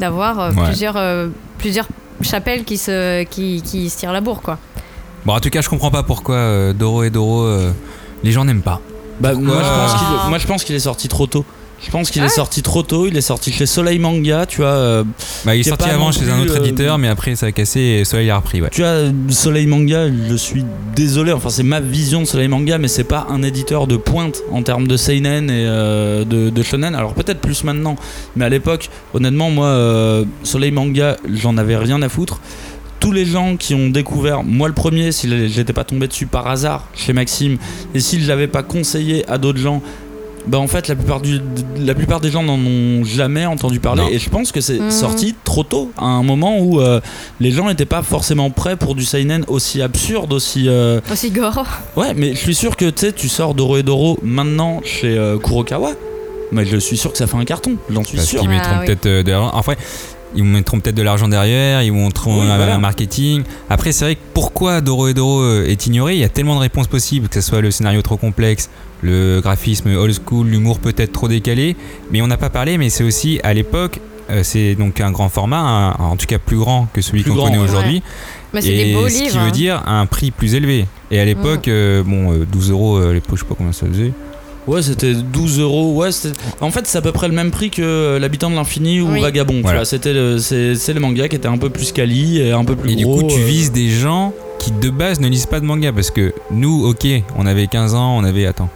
d'avoir 0.00 0.40
euh, 0.40 0.50
Ouais. 0.52 0.64
plusieurs, 0.64 0.96
euh, 0.96 1.28
plusieurs 1.58 1.86
chapelles 2.22 2.64
qui 2.64 2.78
se, 2.78 3.24
qui, 3.24 3.60
qui 3.60 3.90
se 3.90 3.98
tirent 3.98 4.14
la 4.14 4.22
bourre, 4.22 4.40
quoi. 4.40 4.56
Bon, 5.26 5.34
en 5.34 5.40
tout 5.40 5.50
cas, 5.50 5.60
je 5.60 5.68
comprends 5.68 5.90
pas 5.90 6.04
pourquoi 6.04 6.36
euh, 6.36 6.72
Doro 6.72 7.02
et 7.02 7.10
Doro, 7.10 7.42
euh, 7.42 7.70
les 8.22 8.32
gens 8.32 8.46
n'aiment 8.46 8.62
pas. 8.62 8.80
Bah, 9.20 9.34
moi, 9.34 9.56
je 9.62 9.68
pense 9.68 9.92
qu'il 9.92 10.06
Ah. 10.24 10.26
moi, 10.30 10.38
je 10.38 10.46
pense 10.46 10.64
qu'il 10.64 10.74
est 10.74 10.78
sorti 10.78 11.06
trop 11.06 11.26
tôt. 11.26 11.44
Je 11.84 11.90
pense 11.90 12.10
qu'il 12.10 12.22
Ah. 12.22 12.26
est 12.26 12.28
sorti 12.28 12.62
trop 12.62 12.82
tôt. 12.82 13.06
Il 13.06 13.16
est 13.16 13.20
sorti 13.22 13.50
chez 13.52 13.66
Soleil 13.66 13.98
Manga, 13.98 14.46
tu 14.46 14.58
vois. 14.58 14.68
euh, 14.68 15.04
Bah, 15.44 15.54
il 15.56 15.60
est 15.60 15.68
sorti 15.68 15.88
avant 15.90 16.12
chez 16.12 16.28
un 16.30 16.40
autre 16.40 16.54
euh, 16.56 16.64
éditeur, 16.64 16.96
mais 16.98 17.08
après 17.08 17.34
ça 17.34 17.46
a 17.46 17.52
cassé 17.52 17.80
et 17.80 18.04
Soleil 18.04 18.30
a 18.30 18.36
repris. 18.36 18.62
Ouais. 18.62 18.68
tu 18.70 18.82
vois, 18.82 18.98
Soleil 19.28 19.66
Manga, 19.66 20.06
je 20.28 20.34
suis 20.36 20.64
désolé. 20.94 21.32
Enfin, 21.32 21.48
c'est 21.50 21.62
ma 21.64 21.80
vision 21.80 22.20
de 22.22 22.26
Soleil 22.26 22.48
Manga, 22.48 22.78
mais 22.78 22.88
c'est 22.88 23.04
pas 23.04 23.26
un 23.30 23.42
éditeur 23.42 23.86
de 23.86 23.96
pointe 23.96 24.42
en 24.52 24.62
termes 24.62 24.86
de 24.86 24.96
seinen 24.96 25.50
et 25.50 25.64
euh, 25.66 26.24
de, 26.24 26.50
de 26.50 26.62
shonen. 26.62 26.94
Alors 26.94 27.14
peut-être 27.14 27.40
plus 27.40 27.64
maintenant, 27.64 27.96
mais 28.36 28.44
à 28.44 28.48
l'époque, 28.48 28.88
honnêtement, 29.12 29.50
moi, 29.50 29.66
euh, 29.66 30.24
Soleil 30.44 30.70
Manga, 30.70 31.16
j'en 31.34 31.56
avais 31.58 31.76
rien 31.76 32.00
à 32.02 32.08
foutre. 32.08 32.40
Tous 33.00 33.10
les 33.10 33.24
gens 33.26 33.56
qui 33.56 33.74
ont 33.74 33.88
découvert, 33.88 34.44
moi 34.44 34.68
le 34.68 34.74
premier, 34.74 35.10
si 35.10 35.28
j'étais 35.48 35.72
pas 35.72 35.82
tombé 35.82 36.06
dessus 36.06 36.26
par 36.26 36.46
hasard 36.46 36.86
chez 36.94 37.12
Maxime, 37.12 37.58
et 37.94 37.98
si 37.98 38.22
je 38.22 38.28
l'avais 38.28 38.46
pas 38.46 38.62
conseillé 38.62 39.28
à 39.28 39.38
d'autres 39.38 39.58
gens, 39.58 39.82
bah 40.46 40.58
en 40.58 40.66
fait 40.66 40.88
la 40.88 40.96
plupart, 40.96 41.20
du, 41.20 41.40
la 41.78 41.94
plupart 41.94 42.20
des 42.20 42.30
gens 42.30 42.42
n'en 42.42 42.58
ont 42.58 43.04
jamais 43.04 43.46
entendu 43.46 43.78
parler 43.80 44.02
Non. 44.02 44.08
et 44.08 44.18
je 44.18 44.28
pense 44.28 44.50
que 44.52 44.60
c'est 44.60 44.78
Mhm. 44.80 44.90
sorti 44.90 45.34
trop 45.44 45.62
tôt 45.62 45.92
à 45.96 46.04
un 46.06 46.22
moment 46.22 46.58
où 46.58 46.80
euh, 46.80 47.00
les 47.40 47.50
gens 47.52 47.68
n'étaient 47.68 47.84
pas 47.84 48.02
forcément 48.02 48.50
prêts 48.50 48.76
pour 48.76 48.94
du 48.94 49.04
seinen 49.04 49.44
aussi 49.48 49.80
absurde 49.82 50.32
aussi 50.32 50.68
euh, 50.68 51.00
Aussi 51.12 51.30
gore. 51.30 51.64
ouais 51.96 52.12
mais 52.14 52.34
je 52.34 52.38
suis 52.38 52.54
sûr 52.54 52.76
que 52.76 52.86
tu 52.90 53.00
sais 53.06 53.12
tu 53.12 53.28
sors 53.28 53.54
Doro 53.54 53.76
et 53.76 53.82
Doro 53.82 54.18
maintenant 54.22 54.80
chez 54.84 55.16
euh, 55.16 55.38
Kurokawa 55.38 55.92
mais 56.50 56.66
je 56.66 56.76
suis 56.76 56.96
sûr 56.98 57.12
que 57.12 57.18
ça 57.18 57.26
fait 57.26 57.36
un 57.38 57.44
carton 57.44 57.76
j'en 57.88 58.02
suis 58.04 58.16
Parce 58.16 58.28
sûr 58.28 58.40
qu'ils 58.40 58.48
Ah, 58.50 58.54
mettront 58.54 58.78
oui. 58.80 58.86
peut-être 58.86 59.06
euh, 59.06 59.22
de 59.22 59.30
l'argent. 59.30 59.50
Ils 60.34 60.44
mettront 60.44 60.80
peut-être 60.80 60.94
de 60.96 61.02
l'argent 61.02 61.28
derrière, 61.28 61.82
ils 61.82 61.92
montreront 61.92 62.40
Oui, 62.40 62.50
un, 62.50 62.56
voilà. 62.56 62.74
un 62.76 62.78
marketing. 62.78 63.42
Après, 63.68 63.92
c'est 63.92 64.04
vrai 64.06 64.14
que 64.14 64.20
pourquoi 64.34 64.80
Doro 64.80 65.08
et 65.08 65.14
Doro 65.14 65.44
est 65.62 65.86
ignoré? 65.86 66.14
Il 66.14 66.20
y 66.20 66.24
a 66.24 66.28
tellement 66.28 66.54
de 66.54 66.60
réponses 66.60 66.86
possibles, 66.86 67.28
que 67.28 67.40
ce 67.40 67.46
soit 67.48 67.60
le 67.60 67.70
scénario 67.70 68.00
trop 68.02 68.16
complexe, 68.16 68.70
le 69.02 69.40
graphisme 69.42 69.94
old 69.94 70.14
school, 70.26 70.46
l'humour 70.48 70.78
peut-être 70.78 71.12
trop 71.12 71.28
décalé. 71.28 71.76
Mais 72.10 72.22
on 72.22 72.26
n'a 72.26 72.36
pas 72.38 72.50
parlé, 72.50 72.78
mais 72.78 72.88
c'est 72.90 73.04
aussi 73.04 73.40
à 73.42 73.52
l'époque. 73.54 74.00
euh, 74.30 74.42
c'est 74.44 74.76
donc 74.76 75.00
un 75.00 75.10
grand 75.10 75.28
format, 75.28 75.58
un- 75.58 75.90
en 76.04 76.16
tout 76.16 76.26
cas 76.26 76.38
plus 76.38 76.56
grand 76.56 76.86
que 76.94 77.02
celui 77.02 77.24
qu'on 77.24 77.34
connaît 77.34 77.58
ouais. 77.58 77.64
aujourd'hui. 77.64 78.02
Mais 78.54 78.62
c'est 78.62 78.68
Et 78.72 78.84
des 78.86 78.94
beaux 78.94 79.08
ce 79.08 79.14
livres. 79.18 79.32
qui 79.32 79.36
veut 79.38 79.44
hein. 79.44 79.50
dire 79.50 79.82
un 79.86 80.06
prix 80.06 80.30
plus 80.30 80.54
élevé. 80.54 80.86
Et 81.10 81.18
à 81.18 81.24
l'époque, 81.24 81.66
euh, 81.68 82.02
bon, 82.04 82.32
euh, 82.32 82.46
12 82.50 82.70
euros, 82.70 82.96
euh, 82.98 83.10
à 83.10 83.12
l'époque, 83.12 83.36
je 83.36 83.40
sais 83.42 83.48
pas 83.48 83.56
combien 83.58 83.72
ça 83.72 83.84
faisait. 83.86 84.12
Ouais 84.66 84.82
c'était 84.82 85.14
12 85.14 85.58
euros 85.60 85.92
ouais 85.96 86.12
c'était- 86.12 86.38
en 86.60 86.70
fait 86.70 86.86
c'est 86.86 86.98
à 86.98 87.02
peu 87.02 87.12
près 87.12 87.28
le 87.28 87.34
même 87.34 87.50
prix 87.50 87.70
que 87.70 88.18
l'habitant 88.20 88.50
de 88.50 88.54
l'infini 88.54 89.00
ou 89.00 89.10
Oui. 89.12 89.20
Vagabond 89.20 89.60
Voilà. 89.62 89.84
c'était 89.84 90.12
le- 90.12 90.38
c'est 90.38 90.92
le 90.94 91.00
manga 91.00 91.28
qui 91.28 91.36
était 91.36 91.48
un 91.48 91.58
peu 91.58 91.68
plus 91.70 91.92
quali 91.92 92.38
et 92.40 92.52
un 92.52 92.64
peu 92.64 92.76
plus 92.76 92.92
Et 92.92 92.96
du 92.96 93.04
gros 93.04 93.20
coup, 93.22 93.26
tu 93.28 93.40
euh, 93.40 93.44
vises 93.44 93.72
des 93.72 93.88
gens 93.90 94.32
qui 94.58 94.70
de 94.70 94.90
base 94.90 95.18
ne 95.20 95.28
lisent 95.28 95.46
pas 95.46 95.58
de 95.58 95.64
manga 95.64 95.92
parce 95.92 96.10
que 96.12 96.32
nous, 96.52 96.86
ok, 96.86 97.06
on 97.36 97.46
avait 97.46 97.66
15 97.66 97.94
ans, 97.96 98.16
on 98.16 98.22
avait. 98.22 98.46
Attends. 98.46 98.68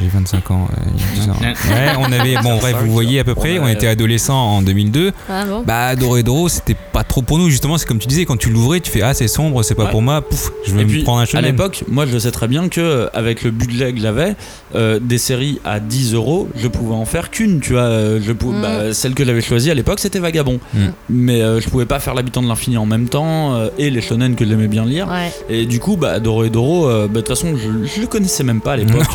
J'ai 0.00 0.08
25 0.08 0.50
ans. 0.50 0.68
euh, 0.72 0.82
il 0.94 1.00
y 1.00 1.04
a 1.20 1.24
10 1.24 1.30
ans. 1.30 1.36
Ouais, 1.40 1.92
on 1.98 2.12
avait. 2.12 2.36
Bon, 2.42 2.56
bref, 2.58 2.76
vous 2.84 2.92
voyez 2.92 3.20
à 3.20 3.24
peu 3.24 3.34
près, 3.34 3.58
on 3.58 3.66
était 3.68 3.86
adolescents 3.86 4.56
en 4.56 4.62
2002. 4.62 5.12
Ah 5.28 5.44
bon? 5.44 5.62
Bah, 5.66 5.96
Doro 5.96 6.16
et 6.16 6.22
Doro, 6.22 6.48
c'était 6.48 6.76
pas 6.92 7.02
trop 7.04 7.22
pour 7.22 7.38
nous, 7.38 7.48
justement. 7.50 7.78
C'est 7.78 7.86
comme 7.86 7.98
tu 7.98 8.06
disais, 8.08 8.24
quand 8.24 8.36
tu 8.36 8.50
l'ouvrais, 8.50 8.80
tu 8.80 8.90
fais 8.90 9.02
Ah, 9.02 9.14
c'est 9.14 9.28
sombre, 9.28 9.62
c'est 9.62 9.74
pas 9.74 9.84
Ouais. 9.84 9.90
pour 9.90 10.02
moi, 10.02 10.20
pouf, 10.22 10.50
je 10.66 10.72
vais 10.74 10.82
Et 10.82 10.84
me 10.84 10.90
puis, 10.90 11.02
prendre 11.02 11.18
un 11.20 11.22
à 11.22 11.26
shonen. 11.26 11.44
l'époque, 11.44 11.84
moi 11.88 12.06
je 12.06 12.18
sais 12.18 12.30
très 12.30 12.48
bien 12.48 12.68
que 12.68 12.80
euh, 12.80 13.06
avec 13.14 13.42
le 13.42 13.50
budget 13.50 13.92
que 13.92 14.00
j'avais, 14.00 14.34
euh, 14.74 14.98
des 15.00 15.18
séries 15.18 15.60
à 15.64 15.80
10 15.80 16.14
euros, 16.14 16.48
je 16.56 16.68
pouvais 16.68 16.94
en 16.94 17.04
faire 17.04 17.30
qu'une. 17.30 17.60
Tu 17.60 17.72
vois, 17.72 17.82
euh, 17.82 18.20
je 18.22 18.32
pou- 18.32 18.52
Mm. 18.52 18.62
bah, 18.62 18.92
celle 18.94 19.14
que 19.14 19.24
j'avais 19.24 19.40
choisie 19.40 19.70
à 19.70 19.74
l'époque, 19.74 20.00
c'était 20.00 20.18
Vagabond. 20.18 20.60
Mm. 20.74 20.78
Mais 21.10 21.40
euh, 21.42 21.60
je 21.60 21.68
pouvais 21.68 21.86
pas 21.86 22.00
faire 22.00 22.14
l'habitant 22.14 22.42
de 22.42 22.48
l'infini 22.48 22.76
en 22.76 22.86
même 22.86 23.08
temps 23.08 23.54
euh, 23.54 23.68
et 23.78 23.90
les 23.90 24.00
shonen 24.00 24.34
que 24.34 24.44
j'aimais 24.46 24.68
bien 24.68 24.84
lire. 24.84 25.08
Ouais. 25.08 25.32
Et 25.48 25.66
du 25.66 25.78
coup, 25.80 25.96
bah, 25.96 26.18
Doro 26.20 26.44
et 26.44 26.50
Doro, 26.50 26.88
euh, 26.88 27.06
bah, 27.06 27.14
de 27.14 27.20
toute 27.20 27.28
façon, 27.28 27.54
je, 27.56 27.86
je 27.86 28.00
le 28.00 28.06
connaissais 28.06 28.44
même 28.44 28.60
pas 28.60 28.72
à 28.72 28.76
l'époque. 28.76 29.06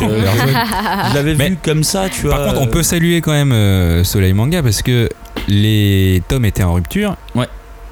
Je 1.10 1.14
l'avais 1.14 1.34
vu 1.34 1.58
comme 1.62 1.84
ça, 1.84 2.08
tu 2.08 2.22
vois. 2.26 2.36
Par 2.36 2.46
contre, 2.46 2.60
on 2.60 2.66
euh, 2.66 2.70
peut 2.70 2.82
saluer 2.82 3.20
quand 3.20 3.32
même 3.32 3.52
euh, 3.52 4.04
Soleil 4.04 4.32
Manga 4.32 4.62
parce 4.62 4.82
que 4.82 5.08
les 5.48 6.22
tomes 6.28 6.44
étaient 6.44 6.62
en 6.62 6.74
rupture. 6.74 7.16
Ouais. 7.34 7.46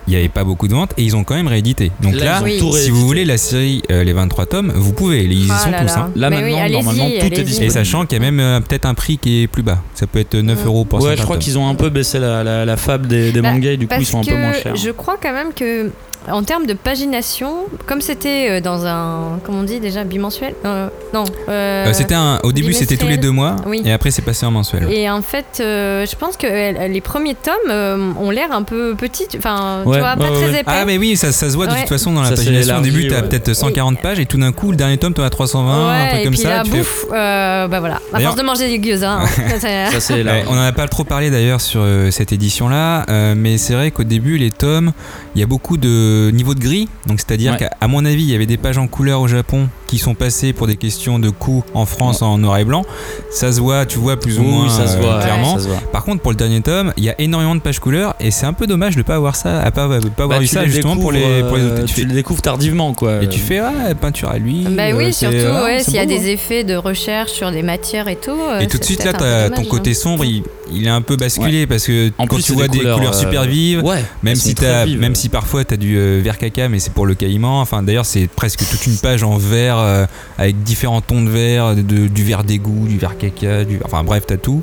Il 0.09 0.15
n'y 0.15 0.17
avait 0.19 0.29
pas 0.29 0.43
beaucoup 0.45 0.67
de 0.67 0.73
ventes 0.73 0.93
et 0.97 1.03
ils 1.05 1.15
ont 1.15 1.23
quand 1.23 1.35
même 1.37 1.47
réédité. 1.47 1.93
Donc 2.03 2.15
Là, 2.17 2.41
Oui. 2.43 2.61
si 2.75 2.91
vous 2.91 3.07
voulez 3.07 3.25
la 3.25 3.37
série, 3.37 3.83
euh, 3.93 4.03
les 4.03 4.13
23 4.13 4.47
tomes, 4.47 4.73
vous 4.75 4.93
pouvez. 4.93 5.23
Ils 5.25 5.47
y 5.47 5.49
Ah 5.53 5.59
sont 5.59 5.71
là 5.71 5.81
tous. 5.81 5.87
là. 5.87 5.99
hein. 5.99 6.11
Là, 6.17 6.29
oui, 6.31 6.35
maintenant, 6.43 6.59
allez-y, 6.59 6.73
normalement, 6.73 7.05
tout 7.05 7.27
est 7.27 7.31
disponible. 7.43 7.65
Et 7.65 7.71
sachant 7.71 8.07
qu'il 8.07 8.19
y 8.19 8.21
a 8.21 8.25
même 8.25 8.41
euh, 8.41 8.61
peut-être 8.61 8.87
un 8.87 8.95
prix 8.95 9.19
qui 9.19 9.43
est 9.43 9.47
plus 9.47 9.63
bas. 9.63 9.79
Ça 9.95 10.07
peut 10.09 10.19
être 10.19 10.35
9 10.35 10.65
Mm. 10.65 10.67
euros 10.67 10.85
pour 10.85 11.01
Ouais, 11.03 11.17
je 11.17 11.23
crois 11.23 11.37
qu'ils 11.37 11.59
ont 11.59 11.69
un 11.69 11.75
peu 11.77 11.91
baissé 11.91 12.19
la, 12.19 12.43
la, 12.43 12.65
la 12.65 12.77
fable 12.77 13.07
des, 13.07 13.31
des 13.31 13.41
Bah, 13.41 13.53
mangas 13.53 13.73
et 13.73 13.77
du 13.77 13.87
coup 13.87 13.95
ils 14.01 14.07
sont 14.07 14.21
un 14.21 14.25
peu 14.25 14.37
moins 14.37 14.53
chers. 14.55 14.75
Je 14.75 14.91
crois 14.91 15.17
quand 15.23 15.33
même 15.33 15.53
que 15.55 15.91
en 16.31 16.43
termes 16.43 16.67
de 16.67 16.75
pagination, 16.75 17.65
comme 17.87 18.01
c'était 18.01 18.49
euh, 18.51 18.61
dans 18.61 18.87
un, 18.87 19.39
comment 19.45 19.61
on 19.61 19.63
dit 19.63 19.81
déjà, 19.81 20.05
bimensuel 20.05 20.55
Euh, 20.65 20.89
Non. 21.15 21.25
euh, 21.49 21.87
Euh, 21.87 21.93
c'était 21.93 22.15
un, 22.15 22.39
au 22.43 22.53
début, 22.53 22.73
c'était 22.73 22.97
tous 22.97 23.07
les 23.09 23.17
deux 23.17 23.31
mois, 23.31 23.57
Oui. 23.67 23.83
et 23.85 23.93
après, 23.93 24.11
c'est 24.11 24.23
passé 24.23 24.45
en 24.47 24.51
mensuel. 24.51 24.87
Et 24.93 25.09
en 25.11 25.23
fait, 25.23 25.59
euh, 25.61 26.05
je 26.07 26.15
pense 26.17 26.37
que 26.37 26.47
les 26.89 27.01
premiers 27.01 27.35
tomes 27.35 27.55
euh, 27.71 28.13
ont 28.21 28.31
l'air 28.31 28.53
un 28.53 28.63
peu 28.63 28.95
petits, 28.95 29.27
enfin, 29.37 29.83
Ouais, 29.87 29.95
tu 29.97 30.01
vois, 30.01 30.17
pas 30.17 30.25
ouais, 30.31 30.37
très 30.37 30.45
ouais. 30.53 30.61
épais. 30.61 30.65
Ah, 30.67 30.85
mais 30.87 30.99
oui, 30.99 31.17
ça, 31.17 31.33
ça 31.33 31.49
se 31.51 31.57
voit 31.57 31.67
de 31.67 31.73
Ouais. 31.73 31.81
toute 31.81 31.89
façon 31.89 32.13
dans 32.13 32.23
la 32.23 32.29
Ça 32.31 32.37
pagination. 32.37 32.79
Au 32.79 32.81
début, 32.83 33.09
t'as 33.09 33.17
ouais. 33.23 33.29
peut-être 33.29 33.55
140 33.55 34.01
pages, 34.01 34.21
et 34.21 34.27
tout 34.27 34.39
d'un 34.39 34.53
coup, 34.53 34.71
le 34.71 34.77
dernier 34.77 34.99
tome, 34.99 35.15
t'en 35.15 35.23
as 35.23 35.31
320, 35.31 35.73
un 35.73 35.89
Ouais, 36.05 36.09
truc 36.11 36.21
et 36.21 36.25
comme 36.25 36.33
puis 36.35 36.43
ça. 36.43 36.49
la 36.59 36.63
tu 36.65 36.71
fais- 36.71 36.79
bouffe, 36.79 37.07
euh, 37.13 37.67
bah 37.69 37.81
voilà. 37.81 37.97
À 37.97 38.01
D'ailleurs- 38.19 38.33
force 38.33 38.41
de 38.43 38.47
manger 38.47 38.69
des 38.69 38.79
gyoza. 38.87 39.13
hein, 39.13 39.27
ça- 40.01 40.17
là. 40.19 40.33
on 40.49 40.55
n'en 40.55 40.63
a 40.63 40.73
pas 40.73 40.87
trop 40.89 41.05
parlé 41.05 41.31
d'ailleurs 41.31 41.61
sur 41.61 41.85
cette 42.11 42.33
édition-là, 42.33 43.07
mais 43.35 43.59
c'est 43.59 43.75
vrai 43.75 43.91
qu'au 43.91 44.05
début, 44.05 44.37
les 44.39 44.51
tomes, 44.51 44.93
il 45.35 45.41
y 45.41 45.45
a 45.45 45.47
beaucoup 45.47 45.77
de 45.77 46.10
niveaux 46.33 46.55
de 46.55 46.61
gris. 46.61 46.89
Donc, 47.07 47.21
c'est-à-dire 47.21 47.53
Ouais. 47.53 47.59
qu'à 47.59 47.87
mon 47.89 48.05
avis, 48.05 48.23
il 48.23 48.31
y 48.31 48.35
avait 48.35 48.47
des 48.47 48.57
pages 48.57 48.79
en 48.79 48.87
couleur 48.87 49.21
au 49.21 49.29
Japon 49.29 49.69
qui 49.91 49.99
sont 49.99 50.15
passées 50.15 50.53
pour 50.53 50.69
des 50.69 50.77
questions 50.77 51.19
de 51.19 51.31
coût 51.31 51.65
en 51.75 51.85
France 51.85 52.23
en 52.23 52.39
noir 52.39 52.59
et 52.59 52.65
blanc. 52.65 52.85
Ça 53.33 53.51
se 53.53 53.61
voit, 53.61 53.87
tu 53.87 53.99
vois 53.99 54.19
plus 54.19 54.39
ou 54.39 54.43
Oui, 54.43 54.49
moins 54.49 54.69
ça 54.69 54.87
se 54.87 54.97
euh, 54.97 55.01
voit. 55.01 55.19
clairement. 55.21 55.57
ça 55.59 55.65
se 55.65 55.69
voit. 55.69 55.79
Par 55.93 56.05
contre, 56.05 56.23
pour 56.23 56.31
le 56.31 56.37
dernier 56.37 56.61
tome, 56.61 56.93
il 56.97 57.03
y 57.03 57.11
a 57.11 57.21
énormément 57.21 57.57
de 57.57 57.61
pages 57.61 57.81
couleurs 57.81 58.15
et 58.21 58.31
c'est 58.31 58.47
un 58.47 58.53
peu 58.53 58.69
dommage 58.69 58.95
de 58.95 59.03
pas 59.03 59.17
avoir 59.17 59.35
ça, 59.35 59.61
à 59.61 59.73
pas, 59.73 59.89
pas 60.17 60.23
avoir 60.23 60.39
Bah, 60.41 60.47
ça 60.47 60.63
les 60.63 60.71
justement 60.71 60.97
pour 60.97 61.11
les, 61.11 61.43
pour 61.43 61.57
les 61.57 61.63
euh, 61.65 61.73
autres. 61.73 61.87
Tu 61.87 61.95
Tu 61.95 62.01
fais- 62.03 62.07
le 62.07 62.13
découvres 62.15 62.41
tardivement 62.43 62.95
quoi. 62.95 63.21
et 63.23 63.29
tu 63.29 63.41
fais 63.41 63.61
ouais, 63.61 63.95
peinture 64.01 64.29
à 64.31 64.39
lui. 64.39 64.65
Bah 64.71 64.85
euh, 64.91 64.97
oui, 64.97 65.13
c'est- 65.13 65.29
surtout, 65.29 65.53
ah, 65.57 65.65
ouais, 65.65 65.83
s'il 65.83 65.95
y 65.95 65.99
a 65.99 66.05
beau. 66.07 66.11
des 66.11 66.29
effets 66.29 66.63
de 66.63 66.77
recherche 66.77 67.33
sur 67.33 67.51
des 67.51 67.63
matières 67.63 68.07
et 68.09 68.17
tout. 68.17 68.31
euh, 68.31 68.61
Et 68.61 68.69
tout 68.69 68.79
de 68.79 68.85
suite 68.85 69.03
là, 69.05 69.13
ton 69.51 69.65
côté 69.65 69.91
hein. 69.91 69.95
sombre, 69.95 70.25
il, 70.25 70.45
il 70.73 70.87
est 70.87 70.91
un 70.91 71.03
peu 71.03 71.17
basculé 71.17 71.67
parce 71.67 71.85
que 71.85 72.11
En 72.17 72.27
quand 72.29 72.37
plus, 72.37 72.45
tu 72.45 72.53
vois 72.53 72.69
des 72.69 72.79
couleurs, 72.79 73.01
euh, 73.03 73.13
super 73.13 73.43
vives, 73.45 73.83
Ouais. 73.83 74.05
même 74.23 74.37
si, 74.37 74.55
même 74.99 75.17
si 75.17 75.29
parfois 75.29 75.65
tu 75.65 75.75
as 75.75 75.77
du 75.77 75.97
euh, 75.99 76.21
vert 76.23 76.39
caca, 76.39 76.69
mais 76.69 76.79
c'est 76.79 76.93
pour 76.93 77.07
le 77.07 77.15
caïman. 77.15 77.61
Enfin, 77.61 77.83
d'ailleurs, 77.83 78.07
c'est 78.07 78.29
presque 78.29 78.61
toute 78.71 78.87
une 78.87 78.97
page 78.97 79.25
en 79.25 79.37
vert 79.37 79.79
euh, 79.83 80.07
avec 80.39 80.63
différents 80.63 81.01
tons 81.01 81.23
de 81.23 81.31
vert, 81.31 81.75
de- 81.75 82.07
du 82.09 82.25
vert 82.25 82.45
d'égout, 82.45 82.87
du 82.89 82.99
vert 82.99 83.17
caca, 83.19 83.65
du, 83.65 83.81
enfin 83.85 84.03
bref, 84.05 84.25
t'as 84.27 84.37
tout. 84.37 84.63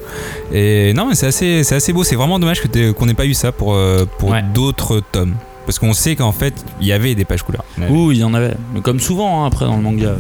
Et 0.54 0.94
non, 0.94 1.08
mais 1.10 1.16
c'est 1.16 1.28
assez, 1.28 1.64
c'est 1.64 1.76
assez 1.76 1.94
beau. 1.94 2.04
C'est 2.04 2.16
vraiment 2.16 2.40
dommage 2.40 2.62
que 2.62 2.92
qu'on 2.92 3.06
n'ait 3.06 3.14
pas 3.14 3.26
eu 3.26 3.34
ça 3.34 3.52
pour, 3.52 3.74
euh, 3.74 4.06
pour 4.20 4.30
Ouais. 4.32 4.44
d'autres 4.54 5.02
tomes. 5.12 5.36
Parce 5.66 5.80
qu'on 5.80 5.94
sait 5.94 6.16
qu'en 6.16 6.32
fait, 6.32 6.54
il 6.80 6.88
y 6.88 6.94
avait 6.94 7.14
des 7.14 7.26
pages 7.26 7.44
couleurs. 7.44 7.66
Ouh, 7.90 8.12
il 8.14 8.20
y 8.20 8.24
en 8.24 8.34
avait. 8.34 8.54
Mais 8.74 8.80
comme 8.82 9.00
souvent 9.02 9.44
hein, 9.44 9.48
après 9.48 9.66
dans 9.66 9.76
le 9.76 9.82
manga. 9.84 10.08
euh. 10.08 10.18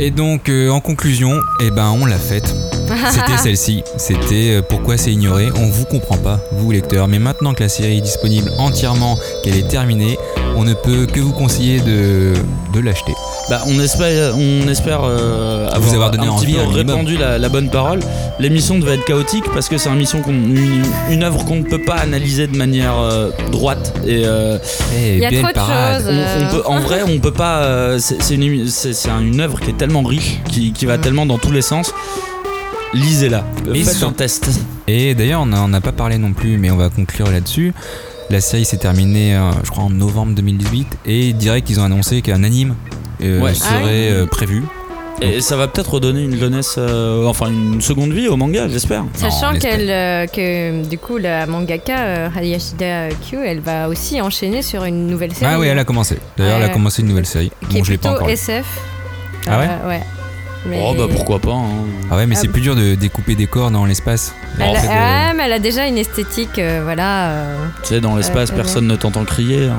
Et 0.00 0.10
donc, 0.12 0.48
euh, 0.48 0.70
en 0.70 0.80
conclusion, 0.80 1.32
eh 1.60 1.70
ben, 1.72 1.92
on 2.00 2.06
l'a 2.06 2.18
faite. 2.18 2.54
C'était 3.10 3.36
celle-ci. 3.36 3.82
C'était 3.96 4.56
euh, 4.58 4.62
Pourquoi 4.62 4.96
c'est 4.96 5.12
ignoré? 5.12 5.48
On 5.56 5.66
vous 5.66 5.84
comprend 5.86 6.16
pas, 6.16 6.38
vous 6.52 6.70
lecteurs. 6.70 7.08
Mais 7.08 7.18
maintenant 7.18 7.52
que 7.52 7.62
la 7.64 7.68
série 7.68 7.98
est 7.98 8.02
disponible 8.02 8.50
entièrement, 8.58 9.18
qu'elle 9.42 9.56
est 9.56 9.66
terminée, 9.68 10.16
on 10.58 10.64
ne 10.64 10.74
peut 10.74 11.06
que 11.06 11.20
vous 11.20 11.32
conseiller 11.32 11.80
de, 11.80 12.34
de 12.74 12.80
l'acheter. 12.80 13.12
Bah, 13.48 13.62
on 13.66 13.78
espère, 13.80 14.34
on 14.36 14.68
espère 14.68 15.00
euh, 15.04 15.68
avoir, 15.70 15.94
avoir 15.94 16.10
donné 16.10 16.26
un 16.26 16.30
envie, 16.30 16.52
petit 16.52 16.58
peu 16.58 16.66
répandu 16.74 17.16
la, 17.16 17.38
la 17.38 17.48
bonne 17.48 17.70
parole. 17.70 18.00
L'émission 18.40 18.78
devait 18.78 18.94
être 18.96 19.04
chaotique 19.06 19.44
parce 19.54 19.68
que 19.68 19.78
c'est 19.78 19.88
une, 19.88 19.96
mission 19.96 20.20
qu'on- 20.20 20.32
une, 20.32 20.82
une 21.10 21.22
œuvre 21.22 21.44
qu'on 21.44 21.56
ne 21.56 21.62
peut 21.62 21.80
pas 21.82 21.94
analyser 21.94 22.46
de 22.48 22.56
manière 22.56 22.98
euh, 22.98 23.30
droite. 23.52 23.94
Et 24.06 24.22
euh, 24.26 24.58
Eh, 25.00 25.14
Il 25.14 25.20
y 25.20 25.24
a 25.24 25.30
belle 25.30 25.38
trop 25.42 25.48
de 25.48 25.54
parade. 25.54 26.02
choses. 26.02 26.10
on, 26.10 26.18
Euh, 26.18 26.40
on 26.50 26.54
peut, 26.56 26.62
en 26.66 26.80
vrai, 26.80 27.00
on 27.08 27.18
peut 27.20 27.32
pas. 27.32 27.62
euh, 27.62 27.98
c'est 28.00 28.20
c'est 28.20 28.34
une, 28.34 28.42
émi- 28.42 28.68
c'est- 28.68 28.92
c'est 28.92 29.08
un- 29.10 29.20
une 29.22 29.40
œuvre 29.40 29.60
qui 29.60 29.70
est 29.70 29.76
tellement 29.78 30.02
riche, 30.02 30.40
qui, 30.50 30.72
qui 30.72 30.84
va 30.86 30.98
Mm. 30.98 31.00
tellement 31.00 31.24
dans 31.26 31.38
tous 31.38 31.52
les 31.52 31.62
sens. 31.62 31.92
Lisez-la. 32.94 33.44
Faites 33.84 34.02
un 34.02 34.12
test. 34.12 34.48
Et 34.86 35.14
d'ailleurs, 35.14 35.42
on 35.42 35.46
n'en 35.46 35.72
a 35.74 35.80
pas 35.80 35.92
parlé 35.92 36.16
non 36.18 36.32
plus, 36.32 36.56
mais 36.58 36.70
on 36.70 36.76
va 36.76 36.88
conclure 36.88 37.30
là-dessus. 37.30 37.74
La 38.30 38.40
série 38.42 38.64
s'est 38.64 38.76
terminée, 38.76 39.34
euh, 39.34 39.50
je 39.64 39.70
crois, 39.70 39.84
en 39.84 39.90
novembre 39.90 40.34
2018, 40.34 40.86
et 41.06 41.32
direct, 41.32 41.68
ils 41.70 41.80
ont 41.80 41.84
annoncé 41.84 42.20
qu'un 42.22 42.42
anime 42.44 42.74
euh, 43.22 43.40
Ouais. 43.40 43.54
serait 43.54 44.08
Ah 44.10 44.12
euh, 44.14 44.26
prévu. 44.26 44.64
Et 45.20 45.40
ça 45.40 45.56
va 45.56 45.66
peut-être 45.66 45.94
redonner 45.94 46.22
une 46.22 46.36
jeunesse, 46.38 46.76
euh, 46.78 47.26
enfin 47.26 47.48
une 47.48 47.80
seconde 47.80 48.12
vie 48.12 48.28
au 48.28 48.36
manga, 48.36 48.68
j'espère. 48.68 49.04
Sachant 49.14 49.52
qu'elle, 49.58 49.90
euh, 49.90 50.26
que 50.26 50.84
du 50.88 50.96
coup 50.96 51.16
la 51.16 51.44
mangaka 51.46 51.98
euh, 51.98 52.28
Hayashida 52.36 53.08
Q, 53.28 53.38
elle 53.44 53.58
va 53.58 53.88
aussi 53.88 54.20
enchaîner 54.20 54.62
sur 54.62 54.84
une 54.84 55.08
nouvelle 55.08 55.34
série. 55.34 55.50
Ah 55.52 55.58
oui, 55.58 55.66
elle 55.66 55.78
a 55.78 55.84
commencé. 55.84 56.18
D'ailleurs, 56.36 56.58
elle 56.58 56.64
a 56.64 56.68
commencé 56.68 57.02
une 57.02 57.08
nouvelle 57.08 57.26
série. 57.26 57.50
qui 57.68 57.74
Bon, 57.76 57.80
est 57.80 57.84
je 57.84 57.90
l'ai 57.92 57.98
pas 57.98 58.10
plutôt 58.10 58.22
encore. 58.22 58.30
SF. 58.30 58.64
Ah 59.48 59.58
ouais 59.58 59.68
Ouais. 59.88 60.00
Mais- 60.68 60.82
Oh 60.84 60.94
bah 60.96 61.06
pourquoi 61.10 61.38
pas. 61.38 61.52
hein. 61.52 61.66
Ah 62.10 62.16
ouais, 62.16 62.26
mais 62.26 62.34
Ah 62.36 62.40
c'est 62.40 62.46
bon. 62.48 62.52
plus 62.52 62.62
dur 62.62 62.76
de 62.76 62.94
découper 62.94 63.34
des 63.34 63.46
corps 63.46 63.70
dans 63.70 63.84
l'espace. 63.86 64.34
Elle 64.58 64.64
En 64.68 64.74
a, 64.74 64.78
fait, 64.78 64.86
euh, 64.88 64.90
ah, 64.92 65.32
mais 65.34 65.44
elle 65.46 65.52
a 65.54 65.58
déjà 65.58 65.86
une 65.86 65.98
esthétique, 65.98 66.58
euh, 66.58 66.80
voilà. 66.84 67.28
euh, 67.30 67.56
Tu 67.82 67.88
sais, 67.90 68.00
dans 68.00 68.16
l'espace, 68.16 68.50
Ouais, 68.50 68.56
personne 68.56 68.86
ne 68.86 68.96
t'entend 68.96 69.24
crier. 69.24 69.68
hein. 69.68 69.78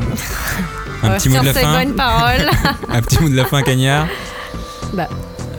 un 1.04 1.12
euh, 1.12 1.18
petit 1.18 1.30
mot 1.30 1.40
de 1.40 1.46
la 1.46 1.54
fin. 1.54 1.74
Un 2.90 3.02
petit 3.02 3.20
mot 3.22 3.30
de 3.30 3.36
la 3.36 3.46
fin, 3.46 3.62
Cagnard. 3.62 4.08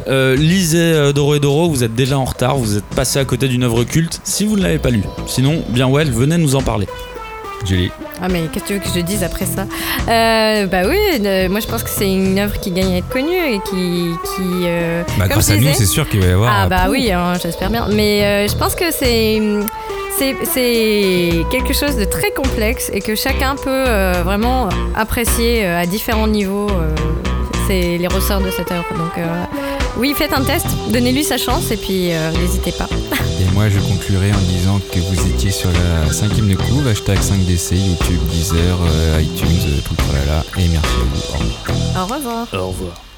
Euh, 0.09 0.35
lisez 0.35 0.79
euh, 0.93 1.13
Doro 1.13 1.35
et 1.37 1.41
Doro, 1.41 1.69
vous 1.71 1.85
êtes 1.85 1.95
déjà 1.95 2.19
en 2.19 2.25
retard, 2.25 2.57
vous 2.57 2.77
êtes 2.79 2.85
passé 2.97 3.19
à 3.19 3.25
côté 3.25 3.47
d'une 3.49 3.63
œuvre 3.63 3.85
culte 3.85 4.21
si 4.25 4.45
vous 4.45 4.57
ne 4.57 4.63
l'avez 4.63 4.79
pas 4.79 4.91
lu. 4.91 5.03
Sinon, 5.27 5.63
bien 5.69 5.89
well, 5.89 6.11
venez 6.11 6.37
nous 6.39 6.57
en 6.57 6.63
parler. 6.63 6.89
Julie. 7.65 7.91
Ah 8.23 8.29
mais 8.29 8.43
qu'est-ce 8.53 8.65
que 8.65 8.69
tu 8.69 8.75
veux 8.75 8.79
que 8.81 8.89
je 8.95 9.01
dise 9.01 9.23
après 9.23 9.47
ça 9.47 9.67
Euh, 10.09 10.67
Bah 10.67 10.83
oui, 10.89 10.99
euh, 11.25 11.49
moi 11.49 11.61
je 11.61 11.67
pense 11.67 11.83
que 11.83 11.91
c'est 11.91 12.11
une 12.11 12.39
œuvre 12.39 12.59
qui 12.61 12.71
gagne 12.71 12.95
à 12.95 12.97
être 12.99 13.09
connue 13.09 13.37
et 13.37 13.61
qui... 13.69 14.11
qui 14.37 14.65
euh, 14.65 15.03
Bah, 15.19 15.25
comme 15.25 15.29
grâce 15.29 15.51
à 15.51 15.57
nous, 15.57 15.69
c'est 15.75 15.87
sûr 15.87 16.09
qu'il 16.09 16.21
va 16.21 16.27
y 16.27 16.31
avoir. 16.33 16.53
Ah 16.55 16.69
bah 16.69 16.87
oui, 16.89 17.11
hein, 17.13 17.35
j'espère 17.43 17.71
bien. 17.71 17.87
Mais 17.93 18.25
euh, 18.25 18.49
je 18.49 18.57
pense 18.57 18.75
que 18.75 18.91
c'est... 18.91 19.41
C'est, 20.19 20.37
c'est 20.45 21.31
quelque 21.51 21.73
chose 21.73 21.97
de 21.97 22.05
très 22.05 22.31
complexe 22.33 22.91
et 22.93 23.01
que 23.01 23.15
chacun 23.15 23.57
peut 23.57 23.85
vraiment 24.23 24.69
apprécier 24.95 25.65
à 25.65 25.87
différents 25.87 26.27
niveaux 26.27 26.67
c'est 27.67 27.97
les 27.97 28.07
ressorts 28.09 28.43
de 28.43 28.51
cette 28.51 28.71
œuvre. 28.71 28.85
Donc 28.99 29.13
oui, 30.01 30.15
faites 30.17 30.33
un 30.33 30.43
test, 30.43 30.67
donnez-lui 30.91 31.23
sa 31.23 31.37
chance 31.37 31.71
et 31.71 31.77
puis 31.77 32.13
euh, 32.13 32.33
n'hésitez 32.33 32.73
pas. 32.73 32.89
Et 33.39 33.53
moi, 33.53 33.69
je 33.69 33.79
conclurai 33.81 34.33
en 34.33 34.41
disant 34.41 34.81
que 34.91 34.99
vous 34.99 35.29
étiez 35.29 35.51
sur 35.51 35.71
la 35.71 36.11
cinquième 36.11 36.49
de 36.49 36.55
couve, 36.55 36.87
hashtag 36.89 37.19
5DC, 37.19 37.77
YouTube, 37.77 38.21
Deezer, 38.31 38.79
euh, 38.83 39.21
iTunes, 39.23 39.47
euh, 39.47 39.81
tout 39.85 39.95
le 39.99 40.03
tralala. 40.03 40.45
Et 40.57 40.69
merci 40.69 40.89
à 40.89 41.05
vous. 41.05 42.01
Au 42.01 42.05
revoir. 42.05 42.19
Au 42.19 42.21
revoir. 42.21 42.49
Au 42.55 42.69
revoir. 42.69 43.10